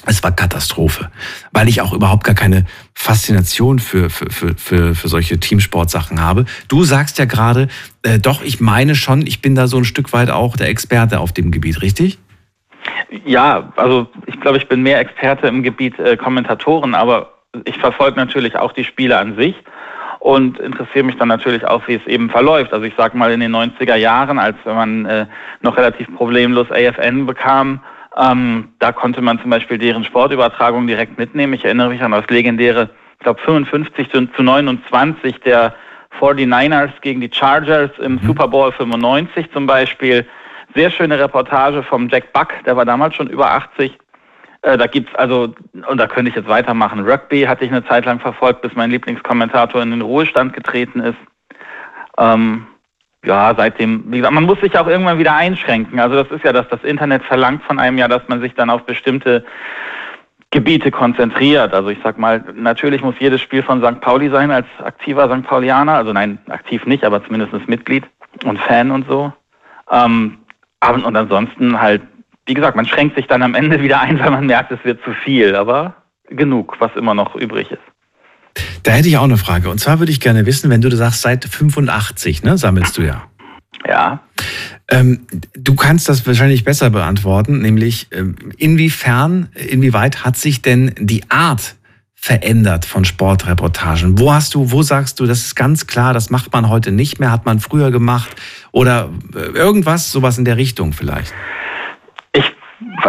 Es 0.07 0.23
war 0.23 0.31
Katastrophe, 0.31 1.11
weil 1.53 1.69
ich 1.69 1.81
auch 1.81 1.93
überhaupt 1.93 2.25
gar 2.25 2.35
keine 2.35 2.65
Faszination 2.95 3.81
für, 3.81 4.09
für, 4.09 4.31
für, 4.31 4.55
für, 4.57 4.95
für 4.95 5.09
solche 5.09 5.39
Teamsportsachen 5.39 6.23
habe. 6.23 6.45
Du 6.69 6.85
sagst 6.85 7.19
ja 7.19 7.25
gerade, 7.25 7.69
äh, 8.03 8.19
doch, 8.19 8.43
ich 8.43 8.61
meine 8.61 8.95
schon, 8.95 9.27
ich 9.27 9.43
bin 9.43 9.55
da 9.55 9.67
so 9.67 9.77
ein 9.77 9.85
Stück 9.85 10.13
weit 10.13 10.31
auch 10.31 10.57
der 10.57 10.69
Experte 10.69 11.19
auf 11.19 11.33
dem 11.33 11.51
Gebiet, 11.51 11.83
richtig? 11.83 12.19
Ja, 13.25 13.73
also 13.77 14.07
ich 14.27 14.41
glaube, 14.41 14.59
ich 14.59 14.69
bin 14.69 14.83
mehr 14.83 15.01
Experte 15.01 15.49
im 15.49 15.63
Gebiet 15.63 15.99
äh, 15.99 16.17
Kommentatoren, 16.17 16.95
aber 16.95 17.33
ich 17.65 17.77
verfolge 17.79 18.17
natürlich 18.17 18.57
auch 18.57 18.73
die 18.73 18.85
Spiele 18.85 19.19
an 19.19 19.37
sich 19.37 19.57
und 20.21 20.59
interessiere 20.59 21.05
mich 21.05 21.17
dann 21.17 21.29
natürlich 21.29 21.65
auch, 21.65 21.87
wie 21.87 21.95
es 21.95 22.07
eben 22.07 22.31
verläuft. 22.31 22.73
Also 22.73 22.85
ich 22.85 22.95
sage 22.97 23.17
mal 23.17 23.33
in 23.33 23.41
den 23.41 23.55
90er 23.55 23.97
Jahren, 23.97 24.39
als 24.39 24.57
man 24.65 25.07
äh, 25.07 25.27
noch 25.63 25.77
relativ 25.77 26.07
problemlos 26.17 26.69
AFN 26.71 27.27
bekam, 27.27 27.81
ähm, 28.17 28.69
da 28.79 28.93
konnte 28.93 29.21
man 29.21 29.39
zum 29.41 29.51
Beispiel 29.51 29.79
deren 29.79 30.05
Sportübertragung 30.05 30.87
direkt 30.87 31.19
mitnehmen. 31.19 31.53
Ich 31.53 31.65
erinnere 31.65 31.91
mich 31.91 32.03
an 32.03 32.13
das 32.13 32.27
legendäre, 32.29 32.91
ich 33.19 33.25
glaube 33.25 33.41
55 33.43 34.11
zu, 34.11 34.43
29 34.43 35.41
der 35.41 35.75
49ers 36.19 36.93
gegen 37.03 37.21
die 37.21 37.31
Chargers 37.31 37.91
im 37.99 38.15
mhm. 38.15 38.27
Super 38.27 38.49
Bowl 38.49 38.73
95 38.73 39.53
zum 39.53 39.67
Beispiel. 39.67 40.27
Sehr 40.75 40.91
schöne 40.91 41.19
Reportage 41.19 41.83
vom 41.83 42.09
Jack 42.09 42.33
Buck, 42.33 42.49
der 42.65 42.77
war 42.77 42.85
damals 42.85 43.15
schon 43.15 43.29
über 43.29 43.51
80. 43.51 43.99
Äh, 44.63 44.79
da 44.79 44.87
gibt's 44.87 45.15
also, 45.15 45.55
und 45.89 45.99
da 45.99 46.07
könnte 46.07 46.31
ich 46.31 46.37
jetzt 46.37 46.49
weitermachen. 46.49 47.09
Rugby 47.09 47.43
hatte 47.43 47.65
ich 47.65 47.71
eine 47.71 47.87
Zeit 47.87 48.05
lang 48.07 48.19
verfolgt, 48.21 48.63
bis 48.63 48.75
mein 48.75 48.91
Lieblingskommentator 48.91 49.83
in 49.83 49.91
den 49.91 50.03
Ruhestand 50.03 50.55
getreten 50.55 51.01
ist. 51.01 51.19
Ähm, 52.19 52.67
ja, 53.25 53.55
seitdem, 53.57 54.05
wie 54.09 54.19
gesagt, 54.19 54.35
man 54.35 54.45
muss 54.45 54.61
sich 54.61 54.79
auch 54.79 54.87
irgendwann 54.87 55.19
wieder 55.19 55.35
einschränken. 55.35 55.99
Also 55.99 56.23
das 56.23 56.31
ist 56.31 56.45
ja, 56.45 56.53
dass 56.53 56.69
das 56.69 56.85
Internet 56.85 57.25
verlangt 57.25 57.63
von 57.65 57.79
einem 57.79 57.99
ja, 57.99 58.09
dass 58.09 58.23
man 58.29 58.41
sich 58.41 58.55
dann 58.55 58.71
auf 58.71 58.85
bestimmte 58.85 59.45
Gebiete 60.51 60.91
konzentriert. 60.91 61.75
Also 61.75 61.89
ich 61.89 61.99
sag 62.05 62.19
mal, 62.19 62.45
natürlich 62.55 63.03
muss 63.03 63.17
jedes 63.19 63.41
Spiel 63.41 63.63
von 63.63 63.83
St. 63.83 64.01
Pauli 64.01 64.31
sein 64.31 64.51
als 64.51 64.67
aktiver 64.83 65.29
St. 65.29 65.47
Paulianer. 65.47 65.95
Also 65.95 66.13
nein, 66.13 66.39
aktiv 66.49 66.87
nicht, 66.87 67.05
aber 67.05 67.25
zumindest 67.25 67.69
Mitglied 67.69 68.05
und 68.45 68.59
Fan 68.61 68.91
und 68.91 69.09
so. 69.09 69.33
Ähm, 69.91 70.39
und 70.89 71.17
ansonsten 71.17 71.81
halt, 71.81 72.03
wie 72.47 72.55
gesagt, 72.55 72.77
man 72.77 72.87
schränkt 72.87 73.17
sich 73.17 73.27
dann 73.27 73.43
am 73.43 73.55
Ende 73.55 73.83
wieder 73.83 74.01
ein, 74.01 74.21
weil 74.25 74.31
man 74.31 74.47
merkt, 74.47 74.71
es 74.71 74.85
wird 74.85 75.03
zu 75.03 75.13
viel. 75.13 75.57
Aber 75.57 75.95
genug, 76.29 76.77
was 76.79 76.95
immer 76.95 77.15
noch 77.15 77.35
übrig 77.35 77.71
ist. 77.73 77.83
Da 78.87 78.93
hätte 78.93 79.09
ich 79.09 79.17
auch 79.17 79.25
eine 79.25 79.37
Frage. 79.37 79.69
Und 79.69 79.81
zwar 79.81 79.99
würde 79.99 80.13
ich 80.13 80.21
gerne 80.21 80.47
wissen, 80.47 80.71
wenn 80.71 80.81
du 80.81 80.95
sagst, 80.95 81.23
seit 81.23 81.45
85, 81.45 82.45
ne, 82.45 82.57
sammelst 82.57 82.97
du 82.97 83.03
ja. 83.03 83.25
Ja. 83.85 84.21
Ähm, 84.89 85.27
du 85.55 85.75
kannst 85.75 86.09
das 86.09 86.25
wahrscheinlich 86.25 86.63
besser 86.63 86.91
beantworten, 86.91 87.63
nämlich 87.63 88.07
ähm, 88.13 88.37
inwiefern, 88.57 89.49
inwieweit 89.55 90.25
hat 90.25 90.37
sich 90.37 90.63
denn 90.63 90.95
die 91.01 91.29
Art 91.29 91.75
verändert 92.15 92.85
von 92.85 93.05
Sportreportagen? 93.05 94.21
Wo 94.21 94.33
hast 94.33 94.55
du, 94.55 94.71
wo 94.71 94.83
sagst 94.83 95.19
du, 95.19 95.27
das 95.27 95.41
ist 95.41 95.57
ganz 95.57 95.89
klar, 95.89 96.15
das 96.15 96.31
macht 96.31 96.53
man 96.53 96.69
heute 96.69 96.93
nicht 96.93 97.19
mehr, 97.19 97.33
hat 97.33 97.45
man 97.45 97.59
früher 97.59 97.91
gemacht 97.91 98.37
oder 98.71 99.11
äh, 99.35 99.49
irgendwas, 99.59 100.13
sowas 100.13 100.39
in 100.39 100.45
der 100.45 100.59
Richtung 100.59 100.93
vielleicht? 100.93 101.35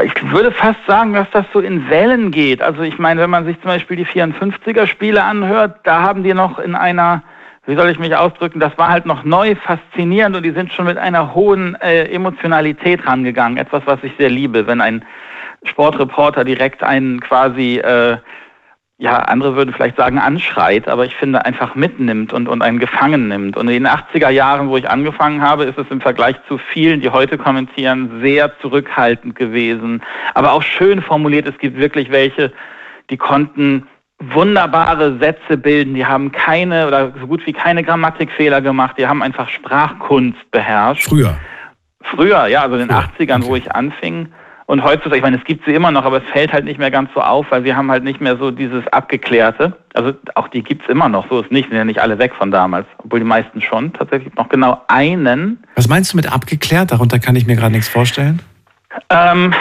Ich 0.04 0.32
würde 0.32 0.52
fast 0.52 0.80
sagen, 0.88 1.14
dass 1.14 1.30
das 1.32 1.46
so 1.52 1.60
in 1.60 1.90
Wellen 1.90 2.32
geht. 2.32 2.62
Also 2.62 2.84
ich 2.84 2.98
meine, 2.98 3.22
wenn 3.22 3.30
man 3.30 3.46
sich 3.46 3.60
zum 3.62 3.68
Beispiel 3.68 3.98
die 3.98 4.06
54er 4.06 4.88
Spiele 4.88 5.24
anhört, 5.24 5.80
da 5.84 6.02
haben 6.02 6.24
die 6.24 6.34
noch 6.34 6.60
in 6.60 6.74
einer, 6.74 7.22
wie 7.66 7.76
soll 7.76 7.90
ich 7.90 8.00
mich 8.00 8.16
ausdrücken, 8.16 8.60
das 8.60 8.78
war 8.78 8.90
halt 8.90 9.06
noch 9.06 9.24
neu, 9.24 9.56
faszinierend 9.56 10.36
und 10.38 10.44
die 10.44 10.52
sind 10.52 10.72
schon 10.72 10.86
mit 10.86 10.98
einer 10.98 11.36
hohen 11.36 11.76
äh, 11.82 12.06
Emotionalität 12.06 13.06
rangegangen. 13.06 13.58
Etwas, 13.58 13.84
was 13.86 14.00
ich 14.04 14.14
sehr 14.18 14.30
liebe, 14.30 14.68
wenn 14.68 14.80
ein 14.80 15.04
Sportreporter 15.64 16.46
direkt 16.46 16.82
einen 16.82 17.20
quasi 17.20 17.80
äh, 17.80 18.18
ja, 19.00 19.18
andere 19.18 19.56
würden 19.56 19.74
vielleicht 19.74 19.98
sagen, 19.98 20.18
anschreit, 20.18 20.88
aber 20.88 21.06
ich 21.06 21.16
finde 21.16 21.46
einfach 21.46 21.76
mitnimmt 21.76 22.34
und, 22.34 22.48
und 22.48 22.64
einen 22.64 22.80
gefangen 22.80 23.28
nimmt. 23.28 23.56
Und 23.56 23.68
in 23.68 23.84
den 23.84 23.88
80er 23.88 24.30
Jahren, 24.30 24.70
wo 24.70 24.78
ich 24.78 24.90
angefangen 24.90 25.42
habe, 25.42 25.66
ist 25.66 25.78
es 25.78 25.86
im 25.92 26.02
Vergleich 26.02 26.36
zu 26.48 26.58
vielen, 26.58 27.02
die 27.02 27.12
heute 27.12 27.38
kommentieren, 27.38 28.22
sehr 28.24 28.58
zurückhaltend 28.60 29.36
gewesen, 29.36 30.02
aber 30.34 30.54
auch 30.54 30.64
schön 30.64 31.04
formuliert. 31.04 31.48
Es 31.48 31.58
gibt 31.60 31.78
wirklich 31.78 32.10
welche, 32.10 32.52
die 33.12 33.18
konnten 33.18 33.88
wunderbare 34.20 35.20
Sätze 35.20 35.58
bilden, 35.58 35.94
die 35.94 36.08
haben 36.08 36.32
keine 36.32 36.88
oder 36.88 37.14
so 37.20 37.28
gut 37.28 37.46
wie 37.46 37.54
keine 37.54 37.84
Grammatikfehler 37.84 38.62
gemacht, 38.62 38.96
die 38.98 39.06
haben 39.06 39.22
einfach 39.22 39.48
Sprachkunst 39.48 40.50
beherrscht. 40.50 41.08
Früher. 41.08 41.38
Früher, 42.02 42.48
ja, 42.48 42.64
also 42.64 42.78
in 42.78 42.88
den 42.88 42.90
Früher. 42.90 43.28
80ern, 43.28 43.42
okay. 43.42 43.48
wo 43.48 43.56
ich 43.56 43.72
anfing. 43.72 44.30
Und 44.68 44.84
heutzutage, 44.84 45.16
ich 45.16 45.22
meine, 45.22 45.38
es 45.38 45.46
gibt 45.46 45.66
sie 45.66 45.74
immer 45.74 45.92
noch, 45.92 46.04
aber 46.04 46.18
es 46.18 46.30
fällt 46.30 46.52
halt 46.52 46.66
nicht 46.66 46.78
mehr 46.78 46.92
ganz 46.92 47.10
so 47.16 47.22
auf, 47.22 47.46
weil 47.52 47.64
wir 47.64 47.78
haben 47.78 47.90
halt 47.90 48.04
nicht 48.04 48.20
mehr 48.20 48.36
so 48.36 48.52
dieses 48.52 48.86
Abgeklärte. 48.90 49.78
Also 49.94 50.14
auch 50.36 50.50
die 50.50 50.62
gibt's 50.62 50.90
immer 50.90 51.08
noch, 51.08 51.30
so 51.30 51.40
ist 51.40 51.52
nicht, 51.52 51.70
sind 51.70 51.78
ja 51.78 51.86
nicht 51.86 52.02
alle 52.02 52.20
weg 52.20 52.34
von 52.38 52.52
damals, 52.52 52.86
obwohl 52.98 53.20
die 53.20 53.26
meisten 53.26 53.62
schon. 53.62 53.94
Tatsächlich 53.94 54.36
noch 54.36 54.50
genau 54.50 54.82
einen. 54.90 55.64
Was 55.76 55.88
meinst 55.88 56.12
du 56.12 56.18
mit 56.18 56.30
abgeklärt? 56.30 56.92
Darunter 56.92 57.18
kann 57.18 57.38
ich 57.38 57.48
mir 57.48 57.56
gerade 57.56 57.72
nichts 57.72 57.88
vorstellen. 57.88 58.42
Ähm, 59.10 59.54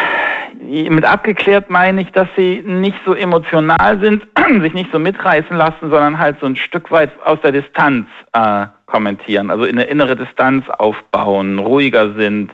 mit 0.61 1.05
abgeklärt 1.05 1.71
meine 1.71 2.03
ich, 2.03 2.11
dass 2.11 2.27
sie 2.37 2.65
nicht 2.67 2.99
so 3.07 3.15
emotional 3.15 4.01
sind, 4.01 4.27
sich 4.61 4.75
nicht 4.75 4.91
so 4.91 4.99
mitreißen 4.99 5.57
lassen, 5.57 5.83
sondern 5.83 6.19
halt 6.19 6.39
so 6.41 6.47
ein 6.47 6.57
Stück 6.57 6.91
weit 6.91 7.13
aus 7.25 7.41
der 7.43 7.53
Distanz 7.53 8.09
äh, 8.33 8.67
kommentieren, 8.87 9.51
also 9.51 9.67
in 9.67 9.79
eine 9.79 9.85
innere 9.89 10.17
Distanz 10.17 10.69
aufbauen, 10.69 11.61
ruhiger 11.61 12.15
sind 12.15 12.51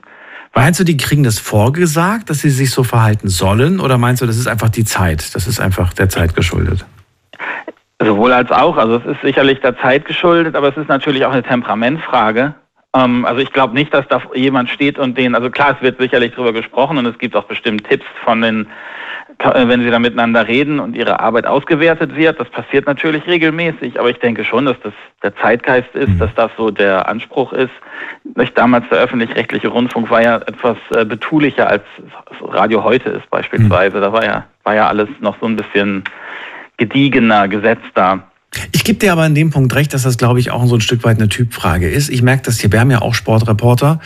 Meinst 0.54 0.80
du, 0.80 0.84
die 0.84 0.96
kriegen 0.96 1.22
das 1.22 1.38
vorgesagt, 1.38 2.28
dass 2.28 2.40
sie 2.40 2.50
sich 2.50 2.70
so 2.70 2.84
verhalten 2.84 3.28
sollen? 3.28 3.80
Oder 3.80 3.96
meinst 3.96 4.20
du, 4.20 4.26
das 4.26 4.36
ist 4.36 4.46
einfach 4.46 4.68
die 4.68 4.84
Zeit? 4.84 5.34
Das 5.34 5.46
ist 5.46 5.60
einfach 5.60 5.94
der 5.94 6.08
Zeit 6.08 6.34
geschuldet? 6.34 6.84
Sowohl 8.00 8.32
als 8.32 8.50
auch. 8.50 8.76
Also 8.76 8.96
es 8.96 9.06
ist 9.06 9.22
sicherlich 9.22 9.60
der 9.60 9.78
Zeit 9.78 10.04
geschuldet, 10.04 10.54
aber 10.54 10.68
es 10.68 10.76
ist 10.76 10.88
natürlich 10.88 11.24
auch 11.24 11.32
eine 11.32 11.42
Temperamentfrage. 11.42 12.54
Ähm, 12.94 13.24
also 13.24 13.40
ich 13.40 13.52
glaube 13.52 13.74
nicht, 13.74 13.92
dass 13.94 14.06
da 14.08 14.22
jemand 14.34 14.70
steht 14.70 14.98
und 14.98 15.16
den, 15.16 15.34
also 15.34 15.50
klar, 15.50 15.76
es 15.76 15.82
wird 15.82 16.00
sicherlich 16.00 16.32
darüber 16.32 16.52
gesprochen 16.52 16.98
und 16.98 17.06
es 17.06 17.18
gibt 17.18 17.34
auch 17.36 17.44
bestimmt 17.44 17.88
Tipps 17.88 18.06
von 18.24 18.42
den 18.42 18.66
äh, 19.38 19.66
wenn 19.66 19.82
sie 19.82 19.90
da 19.90 19.98
miteinander 19.98 20.46
reden 20.46 20.78
und 20.78 20.96
ihre 20.96 21.20
Arbeit 21.20 21.46
ausgewertet 21.46 22.14
wird. 22.14 22.38
Das 22.38 22.48
passiert 22.50 22.86
natürlich 22.86 23.26
regelmäßig, 23.26 23.98
aber 23.98 24.10
ich 24.10 24.18
denke 24.18 24.44
schon, 24.44 24.66
dass 24.66 24.76
das 24.82 24.92
der 25.22 25.34
Zeitgeist 25.36 25.94
ist, 25.94 26.10
mhm. 26.10 26.18
dass 26.18 26.34
das 26.34 26.50
so 26.56 26.70
der 26.70 27.08
Anspruch 27.08 27.52
ist. 27.52 27.72
Nicht 28.36 28.56
damals 28.56 28.88
der 28.90 28.98
öffentlich-rechtliche 28.98 29.68
Rundfunk 29.68 30.10
war 30.10 30.22
ja 30.22 30.36
etwas 30.36 30.76
äh, 30.94 31.04
betulicher 31.04 31.68
als 31.68 31.82
Radio 32.40 32.84
heute 32.84 33.10
ist 33.10 33.28
beispielsweise. 33.30 33.96
Mhm. 33.96 34.00
Da 34.02 34.12
war 34.12 34.24
ja, 34.24 34.44
war 34.64 34.74
ja 34.74 34.88
alles 34.88 35.08
noch 35.20 35.36
so 35.40 35.46
ein 35.46 35.56
bisschen 35.56 36.04
gediegener, 36.76 37.48
gesetzter. 37.48 38.24
Ich 38.72 38.84
gebe 38.84 38.98
dir 38.98 39.12
aber 39.12 39.26
in 39.26 39.34
dem 39.34 39.50
Punkt 39.50 39.74
recht, 39.74 39.94
dass 39.94 40.02
das, 40.02 40.18
glaube 40.18 40.40
ich, 40.40 40.50
auch 40.50 40.66
so 40.66 40.74
ein 40.74 40.80
Stück 40.80 41.04
weit 41.04 41.18
eine 41.18 41.28
Typfrage 41.28 41.88
ist. 41.88 42.10
Ich 42.10 42.22
merke 42.22 42.42
das 42.42 42.60
hier, 42.60 42.70
wir 42.70 42.80
haben 42.80 42.90
ja 42.90 43.00
auch 43.00 43.14
Sportreporter 43.14 44.00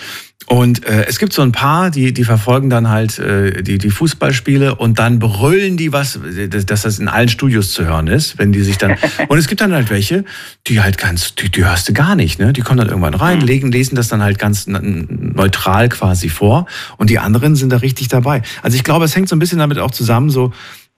und 0.49 0.87
äh, 0.87 1.07
es 1.09 1.19
gibt 1.19 1.33
so 1.33 1.43
ein 1.43 1.51
paar, 1.51 1.91
die, 1.91 2.13
die 2.13 2.23
verfolgen 2.23 2.71
dann 2.71 2.89
halt 2.89 3.19
äh, 3.19 3.65
die, 3.65 3.79
die 3.79 3.91
Fußballspiele 3.91 4.77
und 4.77 5.01
dann 5.01 5.19
brüllen 5.19 5.77
die 5.77 5.93
was, 5.93 6.21
dass 6.49 6.83
das 6.83 7.01
in 7.01 7.09
allen 7.09 7.29
Studios 7.29 7.73
zu 7.73 7.85
hören 7.85 8.07
ist, 8.07 8.39
wenn 8.39 8.53
die 8.53 8.63
sich 8.63 8.79
dann. 8.79 8.97
Und 9.29 9.39
es 9.39 9.49
gibt 9.49 9.61
dann 9.61 9.73
halt 9.73 9.91
welche, 9.91 10.25
die 10.69 10.81
halt 10.81 10.99
ganz, 10.99 11.35
die, 11.35 11.51
die 11.51 11.65
hörst 11.65 11.89
du 11.89 11.93
gar 11.93 12.15
nicht, 12.15 12.39
ne? 12.39 12.53
Die 12.53 12.61
kommen 12.61 12.79
dann 12.79 12.89
irgendwann 12.89 13.15
rein, 13.15 13.41
mhm. 13.41 13.45
legen, 13.45 13.73
lesen 13.73 13.97
das 13.97 14.07
dann 14.07 14.23
halt 14.23 14.39
ganz 14.39 14.69
neutral 14.69 15.89
quasi 15.89 16.29
vor 16.29 16.67
und 16.97 17.11
die 17.11 17.19
anderen 17.19 17.57
sind 17.57 17.71
da 17.71 17.79
richtig 17.79 18.07
dabei. 18.07 18.43
Also 18.63 18.77
ich 18.77 18.85
glaube, 18.85 19.05
es 19.05 19.17
hängt 19.17 19.29
so 19.29 19.35
ein 19.35 19.41
bisschen 19.41 19.59
damit 19.59 19.79
auch 19.81 19.91
zusammen, 19.91 20.31
so 20.31 20.53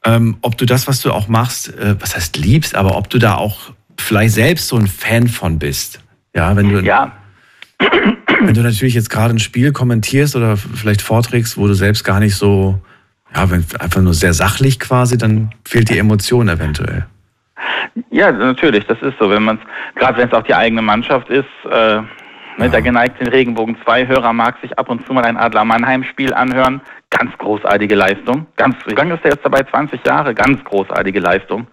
ähm, 0.05 0.37
ob 0.43 0.57
du 0.57 0.65
das, 0.65 0.87
was 0.87 1.01
du 1.01 1.13
auch 1.13 1.29
machst, 1.29 1.77
äh, 1.77 1.97
was 2.01 2.15
heißt 2.15 2.37
liebst, 2.37 2.75
aber 2.75 2.97
ob 2.97 3.11
du 3.11 3.19
da 3.19 3.35
auch 3.35 3.73
vielleicht 3.99 4.35
selbst 4.35 4.69
so 4.69 4.77
ein 4.77 4.87
Fan 4.87 5.29
von 5.29 5.59
bist. 5.59 6.01
Ja, 6.35 6.55
wenn 6.57 6.71
du. 6.71 6.81
Ja. 6.81 7.13
Wenn 8.41 8.55
du 8.55 8.63
natürlich 8.63 8.95
jetzt 8.95 9.11
gerade 9.11 9.35
ein 9.35 9.41
Spiel 9.41 9.73
kommentierst 9.73 10.37
oder 10.37 10.57
vielleicht 10.57 11.03
vorträgst, 11.03 11.59
wo 11.59 11.67
du 11.67 11.75
selbst 11.75 12.05
gar 12.05 12.21
nicht 12.21 12.37
so, 12.37 12.81
ja, 13.35 13.51
wenn 13.51 13.65
einfach 13.81 14.01
nur 14.01 14.15
sehr 14.15 14.33
sachlich 14.33 14.79
quasi, 14.79 15.19
dann 15.19 15.53
fehlt 15.65 15.91
die 15.91 15.99
Emotion 15.99 16.49
eventuell. 16.49 17.07
Ja, 18.11 18.31
natürlich, 18.31 18.87
das 18.87 19.01
ist 19.03 19.19
so. 19.19 19.29
Wenn 19.29 19.43
man 19.43 19.59
gerade 19.97 20.19
wenn 20.19 20.29
es 20.29 20.35
auch 20.35 20.45
die 20.45 20.55
eigene 20.55 20.83
Mannschaft 20.83 21.29
ist, 21.31 21.47
äh, 21.71 22.01
ne, 22.59 22.67
ja. 22.67 22.71
der 22.71 22.83
geneigte 22.83 23.31
Regenbogen 23.33 23.77
2 23.85 24.07
Hörer 24.07 24.33
mag 24.33 24.61
sich 24.61 24.79
ab 24.79 24.89
und 24.89 25.07
zu 25.07 25.13
mal 25.13 25.25
ein 25.25 25.37
Adler 25.37 25.65
Mannheim 25.65 26.05
Spiel 26.05 26.35
anhören. 26.35 26.81
Ganz 27.11 27.37
großartige 27.39 27.95
Leistung. 27.95 28.47
Ganz, 28.57 28.77
wie 28.87 28.95
lange 28.95 29.15
ist 29.15 29.25
der 29.25 29.33
jetzt 29.33 29.45
dabei? 29.45 29.63
20 29.63 30.05
Jahre. 30.07 30.35
Ganz 30.35 30.63
großartige 30.65 31.21
Leistung. 31.21 31.67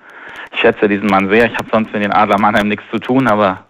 Ich 0.53 0.59
schätze 0.61 0.87
diesen 0.87 1.07
Mann 1.07 1.29
sehr. 1.29 1.51
Ich 1.51 1.57
habe 1.57 1.67
sonst 1.71 1.91
mit 1.91 2.03
den 2.03 2.13
Adler 2.13 2.39
Mannheim 2.39 2.67
nichts 2.67 2.85
zu 2.91 2.99
tun, 2.99 3.27
aber 3.27 3.65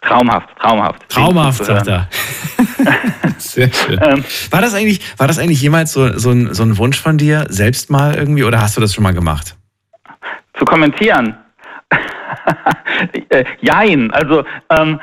Traumhaft, 0.00 0.56
traumhaft. 0.56 1.08
Traumhaft, 1.08 1.64
sagt 1.64 1.88
er. 1.88 2.08
Sehr 3.38 3.72
schön. 3.72 3.98
Ähm, 4.02 4.24
war 4.50 4.60
das 4.60 4.74
eigentlich, 4.74 5.00
war 5.18 5.26
das 5.26 5.38
eigentlich 5.38 5.60
jemals 5.60 5.92
so, 5.92 6.16
so, 6.16 6.30
ein, 6.30 6.54
so 6.54 6.62
ein 6.62 6.78
Wunsch 6.78 7.00
von 7.00 7.18
dir, 7.18 7.46
selbst 7.48 7.90
mal 7.90 8.14
irgendwie, 8.14 8.44
oder 8.44 8.60
hast 8.60 8.76
du 8.76 8.80
das 8.80 8.94
schon 8.94 9.04
mal 9.04 9.14
gemacht? 9.14 9.56
Zu 10.54 10.64
kommentieren. 10.64 11.36
Äh, 13.28 13.44
jein, 13.60 14.10
also 14.10 14.44
ähm, 14.70 14.98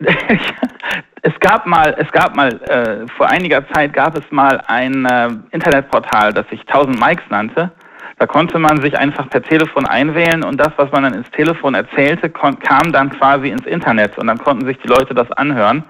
es 1.22 1.40
gab 1.40 1.66
mal, 1.66 1.94
es 1.98 2.10
gab 2.12 2.36
mal, 2.36 2.52
äh, 2.68 3.06
vor 3.16 3.28
einiger 3.28 3.66
Zeit 3.70 3.92
gab 3.92 4.16
es 4.16 4.24
mal 4.30 4.62
ein 4.66 5.04
äh, 5.04 5.30
Internetportal, 5.50 6.32
das 6.32 6.48
sich 6.48 6.60
1000 6.60 7.00
Mikes 7.00 7.24
nannte. 7.30 7.72
Da 8.18 8.26
konnte 8.26 8.58
man 8.58 8.80
sich 8.80 8.98
einfach 8.98 9.28
per 9.30 9.42
Telefon 9.42 9.86
einwählen 9.86 10.42
und 10.42 10.58
das, 10.58 10.72
was 10.76 10.90
man 10.90 11.04
dann 11.04 11.14
ins 11.14 11.30
Telefon 11.30 11.74
erzählte, 11.74 12.28
kam 12.30 12.92
dann 12.92 13.10
quasi 13.10 13.48
ins 13.48 13.64
Internet 13.64 14.18
und 14.18 14.26
dann 14.26 14.38
konnten 14.38 14.66
sich 14.66 14.76
die 14.78 14.88
Leute 14.88 15.14
das 15.14 15.30
anhören. 15.32 15.84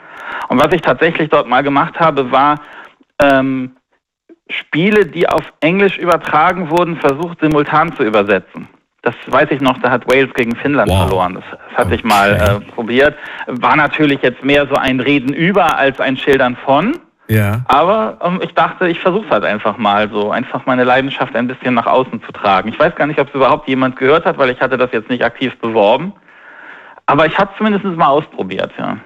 Und 0.49 0.59
was 0.63 0.73
ich 0.75 0.83
tatsächlich 0.83 1.31
dort 1.31 1.49
mal 1.49 1.63
gemacht 1.63 1.99
habe, 1.99 2.31
war 2.31 2.61
ähm, 3.23 3.77
Spiele, 4.51 5.07
die 5.07 5.29
auf 5.29 5.53
Englisch 5.61 5.99
übertragen 5.99 6.71
wurden, 6.71 6.97
versucht 6.97 7.41
simultan 7.41 7.95
zu 7.95 8.05
übersetzen. 8.05 8.69
Das 9.03 9.15
weiß 9.27 9.49
ich 9.51 9.61
noch, 9.61 9.79
da 9.79 9.91
hat 9.91 10.09
Wales 10.09 10.33
gegen 10.35 10.57
Finnland 10.57 10.91
wow. 10.91 11.07
verloren. 11.07 11.35
Das, 11.35 11.45
das 11.51 11.79
hatte 11.79 11.89
okay. 11.89 11.97
ich 11.97 12.05
mal 12.05 12.35
äh, 12.35 12.73
probiert. 12.73 13.17
War 13.47 13.77
natürlich 13.77 14.21
jetzt 14.23 14.45
mehr 14.45 14.67
so 14.67 14.75
ein 14.75 15.01
Reden 15.01 15.33
über 15.33 15.77
als 15.77 16.01
ein 16.01 16.17
Schildern 16.17 16.57
von. 16.57 16.99
Ja. 17.29 17.61
Aber 17.67 18.19
ähm, 18.23 18.41
ich 18.43 18.55
dachte, 18.55 18.89
ich 18.89 18.99
versuche 19.01 19.29
halt 19.29 19.45
einfach 19.45 19.77
mal 19.77 20.09
so, 20.11 20.31
einfach 20.31 20.65
meine 20.67 20.85
Leidenschaft 20.85 21.37
ein 21.37 21.47
bisschen 21.47 21.75
nach 21.75 21.87
außen 21.87 22.23
zu 22.25 22.33
tragen. 22.33 22.71
Ich 22.71 22.79
weiß 22.79 22.95
gar 22.97 23.07
nicht, 23.07 23.21
ob 23.21 23.29
es 23.29 23.35
überhaupt 23.35 23.69
jemand 23.69 23.97
gehört 23.97 24.25
hat, 24.25 24.39
weil 24.39 24.51
ich 24.51 24.61
hatte 24.61 24.79
das 24.79 24.91
jetzt 24.93 25.11
nicht 25.11 25.23
aktiv 25.23 25.57
beworben. 25.59 26.15
Aber 27.07 27.27
ich 27.27 27.39
habe 27.39 27.51
es 27.53 27.59
zumindest 27.59 27.85
mal 27.85 28.09
ausprobiert, 28.09 28.73
ja. 28.79 28.97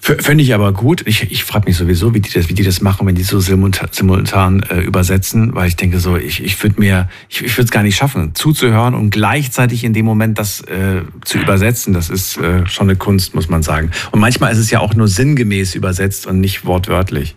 Finde 0.00 0.44
ich 0.44 0.54
aber 0.54 0.72
gut. 0.72 1.02
Ich, 1.06 1.30
ich 1.30 1.44
frage 1.44 1.66
mich 1.66 1.76
sowieso, 1.76 2.14
wie 2.14 2.20
die, 2.20 2.30
das, 2.30 2.48
wie 2.48 2.54
die 2.54 2.62
das 2.62 2.80
machen, 2.80 3.06
wenn 3.06 3.14
die 3.14 3.22
so 3.22 3.40
simultan, 3.40 3.88
simultan 3.90 4.62
äh, 4.62 4.80
übersetzen, 4.80 5.54
weil 5.54 5.68
ich 5.68 5.76
denke 5.76 5.98
so, 5.98 6.16
ich, 6.16 6.42
ich 6.44 6.62
würde 6.62 6.78
mir, 6.78 7.08
ich, 7.28 7.42
ich 7.42 7.56
würde 7.56 7.64
es 7.64 7.70
gar 7.70 7.82
nicht 7.82 7.96
schaffen, 7.96 8.34
zuzuhören 8.34 8.94
und 8.94 9.10
gleichzeitig 9.10 9.84
in 9.84 9.92
dem 9.92 10.04
Moment 10.04 10.38
das 10.38 10.60
äh, 10.62 11.02
zu 11.24 11.38
übersetzen. 11.38 11.94
Das 11.94 12.10
ist 12.10 12.36
äh, 12.38 12.66
schon 12.66 12.88
eine 12.88 12.96
Kunst, 12.96 13.34
muss 13.34 13.48
man 13.48 13.62
sagen. 13.62 13.90
Und 14.12 14.20
manchmal 14.20 14.52
ist 14.52 14.58
es 14.58 14.70
ja 14.70 14.80
auch 14.80 14.94
nur 14.94 15.08
sinngemäß 15.08 15.74
übersetzt 15.74 16.26
und 16.26 16.40
nicht 16.40 16.64
wortwörtlich. 16.64 17.36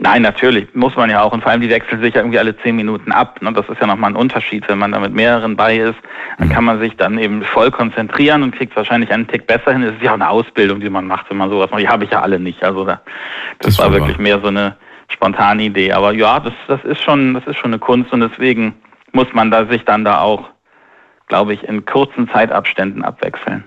Nein, 0.00 0.22
natürlich, 0.22 0.72
muss 0.74 0.94
man 0.94 1.10
ja 1.10 1.22
auch. 1.22 1.32
Und 1.32 1.42
vor 1.42 1.50
allem, 1.50 1.60
die 1.60 1.70
wechseln 1.70 2.00
sich 2.00 2.14
ja 2.14 2.20
irgendwie 2.20 2.38
alle 2.38 2.56
zehn 2.58 2.76
Minuten 2.76 3.10
ab. 3.10 3.42
Ne? 3.42 3.52
Das 3.52 3.68
ist 3.68 3.80
ja 3.80 3.86
nochmal 3.86 4.12
ein 4.12 4.16
Unterschied. 4.16 4.68
Wenn 4.68 4.78
man 4.78 4.92
da 4.92 5.00
mit 5.00 5.12
mehreren 5.12 5.56
bei 5.56 5.76
ist, 5.76 5.98
dann 6.38 6.48
mhm. 6.48 6.52
kann 6.52 6.64
man 6.64 6.78
sich 6.78 6.96
dann 6.96 7.18
eben 7.18 7.42
voll 7.42 7.72
konzentrieren 7.72 8.44
und 8.44 8.54
kriegt 8.54 8.76
wahrscheinlich 8.76 9.10
einen 9.10 9.26
Tick 9.26 9.48
besser 9.48 9.72
hin. 9.72 9.82
Es 9.82 9.94
ist 9.94 10.02
ja 10.02 10.10
auch 10.10 10.14
eine 10.14 10.30
Ausbildung, 10.30 10.78
die 10.78 10.88
man 10.88 11.08
macht, 11.08 11.28
wenn 11.30 11.36
man 11.36 11.50
sowas 11.50 11.70
macht. 11.72 11.82
Die 11.82 11.88
habe 11.88 12.04
ich 12.04 12.12
ja 12.12 12.22
alle 12.22 12.38
nicht. 12.38 12.62
Also 12.62 12.84
da, 12.84 13.00
das, 13.58 13.74
das 13.74 13.78
war 13.84 13.92
wirklich 13.92 14.18
mehr 14.18 14.40
so 14.40 14.48
eine 14.48 14.76
spontane 15.08 15.64
Idee. 15.64 15.92
Aber 15.92 16.12
ja, 16.12 16.38
das, 16.38 16.54
das 16.68 16.84
ist 16.84 17.02
schon, 17.02 17.34
das 17.34 17.44
ist 17.48 17.56
schon 17.56 17.72
eine 17.72 17.80
Kunst 17.80 18.12
und 18.12 18.20
deswegen 18.20 18.74
muss 19.12 19.32
man 19.32 19.50
da 19.50 19.66
sich 19.66 19.84
dann 19.84 20.04
da 20.04 20.20
auch, 20.20 20.48
glaube 21.26 21.54
ich, 21.54 21.64
in 21.64 21.84
kurzen 21.84 22.28
Zeitabständen 22.28 23.04
abwechseln. 23.04 23.64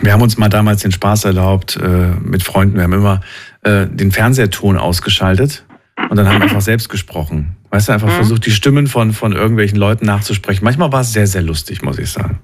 Wir 0.00 0.12
haben 0.12 0.22
uns 0.22 0.38
mal 0.38 0.48
damals 0.48 0.82
den 0.82 0.92
Spaß 0.92 1.26
erlaubt 1.26 1.76
äh, 1.76 2.10
mit 2.20 2.42
Freunden. 2.42 2.76
Wir 2.76 2.84
haben 2.84 2.92
immer 2.92 3.20
äh, 3.62 3.86
den 3.86 4.10
Fernsehton 4.10 4.78
ausgeschaltet 4.78 5.64
und 6.08 6.16
dann 6.16 6.26
haben 6.26 6.38
wir 6.38 6.44
einfach 6.44 6.60
selbst 6.60 6.88
gesprochen. 6.88 7.56
Weißt 7.70 7.88
du, 7.88 7.92
einfach 7.92 8.08
mhm. 8.08 8.12
versucht, 8.12 8.46
die 8.46 8.50
Stimmen 8.50 8.86
von, 8.86 9.12
von 9.12 9.32
irgendwelchen 9.32 9.78
Leuten 9.78 10.06
nachzusprechen. 10.06 10.64
Manchmal 10.64 10.92
war 10.92 11.02
es 11.02 11.12
sehr, 11.12 11.26
sehr 11.26 11.42
lustig, 11.42 11.82
muss 11.82 11.98
ich 11.98 12.10
sagen. 12.10 12.40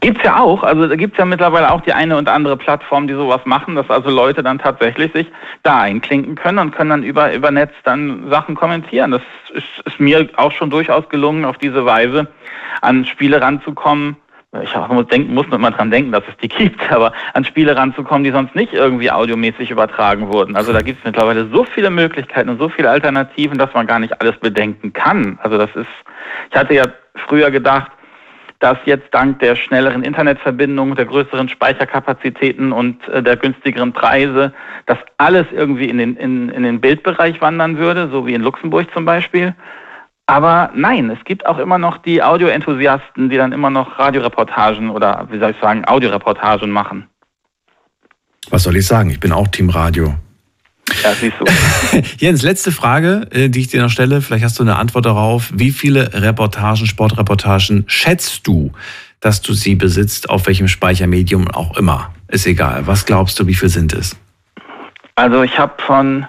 Gibt's 0.00 0.22
ja 0.24 0.38
auch, 0.38 0.62
also 0.62 0.86
da 0.86 0.96
gibt's 0.96 1.18
ja 1.18 1.26
mittlerweile 1.26 1.70
auch 1.70 1.82
die 1.82 1.92
eine 1.92 2.16
und 2.16 2.26
andere 2.26 2.56
Plattform, 2.56 3.06
die 3.06 3.12
sowas 3.12 3.42
machen, 3.44 3.76
dass 3.76 3.90
also 3.90 4.08
Leute 4.08 4.42
dann 4.42 4.58
tatsächlich 4.58 5.12
sich 5.12 5.26
da 5.62 5.82
einklinken 5.82 6.36
können 6.36 6.58
und 6.58 6.74
können 6.74 6.88
dann 6.88 7.02
über, 7.02 7.34
über 7.34 7.50
Netz 7.50 7.72
dann 7.84 8.30
Sachen 8.30 8.54
kommentieren. 8.54 9.10
Das 9.10 9.20
ist, 9.52 9.66
ist 9.84 10.00
mir 10.00 10.26
auch 10.36 10.52
schon 10.52 10.70
durchaus 10.70 11.06
gelungen, 11.10 11.44
auf 11.44 11.58
diese 11.58 11.84
Weise 11.84 12.28
an 12.80 13.04
Spiele 13.04 13.42
ranzukommen, 13.42 14.16
ich 14.62 14.74
muss, 14.74 15.06
denken, 15.06 15.32
muss 15.32 15.46
man 15.46 15.72
dran 15.72 15.92
denken, 15.92 16.10
dass 16.10 16.24
es 16.28 16.36
die 16.38 16.48
gibt, 16.48 16.90
aber 16.90 17.12
an 17.34 17.44
Spiele 17.44 17.76
ranzukommen, 17.76 18.24
die 18.24 18.32
sonst 18.32 18.56
nicht 18.56 18.72
irgendwie 18.72 19.10
audiomäßig 19.10 19.70
übertragen 19.70 20.32
wurden. 20.32 20.56
Also 20.56 20.72
da 20.72 20.80
gibt 20.80 20.98
es 20.98 21.04
mittlerweile 21.04 21.48
so 21.52 21.64
viele 21.64 21.90
Möglichkeiten 21.90 22.48
und 22.48 22.58
so 22.58 22.68
viele 22.68 22.90
Alternativen, 22.90 23.58
dass 23.58 23.72
man 23.74 23.86
gar 23.86 24.00
nicht 24.00 24.20
alles 24.20 24.36
bedenken 24.38 24.92
kann. 24.92 25.38
Also 25.42 25.56
das 25.56 25.70
ist, 25.76 25.86
ich 26.50 26.56
hatte 26.56 26.74
ja 26.74 26.86
früher 27.14 27.52
gedacht, 27.52 27.92
dass 28.58 28.76
jetzt 28.84 29.06
dank 29.12 29.38
der 29.38 29.54
schnelleren 29.54 30.02
Internetverbindung, 30.02 30.94
der 30.94 31.06
größeren 31.06 31.48
Speicherkapazitäten 31.48 32.72
und 32.72 33.08
äh, 33.08 33.22
der 33.22 33.36
günstigeren 33.36 33.92
Preise, 33.92 34.52
dass 34.86 34.98
alles 35.16 35.46
irgendwie 35.52 35.88
in 35.88 35.96
den, 35.96 36.16
in, 36.16 36.50
in 36.50 36.64
den 36.64 36.80
Bildbereich 36.80 37.40
wandern 37.40 37.78
würde, 37.78 38.10
so 38.10 38.26
wie 38.26 38.34
in 38.34 38.42
Luxemburg 38.42 38.92
zum 38.92 39.06
Beispiel. 39.06 39.54
Aber 40.30 40.70
nein, 40.76 41.10
es 41.10 41.18
gibt 41.24 41.44
auch 41.44 41.58
immer 41.58 41.76
noch 41.76 41.98
die 41.98 42.22
Audioenthusiasten, 42.22 43.30
die 43.30 43.36
dann 43.36 43.50
immer 43.50 43.68
noch 43.68 43.98
Radioreportagen 43.98 44.88
oder, 44.90 45.26
wie 45.28 45.40
soll 45.40 45.50
ich 45.50 45.56
sagen, 45.60 45.84
Audioreportagen 45.84 46.70
machen. 46.70 47.08
Was 48.48 48.62
soll 48.62 48.76
ich 48.76 48.86
sagen? 48.86 49.10
Ich 49.10 49.18
bin 49.18 49.32
auch 49.32 49.48
Team 49.48 49.70
Radio. 49.70 50.14
Ja, 51.02 51.14
siehst 51.14 51.34
du. 51.40 51.44
Jens, 52.24 52.42
letzte 52.42 52.70
Frage, 52.70 53.26
äh, 53.32 53.48
die 53.48 53.58
ich 53.58 53.68
dir 53.68 53.82
noch 53.82 53.90
stelle. 53.90 54.22
Vielleicht 54.22 54.44
hast 54.44 54.56
du 54.60 54.62
eine 54.62 54.76
Antwort 54.76 55.06
darauf. 55.06 55.50
Wie 55.52 55.72
viele 55.72 56.14
Reportagen, 56.14 56.86
Sportreportagen 56.86 57.82
schätzt 57.88 58.46
du, 58.46 58.70
dass 59.18 59.42
du 59.42 59.52
sie 59.52 59.74
besitzt, 59.74 60.30
auf 60.30 60.46
welchem 60.46 60.68
Speichermedium 60.68 61.48
auch 61.48 61.76
immer? 61.76 62.14
Ist 62.28 62.46
egal. 62.46 62.86
Was 62.86 63.04
glaubst 63.04 63.40
du, 63.40 63.48
wie 63.48 63.54
viel 63.54 63.68
sind 63.68 63.92
es? 63.92 64.16
Also 65.16 65.42
ich 65.42 65.58
habe 65.58 65.82
von 65.82 66.28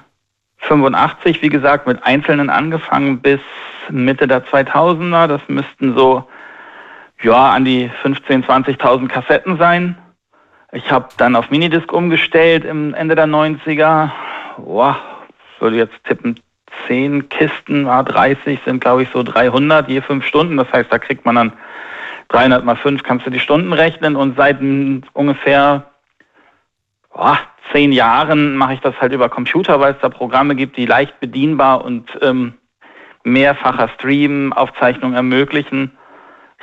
85, 0.61 1.41
wie 1.41 1.49
gesagt, 1.49 1.87
mit 1.87 2.03
Einzelnen 2.03 2.49
angefangen 2.49 3.19
bis 3.19 3.39
Mitte 3.89 4.27
der 4.27 4.45
2000er. 4.45 5.27
Das 5.27 5.41
müssten 5.47 5.95
so, 5.95 6.27
ja, 7.21 7.51
an 7.51 7.65
die 7.65 7.89
15.000, 8.03 8.45
20.000 8.45 9.07
Kassetten 9.07 9.57
sein. 9.57 9.97
Ich 10.71 10.91
habe 10.91 11.09
dann 11.17 11.35
auf 11.35 11.49
Minidisc 11.49 11.91
umgestellt 11.91 12.63
im 12.63 12.93
Ende 12.93 13.15
der 13.15 13.27
90er. 13.27 14.11
Boah, 14.57 14.97
würde 15.59 15.77
jetzt 15.77 16.03
tippen, 16.05 16.39
10 16.87 17.29
Kisten, 17.29 17.87
A30 17.87 18.59
sind 18.65 18.81
glaube 18.81 19.03
ich 19.03 19.09
so 19.09 19.23
300 19.23 19.89
je 19.89 20.01
5 20.01 20.25
Stunden. 20.25 20.57
Das 20.57 20.71
heißt, 20.71 20.91
da 20.91 20.99
kriegt 20.99 21.25
man 21.25 21.35
dann 21.35 21.53
300 22.29 22.63
mal 22.63 22.77
5, 22.77 23.03
kannst 23.03 23.25
du 23.25 23.29
die 23.29 23.39
Stunden 23.39 23.73
rechnen. 23.73 24.15
Und 24.15 24.37
seit 24.37 24.59
ungefähr 25.13 25.83
boah, 27.13 27.39
zehn 27.71 27.91
Jahren 27.91 28.55
mache 28.55 28.73
ich 28.75 28.79
das 28.81 28.95
halt 28.99 29.13
über 29.13 29.29
Computer, 29.29 29.79
weil 29.79 29.93
es 29.93 29.99
da 30.01 30.09
Programme 30.09 30.55
gibt, 30.55 30.77
die 30.77 30.85
leicht 30.85 31.19
bedienbar 31.19 31.83
und 31.83 32.09
ähm, 32.21 32.53
mehrfacher 33.23 33.89
Stream-Aufzeichnung 33.95 35.13
ermöglichen. 35.13 35.91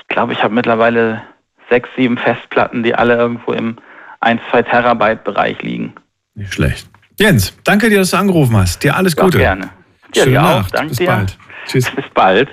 Ich 0.00 0.06
glaube, 0.08 0.32
ich 0.32 0.42
habe 0.42 0.54
mittlerweile 0.54 1.22
sechs, 1.70 1.88
sieben 1.96 2.18
Festplatten, 2.18 2.82
die 2.82 2.94
alle 2.94 3.16
irgendwo 3.16 3.52
im 3.52 3.76
1, 4.20 4.40
2 4.50 4.62
Terabyte 4.62 5.24
Bereich 5.24 5.60
liegen. 5.62 5.94
Nicht 6.34 6.54
schlecht. 6.54 6.88
Jens, 7.18 7.56
danke 7.64 7.90
dir, 7.90 7.98
dass 7.98 8.10
du 8.10 8.16
angerufen 8.16 8.56
hast. 8.56 8.82
Dir 8.82 8.96
alles 8.96 9.16
Gute. 9.16 9.38
gerne. 9.38 9.70
Ja, 10.14 10.22
Schöne 10.22 10.30
dir 10.38 10.42
auch. 10.44 10.58
Nacht. 10.60 10.74
Danke 10.74 10.88
Bis 10.88 10.98
dir. 10.98 11.06
bald. 11.06 11.38
Tschüss. 11.66 11.90
Bis 11.90 12.04
bald. 12.14 12.48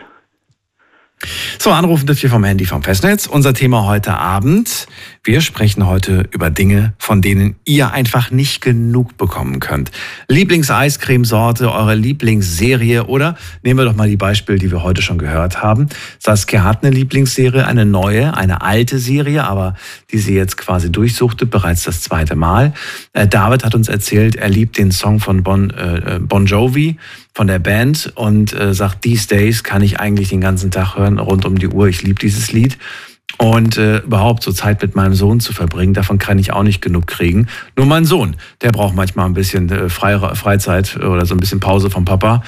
So, 1.59 1.71
anrufen 1.71 2.05
dürft 2.05 2.23
ihr 2.23 2.29
vom 2.29 2.43
Handy 2.43 2.65
vom 2.65 2.83
Festnetz. 2.83 3.27
Unser 3.27 3.53
Thema 3.53 3.85
heute 3.85 4.17
Abend. 4.17 4.87
Wir 5.23 5.41
sprechen 5.41 5.87
heute 5.87 6.27
über 6.31 6.51
Dinge, 6.51 6.93
von 6.99 7.21
denen 7.21 7.55
ihr 7.65 7.91
einfach 7.91 8.29
nicht 8.29 8.61
genug 8.61 9.17
bekommen 9.17 9.59
könnt. 9.59 9.91
Lieblings-Eiscremesorte, 10.27 11.71
eure 11.71 11.95
Lieblingsserie 11.95 13.05
oder 13.05 13.35
nehmen 13.63 13.79
wir 13.79 13.85
doch 13.85 13.95
mal 13.95 14.07
die 14.07 14.17
Beispiele, 14.17 14.59
die 14.59 14.71
wir 14.71 14.83
heute 14.83 15.01
schon 15.01 15.17
gehört 15.17 15.63
haben. 15.63 15.89
Saskia 16.19 16.63
hat 16.63 16.83
eine 16.83 16.93
Lieblingsserie, 16.93 17.65
eine 17.65 17.85
neue, 17.85 18.37
eine 18.37 18.61
alte 18.61 18.99
Serie, 18.99 19.45
aber 19.45 19.75
die 20.11 20.19
sie 20.19 20.35
jetzt 20.35 20.57
quasi 20.57 20.91
durchsuchte, 20.91 21.45
bereits 21.45 21.83
das 21.83 22.01
zweite 22.01 22.35
Mal. 22.35 22.73
Äh, 23.13 23.27
David 23.27 23.65
hat 23.65 23.73
uns 23.73 23.87
erzählt, 23.87 24.35
er 24.35 24.49
liebt 24.49 24.77
den 24.77 24.91
Song 24.91 25.19
von 25.19 25.41
Bon, 25.41 25.71
äh, 25.71 26.19
bon 26.21 26.45
Jovi 26.45 26.97
von 27.35 27.47
der 27.47 27.59
Band 27.59 28.13
und 28.15 28.53
äh, 28.53 28.73
sagt, 28.73 29.01
These 29.01 29.27
Days 29.27 29.63
kann 29.63 29.81
ich 29.81 29.99
eigentlich 29.99 30.29
den 30.29 30.41
ganzen 30.41 30.71
Tag 30.71 30.95
hören, 30.95 31.19
rund 31.19 31.45
um 31.45 31.59
die 31.59 31.67
Uhr. 31.67 31.87
Ich 31.87 32.01
liebe 32.01 32.19
dieses 32.19 32.51
Lied. 32.51 32.77
Und 33.37 33.77
äh, 33.77 33.97
überhaupt 33.97 34.43
so 34.43 34.53
Zeit 34.53 34.81
mit 34.81 34.95
meinem 34.95 35.13
Sohn 35.13 35.41
zu 35.41 35.51
verbringen, 35.51 35.93
davon 35.93 36.17
kann 36.17 36.39
ich 36.39 36.53
auch 36.53 36.63
nicht 36.63 36.81
genug 36.81 37.07
kriegen. 37.07 37.47
Nur 37.75 37.85
mein 37.85 38.05
Sohn, 38.05 38.37
der 38.61 38.71
braucht 38.71 38.95
manchmal 38.95 39.25
ein 39.25 39.33
bisschen 39.33 39.69
äh, 39.69 39.89
Fre 39.89 40.35
Freizeit 40.35 40.95
oder 40.95 41.25
so 41.25 41.35
ein 41.35 41.39
bisschen 41.39 41.59
Pause 41.59 41.89
vom 41.89 42.05
Papa. 42.05 42.43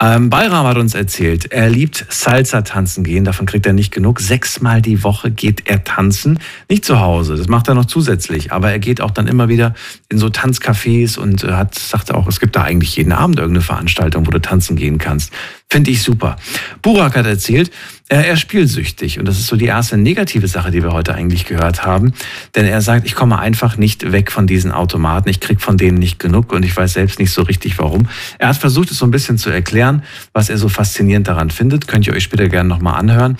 Ähm, 0.00 0.30
Bayram 0.30 0.66
hat 0.66 0.78
uns 0.78 0.94
erzählt, 0.94 1.52
er 1.52 1.70
liebt 1.70 2.06
Salsa 2.08 2.62
tanzen 2.62 3.04
gehen, 3.04 3.24
davon 3.24 3.46
kriegt 3.46 3.66
er 3.66 3.72
nicht 3.72 3.92
genug. 3.92 4.18
Sechsmal 4.18 4.82
die 4.82 5.04
Woche 5.04 5.30
geht 5.30 5.68
er 5.68 5.84
tanzen. 5.84 6.40
Nicht 6.68 6.84
zu 6.84 6.98
Hause, 6.98 7.36
das 7.36 7.46
macht 7.46 7.68
er 7.68 7.74
noch 7.74 7.84
zusätzlich, 7.84 8.50
aber 8.50 8.72
er 8.72 8.80
geht 8.80 9.00
auch 9.00 9.12
dann 9.12 9.28
immer 9.28 9.48
wieder 9.48 9.74
in 10.08 10.18
so 10.18 10.26
Tanzcafés 10.26 11.18
und 11.18 11.44
äh, 11.44 11.52
hat, 11.52 11.76
sagt 11.76 12.12
auch, 12.12 12.26
es 12.26 12.40
gibt 12.40 12.56
da 12.56 12.62
eigentlich 12.62 12.96
jeden 12.96 13.12
Abend 13.12 13.38
irgendeine 13.38 13.64
Veranstaltung, 13.64 14.26
wo 14.26 14.30
du 14.32 14.40
tanzen 14.40 14.74
gehen 14.74 14.98
kannst. 14.98 15.32
Finde 15.70 15.90
ich 15.90 16.02
super. 16.02 16.36
Burak 16.82 17.16
hat 17.16 17.26
erzählt, 17.26 17.70
er, 18.08 18.26
er 18.26 18.34
ist 18.34 18.40
spielsüchtig 18.40 19.18
und 19.18 19.26
das 19.26 19.38
ist 19.38 19.46
so 19.46 19.56
die 19.56 19.66
erste 19.66 19.96
negative 19.96 20.48
Sache, 20.48 20.70
die 20.70 20.82
wir 20.82 20.92
heute 20.92 21.14
eigentlich 21.14 21.46
gehört 21.46 21.84
haben. 21.84 22.12
Denn 22.54 22.66
er 22.66 22.80
sagt, 22.82 23.06
ich 23.06 23.14
komme 23.14 23.38
einfach 23.38 23.76
nicht 23.76 24.10
weg 24.12 24.32
von 24.32 24.46
diesen 24.46 24.72
Automaten, 24.72 25.28
ich 25.28 25.40
krieg 25.40 25.60
von 25.60 25.76
denen 25.76 25.98
nicht 25.98 26.18
genug 26.18 26.52
und 26.52 26.64
ich 26.64 26.76
weiß 26.76 26.92
selbst 26.92 27.18
nicht 27.18 27.32
so 27.32 27.42
richtig 27.42 27.78
warum. 27.78 28.08
Er 28.38 28.48
hat 28.48 28.56
versucht, 28.56 28.90
es 28.90 28.98
so 28.98 29.06
ein 29.06 29.10
bisschen 29.10 29.38
zu 29.38 29.50
erklären, 29.50 29.91
was 30.32 30.48
er 30.48 30.56
so 30.56 30.68
faszinierend 30.68 31.28
daran 31.28 31.50
findet. 31.50 31.88
Könnt 31.88 32.06
ihr 32.06 32.14
euch 32.14 32.22
später 32.22 32.48
gerne 32.48 32.68
nochmal 32.68 32.98
anhören. 32.98 33.36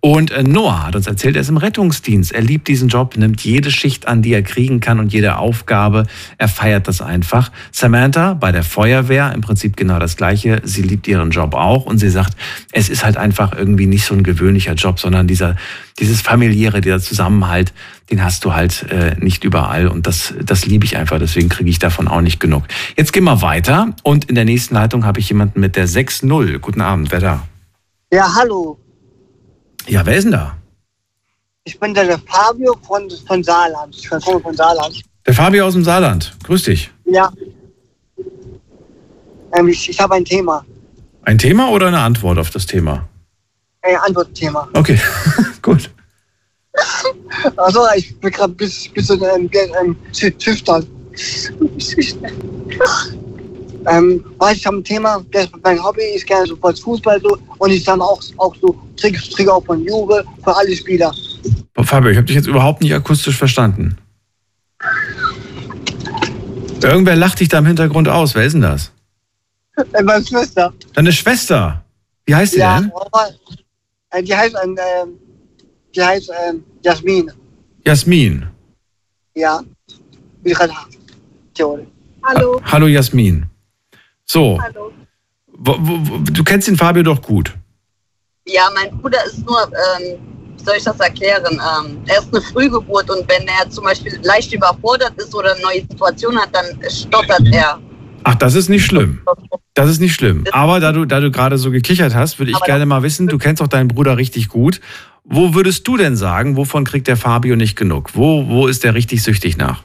Und 0.00 0.30
äh, 0.30 0.42
Noah 0.42 0.86
hat 0.86 0.96
uns 0.96 1.06
erzählt, 1.06 1.34
er 1.34 1.42
ist 1.42 1.48
im 1.48 1.56
Rettungsdienst. 1.56 2.32
Er 2.32 2.42
liebt 2.42 2.68
diesen 2.68 2.88
Job, 2.88 3.16
nimmt 3.16 3.40
jede 3.42 3.70
Schicht 3.70 4.06
an, 4.06 4.22
die 4.22 4.32
er 4.32 4.42
kriegen 4.42 4.80
kann 4.80 5.00
und 5.00 5.12
jede 5.12 5.38
Aufgabe. 5.38 6.06
Er 6.38 6.48
feiert 6.48 6.86
das 6.86 7.00
einfach. 7.00 7.50
Samantha 7.72 8.34
bei 8.34 8.52
der 8.52 8.62
Feuerwehr, 8.62 9.32
im 9.34 9.40
Prinzip 9.40 9.76
genau 9.76 9.98
das 9.98 10.16
Gleiche. 10.16 10.60
Sie 10.64 10.82
liebt 10.82 11.08
ihren 11.08 11.30
Job 11.30 11.54
auch 11.54 11.86
und 11.86 11.98
sie 11.98 12.10
sagt, 12.10 12.36
es 12.72 12.88
ist 12.88 13.04
halt 13.04 13.16
einfach 13.16 13.52
irgendwie 13.56 13.86
nicht 13.86 14.04
so 14.04 14.14
ein 14.14 14.22
gewöhnlicher 14.22 14.74
Job, 14.74 15.00
sondern 15.00 15.26
dieser, 15.26 15.56
dieses 15.98 16.20
familiäre, 16.20 16.80
dieser 16.80 17.00
Zusammenhalt, 17.00 17.72
den 18.10 18.22
hast 18.22 18.44
du 18.44 18.54
halt 18.54 18.84
äh, 18.90 19.16
nicht 19.18 19.44
überall 19.44 19.88
und 19.88 20.06
das, 20.06 20.34
das 20.42 20.66
liebe 20.66 20.84
ich 20.84 20.96
einfach, 20.96 21.18
deswegen 21.18 21.48
kriege 21.48 21.68
ich 21.68 21.78
davon 21.78 22.08
auch 22.08 22.20
nicht 22.20 22.38
genug. 22.38 22.64
Jetzt 22.96 23.12
gehen 23.12 23.24
wir 23.24 23.42
weiter 23.42 23.94
und 24.02 24.26
in 24.26 24.34
der 24.34 24.44
nächsten 24.44 24.74
Leitung 24.74 25.04
habe 25.04 25.18
ich 25.18 25.28
jemanden 25.28 25.60
mit 25.60 25.76
der 25.76 25.88
6-0. 25.88 26.58
Guten 26.58 26.80
Abend, 26.80 27.10
wer 27.10 27.20
da? 27.20 27.42
Ja, 28.12 28.32
hallo. 28.34 28.78
Ja, 29.88 30.06
wer 30.06 30.16
ist 30.16 30.24
denn 30.24 30.32
da? 30.32 30.56
Ich 31.64 31.78
bin 31.80 31.94
der, 31.94 32.18
Fabio 32.20 32.76
von, 32.86 33.10
von 33.26 33.42
Saarland. 33.42 33.96
Ich 33.96 34.08
komme 34.08 34.40
von 34.40 34.54
Saarland. 34.54 35.02
Der 35.26 35.34
Fabio 35.34 35.66
aus 35.66 35.74
dem 35.74 35.82
Saarland. 35.82 36.36
Grüß 36.44 36.62
dich. 36.62 36.90
Ja. 37.04 37.32
Ähm, 39.56 39.68
ich 39.68 39.88
ich 39.88 39.98
habe 40.00 40.14
ein 40.14 40.24
Thema. 40.24 40.64
Ein 41.22 41.38
Thema 41.38 41.70
oder 41.70 41.88
eine 41.88 41.98
Antwort 41.98 42.38
auf 42.38 42.50
das 42.50 42.66
Thema? 42.66 43.08
Ein 43.82 43.96
Antwortthema. 43.96 44.68
Okay, 44.74 45.00
gut. 45.62 45.90
Also, 47.56 47.80
ich 47.96 48.18
bin 48.20 48.30
gerade 48.30 48.52
ein 48.52 48.56
bisschen, 48.56 48.92
bisschen 48.94 49.22
ähm, 49.22 49.50
ähm, 49.52 49.96
schü- 50.12 50.42
schüchtern. 50.42 50.86
ähm, 53.88 54.24
weil 54.38 54.56
ich 54.56 54.66
habe 54.66 54.76
ein 54.76 54.84
Thema, 54.84 55.24
das 55.32 55.48
mein 55.62 55.82
Hobby 55.82 56.02
ist 56.14 56.26
gerne 56.26 56.46
so 56.46 56.56
was 56.60 56.80
Fußball 56.80 57.20
so 57.20 57.38
und 57.58 57.70
ich 57.70 57.84
sammle 57.84 58.04
auch, 58.04 58.20
auch 58.38 58.54
so 58.60 58.76
Tricks, 58.96 59.30
Trigger 59.30 59.54
auch 59.54 59.64
von 59.64 59.84
Juve 59.84 60.24
für 60.42 60.56
alle 60.56 60.74
Spieler. 60.76 61.14
Fabio, 61.84 62.10
ich 62.10 62.16
habe 62.16 62.26
dich 62.26 62.36
jetzt 62.36 62.48
überhaupt 62.48 62.80
nicht 62.82 62.94
akustisch 62.94 63.36
verstanden. 63.36 63.96
Irgendwer 66.82 67.16
lacht 67.16 67.40
dich 67.40 67.48
da 67.48 67.58
im 67.58 67.66
Hintergrund 67.66 68.08
aus. 68.08 68.34
Wer 68.34 68.44
ist 68.44 68.52
denn 68.52 68.62
das? 68.62 68.92
Äh, 69.92 70.02
meine 70.02 70.24
Schwester. 70.24 70.72
Deine 70.94 71.12
Schwester. 71.12 71.84
Wie 72.24 72.34
heißt 72.34 72.54
die 72.54 72.58
ja, 72.58 72.80
denn? 72.80 72.92
äh, 74.10 74.22
die 74.22 74.34
heißt, 74.34 74.56
ähm, 74.62 74.78
ähm, 74.78 75.08
die 75.94 76.02
heißt 76.02 76.30
ähm, 76.48 76.64
Jasmin. 76.86 77.32
Jasmin. 77.84 78.46
Ja. 79.34 79.60
Theorie. 81.52 81.88
Hallo. 82.22 82.60
Hallo 82.64 82.86
Jasmin. 82.86 83.46
So, 84.24 84.60
Hallo. 84.62 84.92
wo, 85.48 85.72
wo, 85.80 85.94
wo, 86.06 86.18
du 86.18 86.44
kennst 86.44 86.68
den 86.68 86.76
Fabio 86.76 87.02
doch 87.02 87.20
gut. 87.20 87.52
Ja, 88.46 88.70
mein 88.72 88.96
Bruder 88.98 89.18
ist 89.24 89.44
nur, 89.44 89.62
ähm, 89.66 90.18
wie 90.56 90.62
soll 90.62 90.76
ich 90.76 90.84
das 90.84 91.00
erklären? 91.00 91.54
Ähm, 91.54 92.02
er 92.06 92.18
ist 92.20 92.32
eine 92.32 92.40
Frühgeburt 92.40 93.10
und 93.10 93.28
wenn 93.28 93.48
er 93.48 93.68
zum 93.68 93.82
Beispiel 93.82 94.20
leicht 94.22 94.52
überfordert 94.52 95.14
ist 95.16 95.34
oder 95.34 95.54
eine 95.54 95.62
neue 95.62 95.80
Situation 95.80 96.38
hat, 96.40 96.54
dann 96.54 96.66
stottert 96.88 97.42
er. 97.52 97.80
Ach, 98.24 98.34
das 98.34 98.54
ist 98.54 98.68
nicht 98.68 98.84
schlimm. 98.84 99.20
Das 99.74 99.90
ist 99.90 100.00
nicht 100.00 100.14
schlimm. 100.14 100.44
Aber 100.52 100.80
da 100.80 100.92
du, 100.92 101.04
da 101.04 101.20
du 101.20 101.30
gerade 101.30 101.58
so 101.58 101.70
gekichert 101.70 102.14
hast, 102.14 102.38
würde 102.38 102.50
ich 102.50 102.56
Aber 102.56 102.66
gerne 102.66 102.86
mal 102.86 103.02
wissen, 103.02 103.28
du 103.28 103.38
kennst 103.38 103.62
auch 103.62 103.68
deinen 103.68 103.88
Bruder 103.88 104.16
richtig 104.16 104.48
gut. 104.48 104.80
Wo 105.24 105.54
würdest 105.54 105.86
du 105.88 105.96
denn 105.96 106.16
sagen, 106.16 106.56
wovon 106.56 106.84
kriegt 106.84 107.08
der 107.08 107.16
Fabio 107.16 107.56
nicht 107.56 107.76
genug? 107.76 108.10
Wo, 108.14 108.48
wo 108.48 108.66
ist 108.66 108.84
der 108.84 108.94
richtig 108.94 109.22
süchtig 109.22 109.56
nach? 109.56 109.82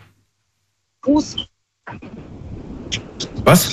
Fuß, 1.03 1.35
Was? 3.43 3.71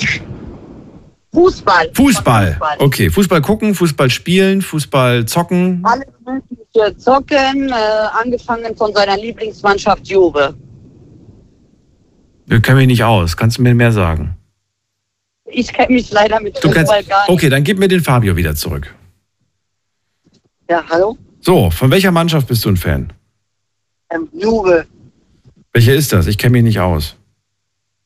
Fußball. 1.31 1.91
Fußball. 1.93 2.47
Fußball. 2.53 2.75
Okay, 2.79 3.09
Fußball 3.11 3.41
gucken, 3.41 3.75
Fußball 3.75 4.09
spielen, 4.09 4.63
Fußball 4.63 5.25
zocken. 5.25 5.83
Alles 5.83 6.07
mögliche 6.25 6.97
Zocken, 6.97 7.69
äh, 7.69 7.73
angefangen 8.19 8.75
von 8.75 8.93
seiner 8.93 9.15
Lieblingsmannschaft 9.15 10.07
Juve. 10.07 10.55
Wir 12.47 12.59
kennen 12.61 12.77
mich 12.77 12.87
nicht 12.87 13.03
aus. 13.03 13.37
Kannst 13.37 13.59
du 13.59 13.61
mir 13.61 13.75
mehr 13.75 13.91
sagen? 13.91 14.38
Ich 15.51 15.73
kenne 15.73 15.93
mich 15.93 16.11
leider 16.11 16.39
mit 16.39 16.57
Du 16.63 16.71
Fußball 16.71 17.03
gar 17.03 17.21
nicht. 17.23 17.29
okay, 17.29 17.49
dann 17.49 17.63
gib 17.63 17.79
mir 17.79 17.87
den 17.87 18.01
Fabio 18.01 18.35
wieder 18.35 18.55
zurück. 18.55 18.93
Ja, 20.69 20.83
hallo? 20.89 21.17
So, 21.41 21.71
von 21.71 21.89
welcher 21.91 22.11
Mannschaft 22.11 22.47
bist 22.47 22.63
du 22.65 22.69
ein 22.69 22.77
Fan? 22.77 23.11
Ähm, 24.11 24.27
Juve. 24.33 24.85
Welche 25.73 25.93
ist 25.93 26.11
das? 26.13 26.27
Ich 26.27 26.37
kenne 26.37 26.53
mich 26.53 26.63
nicht 26.63 26.79
aus. 26.79 27.15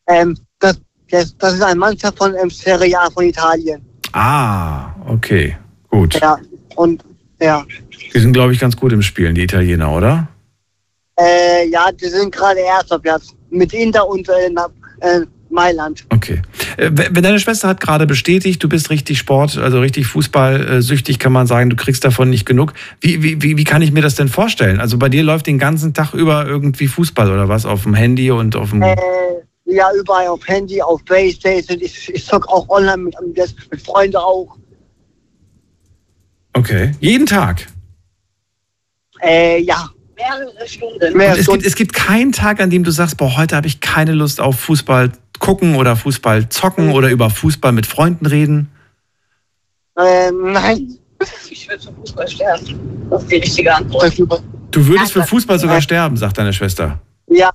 Ähm, 0.07 0.37
das, 0.59 0.79
das, 1.09 1.35
das 1.37 1.53
ist 1.55 1.61
eine 1.61 1.79
Mannschaft 1.79 2.17
von 2.17 2.33
ähm, 2.35 2.49
Serie 2.49 2.99
A 2.99 3.09
von 3.09 3.25
Italien. 3.25 3.81
Ah, 4.13 4.93
okay, 5.07 5.57
gut. 5.89 6.19
Ja, 6.19 6.37
und 6.75 7.03
ja. 7.41 7.65
Die 8.13 8.19
sind, 8.19 8.33
glaube 8.33 8.53
ich, 8.53 8.59
ganz 8.59 8.77
gut 8.77 8.91
im 8.91 9.01
Spielen, 9.01 9.33
die 9.33 9.43
Italiener, 9.43 9.91
oder? 9.91 10.27
Äh, 11.19 11.67
ja, 11.69 11.91
die 11.91 12.07
sind 12.07 12.33
gerade 12.33 12.59
erster 12.59 12.99
Platz. 12.99 13.29
Mit 13.49 13.73
Inter 13.73 14.07
und 14.07 14.27
äh, 14.29 14.49
äh, 14.99 15.25
Mailand. 15.53 16.05
Okay. 16.09 16.41
Äh, 16.77 16.91
Wenn 16.93 17.23
deine 17.23 17.39
Schwester 17.39 17.67
hat 17.67 17.79
gerade 17.79 18.05
bestätigt, 18.05 18.63
du 18.63 18.69
bist 18.69 18.89
richtig 18.89 19.17
Sport, 19.19 19.57
also 19.57 19.79
richtig 19.79 20.07
Fußballsüchtig, 20.07 21.19
kann 21.19 21.31
man 21.31 21.47
sagen, 21.47 21.69
du 21.69 21.75
kriegst 21.75 22.03
davon 22.03 22.29
nicht 22.29 22.45
genug. 22.45 22.73
Wie, 22.99 23.23
wie, 23.23 23.57
wie, 23.57 23.63
kann 23.63 23.81
ich 23.81 23.91
mir 23.91 24.01
das 24.01 24.15
denn 24.15 24.27
vorstellen? 24.27 24.79
Also 24.79 24.97
bei 24.97 25.09
dir 25.09 25.23
läuft 25.23 25.47
den 25.47 25.59
ganzen 25.59 25.93
Tag 25.93 26.13
über 26.13 26.45
irgendwie 26.45 26.87
Fußball 26.87 27.31
oder 27.31 27.47
was 27.47 27.65
auf 27.65 27.83
dem 27.83 27.93
Handy 27.93 28.31
und 28.31 28.55
auf 28.55 28.71
dem. 28.71 28.81
Äh, 28.81 28.95
ja, 29.65 29.89
überall 29.97 30.27
auf 30.27 30.45
Handy, 30.47 30.81
auf 30.81 31.03
Playstation. 31.05 31.79
Ich, 31.81 32.13
ich 32.13 32.25
zock 32.25 32.47
auch 32.49 32.67
online 32.69 32.97
mit, 32.97 33.15
mit, 33.71 33.81
Freunden 33.81 34.17
auch. 34.17 34.57
Okay. 36.53 36.91
Jeden 36.99 37.25
Tag. 37.25 37.67
Äh, 39.21 39.61
ja. 39.61 39.89
Mehrere 40.15 40.67
Stunden. 40.67 41.13
Und 41.13 41.21
es, 41.21 41.47
gibt, 41.47 41.65
es 41.65 41.75
gibt 41.75 41.93
keinen 41.93 42.31
Tag, 42.31 42.61
an 42.61 42.69
dem 42.69 42.83
du 42.83 42.91
sagst, 42.91 43.17
boah, 43.17 43.35
heute 43.35 43.55
habe 43.55 43.67
ich 43.67 43.79
keine 43.79 44.13
Lust 44.13 44.39
auf 44.39 44.59
Fußball 44.59 45.11
gucken 45.39 45.75
oder 45.75 45.95
Fußball 45.95 46.49
zocken 46.49 46.91
oder 46.91 47.09
über 47.09 47.29
Fußball 47.29 47.71
mit 47.71 47.85
Freunden 47.85 48.25
reden. 48.25 48.69
Ähm, 49.97 50.51
nein. 50.53 50.95
Ich 51.49 51.69
würde 51.69 51.81
für 51.83 51.93
Fußball 51.93 52.27
sterben. 52.27 53.07
Das 53.09 53.23
ist 53.23 53.31
die 53.31 53.35
richtige 53.37 53.73
Antwort. 53.73 54.13
Du 54.71 54.87
würdest 54.87 55.13
für 55.13 55.23
Fußball 55.23 55.59
sogar 55.59 55.81
sterben, 55.81 56.17
sagt 56.17 56.37
deine 56.37 56.51
Schwester. 56.53 56.99
Ja. 57.27 57.51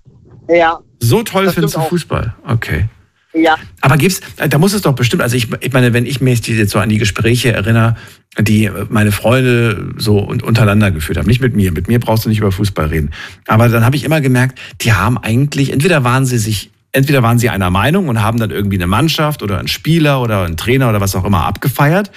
Ja. 0.49 0.79
So 1.01 1.23
toll 1.23 1.45
Das 1.47 1.55
findest 1.55 1.77
du 1.77 1.81
auch. 1.81 1.89
Fußball. 1.89 2.35
Okay. 2.47 2.89
Ja. 3.35 3.57
Aber 3.83 3.99
gibt's, 3.99 4.21
da 4.49 4.59
muss 4.59 4.73
es 4.73 4.83
doch 4.83 4.95
bestimmt, 4.95 5.23
also 5.23 5.37
ich, 5.37 5.49
ich 5.61 5.73
meine, 5.73 5.93
wenn 5.93 6.07
ich 6.07 6.21
mich 6.21 6.47
jetzt 6.49 6.71
so 6.71 6.79
an 6.79 6.89
die 6.89 6.97
Gespräche 6.97 7.53
erinnere, 7.53 7.95
die 8.39 8.71
meine 8.89 9.13
Freunde 9.13 9.93
so 9.99 10.27
un- 10.27 10.41
untereinander 10.41 10.91
geführt 10.91 11.19
haben, 11.19 11.27
nicht 11.27 11.43
mit 11.43 11.55
mir, 11.55 11.71
mit 11.73 11.89
mir 11.89 12.01
brauchst 12.01 12.25
du 12.25 12.31
nicht 12.31 12.39
über 12.39 12.51
Fußball 12.51 12.87
reden. 12.87 13.11
Aber 13.47 13.69
dann 13.69 13.85
habe 13.85 13.97
ich 13.97 14.05
immer 14.05 14.23
gemerkt, 14.23 14.59
die 14.81 14.95
haben 14.95 15.19
eigentlich, 15.19 15.73
entweder 15.73 16.05
waren 16.05 16.25
sie 16.25 16.39
sich, 16.39 16.71
entweder 16.93 17.23
waren 17.23 17.39
sie 17.39 17.49
einer 17.51 17.71
Meinung 17.71 18.09
und 18.09 18.23
haben 18.23 18.39
dann 18.39 18.51
irgendwie 18.51 18.77
eine 18.77 18.87
Mannschaft 18.87 19.43
oder 19.43 19.59
einen 19.59 19.69
Spieler 19.69 20.21
oder 20.21 20.45
einen 20.45 20.57
Trainer 20.57 20.89
oder 20.89 21.01
was 21.01 21.15
auch 21.15 21.25
immer 21.25 21.45
abgefeiert. 21.45 22.11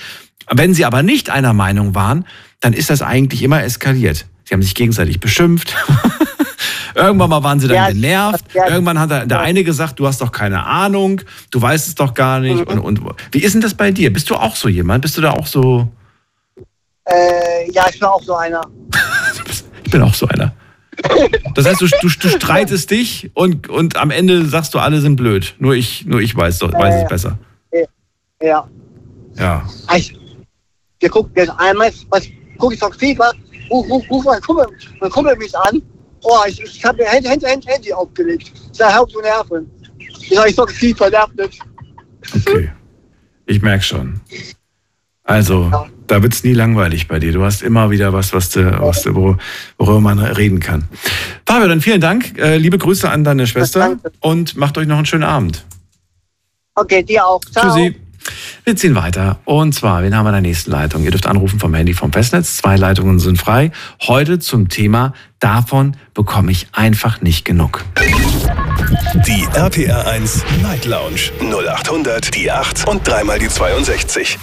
Wenn 0.50 0.74
sie 0.74 0.86
aber 0.86 1.04
nicht 1.04 1.30
einer 1.30 1.54
Meinung 1.54 1.96
waren, 1.96 2.26
dann 2.60 2.74
ist 2.74 2.90
das 2.90 3.02
eigentlich 3.02 3.44
immer 3.44 3.64
eskaliert. 3.64 4.26
Sie 4.46 4.54
haben 4.54 4.62
sich 4.62 4.76
gegenseitig 4.76 5.20
beschimpft. 5.20 5.76
Irgendwann 6.96 7.30
mal 7.30 7.42
waren 7.44 7.60
sie 7.60 7.68
dann 7.70 7.78
Ja, 7.78 7.88
genervt. 7.90 8.44
ja. 8.54 8.68
Irgendwann 8.70 9.00
hat 9.00 9.10
der, 9.10 9.26
der 9.26 9.40
eine 9.40 9.64
gesagt, 9.64 9.98
du 10.00 10.08
hast 10.08 10.20
doch 10.20 10.32
keine 10.32 10.66
Ahnung, 10.66 11.22
du 11.50 11.62
weißt 11.62 11.88
es 11.88 11.96
doch 11.96 12.14
gar 12.14 12.40
nicht. 12.42 12.68
Und, 12.68 12.80
und 12.80 13.00
wie 13.32 13.40
ist 13.40 13.54
denn 13.54 13.62
das 13.62 13.74
bei 13.74 13.92
dir? 13.92 14.12
Bist 14.12 14.30
du 14.30 14.36
auch 14.36 14.56
so 14.58 14.68
jemand? 14.68 15.02
Bist 15.02 15.18
du 15.18 15.22
da 15.22 15.32
auch 15.32 15.48
so? 15.48 15.88
Äh, 17.06 17.72
ja, 17.72 17.86
ich 17.90 17.98
bin 18.00 18.08
auch 18.08 18.22
so 18.24 18.36
einer. 18.36 18.62
Ich 19.84 19.92
bin 19.92 20.04
auch 20.04 20.14
so 20.14 20.26
einer. 20.28 20.54
Das 21.56 21.66
heißt, 21.66 21.82
du, 21.82 21.88
du, 21.88 22.08
du 22.08 22.30
streitest 22.30 22.92
dich 22.92 23.32
und, 23.34 23.70
und 23.70 23.98
am 23.98 24.12
Ende 24.12 24.46
sagst 24.46 24.74
du, 24.74 24.80
alle 24.80 25.02
sind 25.02 25.16
blöd. 25.16 25.56
Nur 25.60 25.74
ich, 25.74 26.06
nur 26.06 26.22
ich 26.22 26.36
weiß, 26.36 26.60
doch, 26.60 26.74
weiß 26.74 27.04
es 27.04 27.10
besser. 27.10 27.38
Ja. 28.42 28.68
Ja. 29.36 29.68
Ich, 29.96 30.18
wir 31.00 31.10
gucken 31.10 31.32
jetzt 31.36 31.52
einmal, 31.58 31.92
was 32.10 32.28
gucke 32.58 32.74
ich 32.74 32.80
von 32.80 32.94
FIFA, 32.94 33.32
ruf, 33.70 33.90
ruf, 33.90 34.04
ruf 34.10 34.26
mein 34.26 34.42
Kumpel, 34.42 34.68
mein 35.00 35.10
Kumpel 35.10 35.36
mich 35.38 35.56
an. 35.58 35.82
Oh, 36.24 36.40
ich, 36.48 36.62
ich 36.62 36.86
habe 36.86 36.98
mir 36.98 37.10
Handy, 37.10 37.28
Handy, 37.28 37.46
Handy, 37.46 37.68
Handy 37.68 37.94
aufgelegt. 37.94 38.52
Ich 38.72 38.78
sage, 38.78 38.94
hör 38.94 39.02
auf 39.02 39.10
zu 39.10 39.22
nerven. 39.22 39.70
Ich 39.98 40.30
sage, 40.30 40.50
ich 40.50 40.56
sage 40.56 40.74
FIFA, 40.74 41.10
nerv 41.10 41.34
nicht. 41.34 41.62
Okay. 42.36 42.72
Ich 43.48 43.62
merke 43.62 43.84
schon. 43.84 44.22
Also, 45.24 45.72
da 46.12 46.22
wird 46.22 46.34
es 46.34 46.44
nie 46.44 46.54
langweilig 46.54 47.08
bei 47.08 47.20
dir. 47.20 47.32
Du 47.32 47.44
hast 47.44 47.62
immer 47.62 47.90
wieder 47.90 48.12
was, 48.12 48.34
was 48.34 48.50
du, 48.50 48.80
was 48.82 49.02
du, 49.04 49.12
wor- 49.16 49.38
worüber 49.78 50.02
man 50.02 50.20
reden 50.20 50.60
kann. 50.60 50.84
Fabio, 51.46 51.68
dann 51.68 51.80
vielen 51.82 52.02
Dank. 52.02 52.38
Äh, 52.38 52.58
liebe 52.58 52.78
Grüße 52.78 53.10
an 53.10 53.24
deine 53.24 53.48
Schwester 53.48 53.98
und 54.20 54.56
macht 54.58 54.78
euch 54.78 54.88
noch 54.88 54.98
einen 54.98 55.06
schönen 55.06 55.24
Abend. 55.24 55.66
Okay, 56.76 57.02
dir 57.04 57.26
auch. 57.26 57.40
Ciao. 57.52 57.66
Tschüssi. 57.76 57.96
Wir 58.66 58.76
ziehen 58.76 58.94
weiter. 58.94 59.40
Und 59.46 59.74
zwar, 59.74 60.04
wen 60.04 60.16
haben 60.16 60.26
wir 60.26 60.30
in 60.30 60.34
der 60.36 60.42
nächsten 60.42 60.70
Leitung? 60.70 61.04
Ihr 61.04 61.12
dürft 61.12 61.26
anrufen 61.26 61.60
vom 61.60 61.74
Handy 61.74 61.94
vom 61.94 62.12
Festnetz. 62.14 62.58
Zwei 62.58 62.76
Leitungen 62.76 63.18
sind 63.20 63.40
frei. 63.40 63.72
Heute 64.02 64.38
zum 64.38 64.70
Thema, 64.70 65.14
davon 65.40 65.96
bekomme 66.14 66.52
ich 66.52 66.68
einfach 66.72 67.22
nicht 67.22 67.46
genug. 67.46 67.84
Die 69.26 69.48
RPR 69.56 70.08
1 70.08 70.44
Night 70.62 70.86
Lounge 70.86 71.32
0800 71.40 72.36
die 72.36 72.52
8 72.52 72.88
und 72.88 73.08
dreimal 73.08 73.40
die 73.40 73.48
62. 73.50 74.38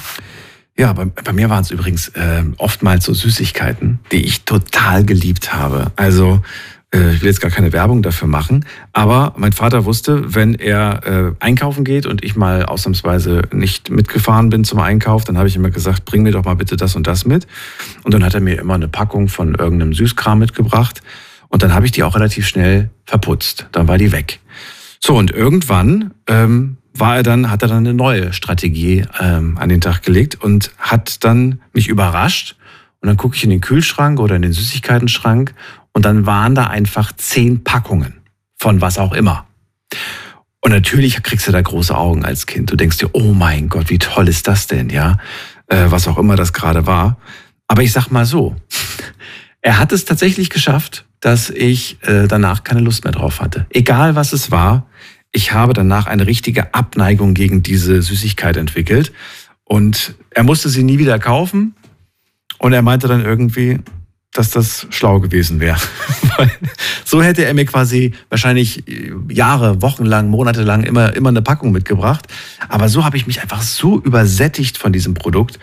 Ja, 0.79 0.93
bei, 0.93 1.07
bei 1.07 1.33
mir 1.33 1.51
waren 1.51 1.63
es 1.63 1.73
übrigens 1.73 2.09
äh, 2.11 2.45
oftmals 2.57 3.05
so 3.05 3.13
Süßigkeiten, 3.13 3.99
die 4.13 4.25
ich 4.25 4.45
total 4.45 5.05
geliebt 5.05 5.53
habe. 5.53 5.91
Also 5.97 6.41
äh, 6.95 7.15
ich 7.15 7.21
will 7.21 7.29
jetzt 7.29 7.41
gar 7.41 7.51
keine 7.51 7.73
Werbung 7.73 8.01
dafür 8.01 8.29
machen, 8.29 8.65
aber 8.93 9.35
mein 9.37 9.53
Vater 9.53 9.85
wusste, 9.87 10.35
wenn 10.37 10.55
er 10.55 11.01
äh, 11.05 11.33
einkaufen 11.41 11.83
geht 11.83 12.07
und 12.07 12.23
ich 12.25 12.37
mal 12.37 12.65
ausnahmsweise 12.65 13.43
nicht 13.53 13.91
mitgefahren 13.91 14.51
bin 14.51 14.63
zum 14.63 14.79
Einkauf, 14.79 15.25
dann 15.25 15.37
habe 15.37 15.49
ich 15.49 15.57
immer 15.57 15.71
gesagt, 15.71 16.05
bring 16.05 16.23
mir 16.23 16.31
doch 16.31 16.45
mal 16.45 16.55
bitte 16.55 16.77
das 16.77 16.95
und 16.95 17.09
das 17.09 17.25
mit. 17.25 17.49
Und 18.05 18.15
dann 18.15 18.23
hat 18.25 18.35
er 18.35 18.41
mir 18.41 18.61
immer 18.61 18.75
eine 18.75 18.89
Packung 18.89 19.27
von 19.27 19.57
irgendeinem 19.57 19.95
Süßkram 19.95 20.39
mitgebracht 20.39 21.03
und 21.49 21.65
dann 21.65 21.75
habe 21.75 21.87
ich 21.87 21.93
die 21.93 22.05
auch 22.05 22.15
relativ 22.15 22.47
schnell 22.47 22.91
verputzt. 23.05 23.67
Dann 23.73 23.89
war 23.89 23.99
die 23.99 24.13
weg. 24.13 24.39
So, 25.01 25.17
und 25.17 25.33
irgendwann 25.33 26.13
ähm, 26.29 26.78
war 26.99 27.16
er 27.16 27.23
dann, 27.23 27.51
hat 27.51 27.62
er 27.62 27.69
dann 27.69 27.79
eine 27.79 27.95
neue 27.95 28.33
Strategie 28.33 29.05
ähm, 29.20 29.59
an 29.59 29.69
den 29.69 29.81
Tag 29.81 30.03
gelegt 30.03 30.35
und 30.37 30.73
hat 30.79 31.25
dann 31.25 31.61
mich 31.73 31.89
überrascht. 31.89 32.57
Und 33.01 33.07
dann 33.07 33.16
gucke 33.16 33.37
ich 33.37 33.45
in 33.45 33.51
den 33.51 33.61
Kühlschrank 33.61 34.19
oder 34.19 34.37
in 34.37 34.43
den 34.43 34.53
Süßigkeitenschrank 34.53 35.55
und 35.93 36.05
dann 36.05 36.27
waren 36.27 36.55
da 36.55 36.66
einfach 36.66 37.12
zehn 37.12 37.62
Packungen 37.62 38.15
von 38.57 38.81
was 38.81 38.99
auch 38.99 39.12
immer. 39.12 39.47
Und 40.61 40.73
natürlich 40.73 41.23
kriegst 41.23 41.47
du 41.47 41.53
da 41.53 41.61
große 41.61 41.97
Augen 41.97 42.25
als 42.25 42.47
Kind. 42.47 42.70
Du 42.70 42.77
denkst 42.77 42.99
dir, 42.99 43.11
oh 43.12 43.33
mein 43.33 43.69
Gott, 43.69 43.91
wie 43.91 43.99
toll 43.99 44.29
ist 44.29 44.49
das 44.49 44.66
denn, 44.66 44.91
ja? 44.91 45.19
Äh, 45.69 45.87
was 45.89 46.09
auch 46.09 46.19
immer 46.19 46.37
das 46.37 46.53
gerade 46.53 46.87
war. 46.87 47.19
Aber 47.69 47.83
ich 47.83 47.93
sag 47.93 48.11
mal 48.11 48.27
so, 48.27 48.57
er 49.61 49.79
hat 49.79 49.93
es 49.93 50.05
tatsächlich 50.05 50.51
geschafft, 50.51 51.05
dass 51.20 51.51
ich 51.51 52.03
äh, 52.03 52.27
danach 52.27 52.65
keine 52.65 52.81
Lust 52.81 53.05
mehr 53.05 53.12
drauf 53.12 53.41
hatte. 53.41 53.66
Egal 53.70 54.15
was 54.15 54.33
es 54.33 54.51
war, 54.51 54.87
ich 55.33 55.53
habe 55.53 55.73
danach 55.73 56.07
eine 56.07 56.27
richtige 56.27 56.75
Abneigung 56.75 57.35
gegen 57.35 57.63
diese 57.63 58.03
Süßigkeit 58.03 58.57
entwickelt. 58.57 59.13
Und 59.65 60.15
er 60.31 60.43
musste 60.43 60.69
sie 60.69 60.83
nie 60.83 60.99
wieder 60.99 61.19
kaufen. 61.19 61.75
Und 62.59 62.73
er 62.73 62.83
meinte 62.83 63.09
dann 63.09 63.25
irgendwie, 63.25 63.79
dass 64.33 64.51
das 64.51 64.87
schlau 64.91 65.21
gewesen 65.21 65.61
wäre. 65.61 65.79
So 67.05 67.23
hätte 67.23 67.47
er 67.47 67.55
mir 67.55 67.65
quasi 67.65 68.13
wahrscheinlich 68.29 68.87
äh, 68.87 69.13
Jahre, 69.31 69.81
Wochen 69.81 70.05
lang, 70.05 70.29
Monate 70.29 70.63
lang 70.63 70.83
immer, 70.83 71.17
immer 71.17 71.31
eine 71.31 71.41
Packung 71.41 71.73
mitgebracht. 71.73 72.27
Aber 72.69 72.91
so 72.91 73.03
habe 73.03 73.17
ich 73.17 73.27
mich 73.27 73.41
einfach 73.41 73.63
so 73.63 73.99
übersättigt 73.99 74.77
von 74.77 74.93
diesem 74.93 75.15
Produkt, 75.15 75.59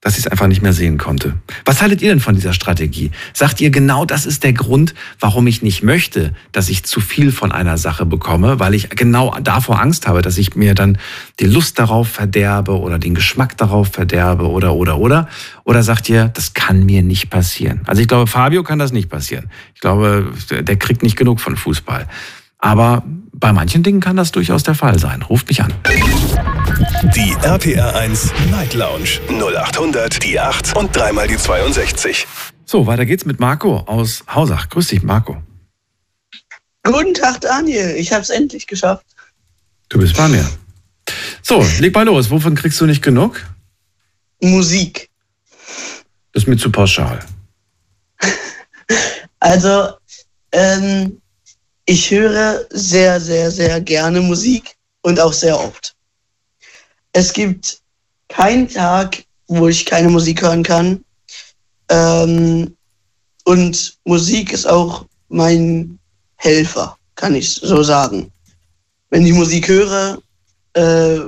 dass 0.00 0.12
ich 0.12 0.20
es 0.20 0.26
einfach 0.28 0.46
nicht 0.46 0.62
mehr 0.62 0.72
sehen 0.72 0.96
konnte. 0.96 1.34
Was 1.64 1.82
haltet 1.82 2.02
ihr 2.02 2.10
denn 2.10 2.20
von 2.20 2.36
dieser 2.36 2.52
Strategie? 2.52 3.10
Sagt 3.34 3.60
ihr 3.60 3.70
genau, 3.70 4.04
das 4.04 4.26
ist 4.26 4.44
der 4.44 4.52
Grund, 4.52 4.94
warum 5.18 5.46
ich 5.48 5.60
nicht 5.62 5.82
möchte, 5.82 6.34
dass 6.52 6.68
ich 6.68 6.84
zu 6.84 7.00
viel 7.00 7.32
von 7.32 7.50
einer 7.50 7.78
Sache 7.78 8.06
bekomme, 8.06 8.60
weil 8.60 8.74
ich 8.74 8.90
genau 8.90 9.36
davor 9.42 9.80
Angst 9.80 10.06
habe, 10.06 10.22
dass 10.22 10.38
ich 10.38 10.54
mir 10.54 10.74
dann 10.74 10.98
die 11.40 11.46
Lust 11.46 11.78
darauf 11.80 12.08
verderbe 12.08 12.78
oder 12.78 13.00
den 13.00 13.14
Geschmack 13.14 13.56
darauf 13.56 13.88
verderbe 13.88 14.48
oder 14.48 14.74
oder 14.74 14.98
oder? 14.98 15.28
Oder 15.64 15.82
sagt 15.82 16.08
ihr, 16.08 16.28
das 16.28 16.54
kann 16.54 16.86
mir 16.86 17.02
nicht 17.02 17.28
passieren? 17.28 17.80
Also 17.86 18.00
ich 18.00 18.06
glaube, 18.08 18.28
Fabio 18.28 18.62
kann 18.62 18.78
das 18.78 18.92
nicht 18.92 19.08
passieren. 19.08 19.50
Ich 19.74 19.80
glaube, 19.80 20.32
der 20.50 20.76
kriegt 20.76 21.02
nicht 21.02 21.16
genug 21.16 21.40
von 21.40 21.56
Fußball. 21.56 22.06
Aber 22.58 23.02
bei 23.40 23.52
manchen 23.52 23.82
Dingen 23.82 24.00
kann 24.00 24.16
das 24.16 24.32
durchaus 24.32 24.62
der 24.64 24.74
Fall 24.74 24.98
sein. 24.98 25.22
Ruft 25.22 25.48
mich 25.48 25.62
an. 25.62 25.72
Die 27.14 27.32
RPR 27.42 27.94
1 27.94 28.32
Night 28.50 28.74
Lounge 28.74 29.20
0800 29.28 30.22
die 30.22 30.38
8 30.40 30.76
und 30.76 30.94
dreimal 30.94 31.28
die 31.28 31.36
62. 31.36 32.26
So, 32.64 32.86
weiter 32.86 33.06
geht's 33.06 33.24
mit 33.24 33.38
Marco 33.40 33.78
aus 33.78 34.24
Hausach. 34.28 34.68
Grüß 34.68 34.88
dich, 34.88 35.02
Marco. 35.02 35.40
Guten 36.82 37.14
Tag, 37.14 37.40
Daniel. 37.40 37.94
Ich 37.96 38.12
habe 38.12 38.22
es 38.22 38.30
endlich 38.30 38.66
geschafft. 38.66 39.06
Du 39.88 39.98
bist 39.98 40.16
bei 40.16 40.28
mir. 40.28 40.48
So, 41.42 41.64
leg 41.78 41.94
mal 41.94 42.04
los. 42.04 42.30
Wovon 42.30 42.54
kriegst 42.54 42.80
du 42.80 42.86
nicht 42.86 43.02
genug? 43.02 43.40
Musik. 44.40 45.08
Das 46.32 46.42
ist 46.42 46.48
mir 46.48 46.56
zu 46.56 46.70
pauschal. 46.70 47.20
Also, 49.40 49.92
ähm, 50.50 51.20
ich 51.88 52.10
höre 52.10 52.66
sehr, 52.68 53.18
sehr, 53.18 53.50
sehr 53.50 53.80
gerne 53.80 54.20
Musik 54.20 54.76
und 55.00 55.18
auch 55.18 55.32
sehr 55.32 55.58
oft. 55.58 55.96
Es 57.14 57.32
gibt 57.32 57.80
keinen 58.28 58.68
Tag, 58.68 59.24
wo 59.46 59.68
ich 59.68 59.86
keine 59.86 60.10
Musik 60.10 60.42
hören 60.42 60.62
kann. 60.62 61.02
Ähm, 61.88 62.76
und 63.44 63.96
Musik 64.04 64.52
ist 64.52 64.66
auch 64.68 65.06
mein 65.28 65.98
Helfer, 66.36 66.98
kann 67.14 67.34
ich 67.34 67.54
so 67.54 67.82
sagen. 67.82 68.30
Wenn 69.08 69.24
ich 69.24 69.32
Musik 69.32 69.66
höre, 69.68 70.18
äh, 70.74 71.20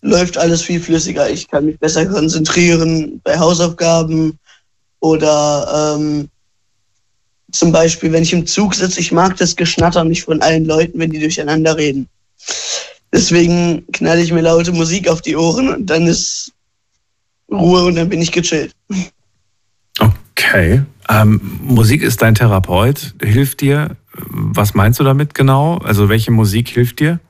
läuft 0.00 0.38
alles 0.38 0.62
viel 0.62 0.80
flüssiger. 0.80 1.28
Ich 1.28 1.46
kann 1.46 1.66
mich 1.66 1.78
besser 1.78 2.06
konzentrieren 2.06 3.20
bei 3.22 3.38
Hausaufgaben 3.38 4.38
oder 5.00 5.96
ähm, 5.98 6.30
zum 7.52 7.72
Beispiel, 7.72 8.12
wenn 8.12 8.22
ich 8.22 8.32
im 8.32 8.46
Zug 8.46 8.74
sitze, 8.74 9.00
ich 9.00 9.12
mag 9.12 9.36
das 9.36 9.56
Geschnatter 9.56 10.04
nicht 10.04 10.24
von 10.24 10.42
allen 10.42 10.64
Leuten, 10.64 10.98
wenn 10.98 11.10
die 11.10 11.20
durcheinander 11.20 11.76
reden. 11.76 12.08
Deswegen 13.12 13.84
knalle 13.92 14.22
ich 14.22 14.32
mir 14.32 14.42
laute 14.42 14.72
Musik 14.72 15.08
auf 15.08 15.22
die 15.22 15.36
Ohren 15.36 15.68
und 15.72 15.86
dann 15.86 16.06
ist 16.06 16.52
Ruhe 17.50 17.84
und 17.84 17.94
dann 17.94 18.08
bin 18.08 18.20
ich 18.20 18.32
gechillt. 18.32 18.72
Okay. 19.98 20.82
Ähm, 21.08 21.40
Musik 21.62 22.02
ist 22.02 22.20
dein 22.20 22.34
Therapeut, 22.34 23.14
hilft 23.22 23.60
dir. 23.60 23.96
Was 24.12 24.74
meinst 24.74 24.98
du 24.98 25.04
damit 25.04 25.34
genau? 25.34 25.78
Also 25.78 26.08
welche 26.08 26.30
Musik 26.30 26.68
hilft 26.68 27.00
dir? 27.00 27.20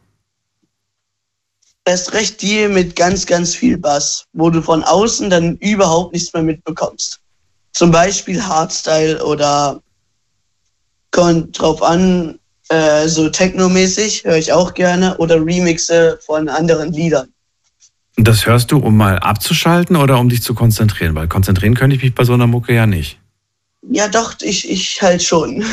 Erst 1.84 2.14
recht 2.14 2.42
die 2.42 2.66
mit 2.66 2.96
ganz, 2.96 3.26
ganz 3.26 3.54
viel 3.54 3.78
Bass, 3.78 4.24
wo 4.32 4.50
du 4.50 4.60
von 4.60 4.82
außen 4.82 5.30
dann 5.30 5.56
überhaupt 5.58 6.14
nichts 6.14 6.32
mehr 6.32 6.42
mitbekommst. 6.42 7.20
Zum 7.72 7.90
Beispiel 7.90 8.42
Hardstyle 8.42 9.24
oder 9.24 9.80
kommt 11.16 11.58
drauf 11.58 11.82
an, 11.82 12.38
äh, 12.68 13.08
so 13.08 13.28
Techno-mäßig 13.30 14.24
höre 14.24 14.36
ich 14.36 14.52
auch 14.52 14.74
gerne 14.74 15.16
oder 15.16 15.36
Remixe 15.44 16.18
von 16.24 16.48
anderen 16.48 16.92
Liedern. 16.92 17.28
Das 18.16 18.46
hörst 18.46 18.70
du, 18.70 18.78
um 18.78 18.96
mal 18.96 19.18
abzuschalten 19.18 19.96
oder 19.96 20.18
um 20.18 20.28
dich 20.28 20.42
zu 20.42 20.54
konzentrieren? 20.54 21.14
Weil 21.14 21.26
konzentrieren 21.26 21.74
könnte 21.74 21.96
ich 21.96 22.02
mich 22.02 22.14
bei 22.14 22.24
so 22.24 22.34
einer 22.34 22.46
Mucke 22.46 22.74
ja 22.74 22.86
nicht. 22.86 23.18
Ja, 23.90 24.08
doch, 24.08 24.34
ich, 24.42 24.68
ich 24.68 25.00
halt 25.00 25.22
schon. 25.22 25.64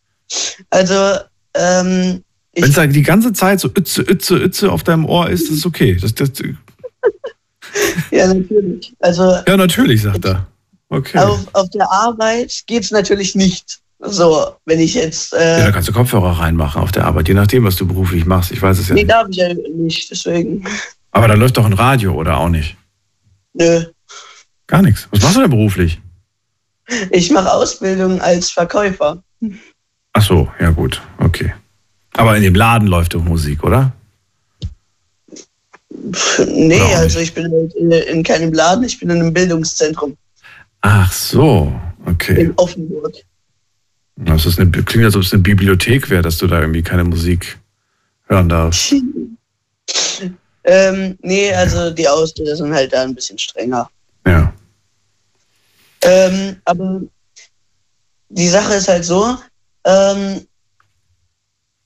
also, 0.70 1.18
Ähm, 1.54 2.22
ich, 2.52 2.62
Wenn 2.62 2.70
es 2.70 2.76
halt 2.76 2.94
die 2.94 3.02
ganze 3.02 3.32
Zeit 3.32 3.60
so 3.60 3.68
Ütze, 3.68 4.02
Ütze, 4.02 4.36
Ütze 4.36 4.72
auf 4.72 4.82
deinem 4.82 5.04
Ohr 5.04 5.28
ist, 5.28 5.42
ist 5.44 5.58
es 5.58 5.66
okay. 5.66 5.96
Das, 6.00 6.14
das, 6.14 6.30
ja, 8.10 8.26
natürlich. 8.26 8.94
Also 9.00 9.36
ja, 9.46 9.56
natürlich, 9.56 10.02
sagt 10.02 10.24
er. 10.24 10.46
Okay. 10.88 11.18
auf, 11.18 11.46
auf 11.52 11.68
der 11.70 11.90
Arbeit 11.90 12.62
geht's 12.66 12.90
natürlich 12.90 13.34
nicht. 13.34 13.80
So, 14.00 14.54
wenn 14.64 14.78
ich 14.80 14.94
jetzt. 14.94 15.34
Äh, 15.34 15.58
Ja, 15.58 15.64
da 15.66 15.72
kannst 15.72 15.88
du 15.88 15.92
Kopfhörer 15.92 16.38
reinmachen 16.38 16.80
auf 16.80 16.92
der 16.92 17.04
Arbeit, 17.04 17.28
je 17.28 17.34
nachdem, 17.34 17.64
was 17.64 17.76
du 17.76 17.86
beruflich 17.86 18.26
machst. 18.26 18.52
Ich 18.52 18.62
weiß 18.62 18.78
es 18.78 18.88
ja 18.88 18.94
nee, 18.94 19.02
nicht. 19.02 19.10
darf 19.10 19.26
ich 19.30 19.36
ja 19.36 19.52
nicht, 19.54 20.10
deswegen. 20.10 20.64
Aber 21.10 21.26
da 21.26 21.34
läuft 21.34 21.56
doch 21.56 21.64
ein 21.64 21.72
Radio, 21.72 22.14
oder 22.14 22.38
auch 22.38 22.48
nicht? 22.48 22.76
Nö. 23.54 23.84
Gar 24.68 24.82
nichts. 24.82 25.08
Was 25.10 25.22
machst 25.22 25.36
du 25.36 25.40
denn 25.40 25.50
beruflich? 25.50 26.00
Ich 27.10 27.30
mache 27.30 27.52
Ausbildung 27.52 28.20
als 28.20 28.50
Verkäufer. 28.50 29.22
Ach 30.12 30.22
so, 30.22 30.48
ja 30.60 30.70
gut, 30.70 31.02
okay. 31.18 31.52
Aber 32.14 32.36
in 32.36 32.42
dem 32.42 32.54
Laden 32.54 32.88
läuft 32.88 33.14
doch 33.14 33.22
Musik, 33.22 33.62
oder? 33.64 33.92
Nee, 36.46 36.80
Oder 36.80 36.98
also 36.98 37.18
ich 37.18 37.34
bin 37.34 37.50
halt 37.50 37.74
in, 37.74 37.90
in 37.90 38.22
keinem 38.22 38.52
Laden, 38.52 38.84
ich 38.84 38.98
bin 38.98 39.10
in 39.10 39.20
einem 39.20 39.32
Bildungszentrum 39.32 40.16
Ach 40.80 41.12
so, 41.12 41.72
okay. 42.06 42.40
in 42.42 42.52
Offenburg. 42.56 43.12
Das 44.20 44.46
ist 44.46 44.58
eine, 44.58 44.70
klingt, 44.70 45.04
als 45.04 45.14
ob 45.14 45.22
es 45.22 45.32
eine 45.32 45.42
Bibliothek 45.42 46.10
wäre, 46.10 46.22
dass 46.22 46.38
du 46.38 46.48
da 46.48 46.60
irgendwie 46.60 46.82
keine 46.82 47.04
Musik 47.04 47.58
hören 48.26 48.48
darfst. 48.48 48.94
Ähm, 50.64 51.16
nee, 51.22 51.50
also 51.54 51.90
die 51.90 52.06
Ausbilder 52.06 52.54
sind 52.54 52.74
halt 52.74 52.92
da 52.92 53.02
ein 53.02 53.14
bisschen 53.14 53.38
strenger. 53.38 53.88
Ja. 54.26 54.52
Ähm, 56.02 56.56
aber 56.66 57.00
die 58.28 58.48
Sache 58.48 58.74
ist 58.74 58.88
halt 58.88 59.06
so, 59.06 59.38
ähm, 59.84 60.46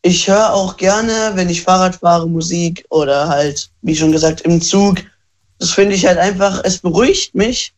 ich 0.03 0.29
höre 0.29 0.53
auch 0.53 0.77
gerne, 0.77 1.31
wenn 1.35 1.49
ich 1.49 1.63
Fahrrad 1.63 1.95
fahre, 1.95 2.29
Musik 2.29 2.85
oder 2.91 3.29
halt, 3.29 3.71
wie 3.83 3.95
schon 3.95 4.11
gesagt, 4.11 4.41
im 4.41 4.61
Zug. 4.61 4.97
Das 5.61 5.71
finde 5.71 5.95
ich 5.95 6.05
halt 6.05 6.19
einfach, 6.19 6.61
es 6.65 6.79
beruhigt 6.79 7.37
mich. 7.37 7.73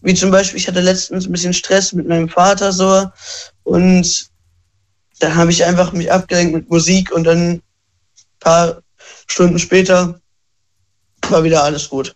Wie 0.00 0.14
zum 0.14 0.30
Beispiel, 0.30 0.58
ich 0.58 0.68
hatte 0.68 0.80
letztens 0.80 1.26
ein 1.26 1.32
bisschen 1.32 1.52
Stress 1.52 1.92
mit 1.92 2.08
meinem 2.08 2.30
Vater 2.30 2.72
so 2.72 3.04
und 3.68 4.28
da 5.20 5.34
habe 5.34 5.50
ich 5.50 5.64
einfach 5.64 5.92
mich 5.92 6.10
abgelenkt 6.10 6.54
mit 6.54 6.70
Musik 6.70 7.12
und 7.12 7.24
dann 7.24 7.50
ein 7.50 7.62
paar 8.40 8.78
Stunden 9.26 9.58
später 9.58 10.20
war 11.28 11.44
wieder 11.44 11.64
alles 11.64 11.88
gut. 11.88 12.14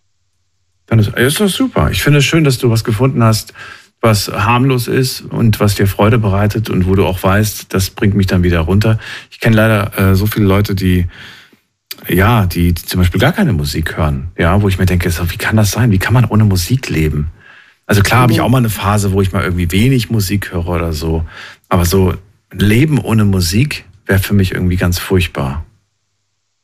Dann 0.87 0.99
ist, 0.99 1.15
ist 1.15 1.39
das 1.39 1.53
super. 1.53 1.91
Ich 1.91 2.01
finde 2.01 2.19
es 2.19 2.25
schön, 2.25 2.43
dass 2.43 2.57
du 2.57 2.69
was 2.69 2.83
gefunden 2.83 3.23
hast, 3.23 3.53
was 4.01 4.29
harmlos 4.29 4.87
ist 4.87 5.21
und 5.21 5.59
was 5.59 5.75
dir 5.75 5.87
Freude 5.87 6.17
bereitet 6.17 6.69
und 6.69 6.87
wo 6.87 6.95
du 6.95 7.05
auch 7.05 7.21
weißt, 7.21 7.73
das 7.73 7.91
bringt 7.91 8.15
mich 8.15 8.27
dann 8.27 8.43
wieder 8.43 8.61
runter. 8.61 8.99
Ich 9.29 9.39
kenne 9.39 9.55
leider 9.55 9.97
äh, 9.97 10.15
so 10.15 10.25
viele 10.25 10.45
Leute, 10.45 10.75
die 10.75 11.07
ja, 12.09 12.47
die, 12.47 12.73
die 12.73 12.85
zum 12.85 12.99
Beispiel 12.99 13.21
gar 13.21 13.31
keine 13.31 13.53
Musik 13.53 13.95
hören, 13.95 14.31
ja, 14.37 14.61
wo 14.61 14.67
ich 14.67 14.79
mir 14.79 14.87
denke, 14.87 15.09
so, 15.09 15.29
wie 15.31 15.37
kann 15.37 15.55
das 15.55 15.71
sein? 15.71 15.91
Wie 15.91 15.99
kann 15.99 16.13
man 16.13 16.25
ohne 16.25 16.43
Musik 16.43 16.89
leben? 16.89 17.31
Also 17.85 18.01
klar 18.01 18.21
habe 18.21 18.33
ich 18.33 18.41
auch 18.41 18.49
mal 18.49 18.59
eine 18.59 18.69
Phase, 18.69 19.11
wo 19.11 19.21
ich 19.21 19.31
mal 19.31 19.43
irgendwie 19.43 19.71
wenig 19.71 20.09
Musik 20.09 20.51
höre 20.51 20.67
oder 20.67 20.93
so, 20.93 21.25
aber 21.69 21.85
so 21.85 22.13
ein 22.49 22.59
Leben 22.59 22.99
ohne 22.99 23.25
Musik 23.25 23.85
wäre 24.05 24.19
für 24.19 24.33
mich 24.33 24.51
irgendwie 24.51 24.77
ganz 24.77 24.99
furchtbar. 24.99 25.65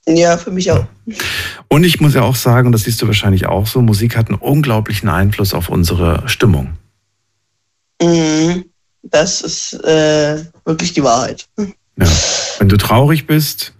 Ja, 0.07 0.37
für 0.37 0.51
mich 0.51 0.71
auch. 0.71 0.85
Und 1.67 1.83
ich 1.83 1.99
muss 1.99 2.15
ja 2.15 2.21
auch 2.21 2.35
sagen, 2.35 2.71
das 2.71 2.83
siehst 2.83 3.01
du 3.01 3.07
wahrscheinlich 3.07 3.45
auch 3.45 3.67
so, 3.67 3.81
Musik 3.81 4.17
hat 4.17 4.29
einen 4.29 4.39
unglaublichen 4.39 5.09
Einfluss 5.09 5.53
auf 5.53 5.69
unsere 5.69 6.27
Stimmung. 6.27 6.77
Mhm. 8.01 8.65
Das 9.03 9.41
ist 9.41 9.73
äh, 9.83 10.43
wirklich 10.65 10.93
die 10.93 11.03
Wahrheit. 11.03 11.47
Ja. 11.57 12.07
Wenn 12.57 12.69
du 12.69 12.77
traurig 12.77 13.27
bist 13.27 13.73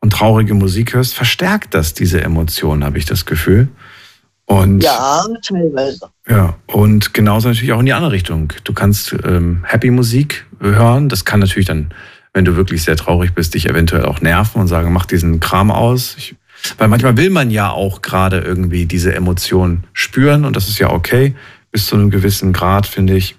und 0.00 0.10
traurige 0.12 0.54
Musik 0.54 0.94
hörst, 0.94 1.14
verstärkt 1.14 1.74
das 1.74 1.94
diese 1.94 2.20
Emotionen, 2.20 2.84
habe 2.84 2.98
ich 2.98 3.04
das 3.04 3.26
Gefühl. 3.26 3.68
Und 4.46 4.82
Ja, 4.82 5.24
teilweise. 5.46 6.08
Ja, 6.28 6.54
und 6.66 7.12
genauso 7.12 7.48
natürlich 7.48 7.72
auch 7.72 7.80
in 7.80 7.86
die 7.86 7.92
andere 7.92 8.12
Richtung. 8.12 8.52
Du 8.64 8.72
kannst 8.72 9.14
ähm, 9.24 9.64
Happy 9.64 9.90
Musik 9.90 10.46
hören. 10.60 11.08
Das 11.08 11.24
kann 11.24 11.40
natürlich 11.40 11.66
dann, 11.66 11.90
wenn 12.32 12.44
du 12.44 12.56
wirklich 12.56 12.84
sehr 12.84 12.96
traurig 12.96 13.34
bist, 13.34 13.54
dich 13.54 13.68
eventuell 13.68 14.04
auch 14.04 14.20
nerven 14.20 14.60
und 14.60 14.68
sagen, 14.68 14.92
mach 14.92 15.06
diesen 15.06 15.40
Kram 15.40 15.72
aus. 15.72 16.14
Ich, 16.16 16.36
weil 16.78 16.88
manchmal 16.88 17.16
will 17.16 17.30
man 17.30 17.50
ja 17.50 17.70
auch 17.70 18.02
gerade 18.02 18.38
irgendwie 18.38 18.86
diese 18.86 19.14
Emotionen 19.14 19.84
spüren 19.92 20.44
und 20.44 20.54
das 20.54 20.68
ist 20.68 20.78
ja 20.78 20.90
okay, 20.90 21.34
bis 21.72 21.86
zu 21.86 21.96
einem 21.96 22.10
gewissen 22.10 22.52
Grad, 22.52 22.86
finde 22.86 23.16
ich. 23.16 23.36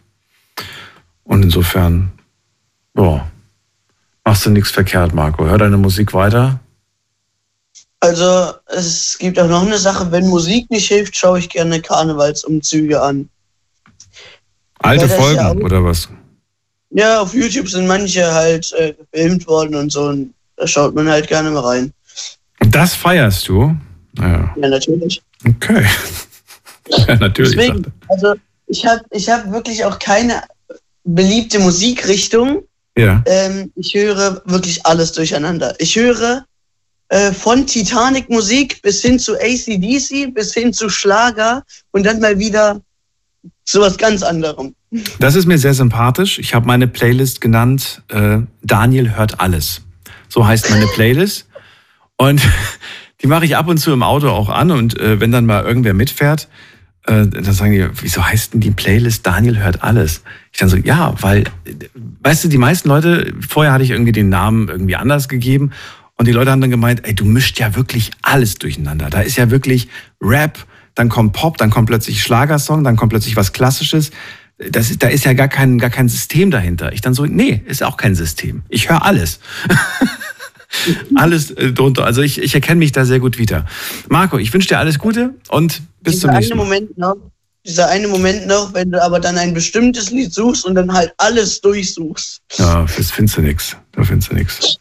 Und 1.24 1.44
insofern, 1.44 2.12
ja, 2.98 3.28
machst 4.24 4.46
du 4.46 4.50
nichts 4.50 4.72
verkehrt, 4.72 5.14
Marco. 5.14 5.46
Hör 5.46 5.58
deine 5.58 5.78
Musik 5.78 6.14
weiter. 6.14 6.60
Also 8.00 8.54
es 8.68 9.18
gibt 9.18 9.40
auch 9.40 9.48
noch 9.48 9.64
eine 9.66 9.78
Sache, 9.78 10.12
wenn 10.12 10.28
Musik 10.28 10.70
nicht 10.70 10.88
hilft, 10.88 11.16
schaue 11.16 11.40
ich 11.40 11.50
gerne 11.50 11.82
Karnevalsumzüge 11.82 13.02
an. 13.02 13.28
Alte 14.80 15.10
Folgen 15.10 15.36
ja 15.38 15.52
auch- 15.52 15.56
oder 15.56 15.84
was? 15.84 16.08
Ja, 16.92 17.20
auf 17.22 17.34
YouTube 17.34 17.68
sind 17.68 17.88
manche 17.88 18.32
halt 18.34 18.72
äh, 18.74 18.94
gefilmt 18.94 19.48
worden 19.48 19.76
und 19.76 19.92
so 19.92 20.04
und 20.06 20.34
da 20.56 20.68
schaut 20.68 20.96
man 20.96 21.10
halt 21.10 21.28
gerne 21.28 21.50
mal 21.52 21.62
rein. 21.62 21.94
Das 22.60 22.94
feierst 22.94 23.48
du? 23.48 23.76
Ja, 24.18 24.54
Ja, 24.56 24.68
natürlich. 24.70 25.22
okay. 25.48 25.86
ja, 26.90 27.16
natürlich. 27.16 27.56
Deswegen, 27.56 27.84
also 28.10 28.36
ich 28.68 28.86
habe 28.86 29.02
ich 29.12 29.30
hab 29.30 29.52
wirklich 29.52 29.84
auch 29.86 30.00
keine 30.00 30.44
beliebte 31.04 31.60
Musikrichtung. 31.60 32.64
Ja. 32.98 33.22
Ähm, 33.26 33.72
ich 33.76 33.94
höre 33.94 34.42
wirklich 34.46 34.86
alles 34.86 35.12
durcheinander. 35.12 35.76
Ich 35.80 35.96
höre 35.96 36.46
äh, 37.10 37.32
von 37.32 37.66
Titanic 37.66 38.30
Musik 38.30 38.82
bis 38.82 39.02
hin 39.02 39.20
zu 39.20 39.36
ACDC, 39.36 40.34
bis 40.34 40.54
hin 40.54 40.74
zu 40.74 40.90
Schlager 40.90 41.64
und 41.92 42.06
dann 42.06 42.20
mal 42.20 42.38
wieder 42.38 42.82
zu 43.64 43.82
was 43.82 43.98
ganz 43.98 44.24
anderem. 44.24 44.76
Das 45.20 45.36
ist 45.36 45.46
mir 45.46 45.58
sehr 45.58 45.74
sympathisch. 45.74 46.40
Ich 46.40 46.54
habe 46.54 46.66
meine 46.66 46.88
Playlist 46.88 47.42
genannt, 47.42 48.02
äh, 48.10 48.40
Daniel 48.64 49.16
hört 49.16 49.40
alles. 49.40 49.82
So 50.30 50.48
heißt 50.48 50.70
meine 50.70 50.88
Playlist. 50.88 51.48
Und 52.18 52.42
die 53.22 53.28
mache 53.28 53.46
ich 53.46 53.56
ab 53.56 53.68
und 53.68 53.78
zu 53.78 53.92
im 53.92 54.04
Auto 54.04 54.30
auch 54.30 54.50
an. 54.50 54.72
Und 54.72 55.00
äh, 55.00 55.20
wenn 55.20 55.32
dann 55.32 55.46
mal 55.46 55.64
irgendwer 55.64 55.94
mitfährt, 55.94 56.48
äh, 57.06 57.28
dann 57.28 57.44
sagen 57.54 57.72
die, 57.72 57.88
wieso 58.02 58.26
heißt 58.26 58.54
denn 58.54 58.62
die 58.62 58.72
Playlist 58.72 59.26
Daniel 59.26 59.60
hört 59.60 59.84
alles? 59.84 60.24
Ich 60.52 60.60
dann 60.60 60.70
so, 60.70 60.78
ja, 60.78 61.14
weil, 61.22 61.44
äh, 61.66 61.74
weißt 62.22 62.46
du, 62.46 62.48
die 62.48 62.58
meisten 62.58 62.90
Leute, 62.90 63.34
vorher 63.48 63.74
hatte 63.74 63.84
ich 63.84 63.92
irgendwie 63.92 64.12
den 64.12 64.30
Namen 64.30 64.70
irgendwie 64.70 64.96
anders 64.96 65.28
gegeben. 65.28 65.72
Und 66.18 66.28
die 66.28 66.32
Leute 66.32 66.52
haben 66.52 66.62
dann 66.62 66.72
gemeint, 66.72 67.02
ey, 67.06 67.14
du 67.14 67.26
mischt 67.26 67.60
ja 67.60 67.76
wirklich 67.76 68.12
alles 68.24 68.56
durcheinander. 68.56 69.10
Da 69.10 69.22
ist 69.22 69.38
ja 69.38 69.52
wirklich 69.52 69.88
Rap, 70.22 70.66
dann 70.96 71.10
kommt 71.10 71.34
Pop, 71.34 71.58
dann 71.58 71.70
kommt 71.70 71.88
plötzlich 71.88 72.22
Schlagersong, 72.24 72.84
dann 72.84 72.96
kommt 72.96 73.12
plötzlich 73.12 73.36
was 73.36 73.54
Klassisches. 73.54 74.12
Das 74.58 74.90
ist, 74.90 75.04
da 75.04 75.10
ist 75.10 75.26
ja 75.26 75.34
gar 75.34 75.48
kein, 75.48 75.78
gar 75.78 75.92
kein 75.92 76.10
System 76.10 76.50
dahinter. 76.50 76.92
Ich 76.92 77.02
dann 77.02 77.14
so, 77.14 77.26
nee, 77.26 77.62
ist 77.66 77.84
auch 77.84 77.98
kein 77.98 78.16
System. 78.16 78.64
Ich 78.70 78.90
höre 78.90 79.06
alles. 79.06 79.40
alles 81.16 81.52
äh, 81.52 81.72
drunter. 81.72 82.04
Also 82.06 82.24
ich, 82.24 82.42
ich 82.42 82.56
erkenne 82.56 82.80
mich 82.80 82.92
da 82.92 83.06
sehr 83.06 83.20
gut 83.20 83.38
wieder. 83.38 83.68
Marco, 84.10 84.40
ich 84.40 84.52
wünsche 84.52 84.70
dir 84.70 84.80
alles 84.80 84.98
Gute 84.98 85.36
und 85.50 85.84
bis 86.02 86.16
dieser 86.16 86.30
zum 86.30 86.36
nächsten 86.36 86.58
Mal. 86.58 86.64
Moment 86.64 86.98
noch, 86.98 87.18
dieser 87.66 87.90
eine 87.90 88.08
Moment 88.08 88.48
noch, 88.48 88.74
wenn 88.74 88.92
du 88.92 89.04
aber 89.04 89.20
dann 89.20 89.38
ein 89.38 89.54
bestimmtes 89.54 90.10
Lied 90.10 90.34
suchst 90.34 90.66
und 90.66 90.74
dann 90.74 90.92
halt 90.92 91.14
alles 91.18 91.62
durchsuchst. 91.62 92.42
Ja, 92.58 92.88
das 92.98 93.12
findest 93.12 93.38
du 93.38 93.42
nix. 93.42 93.78
Da 93.92 94.04
findest 94.04 94.32
du 94.32 94.36
nix. 94.36 94.80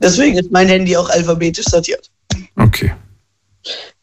Deswegen 0.00 0.38
ist 0.38 0.50
mein 0.50 0.68
Handy 0.68 0.96
auch 0.96 1.10
alphabetisch 1.10 1.66
sortiert. 1.66 2.10
Okay. 2.56 2.92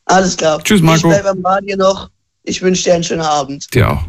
Alles 0.06 0.38
klar. 0.38 0.62
Tschüss, 0.64 0.82
Marco. 0.82 1.10
Ich 1.10 1.14
bleibe 1.14 1.30
am 1.30 1.46
Radio 1.46 1.78
noch. 1.78 2.10
Ich 2.44 2.62
wünsche 2.62 2.84
dir 2.84 2.94
einen 2.94 3.04
schönen 3.04 3.22
Abend. 3.22 3.74
Dir 3.74 3.92
auch. 3.92 4.04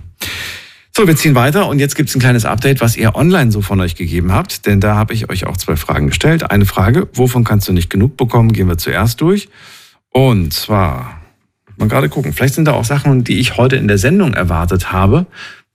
So, 0.96 1.06
wir 1.06 1.16
ziehen 1.16 1.34
weiter 1.34 1.68
und 1.68 1.78
jetzt 1.78 1.94
gibt 1.94 2.08
es 2.08 2.16
ein 2.16 2.20
kleines 2.20 2.46
Update, 2.46 2.80
was 2.80 2.96
ihr 2.96 3.14
online 3.16 3.52
so 3.52 3.60
von 3.60 3.80
euch 3.80 3.96
gegeben 3.96 4.32
habt. 4.32 4.64
Denn 4.64 4.80
da 4.80 4.94
habe 4.94 5.12
ich 5.12 5.28
euch 5.28 5.46
auch 5.46 5.56
zwei 5.56 5.76
Fragen 5.76 6.06
gestellt. 6.06 6.50
Eine 6.50 6.64
Frage, 6.64 7.08
wovon 7.12 7.44
kannst 7.44 7.68
du 7.68 7.74
nicht 7.74 7.90
genug 7.90 8.16
bekommen, 8.16 8.52
gehen 8.52 8.68
wir 8.68 8.78
zuerst 8.78 9.20
durch. 9.20 9.48
Und 10.10 10.54
zwar, 10.54 11.20
mal 11.76 11.88
gerade 11.88 12.08
gucken, 12.08 12.32
vielleicht 12.32 12.54
sind 12.54 12.64
da 12.64 12.72
auch 12.72 12.86
Sachen, 12.86 13.24
die 13.24 13.38
ich 13.38 13.58
heute 13.58 13.76
in 13.76 13.88
der 13.88 13.98
Sendung 13.98 14.32
erwartet 14.32 14.90
habe, 14.90 15.26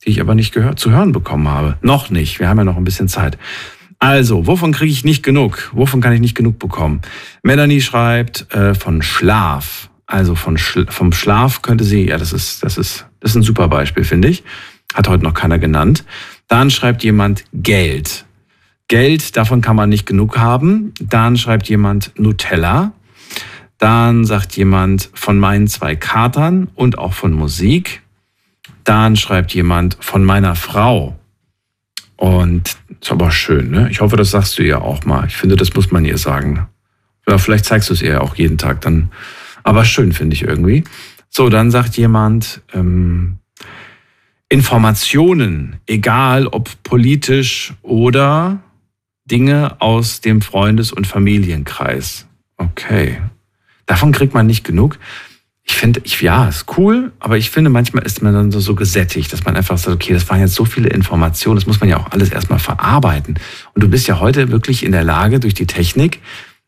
die 0.03 0.09
ich 0.09 0.21
aber 0.21 0.33
nicht 0.33 0.53
gehört, 0.53 0.79
zu 0.79 0.89
hören 0.89 1.11
bekommen 1.11 1.47
habe. 1.47 1.77
Noch 1.81 2.09
nicht, 2.09 2.39
wir 2.39 2.49
haben 2.49 2.57
ja 2.57 2.63
noch 2.63 2.77
ein 2.77 2.83
bisschen 2.83 3.07
Zeit. 3.07 3.37
Also, 4.01 4.47
wovon 4.47 4.71
kriege 4.71 4.91
ich 4.91 5.03
nicht 5.03 5.21
genug? 5.21 5.69
Wovon 5.73 6.01
kann 6.01 6.11
ich 6.11 6.21
nicht 6.21 6.33
genug 6.33 6.57
bekommen? 6.57 7.01
Melanie 7.43 7.81
schreibt 7.81 8.51
äh, 8.51 8.73
von 8.73 9.03
Schlaf. 9.03 9.91
Also 10.07 10.33
von 10.33 10.57
Schl 10.57 10.87
vom 10.89 11.13
Schlaf 11.13 11.61
könnte 11.61 11.83
sie, 11.83 12.07
ja, 12.07 12.17
das 12.17 12.33
ist, 12.33 12.63
das 12.63 12.79
ist, 12.79 13.05
das 13.19 13.31
ist 13.31 13.35
ein 13.35 13.43
super 13.43 13.67
Beispiel, 13.67 14.03
finde 14.03 14.29
ich. 14.29 14.43
Hat 14.95 15.07
heute 15.07 15.23
noch 15.23 15.35
keiner 15.35 15.59
genannt. 15.59 16.03
Dann 16.47 16.71
schreibt 16.71 17.03
jemand 17.03 17.43
Geld. 17.53 18.25
Geld, 18.87 19.37
davon 19.37 19.61
kann 19.61 19.75
man 19.75 19.89
nicht 19.89 20.07
genug 20.07 20.39
haben. 20.39 20.95
Dann 20.99 21.37
schreibt 21.37 21.69
jemand 21.69 22.11
Nutella. 22.19 22.93
Dann 23.77 24.25
sagt 24.25 24.57
jemand 24.57 25.11
von 25.13 25.37
meinen 25.37 25.67
zwei 25.67 25.95
Katern 25.95 26.69
und 26.73 26.97
auch 26.97 27.13
von 27.13 27.33
Musik. 27.33 28.01
Dann 28.83 29.15
schreibt 29.15 29.53
jemand 29.53 29.95
von 29.99 30.25
meiner 30.25 30.55
Frau. 30.55 31.19
Und 32.21 32.77
ist 33.01 33.11
aber 33.11 33.31
schön, 33.31 33.71
ne? 33.71 33.89
Ich 33.89 33.99
hoffe, 33.99 34.15
das 34.15 34.29
sagst 34.29 34.59
du 34.59 34.61
ihr 34.61 34.83
auch 34.83 35.05
mal. 35.05 35.25
Ich 35.25 35.35
finde, 35.35 35.55
das 35.55 35.73
muss 35.73 35.89
man 35.89 36.05
ihr 36.05 36.19
sagen. 36.19 36.67
Oder 37.25 37.39
vielleicht 37.39 37.65
zeigst 37.65 37.89
du 37.89 37.95
es 37.95 38.03
ihr 38.03 38.21
auch 38.21 38.35
jeden 38.35 38.59
Tag 38.59 38.81
dann. 38.81 39.11
Aber 39.63 39.85
schön, 39.85 40.11
finde 40.11 40.35
ich 40.35 40.43
irgendwie. 40.43 40.83
So, 41.29 41.49
dann 41.49 41.71
sagt 41.71 41.97
jemand, 41.97 42.61
ähm, 42.75 43.39
Informationen, 44.49 45.77
egal 45.87 46.45
ob 46.45 46.69
politisch 46.83 47.73
oder 47.81 48.59
Dinge 49.25 49.81
aus 49.81 50.21
dem 50.21 50.43
Freundes- 50.43 50.91
und 50.91 51.07
Familienkreis. 51.07 52.27
Okay. 52.55 53.19
Davon 53.87 54.11
kriegt 54.11 54.35
man 54.35 54.45
nicht 54.45 54.63
genug. 54.63 54.99
Ich 55.71 55.77
finde, 55.77 56.01
ich, 56.03 56.21
ja, 56.21 56.49
ist 56.49 56.65
cool, 56.77 57.13
aber 57.19 57.37
ich 57.37 57.49
finde, 57.49 57.69
manchmal 57.69 58.03
ist 58.03 58.21
man 58.21 58.33
dann 58.33 58.51
so, 58.51 58.59
so 58.59 58.75
gesättigt, 58.75 59.31
dass 59.31 59.45
man 59.45 59.55
einfach 59.55 59.77
sagt, 59.77 59.95
okay, 59.95 60.11
das 60.11 60.29
waren 60.29 60.41
jetzt 60.41 60.53
so 60.53 60.65
viele 60.65 60.89
Informationen, 60.89 61.55
das 61.55 61.65
muss 61.65 61.79
man 61.79 61.87
ja 61.87 61.95
auch 61.95 62.11
alles 62.11 62.29
erstmal 62.29 62.59
verarbeiten. 62.59 63.35
Und 63.73 63.81
du 63.81 63.87
bist 63.87 64.05
ja 64.05 64.19
heute 64.19 64.51
wirklich 64.51 64.83
in 64.83 64.91
der 64.91 65.05
Lage, 65.05 65.39
durch 65.39 65.53
die 65.53 65.67
Technik, 65.67 66.19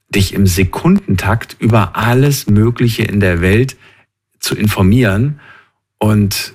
dich 0.08 0.34
im 0.34 0.48
Sekundentakt 0.48 1.58
über 1.60 1.98
alles 1.98 2.48
Mögliche 2.48 3.04
in 3.04 3.20
der 3.20 3.42
Welt 3.42 3.76
zu 4.40 4.56
informieren. 4.56 5.42
Und 6.00 6.54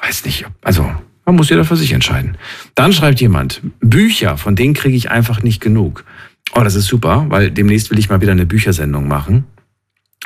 weiß 0.00 0.24
nicht, 0.24 0.46
also 0.62 0.90
man 1.26 1.36
muss 1.36 1.50
jeder 1.50 1.66
für 1.66 1.76
sich 1.76 1.92
entscheiden. 1.92 2.38
Dann 2.74 2.94
schreibt 2.94 3.20
jemand, 3.20 3.60
Bücher, 3.80 4.38
von 4.38 4.56
denen 4.56 4.72
kriege 4.72 4.96
ich 4.96 5.10
einfach 5.10 5.42
nicht 5.42 5.60
genug. 5.60 6.06
Oh, 6.54 6.62
das 6.62 6.76
ist 6.76 6.86
super, 6.86 7.26
weil 7.28 7.50
demnächst 7.50 7.90
will 7.90 7.98
ich 7.98 8.08
mal 8.08 8.22
wieder 8.22 8.32
eine 8.32 8.46
Büchersendung 8.46 9.06
machen. 9.06 9.44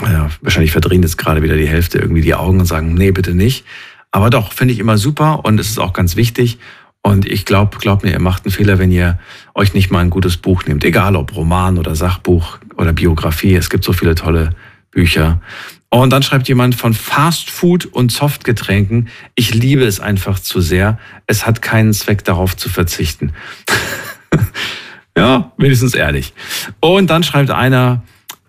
Ja, 0.03 0.31
wahrscheinlich 0.41 0.73
verdrehen 0.73 1.03
jetzt 1.03 1.19
gerade 1.19 1.43
wieder 1.43 1.57
die 1.57 1.69
Hälfte 1.69 1.99
irgendwie 1.99 2.21
die 2.21 2.35
Augen 2.35 2.61
und 2.61 2.67
sagen, 2.67 2.95
nee, 2.95 3.11
bitte 3.11 3.35
nicht. 3.35 3.65
Aber 4.11 4.31
doch, 4.31 4.53
finde 4.53 4.73
ich 4.73 4.81
immer 4.81 4.97
super 4.97 5.45
und 5.45 5.59
es 5.59 5.69
ist 5.69 5.79
auch 5.79 5.93
ganz 5.93 6.17
wichtig. 6.17 6.59
Und 7.03 7.27
ich 7.27 7.45
glaube, 7.45 7.79
glaubt 7.79 8.05
mir, 8.05 8.13
ihr 8.13 8.21
macht 8.21 8.45
einen 8.45 8.53
Fehler, 8.53 8.79
wenn 8.79 8.91
ihr 8.91 9.19
euch 9.55 9.75
nicht 9.75 9.91
mal 9.91 10.01
ein 10.01 10.11
gutes 10.11 10.37
Buch 10.37 10.65
nehmt. 10.67 10.85
Egal 10.85 11.17
ob 11.17 11.35
Roman 11.35 11.79
oder 11.79 11.95
Sachbuch 11.95 12.59
oder 12.77 12.93
Biografie. 12.93 13.55
Es 13.55 13.71
gibt 13.71 13.85
so 13.85 13.93
viele 13.93 14.15
tolle 14.15 14.51
Bücher. 14.91 15.41
Und 15.91 16.11
dann 16.11 16.23
schreibt 16.23 16.49
jemand 16.49 16.75
von 16.75 16.95
Fast 16.95 17.51
Food 17.51 17.87
und 17.87 18.13
Softgetränken. 18.13 19.09
Ich 19.35 19.55
liebe 19.55 19.85
es 19.85 20.01
einfach 20.01 20.39
zu 20.39 20.61
sehr. 20.61 20.99
Es 21.27 21.47
hat 21.47 21.63
keinen 21.63 21.95
Zweck 21.95 22.25
darauf 22.25 22.57
zu 22.57 22.69
verzichten. 22.69 23.33
ja, 25.17 25.53
wenigstens 25.57 25.95
ehrlich. 25.95 26.35
Und 26.81 27.09
dann 27.09 27.23
schreibt 27.23 27.51
einer 27.51 28.03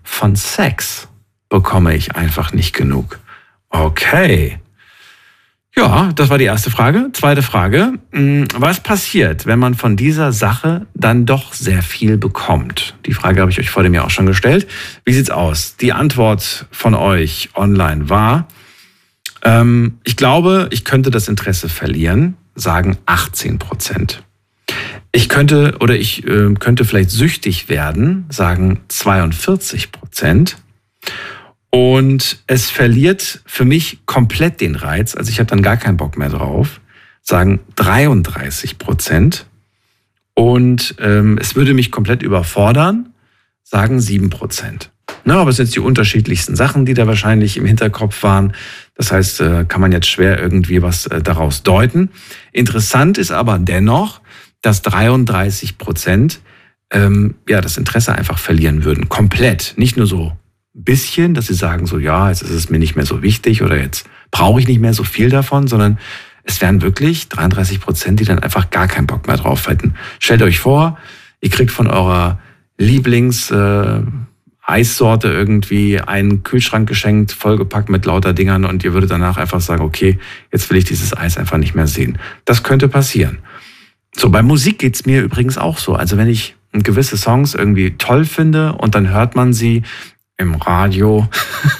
von 0.03 0.35
Sex 0.35 1.08
bekomme 1.49 1.95
ich 1.95 2.15
einfach 2.15 2.53
nicht 2.53 2.73
genug. 2.75 3.19
Okay. 3.69 4.59
Ja, 5.75 6.11
das 6.13 6.29
war 6.29 6.37
die 6.37 6.45
erste 6.45 6.71
Frage. 6.71 7.09
Zweite 7.13 7.41
Frage. 7.41 7.93
Hm, 8.11 8.47
was 8.55 8.81
passiert, 8.81 9.45
wenn 9.45 9.59
man 9.59 9.75
von 9.75 9.95
dieser 9.95 10.31
Sache 10.31 10.87
dann 10.93 11.25
doch 11.25 11.53
sehr 11.53 11.83
viel 11.83 12.17
bekommt? 12.17 12.95
Die 13.05 13.13
Frage 13.13 13.41
habe 13.41 13.51
ich 13.51 13.59
euch 13.59 13.69
vor 13.69 13.83
dem 13.83 13.93
Jahr 13.93 14.05
auch 14.05 14.09
schon 14.09 14.25
gestellt. 14.25 14.67
Wie 15.05 15.13
sieht's 15.13 15.29
aus? 15.29 15.77
Die 15.77 15.93
Antwort 15.93 16.65
von 16.71 16.95
euch 16.95 17.49
online 17.55 18.09
war, 18.09 18.47
ähm, 19.43 19.99
ich 20.03 20.17
glaube, 20.17 20.67
ich 20.71 20.83
könnte 20.83 21.11
das 21.11 21.27
Interesse 21.27 21.69
verlieren, 21.69 22.35
sagen 22.55 22.97
18 23.05 23.59
Prozent. 23.59 24.23
Ich 25.11 25.29
könnte 25.29 25.77
oder 25.79 25.95
ich 25.95 26.27
äh, 26.27 26.53
könnte 26.55 26.85
vielleicht 26.85 27.09
süchtig 27.09 27.69
werden, 27.69 28.25
sagen 28.29 28.81
42 28.89 29.91
Prozent. 29.91 30.57
Und 31.71 32.39
es 32.47 32.69
verliert 32.69 33.41
für 33.45 33.65
mich 33.65 33.99
komplett 34.05 34.61
den 34.61 34.75
Reiz. 34.75 35.15
Also 35.15 35.29
ich 35.29 35.39
habe 35.39 35.49
dann 35.49 35.61
gar 35.61 35.77
keinen 35.77 35.97
Bock 35.97 36.17
mehr 36.17 36.29
drauf. 36.29 36.81
Sagen 37.21 37.59
33 37.75 38.77
Prozent. 38.77 39.45
Und 40.33 40.95
ähm, 40.99 41.37
es 41.39 41.55
würde 41.55 41.73
mich 41.73 41.91
komplett 41.91 42.23
überfordern. 42.23 43.13
Sagen 43.63 43.99
7 43.99 44.29
Prozent. 44.29 44.91
Na, 45.25 45.41
aber 45.41 45.51
es 45.51 45.57
sind 45.57 45.65
jetzt 45.65 45.75
die 45.75 45.81
unterschiedlichsten 45.81 46.55
Sachen, 46.55 46.85
die 46.85 46.93
da 46.93 47.05
wahrscheinlich 47.05 47.57
im 47.57 47.65
Hinterkopf 47.65 48.23
waren. 48.23 48.53
Das 48.95 49.11
heißt, 49.11 49.41
äh, 49.41 49.65
kann 49.67 49.81
man 49.81 49.91
jetzt 49.91 50.07
schwer 50.07 50.41
irgendwie 50.41 50.81
was 50.81 51.05
äh, 51.07 51.21
daraus 51.21 51.61
deuten. 51.61 52.09
Interessant 52.51 53.17
ist 53.17 53.31
aber 53.31 53.59
dennoch, 53.59 54.21
dass 54.61 54.81
33 54.81 55.77
Prozent 55.77 56.39
ähm, 56.91 57.35
ja 57.47 57.61
das 57.61 57.77
Interesse 57.77 58.15
einfach 58.15 58.39
verlieren 58.39 58.83
würden. 58.83 59.09
Komplett. 59.09 59.73
Nicht 59.77 59.97
nur 59.97 60.07
so 60.07 60.33
bisschen, 60.83 61.33
dass 61.33 61.47
sie 61.47 61.53
sagen 61.53 61.85
so, 61.85 61.99
ja, 61.99 62.29
jetzt 62.29 62.41
ist 62.41 62.51
es 62.51 62.69
mir 62.69 62.79
nicht 62.79 62.95
mehr 62.95 63.05
so 63.05 63.21
wichtig 63.21 63.61
oder 63.61 63.77
jetzt 63.79 64.07
brauche 64.31 64.59
ich 64.59 64.67
nicht 64.67 64.79
mehr 64.79 64.93
so 64.93 65.03
viel 65.03 65.29
davon, 65.29 65.67
sondern 65.67 65.97
es 66.43 66.61
wären 66.61 66.81
wirklich 66.81 67.29
33 67.29 67.79
Prozent, 67.79 68.19
die 68.19 68.25
dann 68.25 68.39
einfach 68.39 68.69
gar 68.69 68.87
keinen 68.87 69.07
Bock 69.07 69.27
mehr 69.27 69.37
drauf 69.37 69.67
hätten. 69.67 69.95
Stellt 70.19 70.41
euch 70.41 70.59
vor, 70.59 70.97
ihr 71.41 71.49
kriegt 71.49 71.71
von 71.71 71.87
eurer 71.87 72.39
Lieblings 72.77 73.51
äh, 73.51 74.01
Eissorte 74.69 75.29
irgendwie 75.29 75.99
einen 75.99 76.43
Kühlschrank 76.43 76.87
geschenkt, 76.87 77.31
vollgepackt 77.31 77.89
mit 77.89 78.05
lauter 78.05 78.33
Dingern 78.33 78.65
und 78.65 78.83
ihr 78.83 78.93
würdet 78.93 79.11
danach 79.11 79.37
einfach 79.37 79.61
sagen, 79.61 79.81
okay, 79.81 80.19
jetzt 80.51 80.69
will 80.69 80.77
ich 80.77 80.85
dieses 80.85 81.15
Eis 81.15 81.37
einfach 81.37 81.57
nicht 81.57 81.75
mehr 81.75 81.87
sehen. 81.87 82.19
Das 82.45 82.63
könnte 82.63 82.87
passieren. 82.87 83.39
So, 84.15 84.29
bei 84.29 84.41
Musik 84.41 84.79
geht's 84.79 85.05
mir 85.05 85.23
übrigens 85.23 85.57
auch 85.57 85.77
so. 85.77 85.95
Also 85.95 86.17
wenn 86.17 86.27
ich 86.27 86.55
gewisse 86.71 87.17
Songs 87.17 87.55
irgendwie 87.55 87.91
toll 87.97 88.25
finde 88.25 88.73
und 88.73 88.93
dann 88.93 89.09
hört 89.09 89.35
man 89.35 89.53
sie 89.53 89.83
im 90.39 90.55
Radio 90.55 91.27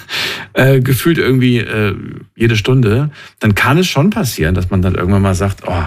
äh, 0.52 0.80
gefühlt 0.80 1.18
irgendwie 1.18 1.58
äh, 1.58 1.94
jede 2.36 2.56
Stunde, 2.56 3.10
dann 3.40 3.54
kann 3.54 3.78
es 3.78 3.88
schon 3.88 4.10
passieren, 4.10 4.54
dass 4.54 4.70
man 4.70 4.82
dann 4.82 4.94
irgendwann 4.94 5.22
mal 5.22 5.34
sagt, 5.34 5.62
oh, 5.66 5.84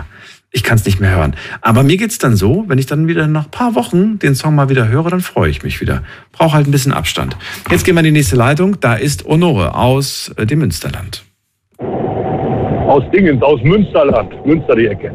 ich 0.52 0.64
kann 0.64 0.76
es 0.76 0.86
nicht 0.86 1.00
mehr 1.00 1.16
hören. 1.16 1.36
Aber 1.62 1.84
mir 1.84 1.98
geht's 1.98 2.18
dann 2.18 2.36
so, 2.36 2.66
wenn 2.68 2.78
ich 2.78 2.86
dann 2.86 3.08
wieder 3.08 3.28
nach 3.28 3.50
paar 3.50 3.76
Wochen 3.76 4.20
den 4.20 4.36
Song 4.36 4.56
mal 4.56 4.70
wieder 4.70 4.88
höre, 4.88 5.10
dann 5.10 5.22
freue 5.22 5.50
ich 5.50 5.64
mich 5.64 5.82
wieder. 5.82 6.04
Brauche 6.32 6.54
halt 6.54 6.68
ein 6.68 6.72
bisschen 6.72 6.94
Abstand. 6.94 7.38
Jetzt 7.72 7.86
gehen 7.86 7.95
wir 7.95 8.02
in 8.02 8.06
die 8.06 8.12
nächste 8.12 8.36
Leitung. 8.36 8.80
Da 8.80 8.95
ist 8.95 9.26
Honore 9.26 9.76
aus 9.76 10.32
äh, 10.38 10.45
dem 10.45 10.60
Münsterland. 10.60 11.24
Aus 11.80 13.04
Dingens, 13.16 13.41
aus 13.41 13.62
Münsterland. 13.64 14.45
Münster 14.45 14.76
die 14.76 14.88
Ecke. 14.88 15.12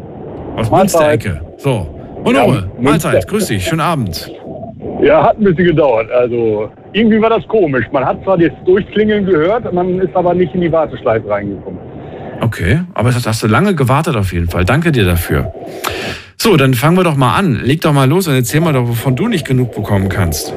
Aus 0.56 0.70
Münsterecke. 0.70 1.40
So. 1.58 1.94
Honore, 2.24 2.70
ja, 2.74 2.82
Mahlzeit, 2.82 3.28
grüß 3.28 3.46
dich, 3.46 3.64
schönen 3.64 3.80
Abend. 3.80 4.28
Ja, 5.00 5.22
hat 5.22 5.38
ein 5.38 5.44
bisschen 5.44 5.66
gedauert. 5.66 6.10
Also 6.10 6.70
irgendwie 6.92 7.20
war 7.20 7.30
das 7.30 7.46
komisch. 7.48 7.86
Man 7.92 8.04
hat 8.04 8.22
zwar 8.24 8.36
das 8.36 8.50
Durchklingeln 8.64 9.26
gehört, 9.26 9.72
man 9.72 10.00
ist 10.00 10.14
aber 10.14 10.34
nicht 10.34 10.54
in 10.54 10.60
die 10.62 10.72
Warteschleife 10.72 11.28
reingekommen. 11.28 11.78
Okay, 12.40 12.80
aber 12.94 13.10
das 13.10 13.26
hast 13.26 13.42
du 13.42 13.46
lange 13.46 13.74
gewartet 13.74 14.16
auf 14.16 14.32
jeden 14.32 14.48
Fall. 14.48 14.64
Danke 14.64 14.92
dir 14.92 15.04
dafür. 15.04 15.52
So, 16.36 16.56
dann 16.56 16.74
fangen 16.74 16.96
wir 16.96 17.04
doch 17.04 17.16
mal 17.16 17.36
an. 17.36 17.60
Leg 17.64 17.80
doch 17.80 17.92
mal 17.92 18.08
los 18.08 18.28
und 18.28 18.34
erzähl 18.34 18.60
mal 18.60 18.72
doch, 18.72 18.88
wovon 18.88 19.16
du 19.16 19.28
nicht 19.28 19.46
genug 19.46 19.74
bekommen 19.74 20.08
kannst. 20.08 20.54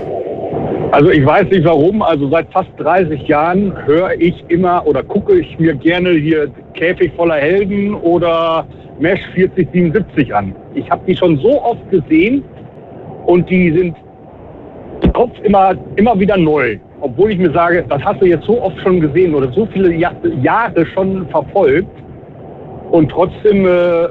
Also 0.91 1.09
ich 1.09 1.26
weiß 1.26 1.47
nicht 1.49 1.63
warum, 1.63 2.01
also 2.01 2.30
seit 2.30 2.51
fast 2.51 2.69
30 2.77 3.26
Jahren 3.27 3.73
höre 3.85 4.11
ich 4.19 4.35
immer 4.49 4.85
oder 4.85 5.01
gucke 5.01 5.39
ich 5.39 5.57
mir 5.57 5.73
gerne 5.73 6.11
hier 6.11 6.51
Käfig 6.73 7.13
voller 7.15 7.35
Helden 7.35 7.95
oder 7.95 8.68
Mesh 8.99 9.22
4077 9.34 10.35
an. 10.35 10.53
Ich 10.76 10.89
habe 10.91 11.01
die 11.07 11.15
schon 11.15 11.38
so 11.38 11.63
oft 11.63 11.89
gesehen 11.89 12.43
und 13.26 13.49
die 13.49 13.72
sind 13.72 13.95
Kopf 15.10 15.32
immer, 15.44 15.76
immer 15.95 16.19
wieder 16.19 16.38
neu. 16.38 16.78
Obwohl 17.02 17.32
ich 17.32 17.38
mir 17.38 17.52
sage, 17.52 17.84
das 17.90 18.02
hast 18.03 18.22
du 18.22 18.26
jetzt 18.26 18.45
so 18.45 18.61
oft 18.61 18.80
schon 18.82 19.02
gesehen 19.02 19.34
oder 19.34 19.52
so 19.52 19.65
viele 19.68 19.91
Jahre 19.94 20.86
schon 20.88 21.28
verfolgt. 21.30 21.90
Und 22.91 23.10
trotzdem 23.10 23.65
äh, 23.65 24.07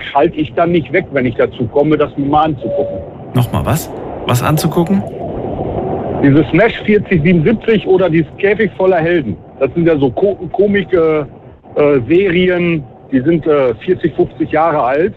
schalte 0.00 0.36
ich 0.36 0.52
dann 0.54 0.72
nicht 0.72 0.92
weg, 0.92 1.06
wenn 1.12 1.26
ich 1.26 1.34
dazu 1.34 1.66
komme, 1.66 1.96
das 1.96 2.16
mir 2.16 2.26
mal 2.26 2.44
anzugucken. 2.44 2.98
Nochmal 3.34 3.64
was? 3.66 3.90
Was 4.26 4.42
anzugucken? 4.42 5.02
Dieses 6.22 6.46
Smash 6.48 6.80
4077 6.84 7.86
oder 7.86 8.10
dieses 8.10 8.28
Käfig 8.38 8.70
voller 8.76 8.98
Helden. 8.98 9.36
Das 9.60 9.72
sind 9.74 9.86
ja 9.86 9.96
so 9.96 10.10
ko 10.10 10.34
komische 10.52 11.26
äh, 11.76 12.00
Serien, 12.08 12.82
die 13.12 13.20
sind 13.20 13.46
äh, 13.46 13.74
40, 13.74 14.14
50 14.14 14.50
Jahre 14.50 14.82
alt. 14.82 15.14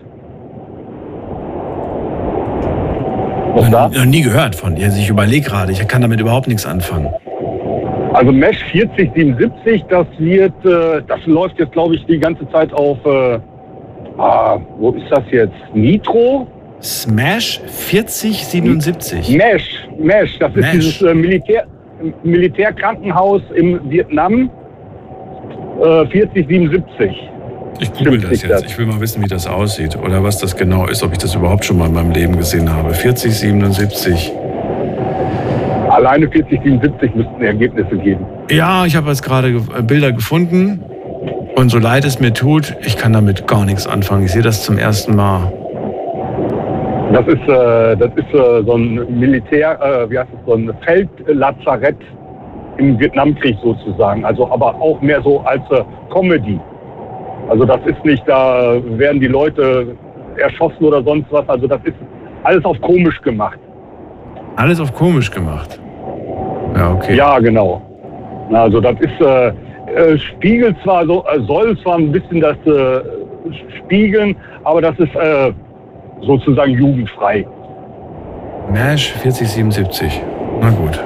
Was 3.53 3.69
da? 3.69 3.89
Noch 3.89 4.05
nie 4.05 4.21
gehört 4.21 4.55
von 4.55 4.75
dir. 4.75 4.85
Also 4.85 4.99
ich 4.99 5.09
überlege 5.09 5.49
gerade, 5.49 5.71
ich 5.71 5.87
kann 5.87 6.01
damit 6.01 6.19
überhaupt 6.19 6.47
nichts 6.47 6.65
anfangen. 6.65 7.13
Also 8.13 8.31
Mesh 8.31 8.63
4077, 8.71 9.85
das 9.89 10.05
wird, 10.17 10.53
äh, 10.65 11.01
das 11.07 11.25
läuft 11.25 11.59
jetzt 11.59 11.71
glaube 11.71 11.95
ich 11.95 12.05
die 12.05 12.19
ganze 12.19 12.49
Zeit 12.49 12.73
auf, 12.73 12.97
äh, 13.05 13.39
ah, 14.17 14.59
wo 14.77 14.91
ist 14.91 15.09
das 15.09 15.23
jetzt? 15.31 15.53
Nitro? 15.73 16.47
Smash 16.81 17.61
4077. 17.67 19.37
Mesh, 19.37 19.87
Mesh, 19.97 20.37
das 20.39 20.53
Mesh. 20.53 20.65
ist 20.65 20.73
dieses 20.73 21.01
äh, 21.03 21.13
Militär, 21.13 21.65
Militärkrankenhaus 22.23 23.41
im 23.55 23.79
Vietnam. 23.89 24.49
Äh, 25.79 26.05
4077. 26.07 27.29
Ich 27.79 27.91
google 27.93 28.21
das 28.21 28.41
jetzt. 28.41 28.65
Ich 28.65 28.77
will 28.77 28.85
mal 28.85 28.99
wissen, 28.99 29.23
wie 29.23 29.27
das 29.27 29.47
aussieht 29.47 29.97
oder 29.97 30.23
was 30.23 30.37
das 30.37 30.55
genau 30.55 30.87
ist, 30.87 31.03
ob 31.03 31.11
ich 31.11 31.17
das 31.17 31.35
überhaupt 31.35 31.65
schon 31.65 31.77
mal 31.77 31.87
in 31.87 31.93
meinem 31.93 32.11
Leben 32.11 32.37
gesehen 32.37 32.71
habe. 32.71 32.93
4077. 32.93 34.31
Alleine 35.89 36.29
4077 36.29 37.15
müssten 37.15 37.41
Ergebnisse 37.41 37.97
geben. 37.97 38.25
Ja, 38.49 38.85
ich 38.85 38.95
habe 38.95 39.09
jetzt 39.09 39.23
gerade 39.23 39.49
äh, 39.49 39.81
Bilder 39.81 40.11
gefunden 40.11 40.83
und 41.55 41.69
so 41.69 41.79
leid 41.79 42.05
es 42.05 42.19
mir 42.19 42.33
tut, 42.33 42.75
ich 42.81 42.97
kann 42.97 43.13
damit 43.13 43.45
gar 43.47 43.65
nichts 43.65 43.87
anfangen. 43.87 44.25
Ich 44.25 44.31
sehe 44.31 44.41
das 44.41 44.63
zum 44.63 44.77
ersten 44.77 45.15
Mal. 45.15 45.51
Das 47.11 47.27
ist, 47.27 47.41
äh, 47.49 47.97
das 47.97 48.09
ist 48.15 48.33
äh, 48.33 48.63
so 48.65 48.75
ein 48.75 49.19
Militär, 49.19 49.77
äh, 49.81 50.09
wie 50.09 50.17
heißt 50.17 50.29
es, 50.33 50.45
so 50.45 50.53
ein 50.55 50.71
Feldlazarett 50.85 51.97
im 52.77 52.97
Vietnamkrieg 52.97 53.57
sozusagen. 53.61 54.23
Also 54.23 54.49
aber 54.49 54.73
auch 54.75 55.01
mehr 55.01 55.21
so 55.21 55.41
als 55.41 55.61
äh, 55.71 55.83
Comedy. 56.13 56.57
Also 57.49 57.65
das 57.65 57.79
ist 57.85 58.03
nicht, 58.05 58.23
da 58.27 58.75
werden 58.97 59.19
die 59.19 59.27
Leute 59.27 59.95
erschossen 60.37 60.85
oder 60.85 61.03
sonst 61.03 61.27
was. 61.31 61.47
Also 61.47 61.67
das 61.67 61.79
ist 61.83 61.95
alles 62.43 62.63
auf 62.65 62.79
komisch 62.81 63.21
gemacht. 63.21 63.59
Alles 64.55 64.79
auf 64.79 64.93
komisch 64.93 65.29
gemacht. 65.31 65.79
Ja, 66.75 66.93
okay. 66.93 67.15
Ja, 67.15 67.39
genau. 67.39 67.81
Also 68.51 68.81
das 68.81 68.95
ist 68.99 69.21
äh, 69.21 69.53
äh, 69.95 70.17
spiegelt 70.17 70.75
zwar 70.83 71.05
so, 71.05 71.25
äh, 71.25 71.39
soll 71.41 71.77
zwar 71.79 71.97
ein 71.97 72.11
bisschen 72.11 72.41
das 72.41 72.57
äh, 72.65 73.01
spiegeln, 73.79 74.35
aber 74.63 74.81
das 74.81 74.97
ist 74.99 75.13
äh, 75.15 75.51
sozusagen 76.21 76.71
jugendfrei. 76.71 77.45
Mesh 78.71 79.11
4077. 79.13 80.21
Na 80.61 80.69
gut. 80.69 80.99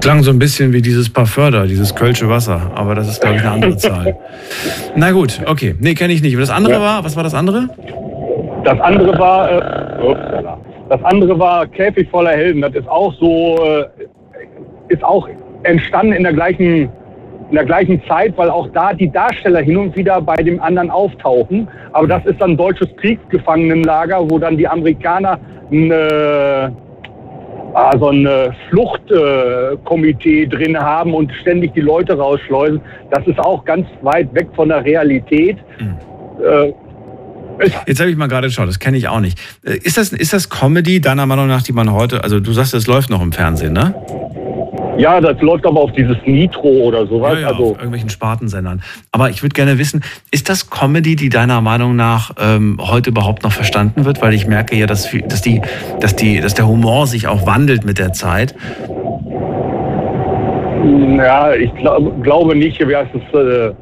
Klang 0.00 0.22
so 0.22 0.30
ein 0.30 0.38
bisschen 0.38 0.72
wie 0.72 0.80
dieses 0.82 1.08
Parfum 1.10 1.52
da, 1.52 1.64
dieses 1.66 1.94
Kölsche 1.94 2.28
Wasser, 2.28 2.70
aber 2.74 2.94
das 2.94 3.08
ist, 3.08 3.20
glaube 3.20 3.36
ich, 3.36 3.42
eine 3.42 3.50
andere 3.52 3.76
Zahl. 3.76 4.16
Na 4.96 5.10
gut, 5.12 5.40
okay. 5.46 5.74
Nee, 5.80 5.94
kenne 5.94 6.12
ich 6.12 6.22
nicht. 6.22 6.34
Und 6.34 6.40
das 6.40 6.50
andere 6.50 6.74
Ja. 6.74 6.80
war, 6.80 7.04
was 7.04 7.16
war 7.16 7.22
das 7.24 7.34
andere? 7.34 7.68
Das 8.64 8.80
andere 8.80 9.18
war, 9.18 9.50
äh, 9.50 10.44
das 10.88 11.02
andere 11.04 11.38
war 11.38 11.66
Käfig 11.66 12.08
voller 12.10 12.30
Helden. 12.30 12.62
Das 12.62 12.74
ist 12.74 12.88
auch 12.88 13.12
so, 13.14 13.56
äh, 13.64 13.84
ist 14.88 15.02
auch 15.04 15.28
entstanden 15.64 16.12
in 16.12 16.22
der 16.22 16.32
gleichen, 16.32 16.88
in 17.50 17.54
der 17.54 17.64
gleichen 17.64 18.00
Zeit, 18.06 18.34
weil 18.36 18.50
auch 18.50 18.68
da 18.72 18.92
die 18.92 19.10
Darsteller 19.10 19.60
hin 19.60 19.76
und 19.76 19.96
wieder 19.96 20.20
bei 20.20 20.36
dem 20.36 20.60
anderen 20.62 20.90
auftauchen. 20.90 21.66
Aber 21.92 22.06
das 22.06 22.24
ist 22.26 22.40
dann 22.40 22.56
deutsches 22.56 22.88
Kriegsgefangenenlager, 22.96 24.30
wo 24.30 24.38
dann 24.38 24.56
die 24.56 24.68
Amerikaner 24.68 25.38
ein, 25.70 25.92
ah, 25.92 26.70
so 27.98 28.08
ein 28.08 28.26
äh, 28.26 28.50
Fluchtkomitee 28.68 30.42
äh, 30.42 30.46
drin 30.46 30.78
haben 30.78 31.14
und 31.14 31.32
ständig 31.40 31.74
die 31.74 31.80
Leute 31.80 32.16
rausschleusen. 32.16 32.80
Das 33.10 33.26
ist 33.26 33.38
auch 33.38 33.64
ganz 33.64 33.86
weit 34.02 34.32
weg 34.34 34.48
von 34.54 34.68
der 34.68 34.84
Realität. 34.84 35.58
Äh, 36.44 36.72
Jetzt 37.86 37.98
habe 37.98 38.08
ich 38.08 38.16
mal 38.16 38.28
gerade 38.28 38.46
geschaut, 38.46 38.68
das 38.68 38.78
kenne 38.78 38.96
ich 38.96 39.08
auch 39.08 39.18
nicht. 39.18 39.36
Ist 39.64 39.96
das, 39.98 40.12
ist 40.12 40.32
das 40.32 40.48
Comedy 40.48 41.00
deiner 41.00 41.26
Meinung 41.26 41.48
nach, 41.48 41.62
die 41.62 41.72
man 41.72 41.92
heute, 41.92 42.22
also 42.22 42.38
du 42.38 42.52
sagst, 42.52 42.72
es 42.72 42.86
läuft 42.86 43.10
noch 43.10 43.20
im 43.20 43.32
Fernsehen, 43.32 43.72
ne? 43.72 43.94
Ja, 44.98 45.20
das 45.20 45.40
läuft 45.40 45.64
aber 45.64 45.80
auf 45.80 45.92
dieses 45.92 46.16
Nitro 46.26 46.68
oder 46.68 47.06
sowas. 47.06 47.34
Ja, 47.34 47.40
ja, 47.40 47.48
also, 47.48 47.70
auf 47.70 47.76
irgendwelchen 47.76 48.10
Spartensendern. 48.10 48.82
Aber 49.12 49.30
ich 49.30 49.42
würde 49.44 49.54
gerne 49.54 49.78
wissen, 49.78 50.02
ist 50.32 50.48
das 50.48 50.70
Comedy, 50.70 51.14
die 51.14 51.28
deiner 51.28 51.60
Meinung 51.60 51.94
nach 51.94 52.32
ähm, 52.40 52.78
heute 52.80 53.10
überhaupt 53.10 53.44
noch 53.44 53.52
verstanden 53.52 54.04
wird? 54.04 54.20
Weil 54.20 54.34
ich 54.34 54.48
merke 54.48 54.76
ja, 54.76 54.86
dass, 54.86 55.08
dass, 55.28 55.40
die, 55.40 55.62
dass, 56.00 56.16
die, 56.16 56.40
dass 56.40 56.54
der 56.54 56.66
Humor 56.66 57.06
sich 57.06 57.28
auch 57.28 57.46
wandelt 57.46 57.84
mit 57.84 58.00
der 58.00 58.12
Zeit. 58.12 58.56
ja, 61.16 61.54
ich 61.54 61.72
glaub, 61.76 62.22
glaube 62.24 62.56
nicht, 62.56 62.80
wie 62.80 62.96
heißt 62.96 63.10
es, 63.14 63.22
äh, 63.38 63.72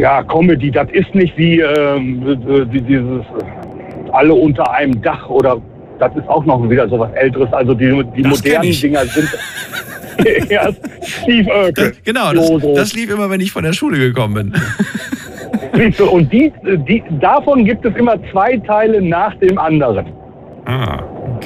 ja, 0.00 0.22
Comedy, 0.22 0.70
das 0.70 0.88
ist 0.92 1.14
nicht 1.14 1.36
wie, 1.36 1.60
ähm, 1.60 2.22
wie 2.70 2.80
dieses 2.80 3.20
äh, 3.20 4.10
alle 4.12 4.32
unter 4.32 4.70
einem 4.72 5.02
Dach 5.02 5.28
oder 5.28 5.60
das 5.98 6.14
ist 6.16 6.28
auch 6.28 6.44
noch 6.44 6.68
wieder 6.68 6.88
so 6.88 6.98
was 6.98 7.12
Älteres. 7.12 7.52
Also 7.52 7.74
die, 7.74 8.04
die 8.16 8.22
Das 8.22 8.38
modernen. 8.38 8.72
Dinger 8.72 9.04
sind 9.06 9.28
ja, 10.50 10.70
Steve 11.02 11.50
Urkel. 11.50 11.92
Genau, 12.04 12.32
das, 12.32 12.50
das 12.74 12.94
lief 12.94 13.10
immer, 13.10 13.30
wenn 13.30 13.40
ich 13.40 13.52
von 13.52 13.64
der 13.64 13.72
Schule 13.72 13.98
gekommen 13.98 14.34
bin. 14.34 14.54
Siehst 15.74 16.00
du, 16.00 16.08
Und 16.08 16.32
die, 16.32 16.52
die, 16.88 17.02
davon 17.20 17.64
gibt 17.64 17.84
es 17.84 17.94
immer 17.96 18.16
zwei 18.30 18.56
Teile 18.58 19.02
nach 19.02 19.34
dem 19.36 19.58
anderen. 19.58 20.06
Ah, 20.66 21.02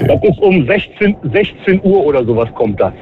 Das 0.07 0.23
ist 0.23 0.39
um 0.41 0.67
16, 0.67 1.17
16 1.33 1.81
Uhr 1.83 2.05
oder 2.05 2.25
sowas 2.25 2.49
kommt 2.55 2.81
das. 2.81 2.93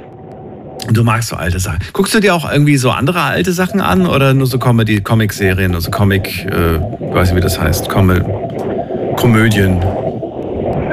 Du 0.93 1.02
magst 1.02 1.31
so 1.31 1.36
alte 1.36 1.59
Sachen. 1.59 1.78
Guckst 1.93 2.14
du 2.14 2.20
dir 2.20 2.35
auch 2.35 2.51
irgendwie 2.51 2.77
so 2.77 2.90
andere 2.90 3.23
alte 3.23 3.52
Sachen 3.52 3.81
an 3.81 4.06
oder 4.06 4.35
nur 4.35 4.47
so 4.47 4.59
Comedy, 4.59 5.01
Comic-Serien, 5.01 5.74
also 5.74 5.90
Comic, 5.90 6.47
äh, 6.47 6.77
ich 6.77 7.14
weiß 7.14 7.31
nicht, 7.31 7.36
wie 7.36 7.40
das 7.40 7.60
heißt, 7.60 7.89
Com 7.89 8.12
Komödien? 9.16 9.81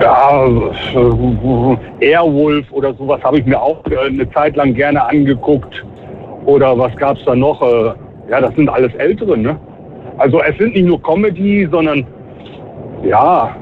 Ja, 0.01 0.47
Airwolf 1.99 2.71
oder 2.71 2.93
sowas 2.95 3.23
habe 3.23 3.39
ich 3.39 3.45
mir 3.45 3.61
auch 3.61 3.83
äh, 3.89 4.07
eine 4.07 4.29
Zeit 4.31 4.55
lang 4.55 4.73
gerne 4.73 5.03
angeguckt. 5.05 5.85
Oder 6.45 6.77
was 6.77 6.95
gab 6.97 7.17
es 7.17 7.25
da 7.25 7.35
noch? 7.35 7.61
Äh, 7.61 7.93
Ja, 8.29 8.41
das 8.41 8.55
sind 8.55 8.69
alles 8.69 8.93
ältere, 8.95 9.37
ne? 9.37 9.59
Also 10.17 10.41
es 10.41 10.57
sind 10.57 10.73
nicht 10.75 10.85
nur 10.85 11.01
Comedy, 11.01 11.67
sondern 11.71 12.05
ja, 13.03 13.55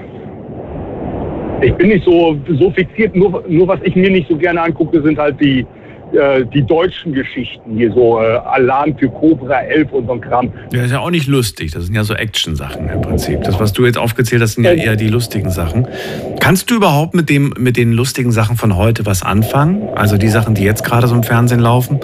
ich 1.61 1.73
bin 1.75 1.89
nicht 1.89 2.05
so, 2.05 2.35
so 2.59 2.71
fixiert. 2.71 3.15
Nur, 3.15 3.43
nur 3.47 3.67
was 3.67 3.79
ich 3.83 3.95
mir 3.95 4.09
nicht 4.09 4.29
so 4.29 4.35
gerne 4.37 4.61
angucke, 4.61 5.01
sind 5.01 5.17
halt 5.17 5.39
die, 5.41 5.65
äh, 6.13 6.45
die 6.45 6.63
deutschen 6.63 7.13
Geschichten 7.13 7.75
hier, 7.77 7.91
so 7.93 8.19
äh, 8.19 8.37
Alarm 8.37 8.97
für 8.97 9.09
Cobra 9.09 9.61
11 9.61 9.91
und 9.91 10.07
so 10.07 10.13
ein 10.13 10.21
Kram. 10.21 10.51
Ja, 10.73 10.83
ist 10.83 10.91
ja 10.91 10.99
auch 10.99 11.09
nicht 11.09 11.27
lustig. 11.27 11.71
Das 11.71 11.85
sind 11.85 11.95
ja 11.95 12.03
so 12.03 12.13
Action-Sachen 12.13 12.89
im 12.89 13.01
Prinzip. 13.01 13.43
Das, 13.43 13.59
was 13.59 13.73
du 13.73 13.85
jetzt 13.85 13.97
aufgezählt 13.97 14.41
hast, 14.41 14.55
sind 14.55 14.63
ja 14.63 14.73
eher 14.73 14.95
die 14.95 15.07
lustigen 15.07 15.49
Sachen. 15.49 15.87
Kannst 16.39 16.69
du 16.69 16.75
überhaupt 16.75 17.13
mit, 17.13 17.29
dem, 17.29 17.53
mit 17.57 17.77
den 17.77 17.93
lustigen 17.93 18.31
Sachen 18.31 18.57
von 18.57 18.75
heute 18.75 19.05
was 19.05 19.23
anfangen? 19.23 19.89
Also 19.95 20.17
die 20.17 20.29
Sachen, 20.29 20.55
die 20.55 20.63
jetzt 20.63 20.83
gerade 20.83 21.07
so 21.07 21.15
im 21.15 21.23
Fernsehen 21.23 21.59
laufen? 21.59 21.99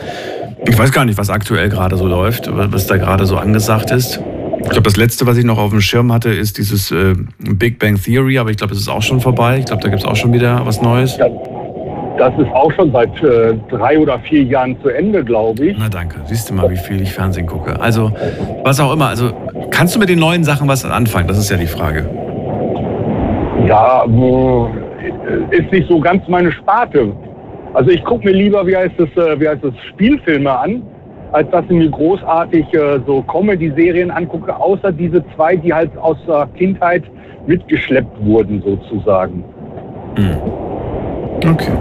Ich 0.66 0.78
weiß 0.78 0.92
gar 0.92 1.06
nicht, 1.06 1.18
was 1.18 1.30
aktuell 1.30 1.70
gerade 1.70 1.98
so 1.98 2.08
läuft, 2.08 2.50
was 2.52 2.88
da 2.88 2.98
gerade 2.98 3.26
so 3.26 3.38
angesagt 3.38 3.92
ist. 3.92 4.20
Ich 4.60 4.70
glaube, 4.70 4.84
das 4.84 4.98
letzte, 4.98 5.26
was 5.26 5.38
ich 5.38 5.46
noch 5.46 5.58
auf 5.58 5.70
dem 5.70 5.82
Schirm 5.82 6.12
hatte, 6.12 6.30
ist 6.30 6.58
dieses 6.58 6.92
äh, 6.92 7.16
Big 7.40 7.80
Bang 7.80 8.02
Theory, 8.02 8.38
aber 8.38 8.50
ich 8.50 8.58
glaube, 8.58 8.74
es 8.74 8.80
ist 8.80 8.90
auch 8.90 9.02
schon 9.02 9.22
vorbei. 9.22 9.60
Ich 9.60 9.66
glaube, 9.66 9.82
da 9.82 9.90
gibt 9.90 10.02
es 10.02 10.08
auch 10.08 10.16
schon 10.16 10.34
wieder 10.34 10.66
was 10.66 10.82
Neues. 10.82 11.18
Das 12.18 12.34
ist 12.38 12.48
auch 12.53 12.72
schon 12.72 12.91
seit 12.91 13.22
äh, 13.23 13.53
drei 13.69 13.99
oder 13.99 14.18
vier 14.19 14.44
Jahren 14.44 14.76
zu 14.81 14.89
Ende, 14.89 15.23
glaube 15.23 15.68
ich. 15.68 15.77
Na 15.80 15.88
danke. 15.89 16.15
Siehst 16.26 16.49
du 16.49 16.53
mal, 16.56 16.69
wie 16.69 16.76
viel 16.77 17.02
ich 17.02 17.14
Fernsehen 17.14 17.45
gucke. 17.45 17.80
Also, 17.80 18.11
was 18.64 18.80
auch 18.80 18.91
immer. 18.94 19.07
Also, 19.10 19.31
kannst 19.69 19.95
du 19.95 19.99
mit 19.99 20.10
den 20.10 20.19
neuen 20.19 20.44
Sachen 20.44 20.68
was 20.68 20.84
anfangen? 20.84 21.27
Das 21.27 21.38
ist 21.38 21.49
ja 21.52 21.57
die 21.57 21.68
Frage. 21.68 22.10
Ja, 23.68 24.03
wo- 24.07 24.69
ist 25.52 25.72
nicht 25.72 25.88
so 25.89 25.99
ganz 25.99 26.27
meine 26.27 26.52
Sparte. 26.52 27.11
Also 27.73 27.91
ich 27.91 28.03
gucke 28.03 28.26
mir 28.26 28.34
lieber, 28.34 28.65
wie 28.65 28.76
heißt 28.76 28.95
es, 28.99 29.10
äh, 29.23 29.39
wie 29.39 29.48
heißt 29.48 29.64
es, 29.64 29.73
Spielfilme 29.89 30.52
an, 30.52 30.81
als 31.34 31.49
dass 31.52 31.64
ich 31.65 31.72
mir 31.72 31.89
großartig 31.89 32.65
äh, 32.73 32.99
so 33.06 33.22
Comedy-Serien 33.23 34.10
angucke, 34.10 34.56
außer 34.56 34.91
diese 34.91 35.23
zwei, 35.35 35.56
die 35.56 35.73
halt 35.73 35.95
aus 35.98 36.18
der 36.27 36.48
Kindheit 36.57 37.03
mitgeschleppt 37.45 38.26
wurden, 38.26 38.61
sozusagen. 38.65 39.44
Okay. 41.45 41.72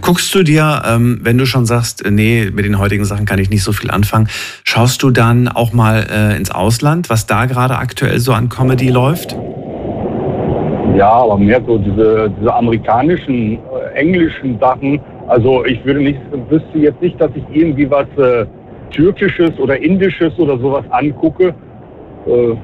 Guckst 0.00 0.34
du 0.34 0.42
dir, 0.42 0.82
ähm, 0.86 1.20
wenn 1.22 1.38
du 1.38 1.46
schon 1.46 1.66
sagst, 1.66 2.04
äh, 2.04 2.10
nee, 2.10 2.50
mit 2.52 2.64
den 2.64 2.78
heutigen 2.78 3.04
Sachen 3.04 3.24
kann 3.24 3.38
ich 3.38 3.50
nicht 3.50 3.62
so 3.62 3.72
viel 3.72 3.90
anfangen, 3.90 4.28
schaust 4.64 5.02
du 5.02 5.10
dann 5.10 5.48
auch 5.48 5.72
mal 5.72 6.06
äh, 6.10 6.36
ins 6.36 6.50
Ausland, 6.50 7.08
was 7.10 7.26
da 7.26 7.46
gerade 7.46 7.76
aktuell 7.76 8.18
so 8.18 8.32
an 8.32 8.48
Comedy 8.48 8.88
läuft? 8.88 9.36
Ja, 10.96 11.10
aber 11.10 11.38
mehr 11.38 11.60
so 11.66 11.78
diese, 11.78 12.32
diese 12.40 12.54
amerikanischen, 12.54 13.54
äh, 13.54 13.94
englischen 13.94 14.58
Sachen. 14.58 15.00
Also 15.28 15.64
ich 15.64 15.84
würde 15.84 16.00
nicht, 16.00 16.20
wüsste 16.48 16.78
jetzt 16.78 17.00
nicht, 17.00 17.20
dass 17.20 17.30
ich 17.34 17.44
irgendwie 17.52 17.90
was 17.90 18.06
äh, 18.16 18.46
Türkisches 18.90 19.58
oder 19.58 19.80
Indisches 19.80 20.36
oder 20.38 20.58
sowas 20.58 20.84
angucke, 20.90 21.54
äh, 22.26 22.56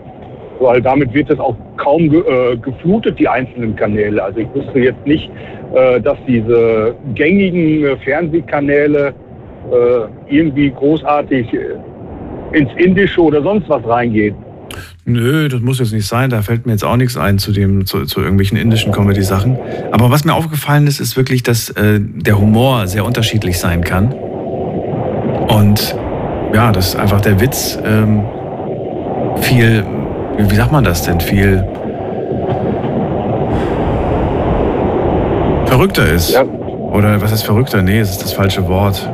weil 0.61 0.81
damit 0.81 1.13
wird 1.13 1.31
es 1.31 1.39
auch 1.39 1.57
kaum 1.77 2.11
ge 2.11 2.21
äh, 2.21 2.57
geflutet, 2.57 3.19
die 3.19 3.29
einzelnen 3.29 3.77
Kanäle. 3.77 4.23
Also 4.23 4.41
ich 4.41 4.49
wüsste 4.55 4.79
jetzt 4.79 5.07
nicht, 5.07 5.31
äh, 5.75 6.01
dass 6.01 6.19
diese 6.27 6.95
gängigen 7.15 7.85
äh, 7.85 7.97
Fernsehkanäle 7.99 9.15
äh, 9.71 10.35
irgendwie 10.35 10.71
großartig 10.71 11.53
äh, 11.53 12.59
ins 12.59 12.71
Indische 12.77 13.23
oder 13.23 13.43
sonst 13.43 13.69
was 13.69 13.87
reingehen. 13.87 14.35
Nö, 15.05 15.49
das 15.49 15.61
muss 15.61 15.81
jetzt 15.81 15.93
nicht 15.93 16.07
sein. 16.07 16.31
Da 16.31 16.43
fällt 16.43 16.65
mir 16.65 16.73
jetzt 16.73 16.85
auch 16.85 16.97
nichts 16.97 17.17
ein 17.17 17.39
zu, 17.39 17.53
dem, 17.53 17.87
zu, 17.87 18.05
zu 18.05 18.21
irgendwelchen 18.21 18.57
indischen 18.57 18.93
Comedy-Sachen. 18.93 19.59
Aber 19.91 20.11
was 20.11 20.25
mir 20.25 20.35
aufgefallen 20.35 20.87
ist, 20.87 21.01
ist 21.01 21.17
wirklich, 21.17 21.43
dass 21.43 21.71
äh, 21.71 21.99
der 22.01 22.39
Humor 22.39 22.87
sehr 22.87 23.05
unterschiedlich 23.05 23.59
sein 23.59 23.83
kann. 23.83 24.13
Und 25.49 25.97
ja, 26.55 26.71
dass 26.71 26.95
einfach 26.95 27.21
der 27.21 27.41
Witz 27.41 27.79
ähm, 27.85 28.23
viel, 29.41 29.85
wie 30.37 30.51
wie 30.51 30.55
sagt 30.55 30.73
man 30.73 30.85
das 30.85 31.03
denn, 31.03 31.21
viel 31.21 31.65
verrückter 35.67 36.07
ist. 36.13 36.37
Oder 36.93 37.21
was 37.23 37.33
heißt 37.33 37.45
verrückter? 37.45 37.83
Nee, 37.83 38.01
es 38.01 38.11
ist 38.11 38.23
das 38.23 38.33
falsche 38.33 38.69
Wort. 38.69 39.11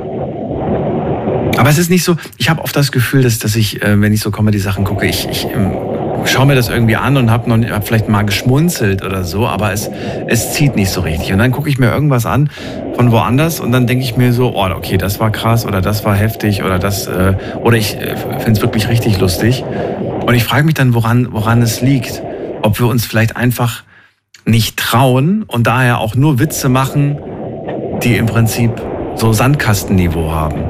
Aber 1.57 1.71
es 1.71 1.79
ist 1.79 1.91
nicht 1.91 2.05
so, 2.05 2.17
ich 2.37 2.51
habe 2.51 2.63
oft 2.63 2.75
das 2.75 2.93
Gefühl, 2.93 3.23
dass, 3.23 3.39
dass 3.39 3.57
ich, 3.57 3.83
äh, 3.83 4.01
wenn 4.01 4.13
ich 4.13 4.21
so 4.21 4.31
Comedy-Sachen 4.31 4.85
gucke, 4.85 5.07
ich, 5.07 5.29
ich 5.29 5.45
ähm, 5.45 5.77
schaue 6.25 6.47
mir 6.47 6.55
das 6.55 6.69
irgendwie 6.69 6.97
an 6.97 7.17
und 7.17 7.31
habe 7.31 7.51
hab 7.71 7.87
vielleicht 7.87 8.09
mal 8.09 8.23
geschmunzelt 8.23 9.05
oder 9.05 9.25
so, 9.25 9.47
aber 9.47 9.73
es, 9.73 9.91
es 10.27 10.53
zieht 10.53 10.77
nicht 10.77 10.91
so 10.91 11.01
richtig. 11.01 11.33
Und 11.33 11.39
dann 11.39 11.51
gucke 11.51 11.69
ich 11.69 11.79
mir 11.79 11.91
irgendwas 11.91 12.27
an 12.27 12.51
von 12.95 13.11
woanders 13.13 13.61
und 13.61 13.73
dann 13.73 13.87
denke 13.87 14.05
ich 14.05 14.17
mir 14.17 14.33
so, 14.33 14.55
oh, 14.55 14.69
okay, 14.77 14.99
das 14.99 15.21
war 15.21 15.31
krass 15.31 15.65
oder 15.67 15.81
das 15.81 16.05
war 16.05 16.15
heftig 16.15 16.63
oder 16.63 16.79
das, 16.79 17.07
äh, 17.07 17.35
oder 17.63 17.77
ich 17.77 17.97
äh, 17.97 18.17
finde 18.39 18.53
es 18.53 18.61
wirklich 18.61 18.89
richtig 18.89 19.19
lustig. 19.21 19.65
Und 20.29 20.35
ich 20.35 20.45
frage 20.45 20.67
mich 20.67 20.75
dann, 20.75 20.93
woran, 20.93 21.29
woran 21.33 21.63
es 21.63 21.81
liegt. 21.81 22.23
Ob 22.61 22.79
wir 22.79 22.87
uns 22.87 23.07
vielleicht 23.07 23.39
einfach 23.39 23.83
nicht 24.45 24.77
trauen 24.77 25.43
und 25.45 25.67
daher 25.67 26.01
auch 26.01 26.15
nur 26.17 26.39
Witze 26.39 26.69
machen, 26.69 27.19
die 28.03 28.15
im 28.19 28.27
Prinzip 28.27 28.73
so 29.15 29.33
Sandkastenniveau 29.33 30.31
haben. 30.31 30.61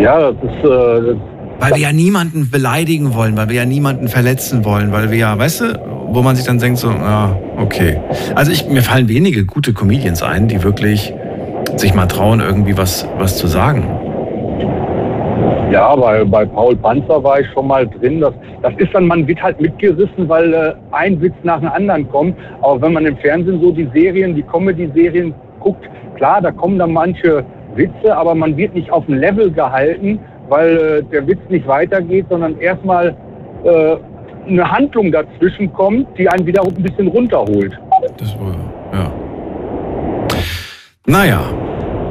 Ja, 0.00 0.32
das 0.32 0.36
ist. 0.42 0.64
Äh, 0.64 1.16
weil 1.60 1.74
wir 1.74 1.82
ja 1.82 1.92
niemanden 1.92 2.48
beleidigen 2.48 3.12
wollen, 3.12 3.36
weil 3.36 3.50
wir 3.50 3.56
ja 3.56 3.66
niemanden 3.66 4.08
verletzen 4.08 4.64
wollen, 4.64 4.90
weil 4.90 5.10
wir 5.10 5.18
ja, 5.18 5.38
weißt 5.38 5.60
du, 5.60 6.06
wo 6.12 6.22
man 6.22 6.34
sich 6.34 6.46
dann 6.46 6.60
denkt, 6.60 6.78
so, 6.78 6.90
ja, 6.90 7.38
okay. 7.58 8.00
Also 8.34 8.52
ich, 8.52 8.66
mir 8.68 8.82
fallen 8.82 9.08
wenige 9.08 9.44
gute 9.44 9.74
Comedians 9.74 10.22
ein, 10.22 10.48
die 10.48 10.62
wirklich 10.62 11.12
sich 11.76 11.92
mal 11.92 12.06
trauen, 12.06 12.40
irgendwie 12.40 12.78
was, 12.78 13.06
was 13.18 13.36
zu 13.36 13.48
sagen. 13.48 14.11
Ja, 15.72 15.96
bei, 15.96 16.24
bei 16.24 16.44
Paul 16.44 16.76
Panzer 16.76 17.22
war 17.24 17.40
ich 17.40 17.46
schon 17.54 17.66
mal 17.66 17.86
drin. 17.86 18.20
Das, 18.20 18.34
das 18.62 18.72
ist 18.76 18.94
dann, 18.94 19.06
man 19.06 19.26
wird 19.26 19.42
halt 19.42 19.60
mitgerissen, 19.60 20.28
weil 20.28 20.52
äh, 20.52 20.74
ein 20.92 21.20
Witz 21.20 21.34
nach 21.44 21.60
dem 21.60 21.68
anderen 21.68 22.08
kommt. 22.10 22.36
Aber 22.60 22.82
wenn 22.82 22.92
man 22.92 23.06
im 23.06 23.16
Fernsehen 23.16 23.60
so 23.60 23.72
die 23.72 23.88
Serien, 23.94 24.34
die 24.34 24.42
Comedy-Serien 24.42 25.34
guckt, 25.60 25.88
klar, 26.16 26.42
da 26.42 26.50
kommen 26.50 26.78
dann 26.78 26.92
manche 26.92 27.44
Witze, 27.74 28.14
aber 28.14 28.34
man 28.34 28.56
wird 28.56 28.74
nicht 28.74 28.90
auf 28.92 29.06
dem 29.06 29.14
Level 29.14 29.50
gehalten, 29.50 30.20
weil 30.48 30.76
äh, 30.76 31.02
der 31.10 31.26
Witz 31.26 31.40
nicht 31.48 31.66
weitergeht, 31.66 32.26
sondern 32.28 32.58
erstmal 32.58 33.16
äh, 33.64 33.96
eine 34.46 34.70
Handlung 34.70 35.10
dazwischen 35.10 35.72
kommt, 35.72 36.06
die 36.18 36.28
einen 36.28 36.46
wieder 36.46 36.62
ein 36.62 36.82
bisschen 36.82 37.08
runterholt. 37.08 37.78
Das 38.18 38.38
wohl, 38.38 38.54
ja. 38.92 39.10
Naja, 41.06 41.40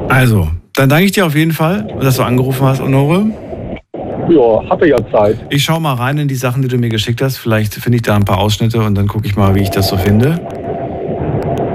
also, 0.08 0.48
dann 0.74 0.88
danke 0.88 1.04
ich 1.04 1.12
dir 1.12 1.26
auf 1.26 1.34
jeden 1.34 1.52
Fall, 1.52 1.86
dass 2.00 2.16
du 2.16 2.22
angerufen 2.22 2.66
hast, 2.66 2.82
Honore. 2.82 3.26
Ja, 4.28 4.70
hatte 4.70 4.88
ja 4.88 4.96
Zeit. 5.10 5.38
Ich 5.50 5.64
schaue 5.64 5.80
mal 5.80 5.94
rein 5.94 6.18
in 6.18 6.28
die 6.28 6.34
Sachen, 6.34 6.62
die 6.62 6.68
du 6.68 6.78
mir 6.78 6.88
geschickt 6.88 7.20
hast. 7.22 7.38
Vielleicht 7.38 7.74
finde 7.74 7.96
ich 7.96 8.02
da 8.02 8.16
ein 8.16 8.24
paar 8.24 8.38
Ausschnitte 8.38 8.80
und 8.80 8.94
dann 8.94 9.08
gucke 9.08 9.26
ich 9.26 9.36
mal, 9.36 9.54
wie 9.54 9.62
ich 9.62 9.70
das 9.70 9.88
so 9.88 9.96
finde. 9.96 10.40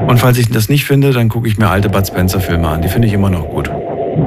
Und 0.07 0.19
falls 0.19 0.37
ich 0.37 0.49
das 0.49 0.69
nicht 0.69 0.85
finde, 0.85 1.11
dann 1.11 1.27
gucke 1.27 1.47
ich 1.47 1.57
mir 1.57 1.69
alte 1.69 1.89
Bud 1.89 2.07
Spencer-Filme 2.07 2.67
an. 2.67 2.81
Die 2.81 2.87
finde 2.87 3.07
ich 3.07 3.13
immer 3.13 3.29
noch 3.29 3.49
gut. 3.49 3.69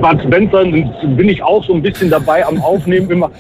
Bud 0.01 0.23
Spencer 0.23 0.65
bin 0.65 1.29
ich 1.29 1.43
auch 1.43 1.65
so 1.65 1.75
ein 1.75 1.83
bisschen 1.83 2.11
dabei 2.11 2.47
am 2.47 2.61
Aufnehmen 2.61 3.11
immer. 3.11 3.31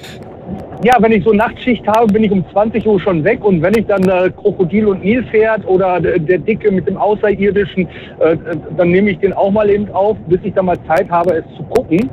Ja, 0.82 0.96
wenn 1.00 1.12
ich 1.12 1.22
so 1.22 1.34
Nachtschicht 1.34 1.86
habe, 1.86 2.10
bin 2.10 2.24
ich 2.24 2.32
um 2.32 2.42
20 2.50 2.86
Uhr 2.86 2.98
schon 2.98 3.22
weg 3.22 3.44
und 3.44 3.60
wenn 3.60 3.74
ich 3.74 3.84
dann 3.86 4.02
äh, 4.08 4.30
Krokodil 4.30 4.86
und 4.86 5.04
Nilpferd 5.04 5.66
oder 5.66 6.00
der, 6.00 6.18
der 6.18 6.38
Dicke 6.38 6.72
mit 6.72 6.88
dem 6.88 6.96
Außerirdischen, 6.96 7.86
äh, 8.18 8.36
dann 8.78 8.90
nehme 8.90 9.10
ich 9.10 9.18
den 9.18 9.34
auch 9.34 9.50
mal 9.50 9.68
eben 9.68 9.90
auf, 9.92 10.16
bis 10.28 10.40
ich 10.42 10.54
dann 10.54 10.64
mal 10.64 10.78
Zeit 10.86 11.10
habe, 11.10 11.34
es 11.34 11.56
zu 11.56 11.62
gucken. 11.64 12.08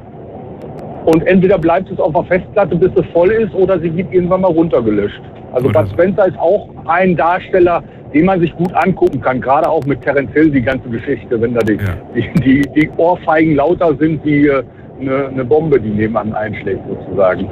Und 1.07 1.25
entweder 1.25 1.57
bleibt 1.57 1.89
es 1.89 1.99
auf 1.99 2.13
der 2.13 2.25
Festplatte, 2.25 2.75
bis 2.75 2.91
es 2.95 3.05
voll 3.13 3.31
ist, 3.31 3.53
oder 3.53 3.79
sie 3.79 3.95
wird 3.95 4.11
irgendwann 4.11 4.41
mal 4.41 4.51
runtergelöscht. 4.51 5.21
Also 5.53 5.69
Bud 5.69 5.87
Spencer 5.93 6.27
ist 6.27 6.37
auch 6.37 6.67
ein 6.85 7.15
Darsteller, 7.15 7.81
den 8.13 8.25
man 8.25 8.41
sich 8.41 8.53
gut 8.57 8.73
angucken 8.73 9.21
kann, 9.21 9.39
gerade 9.39 9.69
auch 9.69 9.85
mit 9.85 10.01
Terence 10.01 10.29
Hill, 10.33 10.51
die 10.51 10.61
ganze 10.61 10.89
Geschichte, 10.89 11.39
wenn 11.39 11.53
da 11.53 11.61
die, 11.61 11.75
ja. 11.75 11.95
die, 12.13 12.41
die, 12.41 12.61
die, 12.75 12.89
Ohrfeigen 12.97 13.55
lauter 13.55 13.95
sind 13.97 14.23
wie 14.25 14.47
äh, 14.47 14.63
eine, 14.99 15.27
eine 15.27 15.45
Bombe, 15.45 15.79
die 15.79 15.87
nebenan 15.87 16.33
einschlägt 16.33 16.81
sozusagen. 16.89 17.49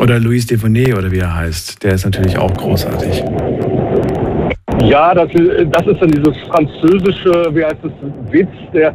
Oder 0.00 0.18
Louis 0.18 0.46
Devonet 0.46 0.96
oder 0.96 1.12
wie 1.12 1.18
er 1.18 1.36
heißt, 1.36 1.84
der 1.84 1.92
ist 1.92 2.06
natürlich 2.06 2.38
auch 2.38 2.54
großartig. 2.54 3.22
Ja, 4.84 5.12
das 5.14 5.28
ist, 5.34 5.66
das 5.70 5.86
ist 5.86 6.00
dann 6.00 6.10
dieses 6.12 6.34
französische, 6.48 7.54
wie 7.54 7.62
heißt 7.62 7.84
es, 7.84 8.32
Witz, 8.32 8.48
der, 8.72 8.94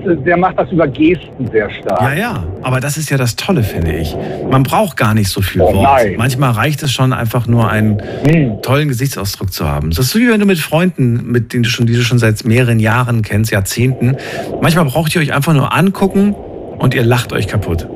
ist, 0.00 0.24
der 0.24 0.36
macht 0.36 0.58
das 0.58 0.70
über 0.72 0.88
Gesten 0.88 1.48
sehr 1.50 1.70
stark. 1.70 2.00
Ja, 2.00 2.14
ja, 2.14 2.44
aber 2.62 2.80
das 2.80 2.96
ist 2.96 3.10
ja 3.10 3.18
das 3.18 3.36
Tolle, 3.36 3.62
finde 3.62 3.92
ich. 3.92 4.16
Man 4.50 4.62
braucht 4.62 4.96
gar 4.96 5.12
nicht 5.12 5.28
so 5.28 5.42
viel 5.42 5.60
oh, 5.60 5.74
Wort. 5.74 5.82
Nein. 5.82 6.14
Manchmal 6.16 6.52
reicht 6.52 6.82
es 6.82 6.92
schon 6.92 7.12
einfach 7.12 7.46
nur, 7.46 7.70
einen 7.70 8.02
hm. 8.26 8.62
tollen 8.62 8.88
Gesichtsausdruck 8.88 9.52
zu 9.52 9.68
haben. 9.68 9.90
Das 9.90 9.98
ist 9.98 10.12
so 10.12 10.18
wie 10.18 10.28
wenn 10.28 10.40
du 10.40 10.46
mit 10.46 10.58
Freunden, 10.58 11.30
mit 11.30 11.52
denen 11.52 11.64
du 11.64 11.68
schon, 11.68 11.86
die 11.86 11.94
du 11.94 12.02
schon 12.02 12.18
seit 12.18 12.44
mehreren 12.44 12.80
Jahren 12.80 13.22
kennst, 13.22 13.52
Jahrzehnten. 13.52 14.16
Manchmal 14.60 14.86
braucht 14.86 15.14
ihr 15.14 15.20
euch 15.20 15.34
einfach 15.34 15.52
nur 15.52 15.74
angucken 15.74 16.34
und 16.78 16.94
ihr 16.94 17.04
lacht 17.04 17.32
euch 17.32 17.46
kaputt. 17.46 17.86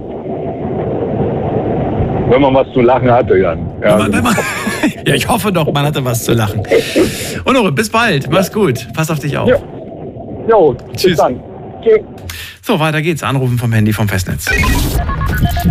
Wenn 2.28 2.42
man 2.42 2.54
was 2.54 2.66
zu 2.72 2.80
lachen 2.80 3.10
hatte, 3.10 3.38
Jan. 3.38 3.58
Ja, 3.82 3.96
man, 3.96 4.10
man, 4.10 4.34
ja 5.06 5.14
ich 5.14 5.28
hoffe 5.28 5.52
doch, 5.52 5.72
man 5.72 5.86
hatte 5.86 6.04
was 6.04 6.24
zu 6.24 6.32
lachen. 6.32 6.62
Und 7.44 7.74
bis 7.74 7.88
bald. 7.88 8.30
Mach's 8.30 8.52
gut. 8.52 8.88
Pass 8.92 9.10
auf 9.10 9.20
dich 9.20 9.38
auf. 9.38 9.48
Ja. 9.48 9.56
Jo, 10.48 10.76
Tschüss. 10.94 11.10
Bis 11.10 11.16
dann. 11.16 11.40
So, 12.62 12.80
weiter 12.80 13.00
geht's. 13.02 13.22
Anrufen 13.22 13.58
vom 13.58 13.72
Handy 13.72 13.92
vom 13.92 14.08
Festnetz. 14.08 14.46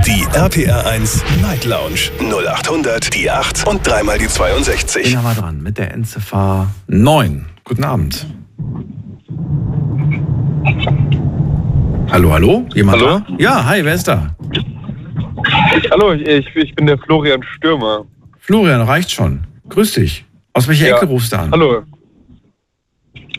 Die 0.06 0.26
RPR 0.34 0.86
1 0.88 1.24
Night 1.42 1.66
Lounge 1.66 2.12
0800 2.20 3.14
die 3.14 3.30
8 3.30 3.68
und 3.68 3.86
dreimal 3.86 4.18
die 4.18 4.28
62. 4.28 5.04
Bin 5.04 5.18
aber 5.18 5.34
dran 5.34 5.62
mit 5.62 5.78
der 5.78 5.94
Endziffer 5.94 6.68
9. 6.88 7.46
Guten 7.64 7.84
Abend. 7.84 8.26
Hallo, 12.12 12.32
hallo? 12.32 12.66
Jemand 12.74 13.02
hallo? 13.02 13.20
da? 13.20 13.36
Ja, 13.38 13.66
hi, 13.66 13.84
wer 13.84 13.96
ist 13.96 14.08
da? 14.08 14.36
Hallo, 15.92 16.14
ich, 16.14 16.56
ich 16.56 16.76
bin 16.76 16.86
der 16.86 16.98
Florian 17.00 17.44
Stürmer. 17.44 18.06
Florian, 18.40 18.82
reicht 18.82 19.12
schon. 19.12 19.46
Grüß 19.70 19.94
dich. 19.94 20.24
Aus 20.54 20.68
welcher 20.68 20.88
ja. 20.88 20.98
Ecke 20.98 21.08
rufst 21.08 21.34
du 21.34 21.40
an? 21.40 21.52
Hallo. 21.52 21.84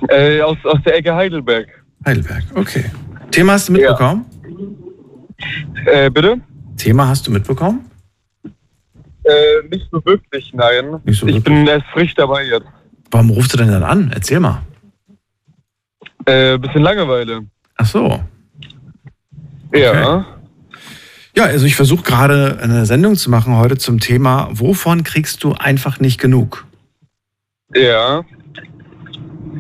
Äh, 0.08 0.40
aus, 0.42 0.58
aus 0.64 0.78
der 0.84 0.96
Ecke 0.96 1.14
Heidelberg. 1.14 1.75
Heidelberg, 2.06 2.44
okay. 2.54 2.84
Thema 3.32 3.54
hast 3.54 3.68
du 3.68 3.72
mitbekommen? 3.72 4.24
Ja. 5.84 6.04
Äh, 6.04 6.10
bitte? 6.10 6.40
Thema 6.76 7.08
hast 7.08 7.26
du 7.26 7.32
mitbekommen? 7.32 7.90
Äh, 9.24 9.66
nicht 9.68 9.88
so 9.90 10.04
wirklich, 10.04 10.52
nein. 10.54 11.00
Nicht 11.04 11.18
so 11.18 11.26
ich 11.26 11.34
wirklich. 11.34 11.44
bin 11.44 11.66
erst 11.66 11.86
frisch 11.92 12.14
dabei 12.14 12.44
jetzt. 12.44 12.66
Warum 13.10 13.30
rufst 13.30 13.52
du 13.52 13.56
denn 13.56 13.68
dann 13.68 13.82
an? 13.82 14.12
Erzähl 14.14 14.38
mal. 14.38 14.62
Äh, 16.26 16.58
bisschen 16.58 16.82
Langeweile. 16.82 17.44
Ach 17.76 17.86
so. 17.86 18.22
Ja. 19.74 19.90
Okay. 19.90 20.24
Ja, 21.36 21.44
also 21.44 21.66
ich 21.66 21.76
versuche 21.76 22.02
gerade 22.02 22.58
eine 22.62 22.86
Sendung 22.86 23.16
zu 23.16 23.30
machen 23.30 23.56
heute 23.56 23.76
zum 23.76 24.00
Thema, 24.00 24.48
wovon 24.52 25.02
kriegst 25.02 25.44
du 25.44 25.52
einfach 25.52 26.00
nicht 26.00 26.18
genug? 26.20 26.66
Ja. 27.74 28.24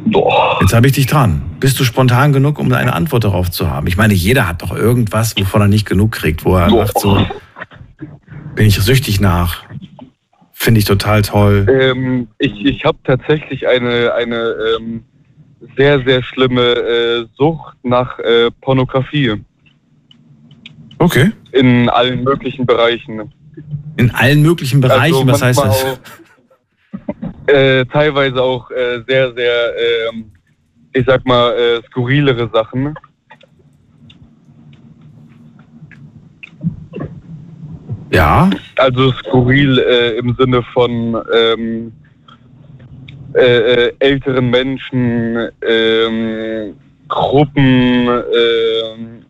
Boah. 0.06 0.58
Jetzt 0.60 0.72
habe 0.72 0.86
ich 0.86 0.92
dich 0.92 1.06
dran. 1.06 1.42
Bist 1.58 1.78
du 1.80 1.84
spontan 1.84 2.32
genug, 2.32 2.58
um 2.58 2.72
eine 2.72 2.92
Antwort 2.92 3.24
darauf 3.24 3.50
zu 3.50 3.70
haben? 3.70 3.86
Ich 3.86 3.96
meine, 3.96 4.14
jeder 4.14 4.48
hat 4.48 4.62
doch 4.62 4.74
irgendwas, 4.74 5.36
wovon 5.36 5.62
er 5.62 5.68
nicht 5.68 5.86
genug 5.86 6.12
kriegt, 6.12 6.44
wo 6.44 6.56
er 6.56 6.70
sagt 6.70 7.00
so, 7.00 7.26
bin 8.54 8.66
ich 8.66 8.76
süchtig 8.76 9.20
nach. 9.20 9.64
Finde 10.52 10.78
ich 10.78 10.84
total 10.84 11.22
toll. 11.22 11.66
Ähm, 11.68 12.28
ich 12.38 12.64
ich 12.64 12.84
habe 12.84 12.98
tatsächlich 13.04 13.66
eine, 13.68 14.14
eine 14.14 14.54
ähm, 14.78 15.04
sehr, 15.76 16.02
sehr 16.02 16.22
schlimme 16.22 16.62
äh, 16.62 17.26
Sucht 17.36 17.76
nach 17.82 18.18
äh, 18.20 18.50
Pornografie. 18.60 19.34
Okay. 20.98 21.32
In 21.52 21.88
allen 21.88 22.24
möglichen 22.24 22.64
Bereichen. 22.64 23.32
In 23.96 24.10
allen 24.10 24.42
möglichen 24.42 24.80
Bereichen, 24.80 25.14
also 25.14 25.28
was 25.28 25.42
heißt 25.42 25.58
das? 25.58 26.00
Äh, 27.46 27.84
teilweise 27.86 28.42
auch 28.42 28.70
äh, 28.70 29.02
sehr, 29.06 29.32
sehr, 29.34 29.76
äh, 29.76 30.24
ich 30.92 31.06
sag 31.06 31.24
mal, 31.24 31.52
äh, 31.52 31.82
skurrilere 31.86 32.50
Sachen. 32.52 32.94
Ja. 38.10 38.50
Also 38.76 39.12
skurril 39.12 39.78
äh, 39.78 40.18
im 40.18 40.34
Sinne 40.38 40.62
von 40.72 41.22
ähm, 41.32 41.92
äh, 43.34 43.92
älteren 43.98 44.50
Menschen, 44.50 45.48
ähm, 45.62 46.74
Gruppen, 47.08 48.08
ähm, 48.08 49.24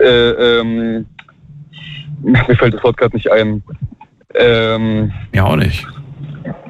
ähm, 0.00 1.06
mir 2.22 2.56
fällt 2.56 2.74
das 2.74 2.82
Wort 2.82 2.96
gerade 2.96 3.14
nicht 3.14 3.30
ein. 3.30 3.62
Ähm, 4.34 5.12
ja, 5.32 5.44
auch 5.44 5.56
nicht. 5.56 5.86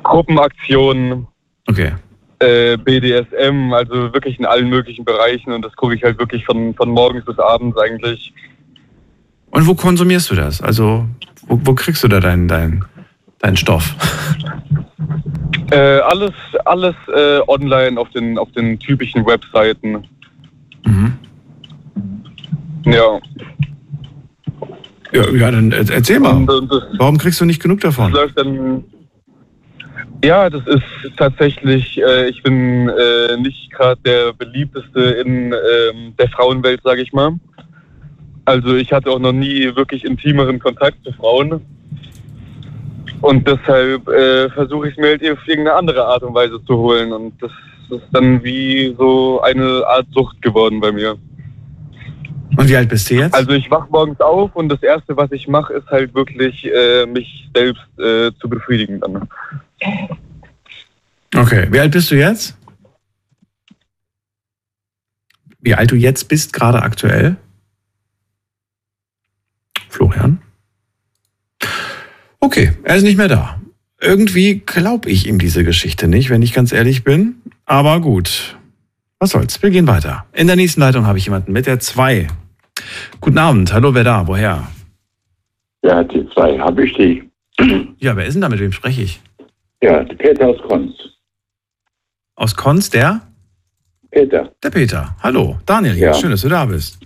Gruppenaktionen. 0.02 1.26
Okay. 1.66 1.92
Äh, 2.40 2.76
BDSM, 2.76 3.72
also 3.72 4.12
wirklich 4.12 4.38
in 4.38 4.44
allen 4.44 4.68
möglichen 4.68 5.04
Bereichen 5.04 5.52
und 5.52 5.64
das 5.64 5.74
gucke 5.74 5.94
ich 5.94 6.02
halt 6.02 6.18
wirklich 6.18 6.44
von, 6.44 6.74
von 6.74 6.90
morgens 6.90 7.24
bis 7.24 7.38
abends 7.38 7.76
eigentlich. 7.78 8.32
Und 9.50 9.66
wo 9.66 9.74
konsumierst 9.74 10.30
du 10.30 10.34
das? 10.34 10.60
Also, 10.60 11.06
wo, 11.46 11.60
wo 11.62 11.74
kriegst 11.74 12.02
du 12.02 12.08
da 12.08 12.20
deinen 12.20 12.48
dein, 12.48 12.84
dein 13.38 13.56
Stoff? 13.56 13.94
Äh, 15.70 16.00
alles 16.00 16.32
alles 16.64 16.94
äh, 17.14 17.40
online 17.46 17.98
auf 17.98 18.10
den, 18.10 18.36
auf 18.36 18.50
den 18.52 18.78
typischen 18.78 19.24
Webseiten. 19.26 20.04
Mhm. 20.84 21.12
Ja. 22.84 23.20
Ja, 25.12 25.30
ja 25.30 25.50
dann 25.50 25.72
erzähl 25.72 26.20
mal. 26.20 26.34
Und, 26.34 26.50
und 26.50 26.72
das, 26.72 26.82
Warum 26.98 27.18
kriegst 27.18 27.40
du 27.40 27.44
nicht 27.44 27.62
genug 27.62 27.80
davon? 27.80 28.12
Das 28.12 28.22
läuft 28.22 28.38
dann 28.38 28.84
ja, 30.22 30.50
das 30.50 30.66
ist 30.66 31.16
tatsächlich, 31.16 32.00
äh, 32.00 32.28
ich 32.28 32.42
bin 32.42 32.88
äh, 32.88 33.36
nicht 33.38 33.70
gerade 33.72 34.00
der 34.04 34.32
beliebteste 34.32 35.00
in 35.00 35.52
ähm, 35.52 36.14
der 36.18 36.28
Frauenwelt, 36.28 36.80
sage 36.82 37.02
ich 37.02 37.12
mal. 37.12 37.32
Also 38.44 38.74
ich 38.76 38.92
hatte 38.92 39.10
auch 39.10 39.18
noch 39.18 39.32
nie 39.32 39.74
wirklich 39.74 40.04
intimeren 40.04 40.58
Kontakt 40.58 40.98
zu 41.04 41.12
Frauen. 41.12 41.60
Und 43.20 43.48
deshalb 43.48 44.06
äh, 44.08 44.50
versuche 44.50 44.88
ich 44.88 44.94
es 44.94 44.98
mir 44.98 45.08
halt 45.08 45.22
auf 45.30 45.48
irgendeine 45.48 45.78
andere 45.78 46.04
Art 46.04 46.22
und 46.22 46.34
Weise 46.34 46.62
zu 46.64 46.76
holen. 46.76 47.12
Und 47.12 47.32
das 47.42 47.50
ist 47.90 48.06
dann 48.12 48.42
wie 48.44 48.94
so 48.98 49.40
eine 49.40 49.82
Art 49.86 50.06
Sucht 50.12 50.40
geworden 50.42 50.80
bei 50.80 50.92
mir. 50.92 51.16
Und 52.56 52.68
wie 52.68 52.76
alt 52.76 52.88
bist 52.88 53.10
du 53.10 53.14
jetzt? 53.14 53.34
Also 53.34 53.52
ich 53.52 53.70
wach 53.70 53.88
morgens 53.90 54.20
auf 54.20 54.54
und 54.54 54.68
das 54.68 54.82
Erste, 54.82 55.16
was 55.16 55.32
ich 55.32 55.48
mache, 55.48 55.72
ist 55.72 55.88
halt 55.88 56.14
wirklich 56.14 56.70
äh, 56.72 57.06
mich 57.06 57.48
selbst 57.54 57.82
äh, 57.98 58.30
zu 58.40 58.48
befriedigen 58.48 59.00
dann. 59.00 59.28
Okay, 61.34 61.68
wie 61.70 61.80
alt 61.80 61.92
bist 61.92 62.10
du 62.10 62.16
jetzt? 62.16 62.56
Wie 65.60 65.74
alt 65.74 65.90
du 65.90 65.96
jetzt 65.96 66.28
bist, 66.28 66.52
gerade 66.52 66.82
aktuell? 66.82 67.36
Florian? 69.88 70.40
Okay, 72.40 72.72
er 72.82 72.96
ist 72.96 73.02
nicht 73.02 73.16
mehr 73.16 73.28
da. 73.28 73.60
Irgendwie 74.00 74.60
glaube 74.60 75.08
ich 75.08 75.26
ihm 75.26 75.38
diese 75.38 75.64
Geschichte 75.64 76.08
nicht, 76.08 76.28
wenn 76.28 76.42
ich 76.42 76.52
ganz 76.52 76.72
ehrlich 76.72 77.04
bin. 77.04 77.36
Aber 77.64 78.00
gut. 78.00 78.58
Was 79.18 79.30
soll's? 79.30 79.62
Wir 79.62 79.70
gehen 79.70 79.86
weiter. 79.86 80.26
In 80.32 80.46
der 80.46 80.56
nächsten 80.56 80.80
Leitung 80.80 81.06
habe 81.06 81.16
ich 81.16 81.24
jemanden 81.24 81.52
mit 81.52 81.66
der 81.66 81.80
2. 81.80 82.26
Guten 83.20 83.38
Abend. 83.38 83.72
Hallo, 83.72 83.94
wer 83.94 84.04
da? 84.04 84.26
Woher? 84.26 84.68
Ja, 85.82 86.04
die 86.04 86.28
2. 86.34 86.58
Habe 86.58 86.86
ich 86.86 86.92
die? 86.94 87.30
Ja, 87.98 88.16
wer 88.16 88.26
ist 88.26 88.34
denn 88.34 88.42
da? 88.42 88.50
Mit 88.50 88.60
wem 88.60 88.72
spreche 88.72 89.02
ich? 89.02 89.22
Ja, 89.84 90.02
der 90.02 90.14
Peter 90.14 90.48
aus 90.48 90.56
Konz. 90.66 90.94
Aus 92.36 92.56
Konz, 92.56 92.88
der? 92.88 93.20
Peter. 94.10 94.50
Der 94.62 94.70
Peter. 94.70 95.14
Hallo. 95.22 95.58
Daniel. 95.66 95.98
Ja. 95.98 96.14
Schön, 96.14 96.30
dass 96.30 96.40
du 96.40 96.48
da 96.48 96.64
bist. 96.64 96.98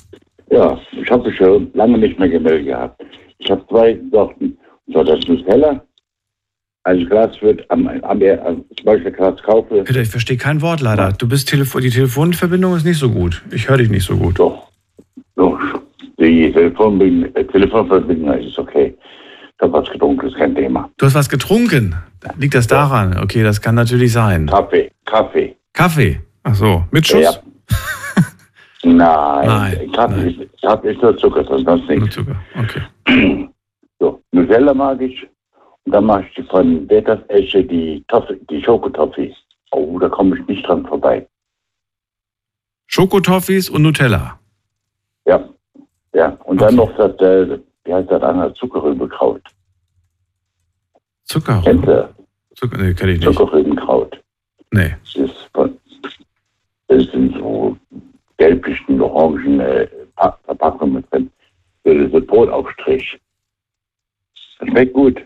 Ja, 0.49 0.79
ich 0.93 1.11
habe 1.11 1.33
schon 1.33 1.73
lange 1.75 1.99
nicht 1.99 2.17
mehr 2.21 2.29
gemeldet 2.29 2.67
gehabt. 2.67 3.05
Ich 3.39 3.51
habe 3.51 3.67
zwei 3.69 3.99
Sorten. 4.13 4.57
Und 4.87 4.93
zwar 4.93 5.03
das 5.03 5.27
Nutella. 5.27 5.85
Ein 6.85 7.05
Glas 7.07 7.43
wird 7.43 7.69
am, 7.69 7.89
am, 7.89 8.23
am 8.23 8.65
zum 8.77 8.85
Beispiel 8.85 9.11
Glas 9.11 9.43
kaufe. 9.43 9.83
Peter, 9.83 10.01
ich 10.01 10.11
verstehe 10.11 10.37
kein 10.37 10.63
Wort 10.63 10.81
leider. 10.81 11.11
Du 11.11 11.29
bist 11.29 11.49
Telefon, 11.49 11.83
die 11.83 11.91
Telefonverbindung 11.91 12.77
ist 12.77 12.85
nicht 12.85 13.01
so 13.01 13.11
gut. 13.11 13.43
Ich 13.51 13.69
höre 13.69 13.79
dich 13.79 13.91
nicht 13.91 14.07
so 14.07 14.17
gut. 14.17 14.39
Doch. 14.39 14.69
Doch. 15.35 15.59
Die 16.21 16.53
Telefonverbindung, 16.53 17.35
äh, 17.35 17.45
Telefonverbindung 17.45 18.39
ist 18.39 18.57
okay. 18.57 18.97
Ich 19.59 19.63
habe 19.63 19.73
was 19.73 19.91
getrunken, 19.91 20.29
ist 20.29 20.37
kein 20.37 20.55
Thema. 20.55 20.89
Du 20.99 21.07
hast 21.07 21.17
was 21.17 21.29
getrunken. 21.29 21.97
Liegt 22.37 22.55
das 22.55 22.69
daran? 22.69 23.19
Okay, 23.19 23.43
das 23.43 23.61
kann 23.61 23.75
natürlich 23.75 24.13
sein. 24.13 24.47
Kaffee, 24.47 24.91
Kaffee. 25.05 25.57
Kaffee. 25.73 26.21
Ach 26.45 26.55
so, 26.55 26.85
mit 26.93 27.07
Schuss? 27.07 27.23
Ja. 27.23 27.33
Nein, 28.85 29.47
Nein, 29.47 29.93
Kaffee 29.93 30.31
ist, 30.31 30.63
Kaffee 30.63 30.93
ist 30.93 31.03
nur 31.03 31.17
Zucker, 31.17 31.45
sonst 31.45 31.89
nichts. 31.89 32.15
Zucker, 32.15 32.37
okay. 32.57 33.49
So, 33.99 34.23
Nutella 34.31 34.73
mag 34.75 35.01
ich. 35.01 35.27
Und 35.85 35.93
dann 35.93 36.05
mache 36.05 36.25
ich 36.29 36.35
die 36.35 36.43
von 36.45 36.87
Detas 36.87 37.19
Esche 37.29 37.65
die, 37.65 38.05
Toffee, 38.07 38.39
die 38.49 38.63
Schokotoffee. 38.63 39.35
Oh, 39.73 39.99
da 39.99 40.09
komme 40.09 40.39
ich 40.39 40.47
nicht 40.47 40.67
dran 40.69 40.87
vorbei. 40.87 41.27
Schokotoffees 42.87 43.69
und 43.71 43.83
Nutella. 43.83 44.39
Ja, 45.27 45.49
ja. 46.15 46.39
Und 46.45 46.61
dann 46.61 46.77
noch 46.77 46.95
das, 46.97 47.17
äh, 47.21 47.59
wie 47.89 47.95
heißt 47.95 48.11
das 48.11 48.23
andere, 48.23 48.53
Zuckerrübenkraut. 48.55 49.43
Zucker. 51.25 51.63
Kennst 51.65 51.87
du? 51.87 52.15
Zucker, 52.55 52.79
nee, 52.79 52.93
kenne 52.95 53.13
ich 53.13 53.21
nicht. 53.21 53.33
Zuckerrübenkraut. 53.35 54.23
Nee. 54.73 54.95
Das 55.03 55.15
ist 55.31 55.49
von, 55.55 55.79
das 56.89 57.05
sind 57.11 57.35
so 57.35 57.77
gelblichen, 58.37 59.01
orangen 59.01 59.61
äh, 59.61 59.89
Pa- 60.17 60.39
Verpackungen 60.45 60.95
mit 60.97 61.11
drin. 61.13 61.31
So 61.85 61.93
diese 61.95 62.21
Brotaufstrich. 62.21 63.19
Das 64.59 64.69
schmeckt 64.69 64.93
gut. 64.93 65.25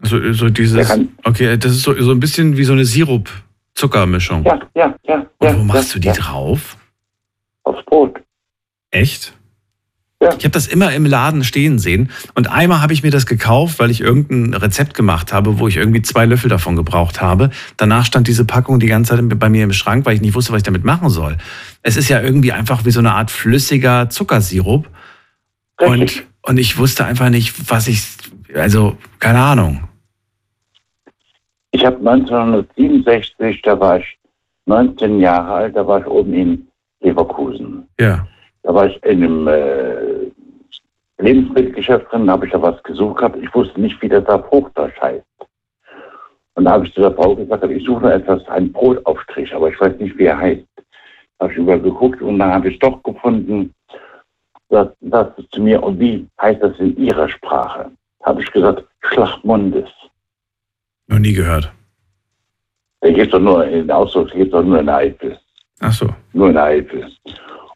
So, 0.00 0.32
so 0.32 0.48
dieses. 0.50 0.90
Okay, 1.24 1.56
das 1.56 1.72
ist 1.72 1.82
so, 1.82 1.92
so 2.00 2.12
ein 2.12 2.20
bisschen 2.20 2.56
wie 2.56 2.64
so 2.64 2.72
eine 2.74 2.84
Sirup-Zuckermischung. 2.84 4.44
Ja, 4.44 4.60
ja, 4.74 4.96
ja. 5.08 5.26
Und 5.38 5.58
wo 5.60 5.64
machst 5.64 5.94
du 5.94 5.98
die 5.98 6.08
drauf? 6.12 6.76
Aufs 7.64 7.84
Brot. 7.86 8.20
Echt? 8.90 9.36
Ich 10.38 10.44
habe 10.44 10.50
das 10.50 10.66
immer 10.66 10.92
im 10.92 11.06
Laden 11.06 11.44
stehen 11.44 11.78
sehen. 11.78 12.10
Und 12.34 12.50
einmal 12.50 12.82
habe 12.82 12.92
ich 12.92 13.02
mir 13.02 13.10
das 13.10 13.26
gekauft, 13.26 13.78
weil 13.78 13.90
ich 13.90 14.00
irgendein 14.00 14.54
Rezept 14.54 14.94
gemacht 14.94 15.32
habe, 15.32 15.58
wo 15.58 15.68
ich 15.68 15.76
irgendwie 15.76 16.02
zwei 16.02 16.26
Löffel 16.26 16.48
davon 16.48 16.76
gebraucht 16.76 17.20
habe. 17.20 17.50
Danach 17.76 18.04
stand 18.04 18.28
diese 18.28 18.44
Packung 18.44 18.80
die 18.80 18.86
ganze 18.86 19.16
Zeit 19.16 19.38
bei 19.38 19.48
mir 19.48 19.64
im 19.64 19.72
Schrank, 19.72 20.06
weil 20.06 20.14
ich 20.14 20.20
nicht 20.20 20.34
wusste, 20.34 20.52
was 20.52 20.58
ich 20.58 20.64
damit 20.64 20.84
machen 20.84 21.08
soll. 21.10 21.36
Es 21.82 21.96
ist 21.96 22.08
ja 22.08 22.20
irgendwie 22.20 22.52
einfach 22.52 22.84
wie 22.84 22.90
so 22.90 23.00
eine 23.00 23.12
Art 23.12 23.30
flüssiger 23.30 24.08
Zuckersirup. 24.10 24.88
Und, 25.80 26.24
und 26.42 26.58
ich 26.58 26.78
wusste 26.78 27.04
einfach 27.04 27.30
nicht, 27.30 27.70
was 27.70 27.88
ich. 27.88 28.02
Also, 28.54 28.96
keine 29.18 29.40
Ahnung. 29.40 29.88
Ich 31.72 31.84
habe 31.84 31.96
1967, 31.96 33.62
da 33.62 33.78
war 33.80 33.98
ich 33.98 34.18
19 34.66 35.18
Jahre 35.18 35.52
alt, 35.52 35.76
da 35.76 35.84
war 35.86 36.00
ich 36.00 36.06
oben 36.06 36.32
in 36.32 36.68
Leverkusen. 37.00 37.88
Ja. 37.98 38.26
Da 38.62 38.74
war 38.74 38.86
ich 38.86 39.02
in 39.04 39.24
einem 39.24 39.48
äh, 39.48 40.13
Lebensmittelgeschäft 41.24 42.12
drin, 42.12 42.30
habe 42.30 42.46
ich 42.46 42.52
da 42.52 42.60
was 42.60 42.82
gesucht 42.82 43.18
gehabt. 43.18 43.38
Ich 43.42 43.54
wusste 43.54 43.80
nicht, 43.80 44.00
wie 44.02 44.08
das 44.08 44.26
auf 44.26 44.50
Hochdeutsch 44.50 45.00
heißt. 45.00 45.24
Und 46.54 46.64
da 46.64 46.72
habe 46.72 46.86
ich 46.86 46.94
zu 46.94 47.00
der 47.00 47.12
Frau 47.12 47.34
gesagt, 47.34 47.64
ich 47.64 47.84
suche 47.84 48.02
noch 48.02 48.10
etwas, 48.10 48.46
einen 48.48 48.72
Brotaufstrich, 48.72 49.52
aber 49.54 49.70
ich 49.70 49.80
weiß 49.80 49.96
nicht, 49.98 50.16
wie 50.18 50.26
er 50.26 50.38
heißt. 50.38 50.66
Da 51.38 51.44
habe 51.44 51.52
ich 51.52 51.58
überall 51.58 51.80
geguckt 51.80 52.20
und 52.22 52.38
dann 52.38 52.52
habe 52.52 52.68
ich 52.68 52.78
doch 52.78 53.02
gefunden, 53.02 53.74
dass 54.68 54.88
das 55.00 55.28
zu 55.50 55.62
mir, 55.62 55.82
und 55.82 55.98
wie 55.98 56.26
heißt 56.40 56.62
das 56.62 56.78
in 56.78 56.96
Ihrer 56.96 57.28
Sprache? 57.28 57.90
Habe 58.22 58.42
ich 58.42 58.50
gesagt, 58.52 58.84
Schlachtmundes. 59.00 59.90
Noch 61.06 61.18
nie 61.18 61.32
gehört. 61.32 61.72
Der 63.02 63.12
geht 63.12 63.32
doch 63.32 63.40
nur 63.40 63.66
in 63.66 63.90
Ausdruck, 63.90 64.28
der 64.28 64.44
geht 64.44 64.52
doch 64.52 64.62
nur 64.62 64.78
in 64.78 64.86
der 64.86 64.96
Eifel. 64.96 65.38
Ach 65.80 65.92
so. 65.92 66.08
Nur 66.32 66.48
in 66.48 66.54
der 66.54 66.64
Eifel. 66.64 67.10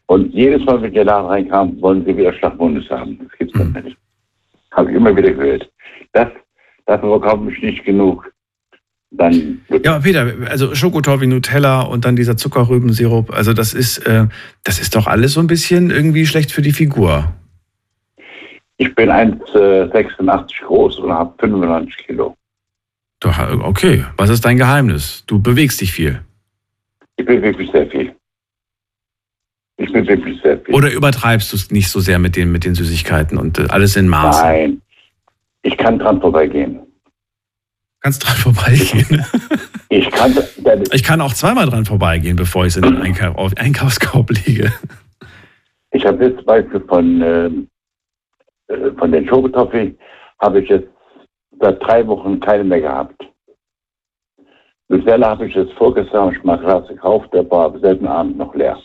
Und 0.09 0.33
jedes 0.33 0.65
Mal, 0.65 0.81
wenn 0.81 0.91
der 0.91 1.05
da 1.05 1.21
reinkam, 1.21 1.79
wollen 1.81 2.03
sie 2.03 2.17
wieder 2.17 2.33
Schlachtmundes 2.33 2.89
haben. 2.89 3.19
Das 3.19 3.37
gibt's 3.37 3.53
doch 3.53 3.83
nicht. 3.83 3.95
Habe 4.71 4.89
ich 4.89 4.97
immer 4.97 5.15
wieder 5.15 5.31
gehört. 5.31 5.71
Das, 6.13 6.29
davon 6.87 7.11
bekomme 7.11 7.51
ich 7.51 7.61
nicht 7.61 7.85
genug. 7.85 8.33
Dann 9.11 9.61
Ja, 9.85 9.99
Peter, 9.99 10.33
also 10.49 10.73
Schokotoffee, 10.73 11.27
Nutella 11.27 11.81
und 11.81 12.05
dann 12.05 12.15
dieser 12.15 12.37
Zuckerrübensirup, 12.37 13.31
also 13.31 13.53
das 13.53 13.75
ist, 13.75 13.99
äh, 13.99 14.25
das 14.63 14.79
ist 14.79 14.95
doch 14.95 15.05
alles 15.05 15.33
so 15.33 15.41
ein 15.41 15.47
bisschen 15.47 15.91
irgendwie 15.91 16.25
schlecht 16.25 16.51
für 16.51 16.63
die 16.63 16.71
Figur. 16.71 17.31
Ich 18.77 18.93
bin 18.95 19.11
1,86 19.11 20.65
groß 20.65 20.99
und 20.99 21.13
habe 21.13 21.35
95 21.39 21.97
Kilo. 22.07 22.35
Doch, 23.19 23.37
okay, 23.61 24.05
was 24.17 24.31
ist 24.31 24.43
dein 24.43 24.57
Geheimnis? 24.57 25.23
Du 25.27 25.39
bewegst 25.39 25.81
dich 25.81 25.91
viel. 25.91 26.19
Ich 27.17 27.25
bin 27.25 27.43
wirklich 27.43 27.69
sehr 27.71 27.85
viel. 27.85 28.15
Ich 29.79 29.93
bin 29.93 30.05
wirklich 30.05 30.41
sehr 30.41 30.59
viel. 30.59 30.75
Oder 30.75 30.91
übertreibst 30.91 31.53
du 31.53 31.55
es 31.55 31.71
nicht 31.71 31.89
so 31.89 32.01
sehr 32.01 32.19
mit 32.19 32.35
den, 32.35 32.51
mit 32.51 32.65
den 32.65 32.75
Süßigkeiten 32.75 33.37
und 33.37 33.59
äh, 33.59 33.67
alles 33.69 33.95
in 33.95 34.09
Maß? 34.09 34.41
Nein, 34.41 34.81
ich 35.61 35.77
kann 35.77 35.97
dran 35.97 36.19
vorbeigehen. 36.19 36.81
Kannst 38.01 38.25
dran 38.25 38.35
vorbeigehen. 38.35 39.25
Ich 39.91 40.11
kann, 40.11 40.37
ich 40.91 41.03
kann 41.03 41.19
auch 41.19 41.33
zweimal 41.33 41.65
dran 41.65 41.85
vorbeigehen, 41.85 42.35
bevor 42.35 42.65
ich 42.65 42.75
es 42.75 42.77
in 42.77 42.83
den 42.83 43.01
Einkau 43.01 43.31
auf 43.35 43.53
Einkaufskorb 43.57 44.29
lege. 44.45 44.71
Ich 45.91 46.05
habe 46.05 46.25
jetzt 46.25 46.45
Beispiel 46.45 46.81
von, 46.81 47.21
ähm, 47.21 47.67
äh, 48.67 48.91
von 48.97 49.11
den 49.11 49.27
Schokotoffee, 49.27 49.95
habe 50.39 50.61
ich 50.61 50.69
jetzt 50.69 50.89
seit 51.59 51.81
drei 51.81 52.05
Wochen 52.05 52.39
keine 52.39 52.63
mehr 52.65 52.81
gehabt. 52.81 53.19
Nutella 54.89 55.29
habe 55.31 55.47
ich 55.47 55.55
jetzt 55.55 55.73
vorgestern 55.73 56.33
ich 56.33 56.43
mal 56.43 56.59
Glas 56.59 56.87
gekauft, 56.87 57.33
der 57.33 57.49
war 57.49 57.73
am 57.73 57.79
selben 57.79 58.07
Abend 58.07 58.37
noch 58.37 58.53
leer. 58.53 58.77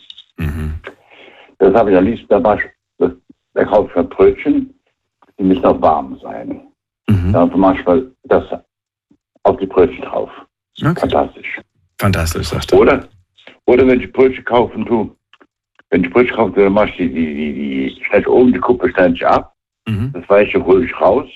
Das 1.59 1.73
habe 1.73 1.91
ich 1.91 1.97
am 1.97 2.05
liebsten, 2.05 2.27
da, 2.27 2.39
das, 2.97 3.11
da 3.53 3.63
kaufe 3.63 3.89
ich 3.89 3.95
mir 3.95 4.03
Brötchen, 4.03 4.73
die 5.39 5.43
müssen 5.43 5.65
auch 5.65 5.81
warm 5.81 6.17
sein. 6.21 6.61
Dann 7.31 7.59
mache 7.59 7.79
ich 7.79 7.85
mal 7.85 8.11
das 8.23 8.43
auf 9.43 9.57
die 9.57 9.65
Brötchen 9.65 10.01
drauf. 10.03 10.29
Fantastisch. 10.81 11.59
Fantastisch, 11.99 12.47
sagst 12.47 12.71
du. 12.71 12.77
Oder, 12.77 13.07
oder 13.65 13.87
wenn 13.87 14.01
ich 14.01 14.11
Brötchen 14.11 14.43
kaufen 14.43 14.85
tue, 14.85 15.09
wenn 15.89 16.03
ich 16.03 16.11
Brötchen 16.11 16.35
kaufe, 16.35 16.61
dann 16.61 16.73
mache 16.73 16.89
ich 16.89 16.97
die, 16.97 17.09
die, 17.09 17.33
die, 17.33 17.53
die 17.95 18.05
stelle 18.05 18.29
oben 18.29 18.53
die 18.53 18.59
Kuppe 18.59 18.89
ich 18.89 19.25
ab, 19.25 19.53
das 19.85 20.29
Weiche 20.29 20.63
hole 20.65 20.85
ich 20.85 20.99
raus, 20.99 21.29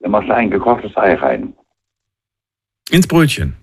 dann 0.00 0.10
machst 0.10 0.28
du 0.28 0.34
ein 0.34 0.50
gekochtes 0.50 0.96
Ei 0.96 1.14
rein. 1.14 1.54
Ins 2.90 3.06
Brötchen? 3.06 3.54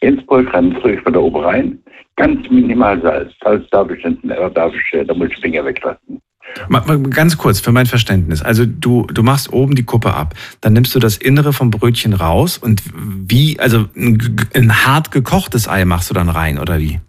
Ins 0.00 0.24
Brötchen, 0.26 0.74
das 0.74 0.82
rühre 0.82 0.94
ich 0.94 1.00
von 1.02 1.12
da 1.12 1.20
oben 1.20 1.44
rein, 1.44 1.82
ganz 2.16 2.48
minimal 2.50 3.00
Salz. 3.02 3.32
Salz 3.42 3.68
darf 3.70 3.90
ich, 3.90 4.04
nicht, 4.04 4.24
äh, 4.24 4.50
darf 4.50 4.72
ich, 4.74 4.98
äh, 4.98 5.04
da 5.04 5.14
muss 5.14 5.28
ich 5.30 5.40
Finger 5.40 5.64
weglassen. 5.64 6.20
Mal, 6.68 6.82
mal 6.86 7.00
ganz 7.02 7.38
kurz 7.38 7.60
für 7.60 7.72
mein 7.72 7.86
Verständnis. 7.86 8.42
Also 8.42 8.64
du, 8.66 9.06
du 9.06 9.22
machst 9.22 9.52
oben 9.52 9.74
die 9.74 9.84
Kuppe 9.84 10.14
ab, 10.14 10.34
dann 10.60 10.74
nimmst 10.74 10.94
du 10.94 10.98
das 10.98 11.16
Innere 11.16 11.52
vom 11.52 11.70
Brötchen 11.70 12.12
raus 12.12 12.58
und 12.58 12.82
wie, 12.94 13.58
also 13.58 13.86
ein, 13.96 14.36
ein 14.54 14.86
hart 14.86 15.10
gekochtes 15.10 15.68
Ei 15.68 15.84
machst 15.84 16.10
du 16.10 16.14
dann 16.14 16.28
rein, 16.28 16.58
oder 16.58 16.78
wie? 16.78 17.00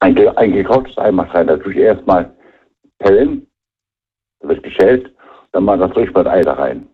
Ein, 0.00 0.16
ein 0.36 0.52
gekochtes 0.52 0.96
Ei 0.98 1.12
machst 1.12 1.34
du 1.34 1.38
rein, 1.38 1.46
da 1.46 1.56
tue 1.56 1.72
ich 1.72 1.78
erstmal 1.78 2.32
pellen, 2.98 3.46
das 4.40 4.50
wird 4.50 4.62
geschält, 4.62 5.12
dann 5.52 5.64
mach 5.64 5.78
das 5.78 5.94
rühre 5.94 6.06
ich 6.06 6.14
mal 6.14 6.24
das 6.24 6.32
Ei 6.32 6.42
da 6.42 6.52
rein. 6.54 6.86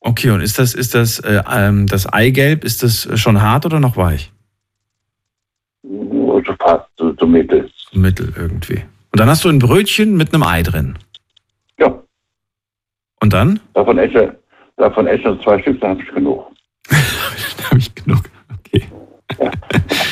Okay, 0.00 0.30
und 0.30 0.40
ist 0.40 0.58
das, 0.58 0.74
ist 0.74 0.94
das, 0.94 1.18
äh, 1.20 1.42
ähm, 1.52 1.86
das 1.86 2.10
Eigelb, 2.10 2.64
ist 2.64 2.82
das 2.82 3.08
schon 3.20 3.42
hart 3.42 3.66
oder 3.66 3.80
noch 3.80 3.96
weich? 3.96 4.32
Fast, 6.70 6.88
so, 6.98 7.12
so 7.18 7.26
mittel. 7.26 7.68
Mittel 7.92 8.32
irgendwie. 8.36 8.84
Und 9.12 9.18
dann 9.18 9.28
hast 9.28 9.44
du 9.44 9.48
ein 9.48 9.58
Brötchen 9.58 10.16
mit 10.16 10.32
einem 10.32 10.44
Ei 10.44 10.62
drin. 10.62 10.96
Ja. 11.80 12.00
Und 13.20 13.32
dann? 13.32 13.58
Davon 13.74 13.98
esse, 13.98 14.38
davon 14.76 15.08
esse 15.08 15.36
zwei 15.42 15.60
Stück, 15.62 15.80
dann 15.80 15.90
habe 15.90 16.02
ich 16.02 16.14
genug. 16.14 16.46
habe 17.70 17.78
ich 17.78 17.92
genug, 17.92 18.22
okay. 18.56 18.84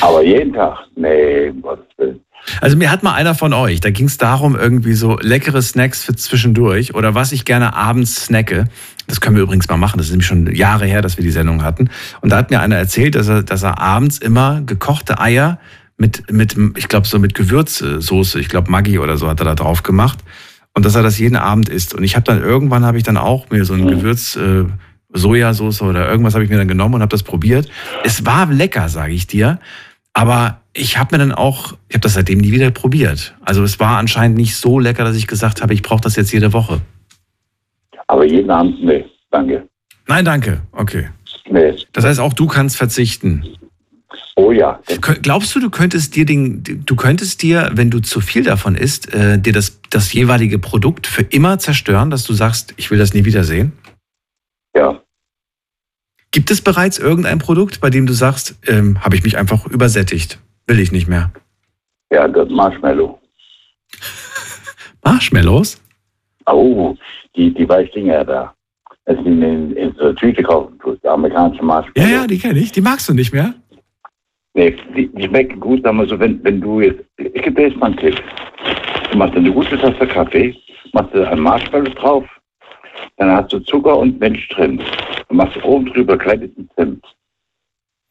Aber 0.01 0.21
jeden 0.21 0.51
Tag, 0.51 0.79
nee, 0.95 1.49
um 1.49 1.61
Gottes 1.61 1.87
Willen. 1.97 2.19
Also 2.59 2.75
mir 2.75 2.91
hat 2.91 3.03
mal 3.03 3.13
einer 3.13 3.35
von 3.35 3.53
euch, 3.53 3.79
da 3.79 3.89
ging 3.89 4.07
es 4.07 4.17
darum, 4.17 4.55
irgendwie 4.57 4.93
so 4.93 5.17
leckere 5.21 5.61
Snacks 5.61 6.03
für 6.03 6.15
zwischendurch 6.15 6.93
oder 6.93 7.15
was 7.15 7.31
ich 7.31 7.45
gerne 7.45 7.73
abends 7.73 8.25
snacke. 8.25 8.65
Das 9.07 9.21
können 9.21 9.35
wir 9.35 9.43
übrigens 9.43 9.69
mal 9.69 9.77
machen. 9.77 9.97
Das 9.97 10.07
ist 10.07 10.11
nämlich 10.11 10.27
schon 10.27 10.53
Jahre 10.53 10.85
her, 10.85 11.01
dass 11.01 11.17
wir 11.17 11.23
die 11.23 11.31
Sendung 11.31 11.63
hatten. 11.63 11.89
Und 12.21 12.31
da 12.31 12.37
hat 12.37 12.49
mir 12.49 12.59
einer 12.59 12.75
erzählt, 12.75 13.15
dass 13.15 13.27
er, 13.27 13.43
dass 13.43 13.63
er 13.63 13.79
abends 13.79 14.17
immer 14.17 14.61
gekochte 14.61 15.19
Eier 15.19 15.59
mit, 15.99 16.31
mit 16.31 16.55
ich 16.77 16.87
glaube, 16.87 17.07
so 17.07 17.19
mit 17.19 17.35
Gewürzsoße, 17.35 18.39
ich 18.39 18.49
glaube 18.49 18.71
Maggi 18.71 18.97
oder 18.97 19.17
so 19.17 19.27
hat 19.27 19.39
er 19.39 19.45
da 19.45 19.55
drauf 19.55 19.83
gemacht. 19.83 20.19
Und 20.73 20.85
dass 20.85 20.95
er 20.95 21.03
das 21.03 21.19
jeden 21.19 21.35
Abend 21.35 21.67
isst. 21.67 21.93
Und 21.93 22.03
ich 22.03 22.15
habe 22.15 22.23
dann 22.23 22.41
irgendwann, 22.41 22.85
habe 22.85 22.97
ich 22.97 23.03
dann 23.03 23.17
auch 23.17 23.49
mir 23.49 23.65
so 23.65 23.73
ein 23.73 23.87
Gewürz... 23.87 24.35
Äh, 24.35 24.65
Sojasauce 25.11 25.81
oder 25.81 26.09
irgendwas 26.09 26.35
habe 26.35 26.43
ich 26.43 26.49
mir 26.49 26.57
dann 26.57 26.67
genommen 26.67 26.95
und 26.95 27.01
habe 27.01 27.09
das 27.09 27.23
probiert. 27.23 27.67
Es 28.03 28.25
war 28.25 28.45
lecker, 28.45 28.89
sage 28.89 29.13
ich 29.13 29.27
dir. 29.27 29.59
Aber 30.13 30.61
ich 30.73 30.97
habe 30.97 31.15
mir 31.15 31.19
dann 31.19 31.31
auch, 31.31 31.73
ich 31.87 31.95
habe 31.95 32.01
das 32.01 32.13
seitdem 32.13 32.39
nie 32.39 32.51
wieder 32.51 32.71
probiert. 32.71 33.35
Also 33.41 33.63
es 33.63 33.79
war 33.79 33.97
anscheinend 33.97 34.37
nicht 34.37 34.55
so 34.55 34.79
lecker, 34.79 35.03
dass 35.03 35.15
ich 35.15 35.27
gesagt 35.27 35.61
habe, 35.61 35.73
ich 35.73 35.81
brauche 35.81 36.01
das 36.01 36.15
jetzt 36.15 36.31
jede 36.31 36.53
Woche. 36.53 36.81
Aber 38.07 38.25
jeden 38.25 38.49
Abend, 38.49 38.83
nee, 38.83 39.05
danke. 39.31 39.67
Nein, 40.07 40.25
danke. 40.25 40.61
Okay. 40.71 41.09
Nee. 41.49 41.75
Das 41.93 42.05
heißt, 42.05 42.19
auch 42.19 42.33
du 42.33 42.47
kannst 42.47 42.77
verzichten. 42.77 43.43
Oh 44.39 44.53
ja. 44.53 44.79
Glaubst 45.21 45.53
du, 45.53 45.59
du 45.59 45.69
könntest 45.69 46.15
dir 46.15 46.25
den, 46.25 46.63
du 46.63 46.95
könntest 46.95 47.41
dir, 47.43 47.71
wenn 47.73 47.89
du 47.89 47.99
zu 47.99 48.21
viel 48.21 48.45
davon 48.45 48.75
isst, 48.75 49.13
äh, 49.13 49.37
dir 49.37 49.51
das, 49.51 49.81
das 49.89 50.13
jeweilige 50.13 50.59
Produkt 50.59 51.07
für 51.07 51.23
immer 51.23 51.59
zerstören, 51.59 52.09
dass 52.09 52.23
du 52.23 52.31
sagst, 52.31 52.73
ich 52.77 52.89
will 52.89 52.97
das 52.97 53.13
nie 53.13 53.25
wiedersehen? 53.25 53.73
Ja. 54.73 55.01
Gibt 56.31 56.51
es 56.51 56.61
bereits 56.61 56.99
irgendein 56.99 57.39
Produkt, 57.39 57.81
bei 57.81 57.89
dem 57.89 58.05
du 58.05 58.13
sagst, 58.13 58.55
ähm, 58.65 59.03
habe 59.03 59.17
ich 59.17 59.23
mich 59.23 59.37
einfach 59.37 59.65
übersättigt, 59.65 60.39
will 60.67 60.79
ich 60.79 60.93
nicht 60.93 61.09
mehr? 61.09 61.33
Ja, 62.09 62.25
das 62.25 62.47
Marshmallow. 62.47 63.19
Marshmallows? 65.03 65.81
Oh, 66.45 66.95
die, 67.35 67.53
die 67.53 67.67
Weißdinger 67.67 68.23
da. 68.23 68.53
Das 69.03 69.17
sind 69.17 69.41
in, 69.41 69.75
in 69.75 69.93
so 69.95 70.13
Tüte 70.13 70.43
kaufen 70.43 70.79
amerikanische 71.03 71.63
Marshmallow. 71.63 72.07
Ja, 72.07 72.21
ja, 72.21 72.27
die 72.27 72.37
kenne 72.37 72.59
ich. 72.59 72.71
Die 72.71 72.81
magst 72.81 73.09
du 73.09 73.13
nicht 73.13 73.33
mehr? 73.33 73.53
Nee, 74.59 74.75
die, 74.93 75.07
die 75.15 75.23
schmecken 75.23 75.57
gut, 75.61 75.85
wir 75.85 76.05
so, 76.05 76.19
wenn, 76.19 76.43
wenn 76.43 76.59
du 76.59 76.81
jetzt, 76.81 77.01
ich 77.15 77.41
gebe 77.43 77.53
dir 77.53 77.67
jetzt 77.69 77.77
mal 77.77 77.85
einen 77.85 77.95
Tipp. 77.95 78.21
Du 79.09 79.17
machst 79.17 79.33
eine 79.37 79.49
gute 79.53 79.79
Tasse 79.79 80.05
Kaffee, 80.05 80.53
machst 80.91 81.13
du 81.13 81.25
ein 81.25 81.39
Marshmallow 81.39 81.93
drauf, 81.93 82.25
dann 83.15 83.31
hast 83.31 83.53
du 83.53 83.59
Zucker 83.59 83.97
und 83.97 84.19
Milch 84.19 84.49
drin. 84.49 84.81
Dann 85.29 85.37
machst 85.37 85.55
du 85.55 85.63
oben 85.63 85.85
drüber 85.85 86.17
kleines 86.17 86.49
Zimt. 86.75 87.05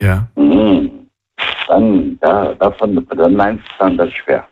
Ja. 0.00 0.26
Mhm. 0.36 0.90
Dann, 1.66 2.18
da, 2.22 2.54
davon, 2.54 3.06
dann 3.14 3.34
meinst 3.34 3.64
du 3.64 3.84
dann 3.84 3.98
das 3.98 4.10
schwer. 4.14 4.48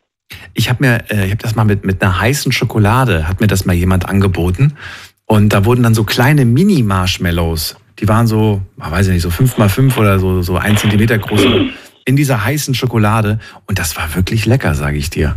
Ich 0.52 0.68
habe 0.68 0.85
mir, 0.85 0.97
äh, 1.09 1.24
ich 1.24 1.31
habe 1.31 1.43
das 1.43 1.56
mal 1.56 1.64
mit, 1.64 1.86
mit 1.86 2.02
einer 2.02 2.20
heißen 2.20 2.52
Schokolade, 2.52 3.27
hat 3.27 3.40
mir 3.40 3.47
das 3.47 3.64
mal 3.64 3.73
jemand 3.73 4.06
angeboten. 4.06 4.77
Und 5.24 5.55
da 5.55 5.64
wurden 5.64 5.82
dann 5.82 5.94
so 5.94 6.05
kleine 6.05 6.44
Mini-Marshmallows, 6.44 7.78
die 8.01 8.06
waren 8.06 8.27
so, 8.27 8.60
weiß 8.77 9.06
ich 9.06 9.14
nicht, 9.14 9.23
so 9.23 9.31
fünf 9.31 9.56
mal 9.56 9.70
fünf 9.70 9.97
oder 9.97 10.18
so, 10.18 10.43
so 10.43 10.59
ein 10.59 10.77
Zentimeter 10.77 11.16
groß, 11.16 11.40
in 12.07 12.16
dieser 12.16 12.43
heißen 12.45 12.74
Schokolade. 12.74 13.39
Und 13.66 13.78
das 13.78 13.97
war 13.97 14.15
wirklich 14.15 14.47
lecker, 14.47 14.74
sage 14.74 14.97
ich 14.97 15.11
dir. 15.11 15.37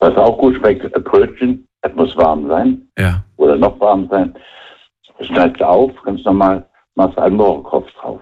Was 0.00 0.14
auch 0.16 0.36
gut 0.38 0.56
schmeckt, 0.56 0.94
ein 0.94 1.02
Brötchen. 1.04 1.66
Es 1.82 1.94
muss 1.94 2.14
warm 2.16 2.46
sein. 2.48 2.82
Ja. 2.98 3.24
Oder 3.36 3.56
noch 3.56 3.78
warm 3.80 4.06
sein. 4.10 4.34
Schneidest 5.22 5.62
auf, 5.62 5.92
ganz 6.02 6.22
normal, 6.24 6.66
machst 6.94 7.18
einen 7.18 7.36
Mohrenkopf 7.36 7.86
drauf. 8.00 8.20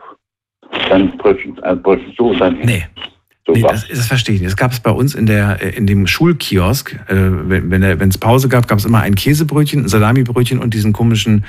Dann 0.89 1.17
Brötchen, 1.19 1.59
ein 1.63 1.83
Brötchen 1.83 2.15
zu 2.17 2.27
und 2.31 2.41
dann. 2.41 2.59
Nee. 2.61 2.85
Nee, 3.51 3.63
das, 3.63 3.89
das 3.89 4.07
verstehe 4.07 4.35
ich 4.35 4.43
nicht. 4.43 4.51
Das 4.53 4.59
gab 4.59 4.73
es 4.73 4.81
bei 4.81 4.91
uns 4.91 5.15
in, 5.15 5.25
der, 5.25 5.63
äh, 5.63 5.71
in 5.71 5.87
dem 5.87 6.07
Schulkiosk. 6.07 6.93
Äh, 7.09 7.15
wenn 7.17 7.83
er- 7.83 7.99
wenn 7.99 8.11
es 8.11 8.19
Pause 8.19 8.51
gab, 8.51 8.69
gab 8.69 8.79
es 8.79 8.85
immer 8.85 9.01
ein 9.01 9.15
Käsebrötchen, 9.15 9.85
ein 9.85 9.89
Salamibrötchen 9.89 10.59
und 10.59 10.75
diesen 10.75 10.93
komischen 10.93 11.47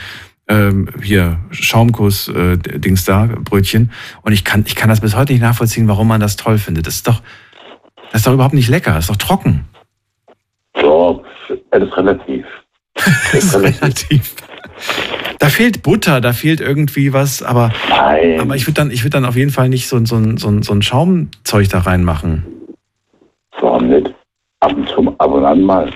ähm, 0.49 0.89
hier 1.01 1.39
Schaumkuss-Dings 1.51 3.05
da, 3.05 3.27
Brötchen. 3.39 3.91
Und 4.23 4.33
ich 4.33 4.43
kann, 4.43 4.63
ich 4.67 4.75
kann 4.75 4.89
das 4.89 4.99
bis 5.01 5.15
heute 5.15 5.31
nicht 5.33 5.41
nachvollziehen, 5.41 5.87
warum 5.87 6.07
man 6.07 6.19
das 6.19 6.35
toll 6.35 6.57
findet. 6.57 6.87
Das 6.87 6.95
ist 6.95 7.07
doch, 7.07 7.21
das 8.11 8.21
ist 8.21 8.27
doch 8.27 8.33
überhaupt 8.33 8.55
nicht 8.55 8.67
lecker. 8.69 8.93
Das 8.93 9.05
ist 9.05 9.09
doch 9.11 9.15
trocken. 9.15 9.65
So, 10.81 11.23
das 11.71 11.83
ist 11.83 11.95
relativ. 11.97 12.45
Das 13.31 13.43
ist 13.43 13.55
relativ. 13.55 14.35
Da 15.39 15.47
fehlt 15.49 15.83
Butter, 15.83 16.19
da 16.19 16.33
fehlt 16.33 16.59
irgendwie 16.59 17.13
was, 17.13 17.41
aber, 17.43 17.71
aber 18.39 18.55
ich 18.55 18.65
würde 18.67 18.73
dann, 18.73 18.91
ich 18.91 19.03
würd 19.03 19.13
dann 19.13 19.23
auf 19.25 19.35
jeden 19.37 19.51
Fall 19.51 19.69
nicht 19.69 19.87
so, 19.87 19.95
ein- 19.95 20.05
so, 20.05 20.15
ein- 20.17 20.37
so, 20.37 20.49
ein- 20.49 20.63
so 20.63 20.73
ein 20.73 20.81
Schaumzeug 20.81 21.69
da 21.69 21.79
reinmachen. 21.79 22.43
Warum 23.61 23.87
nicht? 23.89 24.13
Ab 24.59 24.73
und 24.75 24.89
zu, 24.89 25.15
ab 25.17 25.31
und 25.31 25.45
an 25.45 25.61
mal. 25.61 25.93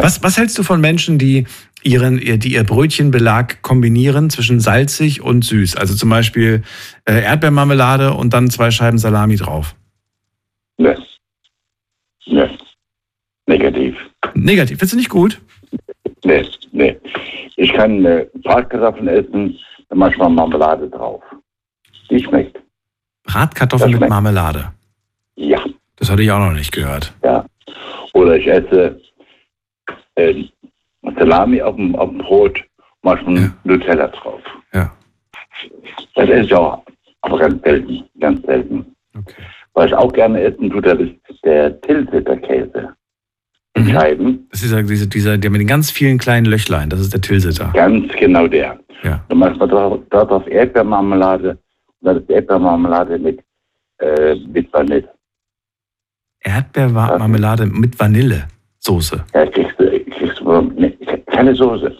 Was, 0.00 0.22
was 0.22 0.38
hältst 0.38 0.56
du 0.58 0.62
von 0.62 0.80
Menschen, 0.80 1.18
die 1.18 1.46
ihren, 1.84 2.18
ihr- 2.20 2.38
die 2.38 2.54
ihr 2.54 2.64
Brötchenbelag 2.64 3.62
kombinieren 3.62 4.30
zwischen 4.30 4.60
salzig 4.60 5.20
und 5.22 5.44
süß? 5.44 5.76
Also 5.76 5.94
zum 5.94 6.10
Beispiel 6.10 6.62
äh, 7.04 7.22
Erdbeermarmelade 7.22 8.12
und 8.14 8.32
dann 8.32 8.50
zwei 8.50 8.70
Scheiben 8.70 8.98
Salami 8.98 9.36
drauf. 9.36 9.74
Ne. 10.78 10.96
Ne. 12.26 12.50
Negativ. 13.46 13.96
Negativ. 14.34 14.78
Findest 14.78 14.92
du 14.94 14.96
nicht 14.98 15.10
gut? 15.10 15.40
Nee, 16.24 16.46
nee. 16.72 16.96
Ich 17.56 17.72
kann 17.72 18.04
äh, 18.04 18.26
Bratkartoffeln 18.42 19.08
essen, 19.08 19.58
dann 19.88 19.98
manchmal 19.98 20.30
Marmelade 20.30 20.88
drauf. 20.88 21.22
Die 22.10 22.22
schmeckt. 22.22 22.58
Bratkartoffeln 23.24 23.90
Das 23.92 23.92
mit 23.92 23.98
schmeckt. 24.00 24.10
Marmelade. 24.10 24.72
Ja. 25.36 25.62
Das 25.96 26.10
hatte 26.10 26.22
ich 26.22 26.30
auch 26.30 26.38
noch 26.38 26.52
nicht 26.52 26.72
gehört. 26.72 27.12
Ja. 27.24 27.44
Oder 28.14 28.36
ich 28.36 28.46
esse 28.46 29.00
äh, 30.16 30.44
Salami 31.18 31.60
auf 31.62 31.76
dem, 31.76 31.94
auf 31.96 32.08
dem 32.10 32.18
Brot, 32.18 32.62
manchmal 33.02 33.52
Nutella 33.64 34.08
drauf. 34.08 34.40
Ja. 34.72 34.92
Das 36.14 36.28
esse 36.28 36.40
ich 36.40 36.54
auch, 36.54 36.82
aber 37.22 37.38
ganz 37.38 37.62
selten, 37.62 38.04
ganz 38.20 38.42
selten. 38.46 38.86
Was 39.74 39.86
ich 39.86 39.94
auch 39.94 40.12
gerne 40.12 40.40
essen 40.42 40.70
tue, 40.70 40.82
das 40.82 40.98
ist 41.00 41.44
der 41.44 41.80
Tilsiter 41.80 42.36
Käse. 42.36 42.94
In 43.74 43.88
Scheiben, 43.88 44.46
Das 44.50 44.60
ist 44.62 44.70
dieser, 44.70 44.82
dieser, 44.82 45.06
dieser, 45.06 45.38
der 45.38 45.50
mit 45.50 45.60
den 45.62 45.66
ganz 45.66 45.90
vielen 45.90 46.18
kleinen 46.18 46.44
Löchlein, 46.44 46.90
das 46.90 47.00
ist 47.00 47.14
der 47.14 47.22
Tilsiter. 47.22 47.70
ganz 47.72 48.12
genau 48.12 48.46
der. 48.46 48.78
Ja. 49.02 49.24
Dann 49.28 49.38
macht 49.38 49.58
man 49.58 49.68
dort 49.68 50.02
dort 50.10 50.30
auf 50.30 50.46
Erdbeermarmelade, 50.46 51.50
und 52.00 52.06
dann 52.06 52.18
ist 52.18 52.28
Erdbeermarmelade 52.28 53.18
mit, 53.18 53.42
äh, 53.98 54.34
mit 54.34 54.70
Vanille. 54.72 55.08
Erdbeermarmelade 56.40 57.66
mit 57.66 57.98
Vanillesoße. 57.98 59.24
Ja, 59.32 59.46
kriegst 59.46 59.80
du, 59.80 60.00
kriegst 60.10 60.40
du 60.40 60.60
ne, 60.60 60.91
keine 61.32 61.54
Soße. 61.54 61.92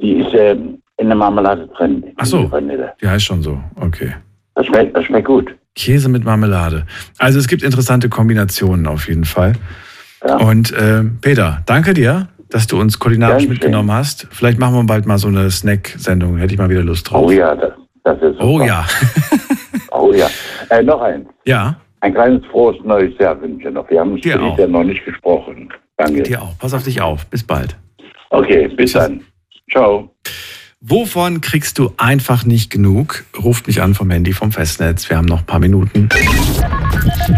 Die 0.00 0.20
ist 0.20 0.34
ähm, 0.34 0.78
in 0.98 1.06
der 1.08 1.16
Marmelade 1.16 1.68
drin. 1.76 2.04
Ach 2.16 2.26
so. 2.26 2.44
die 2.44 2.52
Vanille. 2.52 2.92
Die 3.00 3.08
heißt 3.08 3.24
schon 3.24 3.42
so. 3.42 3.58
Okay. 3.76 4.14
Das 4.54 4.66
schmeckt, 4.66 4.96
das 4.96 5.04
schmeckt 5.04 5.26
gut. 5.26 5.54
Käse 5.74 6.08
mit 6.08 6.24
Marmelade. 6.24 6.84
Also 7.18 7.38
es 7.38 7.48
gibt 7.48 7.62
interessante 7.62 8.08
Kombinationen 8.08 8.86
auf 8.86 9.08
jeden 9.08 9.24
Fall. 9.24 9.54
Und 10.40 10.72
äh, 10.72 11.02
Peter, 11.20 11.62
danke 11.66 11.94
dir, 11.94 12.28
dass 12.50 12.66
du 12.66 12.78
uns 12.78 12.98
kulinarisch 12.98 13.44
Gern 13.44 13.52
mitgenommen 13.52 13.90
hast. 13.90 14.28
Vielleicht 14.30 14.58
machen 14.58 14.74
wir 14.74 14.84
bald 14.84 15.06
mal 15.06 15.18
so 15.18 15.28
eine 15.28 15.50
Snack-Sendung. 15.50 16.36
Hätte 16.36 16.52
ich 16.52 16.58
mal 16.58 16.68
wieder 16.68 16.82
Lust 16.82 17.10
drauf. 17.10 17.26
Oh 17.26 17.30
ja, 17.30 17.54
das, 17.56 17.72
das 18.04 18.16
ist 18.16 18.38
super. 18.38 18.44
Oh 18.44 18.60
ja. 18.60 18.86
Oh 19.94 20.10
ja. 20.12 20.26
Äh, 20.70 20.82
noch 20.82 21.02
eins. 21.02 21.26
Ja. 21.44 21.76
Ein 22.00 22.14
kleines 22.14 22.44
frohes 22.46 22.76
neues 22.82 23.12
Jahr 23.18 23.40
wünsche 23.40 23.68
ich 23.68 23.74
noch. 23.74 23.88
Wir 23.90 24.00
haben 24.00 24.12
uns. 24.12 24.24
Jahr 24.24 24.38
noch 24.66 24.84
nicht 24.84 25.04
gesprochen. 25.04 25.68
Danke. 25.98 26.22
Dir 26.22 26.40
auch. 26.42 26.58
Pass 26.58 26.72
auf 26.72 26.82
dich 26.82 27.00
auf. 27.00 27.26
Bis 27.26 27.44
bald. 27.44 27.76
Okay, 28.32 28.66
bis 28.68 28.92
dann. 28.94 29.22
Ciao. 29.70 30.10
Wovon 30.84 31.40
kriegst 31.40 31.78
du 31.78 31.92
einfach 31.96 32.44
nicht 32.44 32.68
genug? 32.68 33.22
Ruft 33.40 33.68
mich 33.68 33.80
an 33.80 33.94
vom 33.94 34.10
Handy 34.10 34.32
vom 34.32 34.50
Festnetz. 34.50 35.08
Wir 35.08 35.16
haben 35.16 35.26
noch 35.26 35.38
ein 35.38 35.46
paar 35.46 35.60
Minuten. 35.60 36.08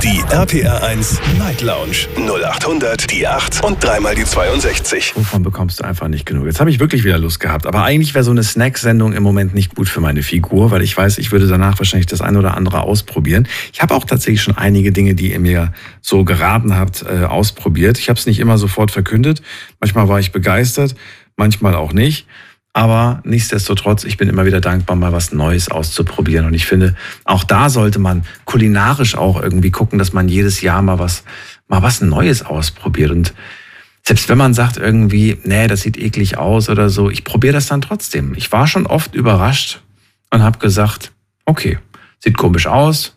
Die 0.02 0.22
RPR 0.30 0.82
1 0.82 1.20
Night 1.38 1.60
Lounge 1.60 2.08
0800 2.16 3.10
die 3.10 3.28
8 3.28 3.62
und 3.62 3.84
dreimal 3.84 4.14
die 4.14 4.24
62. 4.24 5.14
Wovon 5.14 5.42
bekommst 5.42 5.78
du 5.78 5.84
einfach 5.84 6.08
nicht 6.08 6.24
genug? 6.24 6.46
Jetzt 6.46 6.58
habe 6.58 6.70
ich 6.70 6.80
wirklich 6.80 7.04
wieder 7.04 7.18
Lust 7.18 7.38
gehabt. 7.38 7.66
Aber 7.66 7.84
eigentlich 7.84 8.14
wäre 8.14 8.24
so 8.24 8.30
eine 8.30 8.42
Snack-Sendung 8.42 9.12
im 9.12 9.22
Moment 9.22 9.52
nicht 9.52 9.74
gut 9.74 9.90
für 9.90 10.00
meine 10.00 10.22
Figur, 10.22 10.70
weil 10.70 10.80
ich 10.80 10.96
weiß, 10.96 11.18
ich 11.18 11.30
würde 11.30 11.46
danach 11.46 11.78
wahrscheinlich 11.78 12.06
das 12.06 12.22
eine 12.22 12.38
oder 12.38 12.56
andere 12.56 12.80
ausprobieren. 12.80 13.46
Ich 13.74 13.82
habe 13.82 13.92
auch 13.92 14.06
tatsächlich 14.06 14.40
schon 14.40 14.56
einige 14.56 14.90
Dinge, 14.90 15.14
die 15.14 15.32
ihr 15.32 15.40
mir 15.40 15.74
so 16.00 16.24
geraten 16.24 16.76
habt, 16.76 17.02
äh, 17.02 17.26
ausprobiert. 17.26 17.98
Ich 17.98 18.08
habe 18.08 18.18
es 18.18 18.24
nicht 18.24 18.40
immer 18.40 18.56
sofort 18.56 18.90
verkündet. 18.90 19.42
Manchmal 19.80 20.08
war 20.08 20.18
ich 20.18 20.32
begeistert, 20.32 20.94
manchmal 21.36 21.74
auch 21.74 21.92
nicht. 21.92 22.26
Aber 22.76 23.20
nichtsdestotrotz, 23.24 24.02
ich 24.02 24.16
bin 24.16 24.28
immer 24.28 24.46
wieder 24.46 24.60
dankbar, 24.60 24.96
mal 24.96 25.12
was 25.12 25.32
Neues 25.32 25.70
auszuprobieren. 25.70 26.44
Und 26.44 26.54
ich 26.54 26.66
finde, 26.66 26.96
auch 27.24 27.44
da 27.44 27.70
sollte 27.70 28.00
man 28.00 28.24
kulinarisch 28.46 29.14
auch 29.14 29.40
irgendwie 29.40 29.70
gucken, 29.70 29.98
dass 29.98 30.12
man 30.12 30.28
jedes 30.28 30.60
Jahr 30.60 30.82
mal 30.82 30.98
was, 30.98 31.22
mal 31.68 31.82
was 31.82 32.00
Neues 32.00 32.44
ausprobiert. 32.44 33.12
Und 33.12 33.32
selbst 34.02 34.28
wenn 34.28 34.38
man 34.38 34.54
sagt 34.54 34.76
irgendwie, 34.76 35.38
nee, 35.44 35.68
das 35.68 35.82
sieht 35.82 35.96
eklig 35.96 36.36
aus 36.36 36.68
oder 36.68 36.90
so, 36.90 37.10
ich 37.10 37.22
probiere 37.22 37.54
das 37.54 37.68
dann 37.68 37.80
trotzdem. 37.80 38.34
Ich 38.34 38.50
war 38.50 38.66
schon 38.66 38.88
oft 38.88 39.14
überrascht 39.14 39.80
und 40.30 40.42
habe 40.42 40.58
gesagt, 40.58 41.12
okay, 41.44 41.78
sieht 42.18 42.36
komisch 42.36 42.66
aus, 42.66 43.16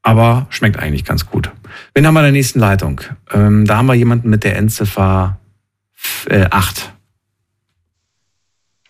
aber 0.00 0.46
schmeckt 0.48 0.78
eigentlich 0.78 1.04
ganz 1.04 1.26
gut. 1.26 1.50
Wen 1.92 2.06
haben 2.06 2.14
wir 2.14 2.20
in 2.20 2.24
der 2.24 2.32
nächsten 2.32 2.60
Leitung? 2.60 3.02
Ähm, 3.30 3.66
da 3.66 3.76
haben 3.76 3.86
wir 3.86 3.94
jemanden 3.94 4.30
mit 4.30 4.42
der 4.42 4.56
Endziffer 4.56 5.38
äh, 6.30 6.46
8. 6.50 6.95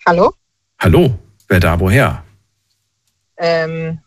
Hallo? 0.07 0.33
Hallo, 0.79 1.19
wer 1.49 1.59
da, 1.59 1.81
woher? 1.81 2.23
Ähm, 3.39 3.99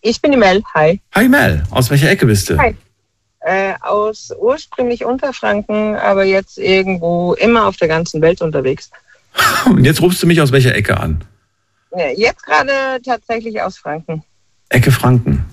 ich 0.00 0.22
bin 0.22 0.30
die 0.32 0.38
Mel. 0.38 0.62
Hi. 0.72 1.02
Hi 1.14 1.28
Mel, 1.28 1.62
aus 1.70 1.90
welcher 1.90 2.10
Ecke 2.10 2.24
bist 2.24 2.48
du? 2.48 2.56
Hi. 2.56 2.74
Äh, 3.40 3.74
aus 3.82 4.32
ursprünglich 4.40 5.04
Unterfranken, 5.04 5.96
aber 5.96 6.24
jetzt 6.24 6.56
irgendwo 6.56 7.34
immer 7.34 7.66
auf 7.66 7.76
der 7.76 7.88
ganzen 7.88 8.22
Welt 8.22 8.40
unterwegs. 8.40 8.90
Und 9.66 9.84
jetzt 9.84 10.00
rufst 10.00 10.22
du 10.22 10.26
mich 10.26 10.40
aus 10.40 10.50
welcher 10.50 10.74
Ecke 10.74 10.98
an? 10.98 11.22
Jetzt 12.16 12.42
gerade 12.42 13.02
tatsächlich 13.04 13.60
aus 13.60 13.76
Franken. 13.76 14.24
Ecke 14.70 14.90
Franken. 14.90 15.44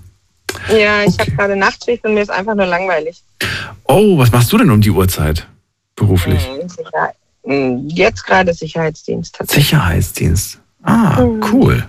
Ja, 0.69 1.03
ich 1.03 1.19
habe 1.19 1.31
gerade 1.31 1.57
Nachtschicht 1.57 2.05
und 2.05 2.13
mir 2.13 2.21
ist 2.21 2.31
einfach 2.31 2.55
nur 2.55 2.65
langweilig. 2.65 3.21
Oh, 3.83 4.17
was 4.17 4.31
machst 4.31 4.53
du 4.53 4.57
denn 4.57 4.71
um 4.71 4.79
die 4.79 4.89
Uhrzeit 4.89 5.45
beruflich? 5.97 6.47
Hm, 6.47 6.69
Sicherheit. 6.69 7.15
Hm, 7.43 7.87
Jetzt 7.89 8.25
gerade 8.25 8.53
Sicherheitsdienst 8.53 9.35
tatsächlich. 9.35 9.65
Sicherheitsdienst. 9.67 10.59
Ah, 10.83 11.23
cool. 11.51 11.87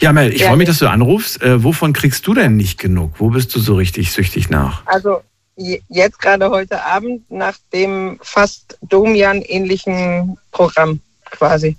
Ja, 0.00 0.12
Mel, 0.12 0.32
ich 0.32 0.40
Ja. 0.42 0.48
freue 0.48 0.56
mich, 0.58 0.66
dass 0.68 0.78
du 0.78 0.88
anrufst. 0.88 1.42
Äh, 1.42 1.62
wovon 1.64 1.92
kriegst 1.92 2.26
du 2.26 2.34
denn 2.34 2.56
nicht 2.56 2.78
genug? 2.78 3.14
Wo 3.18 3.30
bist 3.30 3.54
du 3.54 3.60
so 3.60 3.74
richtig 3.76 4.12
süchtig 4.12 4.50
nach? 4.50 4.84
Also 4.86 5.22
je- 5.56 5.80
jetzt 5.88 6.18
gerade 6.18 6.50
heute 6.50 6.84
Abend 6.84 7.30
nach 7.30 7.56
dem 7.72 8.18
fast 8.22 8.78
Domian-ähnlichen 8.82 10.36
Programm 10.52 11.00
quasi. 11.30 11.76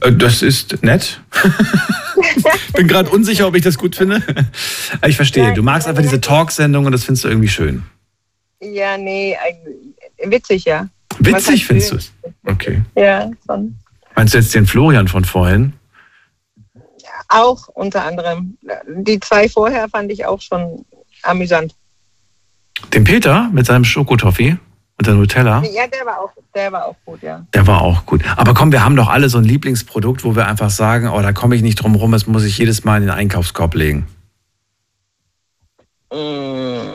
Äh, 0.00 0.12
Das 0.12 0.42
ist 0.42 0.82
nett. 0.82 1.20
Bin 2.74 2.88
gerade 2.88 3.10
unsicher, 3.10 3.46
ob 3.46 3.54
ich 3.56 3.62
das 3.62 3.78
gut 3.78 3.96
finde. 3.96 4.22
Aber 4.98 5.08
Ich 5.08 5.16
verstehe. 5.16 5.52
Du 5.54 5.62
magst 5.62 5.86
einfach 5.88 6.02
diese 6.02 6.20
Talksendung 6.20 6.86
und 6.86 6.92
das 6.92 7.04
findest 7.04 7.24
du 7.24 7.28
irgendwie 7.28 7.48
schön. 7.48 7.82
Ja, 8.60 8.96
nee, 8.96 9.36
eig- 9.36 10.30
witzig, 10.30 10.64
ja. 10.64 10.88
Witzig 11.18 11.66
findest 11.66 11.92
du 11.92 11.96
es. 11.96 12.12
Okay. 12.44 12.82
Ja, 12.96 13.30
schon. 13.46 13.76
Meinst 14.14 14.34
du 14.34 14.38
jetzt 14.38 14.54
den 14.54 14.66
Florian 14.66 15.08
von 15.08 15.24
vorhin? 15.24 15.72
Auch 17.28 17.68
unter 17.68 18.04
anderem. 18.04 18.56
Die 18.88 19.20
zwei 19.20 19.48
vorher 19.48 19.88
fand 19.88 20.10
ich 20.10 20.24
auch 20.24 20.40
schon 20.40 20.84
amüsant. 21.22 21.74
Den 22.92 23.04
Peter 23.04 23.50
mit 23.52 23.66
seinem 23.66 23.84
Schokotoffee 23.84 24.58
und 24.98 25.06
der 25.06 25.14
Nutella? 25.14 25.62
Ja, 25.64 25.86
der 25.86 26.06
war 26.06 26.20
auch, 26.20 26.30
der 26.54 26.72
war 26.72 26.86
auch 26.86 26.96
gut, 27.04 27.22
ja. 27.22 27.46
Der 27.52 27.66
war 27.66 27.82
auch 27.82 28.06
gut. 28.06 28.22
Aber 28.36 28.54
komm, 28.54 28.72
wir 28.72 28.84
haben 28.84 28.96
doch 28.96 29.08
alle 29.08 29.28
so 29.28 29.38
ein 29.38 29.44
Lieblingsprodukt, 29.44 30.24
wo 30.24 30.36
wir 30.36 30.46
einfach 30.46 30.70
sagen, 30.70 31.08
oh, 31.08 31.20
da 31.20 31.32
komme 31.32 31.56
ich 31.56 31.62
nicht 31.62 31.76
drum 31.76 31.94
rum, 31.94 32.12
das 32.12 32.26
muss 32.26 32.44
ich 32.44 32.56
jedes 32.58 32.84
Mal 32.84 32.96
in 32.96 33.02
den 33.02 33.10
Einkaufskorb 33.10 33.74
legen. 33.74 34.06
Mm, 36.12 36.94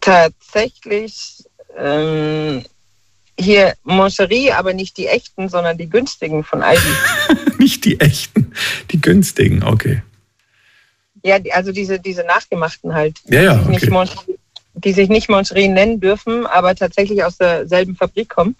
tatsächlich 0.00 1.41
ähm, 1.76 2.64
hier 3.38 3.74
Moncherie, 3.84 4.52
aber 4.52 4.74
nicht 4.74 4.96
die 4.96 5.06
echten, 5.06 5.48
sondern 5.48 5.78
die 5.78 5.88
günstigen 5.88 6.44
von 6.44 6.62
Aldi. 6.62 6.82
Nicht 7.58 7.84
die 7.84 8.00
echten, 8.00 8.52
die 8.90 9.00
günstigen, 9.00 9.62
okay. 9.62 10.02
ja, 11.22 11.38
also 11.52 11.70
diese, 11.70 12.00
diese 12.00 12.24
nachgemachten 12.24 12.92
halt. 12.92 13.20
Ja, 13.26 13.40
ja, 13.40 13.54
die, 13.54 13.60
sich 13.60 13.68
nicht 13.68 13.82
okay. 13.84 13.92
Moncherie, 13.92 14.38
die 14.74 14.92
sich 14.92 15.08
nicht 15.08 15.28
Moncherie 15.28 15.68
nennen 15.68 16.00
dürfen, 16.00 16.44
aber 16.46 16.74
tatsächlich 16.74 17.22
aus 17.22 17.36
derselben 17.36 17.94
Fabrik 17.94 18.28
kommen. 18.28 18.56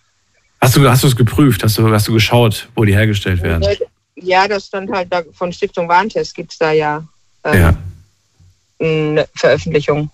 Hast 0.60 0.76
du 0.76 0.88
hast 0.88 1.02
du 1.02 1.08
es 1.08 1.16
geprüft? 1.16 1.64
Hast 1.64 1.78
du, 1.78 1.92
hast 1.92 2.06
du 2.06 2.12
geschaut, 2.12 2.68
wo 2.76 2.84
die 2.84 2.94
hergestellt 2.94 3.42
werden? 3.42 3.66
Ja, 4.14 4.46
das 4.46 4.66
stand 4.66 4.92
halt 4.92 5.12
da 5.12 5.22
von 5.32 5.52
Stiftung 5.52 5.88
Warentest 5.88 6.34
gibt 6.36 6.52
es 6.52 6.58
da 6.58 6.70
ja, 6.70 7.02
ähm, 7.42 7.60
Ja. 7.60 7.76
eine 8.78 9.28
Veröffentlichung. 9.34 10.10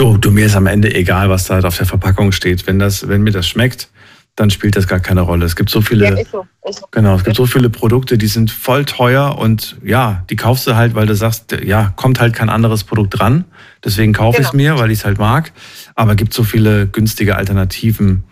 Du, 0.00 0.16
du, 0.16 0.30
mir 0.30 0.46
ist 0.46 0.56
am 0.56 0.66
Ende 0.66 0.94
egal, 0.94 1.28
was 1.28 1.44
da 1.44 1.60
auf 1.60 1.76
der 1.76 1.84
Verpackung 1.84 2.32
steht. 2.32 2.66
Wenn, 2.66 2.78
das, 2.78 3.06
wenn 3.06 3.20
mir 3.22 3.32
das 3.32 3.46
schmeckt, 3.46 3.90
dann 4.34 4.48
spielt 4.48 4.74
das 4.74 4.88
gar 4.88 4.98
keine 4.98 5.20
Rolle. 5.20 5.44
Es 5.44 5.56
gibt 5.56 5.68
so 5.68 5.82
viele. 5.82 6.06
Ja, 6.06 6.14
ist 6.18 6.30
so. 6.30 6.46
Ist 6.66 6.78
so. 6.78 6.86
Genau, 6.90 7.16
es 7.16 7.22
gibt 7.24 7.36
so 7.36 7.44
viele 7.44 7.68
Produkte, 7.68 8.16
die 8.16 8.26
sind 8.26 8.50
voll 8.50 8.86
teuer 8.86 9.36
und 9.36 9.76
ja, 9.84 10.24
die 10.30 10.36
kaufst 10.36 10.66
du 10.66 10.74
halt, 10.74 10.94
weil 10.94 11.04
du 11.04 11.14
sagst, 11.14 11.52
ja, 11.62 11.92
kommt 11.96 12.18
halt 12.18 12.32
kein 12.34 12.48
anderes 12.48 12.82
Produkt 12.84 13.18
dran. 13.18 13.44
Deswegen 13.84 14.14
kaufe 14.14 14.40
ich 14.40 14.46
es 14.46 14.52
Genau. 14.52 14.62
mir, 14.76 14.78
weil 14.78 14.90
ich 14.90 15.00
es 15.00 15.04
halt 15.04 15.18
mag. 15.18 15.52
Aber 15.96 16.12
es 16.12 16.16
gibt 16.16 16.32
so 16.32 16.44
viele 16.44 16.86
günstige 16.86 17.36
Alternativen. 17.36 18.24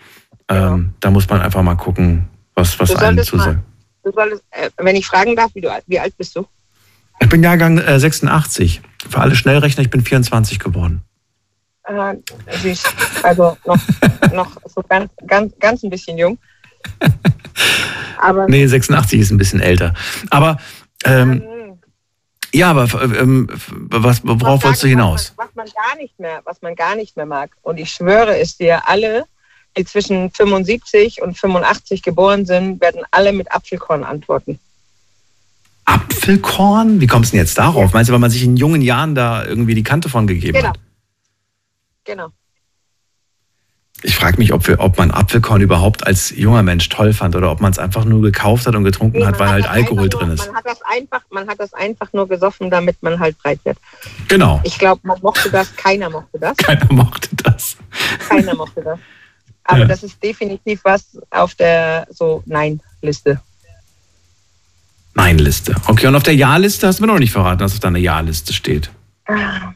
Ähm, 0.49 0.95
da 1.01 1.11
muss 1.11 1.29
man 1.29 1.43
einfach 1.43 1.63
mal 1.63 1.75
gucken, 1.75 2.29
was, 2.55 2.81
was 2.81 2.89
Du 2.89 2.97
einem 2.97 3.23
zu 3.23 3.37
äh, 3.37 4.71
wenn 4.79 4.97
ich 4.97 5.07
fragen 5.07 5.37
darf, 5.37 5.51
wie, 5.55 5.61
du, 5.61 5.71
alt- 5.71 5.85
wie 5.87 6.01
alt 6.01 6.17
bist 6.17 6.35
du? 6.35 6.47
Ich 7.21 7.29
bin 7.29 7.43
Jahrgang 7.43 7.77
äh, 7.77 8.01
86. 8.01 8.81
Für 9.11 9.21
alle 9.21 9.37
Schnellrechner, 9.37 9.83
ich 9.83 9.91
bin 9.91 10.03
24 10.03 10.59
geworden. 10.61 11.03
Äh, 11.89 12.17
süß. 12.63 12.83
Also 13.23 13.57
noch, 13.67 13.79
noch 14.33 14.57
so 14.67 14.83
ganz, 14.89 15.11
ganz, 15.27 15.53
ganz 15.59 15.83
ein 15.83 15.91
bisschen 15.91 16.19
jung. 16.19 16.39
Aber 18.19 18.47
Nee, 18.49 18.67
86 18.67 19.21
ist 19.21 19.31
ein 19.31 19.39
bisschen 19.39 19.61
älter. 19.61 19.95
Aber 20.31 20.59
ähm, 21.05 21.43
ja, 22.53 22.71
aber 22.71 22.89
ähm, 23.03 23.49
was, 23.69 24.23
worauf 24.25 24.65
wolltest 24.65 24.83
du 24.83 24.89
hinaus? 24.89 25.35
was 25.37 25.49
man 25.55 25.67
gar 25.67 25.97
nicht 25.97 26.19
mehr, 26.19 26.41
was 26.45 26.63
man 26.63 26.75
gar 26.75 26.97
nicht 26.97 27.17
mehr 27.17 27.27
mag. 27.27 27.51
Und 27.63 27.79
ich 27.79 27.91
schwöre 27.91 28.39
es 28.39 28.57
dir, 28.57 28.89
alle, 28.89 29.25
die 29.77 29.85
zwischen 29.85 30.31
75 30.31 31.21
und 31.23 31.39
85 31.39 32.03
geboren 32.03 32.47
sind, 32.47 32.81
werden 32.81 33.03
alle 33.11 33.33
mit 33.33 33.53
Apfelkorn 33.53 34.03
antworten. 34.03 34.59
Apfelkorn? 35.85 37.01
Wie 37.01 37.07
kommst 37.07 37.33
du 37.33 37.37
denn 37.37 37.45
jetzt 37.45 37.59
darauf? 37.59 37.93
Meinst 37.93 38.09
du, 38.09 38.13
weil 38.13 38.21
man 38.21 38.31
sich 38.31 38.43
in 38.43 38.57
jungen 38.57 38.83
Jahren 38.83 39.15
da 39.15 39.45
irgendwie 39.45 39.75
die 39.75 39.83
Kante 39.83 40.09
von 40.09 40.27
gegeben 40.27 40.55
Genau. 40.59 40.71
hat? 40.71 40.79
Genau. 42.09 42.29
Ich 44.03 44.17
frage 44.17 44.39
mich, 44.39 44.53
ob, 44.53 44.67
wir, 44.67 44.81
ob 44.81 44.97
man 44.97 45.11
Apfelkorn 45.11 45.61
überhaupt 45.61 46.07
als 46.07 46.31
junger 46.31 46.63
Mensch 46.63 46.89
toll 46.89 47.13
fand 47.13 47.35
oder 47.37 47.51
ob 47.51 47.61
man 47.61 47.71
es 47.73 47.79
einfach 47.79 48.05
nur 48.05 48.23
gekauft 48.23 48.67
hat 48.67 48.75
und 48.77 48.85
getrunken 48.85 49.19
Nee, 49.19 49.27
hat, 49.27 49.39
weil 49.39 49.49
hat 49.49 49.55
halt 49.55 49.69
Alkohol 49.69 50.09
drin 50.09 50.29
nur, 50.29 50.35
ist. 50.35 50.47
Man 50.47 50.55
hat, 50.57 50.67
das 50.67 50.81
einfach, 50.83 51.21
man 51.31 51.49
hat 51.49 51.59
das 51.61 51.75
einfach 51.75 52.13
nur 52.13 52.29
gesoffen, 52.29 52.71
damit 52.71 53.03
man 53.03 53.19
halt 53.19 53.37
breit 53.39 53.59
wird. 53.65 53.77
Genau. 54.29 54.61
Ich 54.65 54.79
glaube, 54.79 55.01
man 55.05 55.19
mochte 55.21 55.51
das, 55.51 55.75
keiner 55.77 56.09
mochte 56.09 56.39
das. 56.39 56.57
Keiner 56.59 56.87
mochte 56.93 57.29
das. 57.43 57.77
Keiner 58.29 58.55
mochte 58.55 58.83
das. 58.83 58.99
Aber 59.65 59.81
Ja. 59.81 59.85
das 59.87 60.03
ist 60.05 60.23
definitiv 60.23 60.81
was 60.85 61.19
auf 61.31 61.57
der 61.57 62.07
so 62.11 62.43
Nein-Liste. 62.47 63.41
Nein-Liste. 65.15 65.75
Okay, 65.89 66.07
und 66.07 66.15
auf 66.15 66.23
der 66.23 66.37
Ja-Liste 66.37 66.87
hast 66.87 67.01
du 67.01 67.03
mir 67.05 67.13
noch 67.13 67.19
nicht 67.19 67.33
verraten, 67.33 67.61
was 67.61 67.73
auf 67.75 67.81
deiner 67.81 67.99
Ja-Liste 67.99 68.53
steht. 68.53 68.91
Ah. 69.27 69.73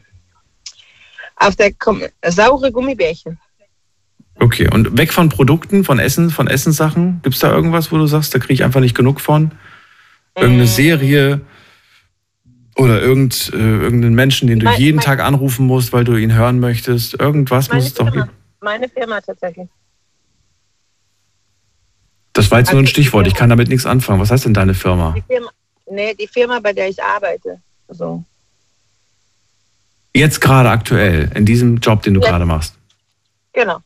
Auf 1.35 1.55
der 1.55 1.73
Kom 1.73 2.01
saure 2.25 2.71
Gummibärchen. 2.71 3.39
Okay, 4.39 4.67
und 4.73 4.97
weg 4.97 5.13
von 5.13 5.29
Produkten, 5.29 5.83
von 5.83 5.99
Essen, 5.99 6.29
von 6.31 6.47
Essenssachen, 6.47 7.21
gibt 7.23 7.35
es 7.35 7.41
da 7.41 7.51
irgendwas, 7.53 7.91
wo 7.91 7.97
du 7.97 8.07
sagst, 8.07 8.33
da 8.33 8.39
kriege 8.39 8.53
ich 8.53 8.63
einfach 8.63 8.79
nicht 8.79 8.95
genug 8.95 9.21
von? 9.21 9.51
Irgendeine 10.35 10.67
Serie 10.67 11.41
oder 12.75 13.01
irgend, 13.01 13.51
äh, 13.53 13.57
irgendeinen 13.57 14.15
Menschen, 14.15 14.47
den 14.47 14.59
du 14.59 14.65
Mein- 14.65 14.79
jeden 14.79 14.95
mein- 14.97 15.05
Tag 15.05 15.19
anrufen 15.19 15.67
musst, 15.67 15.93
weil 15.93 16.03
du 16.03 16.15
ihn 16.15 16.33
hören 16.33 16.59
möchtest? 16.59 17.19
Irgendwas 17.19 17.71
muss 17.71 17.85
es 17.85 17.93
doch 17.93 18.11
geben. 18.11 18.29
meine 18.61 18.89
Firma 18.89 19.21
tatsächlich. 19.21 19.67
Das 22.33 22.49
war 22.49 22.57
jetzt 22.59 22.69
Also 22.69 22.77
nur 22.77 22.83
ein 22.83 22.87
Stichwort, 22.87 23.27
ich 23.27 23.35
kann 23.35 23.49
damit 23.49 23.67
nichts 23.69 23.85
anfangen. 23.85 24.19
Was 24.19 24.31
heißt 24.31 24.45
denn 24.45 24.55
deine 24.55 24.73
Firma? 24.73 25.13
Die 25.15 25.21
Firma, 25.21 25.51
nee, 25.91 26.15
die 26.15 26.27
Firma, 26.27 26.59
bei 26.59 26.73
der 26.73 26.89
ich 26.89 27.01
arbeite. 27.01 27.61
So. 27.89 28.23
Jetzt 30.15 30.41
gerade 30.41 30.69
aktuell, 30.69 31.31
in 31.35 31.45
diesem 31.45 31.77
Job, 31.77 32.03
den 32.03 32.13
du 32.13 32.21
Ja. 32.21 32.29
gerade 32.29 32.45
machst. 32.45 32.75
Genau. 33.53 33.79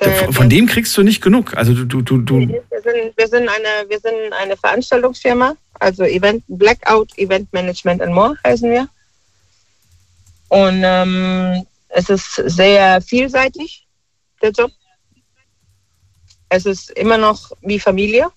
Der- 0.00 0.32
Von 0.32 0.48
dem 0.48 0.66
kriegst 0.66 0.96
du 0.96 1.02
nicht 1.02 1.20
genug. 1.22 1.56
Also 1.56 1.74
du, 1.74 1.84
du, 1.84 2.02
du, 2.02 2.18
du 2.18 2.38
Wir 2.40 2.62
sind, 2.82 3.16
wir, 3.16 3.28
sind 3.28 3.48
eine, 3.48 3.88
wir 3.88 3.98
sind 4.00 4.32
eine 4.40 4.56
Veranstaltungsfirma, 4.56 5.56
also 5.80 6.04
Event, 6.04 6.44
Blackout, 6.48 7.16
Event 7.18 7.52
Management 7.52 8.00
and 8.02 8.12
More 8.14 8.36
heißen 8.46 8.70
wir. 8.70 8.88
Und 10.48 10.82
ähm, 10.84 11.66
es 11.88 12.08
ist 12.10 12.34
sehr 12.34 13.00
vielseitig, 13.02 13.86
der 14.42 14.50
Job. 14.50 14.70
Es 16.48 16.66
ist 16.66 16.90
immer 16.92 17.16
noch 17.18 17.52
wie 17.62 17.80
Familie, 17.80 18.28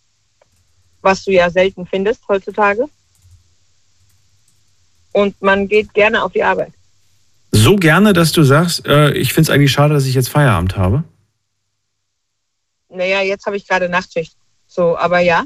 was 1.02 1.24
du 1.26 1.32
ja 1.32 1.50
selten 1.50 1.86
findest 1.86 2.28
heutzutage. 2.28 2.86
Und 5.12 5.40
man 5.42 5.68
geht 5.68 5.94
gerne 5.94 6.24
auf 6.24 6.32
die 6.34 6.44
Arbeit. 6.44 6.74
So 7.56 7.76
gerne, 7.76 8.14
dass 8.14 8.32
du 8.32 8.44
sagst, 8.44 8.86
äh, 8.88 9.12
ich 9.12 9.34
finde 9.34 9.50
es 9.52 9.56
eigentlich 9.56 9.72
schade, 9.72 9.94
dass 9.94 10.06
ich 10.06 10.16
jetzt 10.16 10.30
Feierabend 10.30 10.78
habe. 10.78 11.04
naja, 12.90 13.22
jetzt 13.22 13.46
habe 13.46 13.58
ich 13.58 13.68
gerade 13.68 13.90
Nachtschicht. 13.90 14.34
So, 14.68 14.98
aber 14.98 15.20
ja. 15.20 15.46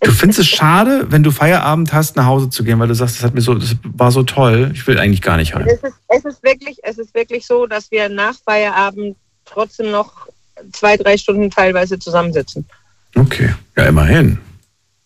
Du 0.00 0.10
findest 0.12 0.40
es 0.40 0.48
schade, 0.48 1.06
wenn 1.10 1.22
du 1.22 1.30
Feierabend 1.30 1.92
hast, 1.92 2.16
nach 2.16 2.26
Hause 2.26 2.50
zu 2.50 2.64
gehen, 2.64 2.78
weil 2.80 2.88
du 2.88 2.94
sagst, 2.94 3.16
das 3.16 3.24
hat 3.24 3.34
mir 3.34 3.40
so, 3.40 3.54
das 3.54 3.76
war 3.82 4.10
so 4.10 4.22
toll. 4.22 4.70
Ich 4.74 4.86
will 4.86 4.98
eigentlich 4.98 5.22
gar 5.22 5.36
nicht 5.36 5.54
heim. 5.54 5.66
Es 5.66 5.82
ist, 5.82 5.94
es 6.08 6.24
ist 6.24 6.42
wirklich, 6.42 6.78
es 6.82 6.98
ist 6.98 7.14
wirklich 7.14 7.46
so, 7.46 7.66
dass 7.66 7.90
wir 7.90 8.08
nach 8.08 8.34
Feierabend 8.44 9.16
trotzdem 9.44 9.90
noch 9.90 10.28
zwei, 10.72 10.96
drei 10.96 11.16
Stunden 11.16 11.50
teilweise 11.50 11.98
zusammensitzen. 11.98 12.66
Okay, 13.16 13.54
ja, 13.76 13.84
immerhin. 13.84 14.38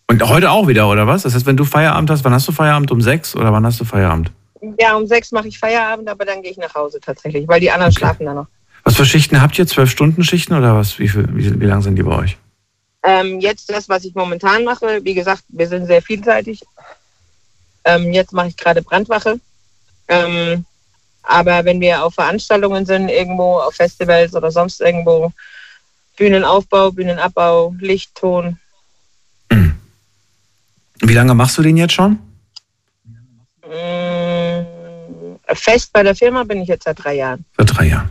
Und 0.07 0.27
heute 0.27 0.51
auch 0.51 0.67
wieder, 0.69 0.89
oder 0.89 1.07
was? 1.07 1.25
Das 1.25 1.35
heißt, 1.35 1.45
wenn 1.45 1.59
du 1.59 1.65
Feierabend 1.65 2.09
hast, 2.11 2.25
wann 2.25 2.33
hast 2.33 2.49
du 2.49 2.53
Feierabend? 2.53 2.91
Um 2.91 3.03
sechs 3.03 3.37
oder 3.37 3.53
wann 3.53 3.67
hast 3.67 3.79
du 3.81 3.85
Feierabend? 3.85 4.31
Ja, 4.79 4.97
um 4.97 5.07
sechs 5.07 5.33
mache 5.33 5.49
ich 5.49 5.59
Feierabend, 5.59 6.09
aber 6.09 6.25
dann 6.25 6.43
gehe 6.43 6.51
ich 6.51 6.57
nach 6.57 6.75
Hause 6.75 7.01
tatsächlich, 7.01 7.47
weil 7.49 7.61
die 7.61 7.71
anderen 7.71 7.93
schlafen 7.93 8.27
dann 8.27 8.37
noch. 8.37 8.47
Was 8.85 8.97
für 8.97 9.05
Schichten 9.05 9.41
habt 9.41 9.59
ihr? 9.59 9.67
Zwölf 9.67 9.91
Stunden 9.91 10.25
Schichten 10.25 10.55
oder 10.55 10.75
was? 10.75 10.99
Wie, 10.99 11.09
viel, 11.09 11.27
wie, 11.35 11.61
wie 11.61 11.67
lang 11.67 11.83
sind 11.83 11.97
die 11.97 12.03
bei 12.03 12.17
euch? 12.17 12.37
Ähm, 13.03 13.41
jetzt 13.41 13.71
das, 13.71 13.89
was 13.89 14.05
ich 14.05 14.15
momentan 14.15 14.65
mache, 14.65 15.05
wie 15.05 15.15
gesagt, 15.15 15.45
wir 15.49 15.69
sind 15.69 15.87
sehr 15.87 16.03
vielseitig. 16.03 16.63
Ähm, 17.85 18.13
jetzt 18.13 18.33
mache 18.33 18.49
ich 18.49 18.57
gerade 18.57 18.83
Brandwache. 18.83 19.41
Ähm, 20.09 20.65
aber 21.23 21.65
wenn 21.65 21.81
wir 21.81 22.05
auf 22.05 22.15
Veranstaltungen 22.15 22.87
sind, 22.87 23.09
irgendwo 23.09 23.59
auf 23.59 23.75
Festivals 23.75 24.35
oder 24.35 24.51
sonst 24.51 24.81
irgendwo, 24.81 25.33
Bühnenaufbau, 26.17 26.91
Bühnenabbau, 26.91 27.75
Licht, 27.79 28.15
Ton. 28.15 28.59
Wie 31.01 31.15
lange 31.15 31.35
machst 31.35 31.57
du 31.57 31.63
den 31.63 31.77
jetzt 31.77 31.95
schon? 31.95 32.19
Fest 35.55 35.93
bei 35.93 36.03
der 36.03 36.15
Firma 36.15 36.45
bin 36.45 36.61
ich 36.63 36.69
jetzt 36.69 36.85
seit 36.85 37.03
drei 37.03 37.17
Jahren. 37.17 37.45
Seit 37.57 37.77
drei 37.77 37.87
Jahren. 37.87 38.11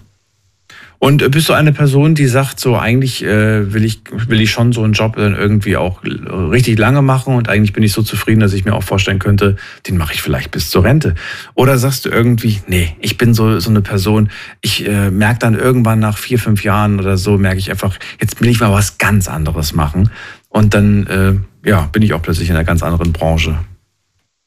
Und 0.99 1.21
äh, 1.21 1.29
bist 1.29 1.47
du 1.49 1.53
eine 1.53 1.73
Person, 1.73 2.15
die 2.15 2.25
sagt, 2.25 2.59
so 2.59 2.75
eigentlich 2.75 3.23
äh, 3.23 3.71
will, 3.71 3.85
ich, 3.85 4.01
will 4.11 4.41
ich 4.41 4.51
schon 4.51 4.73
so 4.73 4.83
einen 4.83 4.93
Job 4.93 5.15
dann 5.15 5.35
irgendwie 5.35 5.77
auch 5.77 6.01
richtig 6.03 6.79
lange 6.79 7.01
machen 7.01 7.35
und 7.35 7.49
eigentlich 7.49 7.73
bin 7.73 7.83
ich 7.83 7.93
so 7.93 8.01
zufrieden, 8.01 8.39
dass 8.39 8.53
ich 8.53 8.65
mir 8.65 8.73
auch 8.73 8.83
vorstellen 8.83 9.19
könnte, 9.19 9.57
den 9.87 9.97
mache 9.97 10.13
ich 10.13 10.21
vielleicht 10.21 10.51
bis 10.51 10.69
zur 10.69 10.83
Rente. 10.83 11.13
Oder 11.53 11.77
sagst 11.77 12.05
du 12.05 12.09
irgendwie, 12.09 12.61
nee, 12.67 12.95
ich 12.99 13.17
bin 13.17 13.33
so, 13.33 13.59
so 13.59 13.69
eine 13.69 13.81
Person, 13.81 14.29
ich 14.61 14.87
äh, 14.87 15.11
merke 15.11 15.39
dann 15.39 15.53
irgendwann 15.53 15.99
nach 15.99 16.17
vier, 16.17 16.39
fünf 16.39 16.63
Jahren 16.63 16.99
oder 16.99 17.17
so, 17.17 17.37
merke 17.37 17.59
ich 17.59 17.69
einfach, 17.69 17.97
jetzt 18.19 18.41
will 18.41 18.49
ich 18.49 18.59
mal 18.59 18.71
was 18.71 18.97
ganz 18.97 19.27
anderes 19.27 19.73
machen. 19.73 20.09
Und 20.49 20.73
dann 20.73 21.07
äh, 21.07 21.69
ja, 21.69 21.81
bin 21.91 22.01
ich 22.01 22.13
auch 22.13 22.21
plötzlich 22.21 22.49
in 22.49 22.55
einer 22.55 22.65
ganz 22.65 22.81
anderen 22.81 23.13
Branche. 23.13 23.59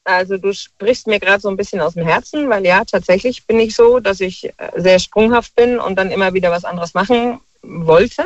Also 0.03 0.37
du 0.37 0.53
sprichst 0.53 1.07
mir 1.07 1.19
gerade 1.19 1.41
so 1.41 1.49
ein 1.49 1.57
bisschen 1.57 1.79
aus 1.79 1.93
dem 1.93 2.05
Herzen, 2.05 2.49
weil 2.49 2.65
ja, 2.65 2.83
tatsächlich 2.83 3.45
bin 3.45 3.59
ich 3.59 3.75
so, 3.75 3.99
dass 3.99 4.19
ich 4.19 4.45
äh, 4.45 4.51
sehr 4.75 4.99
sprunghaft 4.99 5.55
bin 5.55 5.79
und 5.79 5.95
dann 5.95 6.11
immer 6.11 6.33
wieder 6.33 6.49
was 6.49 6.65
anderes 6.65 6.93
machen 6.93 7.39
wollte 7.61 8.23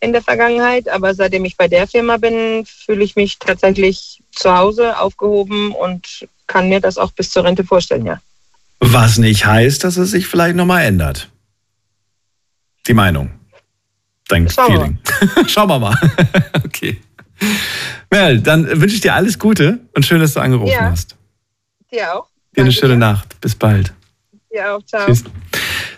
in 0.00 0.12
der 0.12 0.22
Vergangenheit. 0.22 0.88
Aber 0.88 1.14
seitdem 1.14 1.44
ich 1.44 1.56
bei 1.56 1.68
der 1.68 1.86
Firma 1.86 2.16
bin, 2.16 2.64
fühle 2.66 3.04
ich 3.04 3.16
mich 3.16 3.38
tatsächlich 3.38 4.22
zu 4.32 4.56
Hause 4.56 4.98
aufgehoben 4.98 5.72
und 5.72 6.26
kann 6.46 6.68
mir 6.68 6.80
das 6.80 6.98
auch 6.98 7.12
bis 7.12 7.30
zur 7.30 7.44
Rente 7.44 7.64
vorstellen, 7.64 8.06
ja. 8.06 8.20
Was 8.80 9.18
nicht 9.18 9.46
heißt, 9.46 9.84
dass 9.84 9.96
es 9.96 10.10
sich 10.10 10.26
vielleicht 10.26 10.56
nochmal 10.56 10.84
ändert. 10.84 11.30
Die 12.86 12.94
Meinung. 12.94 13.30
Dein 14.28 14.48
Schauen 14.48 14.66
Feeling. 14.66 14.98
Schauen 15.48 15.68
wir 15.68 15.78
mal. 15.78 15.96
okay. 16.64 17.00
Mel, 18.10 18.40
dann 18.40 18.66
wünsche 18.80 18.94
ich 18.94 19.00
dir 19.00 19.14
alles 19.14 19.38
Gute 19.38 19.80
und 19.94 20.04
schön, 20.06 20.20
dass 20.20 20.34
du 20.34 20.40
angerufen 20.40 20.72
Ja. 20.72 20.90
hast. 20.90 21.16
Dir 21.92 22.14
auch. 22.14 22.28
Dir 22.56 22.62
eine 22.62 22.72
schöne 22.72 22.96
Nacht. 22.96 23.40
Bis 23.40 23.54
bald. 23.54 23.92
Dir 24.52 24.72
auch. 24.74 24.82
Ciao. 24.84 25.06
Tschüss. 25.06 25.24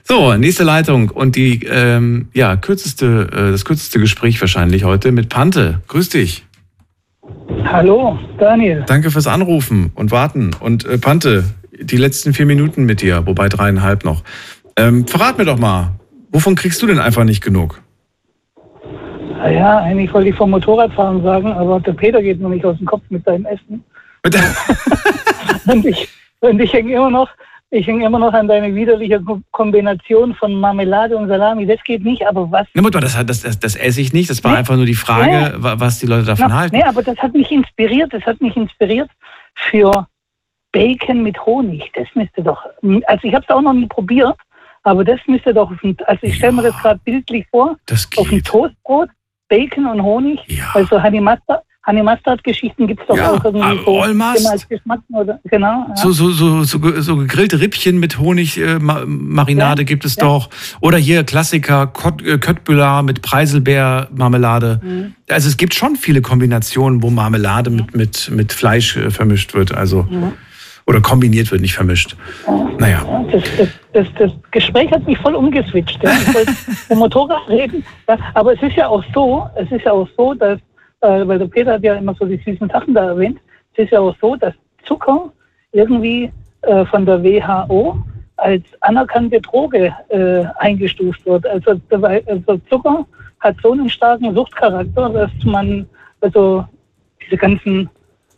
So, 0.05 0.35
nächste 0.35 0.63
Leitung 0.65 1.11
und 1.11 1.37
die 1.37 1.65
ja, 1.67 2.01
ja, 2.33 2.57
kürzeste, 2.57 3.29
äh, 3.33 3.51
das 3.51 3.65
kürzeste 3.65 3.99
Gespräch 3.99 4.41
wahrscheinlich 4.41 4.85
heute 4.85 5.11
mit 5.13 5.29
Pante. 5.29 5.83
Grüß 5.89 6.09
dich. 6.11 6.45
Hallo, 7.65 8.19
Daniel. 8.39 8.85
Danke 8.87 9.11
fürs 9.11 9.27
Anrufen 9.27 9.91
und 9.95 10.13
Warten. 10.13 10.55
Und 10.61 10.85
äh, 10.85 10.99
Pante, 10.99 11.45
die 11.81 11.97
letzten 11.97 12.33
vier 12.35 12.47
Minuten 12.47 12.85
mit 12.85 13.03
dir, 13.03 13.27
wobei 13.27 13.49
dreieinhalb 13.49 14.05
noch. 14.05 14.23
Ähm, 14.77 15.07
verrat 15.09 15.39
mir 15.39 15.45
doch 15.45 15.59
mal, 15.59 15.95
wovon 16.31 16.55
kriegst 16.55 16.81
du 16.83 16.87
denn 16.87 17.01
einfach 17.01 17.25
nicht 17.25 17.43
genug? 17.43 17.83
Ja, 19.51 19.79
eigentlich 19.79 20.13
wollte 20.13 20.29
ich 20.31 20.35
vom 20.37 20.51
Motorradfahren 20.51 21.23
sagen, 21.23 21.53
aber 21.53 21.81
der 21.81 21.93
Peter 21.93 22.23
geht 22.23 22.41
mir 22.41 22.49
nicht 22.49 22.65
aus 22.65 22.77
dem 22.79 22.87
Kopf 22.87 23.03
mit 23.11 23.25
seinem 23.25 23.47
Essen. 23.47 23.85
und 25.67 25.85
ich, 25.87 26.09
und 26.41 26.61
ich 26.61 26.73
hänge 26.73 26.95
immer 26.95 27.11
noch, 27.11 27.29
ich 27.71 27.87
hänge 27.87 28.07
immer 28.07 28.19
noch 28.19 28.33
an 28.33 28.49
deine 28.49 28.75
widerliche 28.75 29.21
Ko- 29.21 29.41
Kombination 29.51 30.35
von 30.35 30.59
Marmelade 30.59 31.17
und 31.17 31.29
Salami. 31.29 31.67
Das 31.67 31.83
geht 31.85 32.05
nicht, 32.05 32.27
aber 32.27 32.51
was? 32.51 32.67
Na, 32.75 32.83
Mutter, 32.83 33.01
das, 33.01 33.15
das, 33.27 33.43
das, 33.43 33.59
das 33.59 33.77
esse 33.77 34.01
ich 34.01 34.13
nicht. 34.13 34.31
Das 34.31 34.43
war 34.45 34.53
Nee. 34.53 34.59
einfach 34.59 34.77
nur 34.77 34.87
die 34.87 34.95
Frage, 34.95 35.31
Nee. 35.57 35.63
wa- 35.63 35.75
was 35.79 35.99
die 35.99 36.07
Leute 36.07 36.25
davon 36.27 36.47
Na, 36.49 36.59
halten. 36.61 36.77
Nee, 36.77 36.83
aber 36.85 37.03
das 37.03 37.17
hat 37.19 37.33
mich 37.35 37.51
inspiriert. 37.51 38.13
Das 38.13 38.23
hat 38.25 38.41
mich 38.41 38.57
inspiriert 38.57 39.11
für 39.55 40.07
Bacon 40.73 41.23
mit 41.23 41.45
Honig. 41.45 41.91
Das 41.95 42.07
müsste 42.15 42.43
doch. 42.43 42.65
Also 43.07 43.27
ich 43.27 43.35
habe 43.35 43.45
es 43.49 43.55
auch 43.55 43.63
noch 43.63 43.73
nie 43.73 43.87
probiert, 43.87 44.37
aber 44.85 45.05
das 45.05 45.21
müsste 45.27 45.53
doch. 45.55 45.71
Also 46.07 46.21
ich 46.23 46.37
stelle 46.37 46.53
mir 46.53 46.63
das 46.63 46.77
gerade 46.79 47.01
bildlich 47.05 47.47
vor. 47.51 47.77
Auf 48.17 48.29
dem 48.29 48.43
Toastbrot, 48.43 49.11
Bacon 49.49 49.87
und 49.87 50.03
Honig. 50.03 50.39
Also 50.75 51.03
Honey 51.03 51.21
Mustard. 51.21 51.63
Honey 51.87 52.03
Mustard 52.03 52.43
Geschichten 52.43 52.89
gibt 52.89 53.03
es 53.03 53.07
doch 53.07 53.17
Ja, 53.17 53.31
auch 53.31 53.45
irgendwie 53.45 53.79
so. 54.41 54.49
Als 54.49 54.69
Geschmack 54.69 54.99
oder 55.13 55.39
genau. 55.45 55.87
Ja. 55.89 55.97
So, 55.97 56.11
so, 56.11 56.31
so, 56.31 56.65
so, 56.65 57.01
so 57.01 57.17
gegrillte 57.17 57.61
Rippchen 57.61 58.01
mit 58.01 58.19
Honigmarinade 58.19 59.03
äh, 59.03 59.07
Marinade 59.07 59.85
gibt 59.85 60.05
es 60.05 60.17
doch. 60.17 60.51
Oder 60.81 60.99
hier 60.99 61.23
Klassiker, 61.23 61.87
Kott, 61.87 62.23
äh, 62.23 62.39
Köttbullar 62.39 63.05
mit 63.05 63.23
Preiselbeermarmelade. 63.23 64.81
Mhm. 64.83 65.15
Also 65.29 65.49
es 65.49 65.57
gibt 65.57 65.75
schon 65.75 65.95
viele 65.97 66.23
Kombinationen, 66.23 67.05
wo 67.05 67.11
Marmelade 67.11 67.71
mit, 67.71 67.95
mit, 67.95 68.31
mit 68.33 68.53
Fleisch 68.53 68.97
äh, 68.97 69.11
vermischt 69.13 69.55
wird. 69.55 69.73
Also, 69.73 70.03
Mhm. 70.11 70.33
Oder 70.87 71.01
kombiniert 71.01 71.51
wird, 71.51 71.63
nicht 71.63 71.75
vermischt. 71.75 72.17
Naja. 72.79 73.03
Ja, 73.05 73.25
das, 73.33 73.43
das, 73.57 73.69
das, 73.93 74.07
das 74.19 74.33
Gespräch 74.53 74.91
hat 74.93 75.05
mich 75.07 75.19
voll 75.19 75.35
umgeswitcht. 75.35 76.01
Ja. 76.03 76.13
Ich 76.13 76.35
wollte 76.35 76.53
vom 76.89 76.99
Motorrad 76.99 77.49
reden. 77.49 77.85
Aber 78.35 78.55
es 78.55 78.63
ist 78.63 78.77
ja 78.77 78.89
auch 78.89 79.03
so, 79.13 79.49
es 79.57 79.71
ist 79.73 79.85
ja 79.85 79.93
auch 79.93 80.09
so, 80.17 80.35
dass, 80.35 80.61
äh, 81.01 81.27
weil 81.27 81.41
der 81.41 81.47
Peter 81.47 81.73
hat 81.73 81.83
ja 81.83 81.97
immer 81.97 82.15
so 82.15 82.25
die 82.25 82.37
süßen 82.37 82.69
Sachen 82.69 82.95
da 82.95 83.07
erwähnt, 83.07 83.39
es 83.75 83.85
ist 83.85 83.93
ja 83.93 84.01
auch 84.01 84.15
so, 84.21 84.37
dass 84.37 84.55
Zucker 84.85 85.33
irgendwie 85.73 86.31
äh, 86.63 86.85
von 86.87 87.05
der 87.05 87.23
WHO 87.23 87.99
als 88.37 88.63
anerkannte 88.81 89.41
Droge 89.41 89.93
äh, 90.09 90.45
eingestuft 90.59 91.25
wird. 91.27 91.47
Also, 91.47 91.81
also 91.91 92.59
Zucker 92.71 93.07
hat 93.41 93.57
so 93.63 93.73
einen 93.73 93.89
starken 93.89 94.35
Suchtcharakter, 94.35 95.09
dass 95.11 95.31
man 95.45 95.87
also 96.21 96.65
diese 97.25 97.37
ganzen 97.37 97.91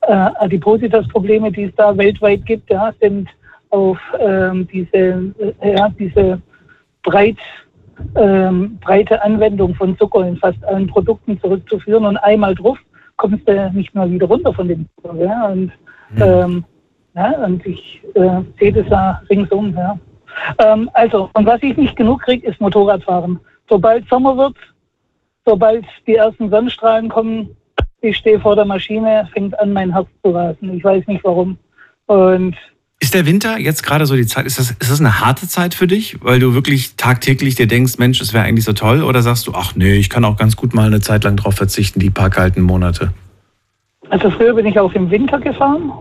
äh, 0.03 0.13
Adipositas-Probleme, 0.13 1.53
die 1.53 1.65
es 1.65 1.75
da 1.77 1.97
weltweit 1.97 2.45
gibt, 2.47 2.71
ja, 2.71 2.93
sind 3.01 3.29
auf 3.71 3.99
ähm, 4.19 4.67
diese, 4.73 5.33
äh, 5.61 5.77
ja, 5.77 5.89
diese 5.99 6.41
breit, 7.03 7.37
ähm, 8.17 8.79
breite 8.81 9.23
Anwendung 9.23 9.75
von 9.75 9.97
Zucker 9.99 10.27
in 10.27 10.37
fast 10.37 10.63
allen 10.65 10.87
Produkten 10.87 11.41
zurückzuführen. 11.41 12.05
Und 12.05 12.17
einmal 12.19 12.55
drauf 12.55 12.79
kommst 13.17 13.49
du 13.49 13.71
nicht 13.73 13.95
mehr 13.95 14.11
wieder 14.11 14.27
runter 14.27 14.53
von 14.53 14.69
dem 14.69 14.87
Zucker. 14.97 15.17
Ja? 15.17 15.49
Und, 15.49 15.73
ähm, 16.21 16.65
ja, 17.15 17.31
und 17.45 17.65
ich 17.67 18.01
äh, 18.15 18.41
sehe 18.59 18.73
das 18.73 18.89
da 18.89 19.21
ringsum. 19.29 19.75
Ja. 19.77 19.99
Ähm, 20.59 20.89
also, 20.95 21.29
und 21.35 21.47
was 21.47 21.63
ich 21.63 21.77
nicht 21.77 21.97
genug 21.97 22.23
kriege, 22.23 22.49
ist 22.49 22.61
Motorradfahren. 22.61 23.41
Sobald 23.69 24.09
Sommer 24.09 24.37
wird, 24.37 24.57
sobald 25.45 25.85
die 26.07 26.15
ersten 26.15 26.51
Sonnenstrahlen 26.51 27.09
kommen, 27.09 27.57
ich 28.01 28.17
stehe 28.17 28.41
vor 28.41 28.57
der 28.57 28.65
Maschine, 28.65 29.29
fängt 29.33 29.59
an, 29.59 29.73
mein 29.73 29.93
Herz 29.93 30.09
zu 30.23 30.31
rasen. 30.31 30.75
Ich 30.75 30.85
weiß 30.85 31.07
nicht 31.07 31.25
warum. 31.25 31.59
Und 32.07 32.57
Ist 33.01 33.15
der 33.15 33.27
Winter 33.27 33.59
jetzt 33.59 33.83
gerade 33.83 34.07
so 34.07 34.15
die 34.15 34.27
Zeit, 34.27 34.47
ist 34.47 34.59
das, 34.59 34.71
ist 34.71 34.91
das 34.91 35.01
eine 35.01 35.21
harte 35.21 35.49
Zeit 35.49 35.75
für 35.75 35.87
dich, 35.87 36.23
weil 36.23 36.39
du 36.39 36.55
wirklich 36.55 36.97
tagtäglich 36.97 37.55
dir 37.55 37.67
denkst, 37.67 37.99
Mensch, 37.99 38.21
es 38.21 38.33
wäre 38.33 38.45
eigentlich 38.45 38.65
so 38.65 38.73
toll? 38.73 39.03
Oder 39.03 39.23
sagst 39.23 39.47
du, 39.47 39.53
ach 39.55 39.75
nee, 39.75 39.95
ich 39.95 40.11
kann 40.11 40.25
auch 40.25 40.37
ganz 40.37 40.57
gut 40.57 40.75
mal 40.75 40.87
eine 40.87 41.01
Zeit 41.01 41.25
lang 41.25 41.37
drauf 41.37 41.55
verzichten, 41.55 42.01
die 42.01 42.11
paar 42.11 42.31
kalten 42.31 42.63
Monate? 42.63 43.13
Also 44.11 44.31
früher 44.31 44.55
bin 44.55 44.67
ich 44.67 44.79
auch 44.79 44.93
im 44.95 45.11
Winter 45.11 45.39
gefahren. 45.39 45.93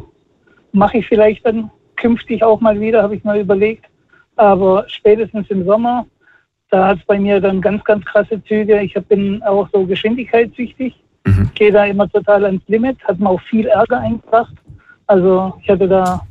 Mache 0.71 0.99
ich 0.99 1.07
vielleicht 1.07 1.45
dann 1.45 1.69
künftig 1.95 2.43
auch 2.43 2.61
mal 2.61 2.79
wieder, 2.79 3.03
habe 3.03 3.15
ich 3.15 3.23
mal 3.23 3.39
überlegt. 3.39 3.85
Aber 4.35 4.85
spätestens 4.87 5.49
im 5.49 5.65
Sommer, 5.65 6.05
da 6.69 6.87
hat 6.87 6.99
es 6.99 7.05
bei 7.05 7.19
mir 7.19 7.41
dann 7.41 7.59
ganz, 7.59 7.83
ganz 7.83 8.05
krasse 8.05 8.41
Züge. 8.43 8.81
Ich 8.81 8.93
bin 9.07 9.41
auch 9.43 9.67
so 9.73 9.85
geschwindigkeitssüchtig. 9.85 10.95
Gehe 11.55 11.71
da 11.71 11.85
immer 11.85 12.09
total 12.09 12.45
ans 12.45 12.63
Limit. 12.67 12.97
Hat 13.03 13.19
mir 13.19 13.29
auch 13.29 13.41
viel 13.41 13.67
Ärger 13.67 13.99
eingebracht. 13.99 14.53
Also 15.07 15.53
ich 15.61 15.69
hatte 15.69 15.87
da 15.87 16.21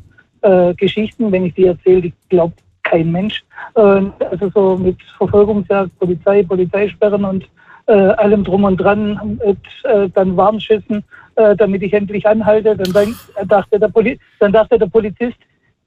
äh, 0.43 0.75
Geschichten, 0.75 1.31
wenn 1.33 1.47
ich 1.47 1.55
die 1.55 1.67
erzähle, 1.67 2.03
die 2.03 2.13
glaubt 2.29 2.59
kein 2.83 3.11
Mensch. 3.11 3.43
Und 3.75 4.13
also 4.31 4.51
so 4.55 4.77
mit 4.77 4.97
Verfolgungsjagd, 5.19 5.99
Polizei, 5.99 6.43
Polizeisperren 6.43 7.25
und 7.25 7.49
äh, 7.87 7.93
allem 7.93 8.45
drum 8.45 8.65
und 8.65 8.77
dran, 8.77 9.39
mit, 9.45 9.59
äh, 9.85 10.09
dann 10.11 10.37
Warnschüssen, 10.37 11.03
äh, 11.37 11.57
damit 11.57 11.83
ich 11.83 11.93
endlich 11.93 12.27
anhalte. 12.27 12.77
Dann, 12.77 12.93
denk- 12.93 13.17
dachte 13.49 13.79
der 13.79 13.89
Poli 13.89 14.19
dann 14.41 14.53
dachte 14.53 14.79
der 14.79 14.87
Polizist, 14.87 15.37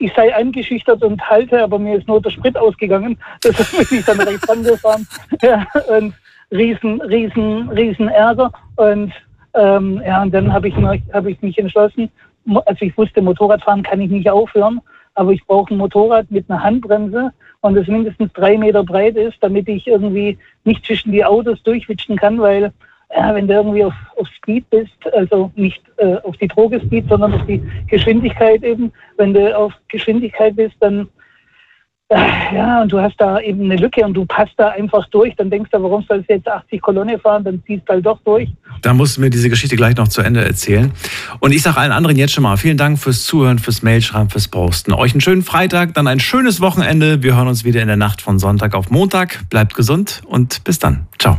ich 0.01 0.13
sei 0.15 0.33
eingeschüchtert 0.33 1.03
und 1.03 1.21
halte, 1.29 1.61
aber 1.61 1.77
mir 1.77 1.97
ist 1.97 2.07
nur 2.07 2.21
der 2.21 2.29
Sprit 2.29 2.57
ausgegangen. 2.57 3.17
Deshalb 3.43 3.89
bin 3.89 3.99
ich 3.99 4.05
dann 4.05 4.19
rechts 4.21 4.49
angefahren. 4.49 5.05
Ja, 5.41 5.65
und 5.97 6.13
riesen, 6.51 7.01
riesen, 7.01 7.69
riesen 7.69 8.07
Ärger. 8.07 8.51
Und 8.75 9.11
ähm, 9.53 10.01
ja, 10.05 10.21
und 10.21 10.33
dann 10.33 10.51
habe 10.53 10.67
ich, 10.67 10.75
mich- 10.75 11.01
hab 11.13 11.25
ich 11.25 11.41
mich 11.41 11.57
entschlossen, 11.57 12.09
also 12.65 12.85
ich 12.85 12.97
wusste, 12.97 13.21
Motorradfahren 13.21 13.83
kann 13.83 14.01
ich 14.01 14.09
nicht 14.09 14.29
aufhören, 14.29 14.81
aber 15.15 15.31
ich 15.31 15.45
brauche 15.45 15.73
ein 15.73 15.77
Motorrad 15.77 16.29
mit 16.31 16.49
einer 16.49 16.63
Handbremse 16.63 17.31
und 17.61 17.75
das 17.75 17.87
mindestens 17.87 18.31
drei 18.33 18.57
Meter 18.57 18.83
breit 18.83 19.15
ist, 19.17 19.37
damit 19.41 19.67
ich 19.67 19.87
irgendwie 19.87 20.37
nicht 20.63 20.85
zwischen 20.85 21.11
die 21.11 21.25
Autos 21.25 21.61
durchwitschen 21.63 22.15
kann, 22.15 22.39
weil 22.39 22.71
ja, 23.15 23.33
wenn 23.33 23.47
du 23.47 23.55
irgendwie 23.55 23.83
auf, 23.83 23.93
auf 24.17 24.27
Speed 24.29 24.69
bist, 24.69 24.93
also 25.13 25.51
nicht 25.55 25.81
äh, 25.97 26.17
auf 26.23 26.37
die 26.37 26.47
Droge 26.47 26.79
Speed, 26.79 27.09
sondern 27.09 27.33
auf 27.33 27.45
die 27.47 27.61
Geschwindigkeit 27.87 28.63
eben, 28.63 28.91
wenn 29.17 29.33
du 29.33 29.57
auf 29.57 29.73
Geschwindigkeit 29.87 30.55
bist, 30.55 30.75
dann 30.79 31.09
ja, 32.11 32.81
und 32.81 32.91
du 32.91 32.99
hast 32.99 33.15
da 33.17 33.39
eben 33.39 33.65
eine 33.65 33.75
Lücke 33.75 34.03
und 34.03 34.13
du 34.13 34.25
passt 34.25 34.53
da 34.57 34.69
einfach 34.69 35.07
durch, 35.09 35.35
dann 35.35 35.49
denkst 35.49 35.69
du, 35.71 35.83
warum 35.83 36.03
sollst 36.07 36.29
du 36.29 36.33
jetzt 36.33 36.47
80 36.47 36.81
Kolonne 36.81 37.19
fahren, 37.19 37.43
dann 37.43 37.61
ziehst 37.65 37.83
du 37.87 37.93
halt 37.93 38.05
doch 38.05 38.19
durch. 38.25 38.49
Da 38.81 38.93
musst 38.93 39.17
du 39.17 39.21
mir 39.21 39.29
diese 39.29 39.49
Geschichte 39.49 39.75
gleich 39.75 39.95
noch 39.95 40.07
zu 40.07 40.21
Ende 40.21 40.43
erzählen. 40.43 40.91
Und 41.39 41.51
ich 41.53 41.61
sage 41.61 41.77
allen 41.77 41.91
anderen 41.91 42.17
jetzt 42.17 42.33
schon 42.33 42.43
mal 42.43 42.57
vielen 42.57 42.77
Dank 42.77 42.97
fürs 42.97 43.23
Zuhören, 43.23 43.59
fürs 43.59 43.83
Mailschreiben, 43.83 44.29
fürs 44.29 44.47
Posten. 44.47 44.93
Euch 44.93 45.11
einen 45.13 45.21
schönen 45.21 45.43
Freitag, 45.43 45.93
dann 45.93 46.07
ein 46.07 46.19
schönes 46.19 46.61
Wochenende. 46.61 47.21
Wir 47.21 47.35
hören 47.35 47.47
uns 47.47 47.63
wieder 47.63 47.81
in 47.81 47.87
der 47.87 47.97
Nacht 47.97 48.21
von 48.21 48.39
Sonntag 48.39 48.73
auf 48.73 48.89
Montag. 48.89 49.47
Bleibt 49.49 49.75
gesund 49.75 50.21
und 50.25 50.63
bis 50.63 50.79
dann. 50.79 51.07
Ciao. 51.19 51.37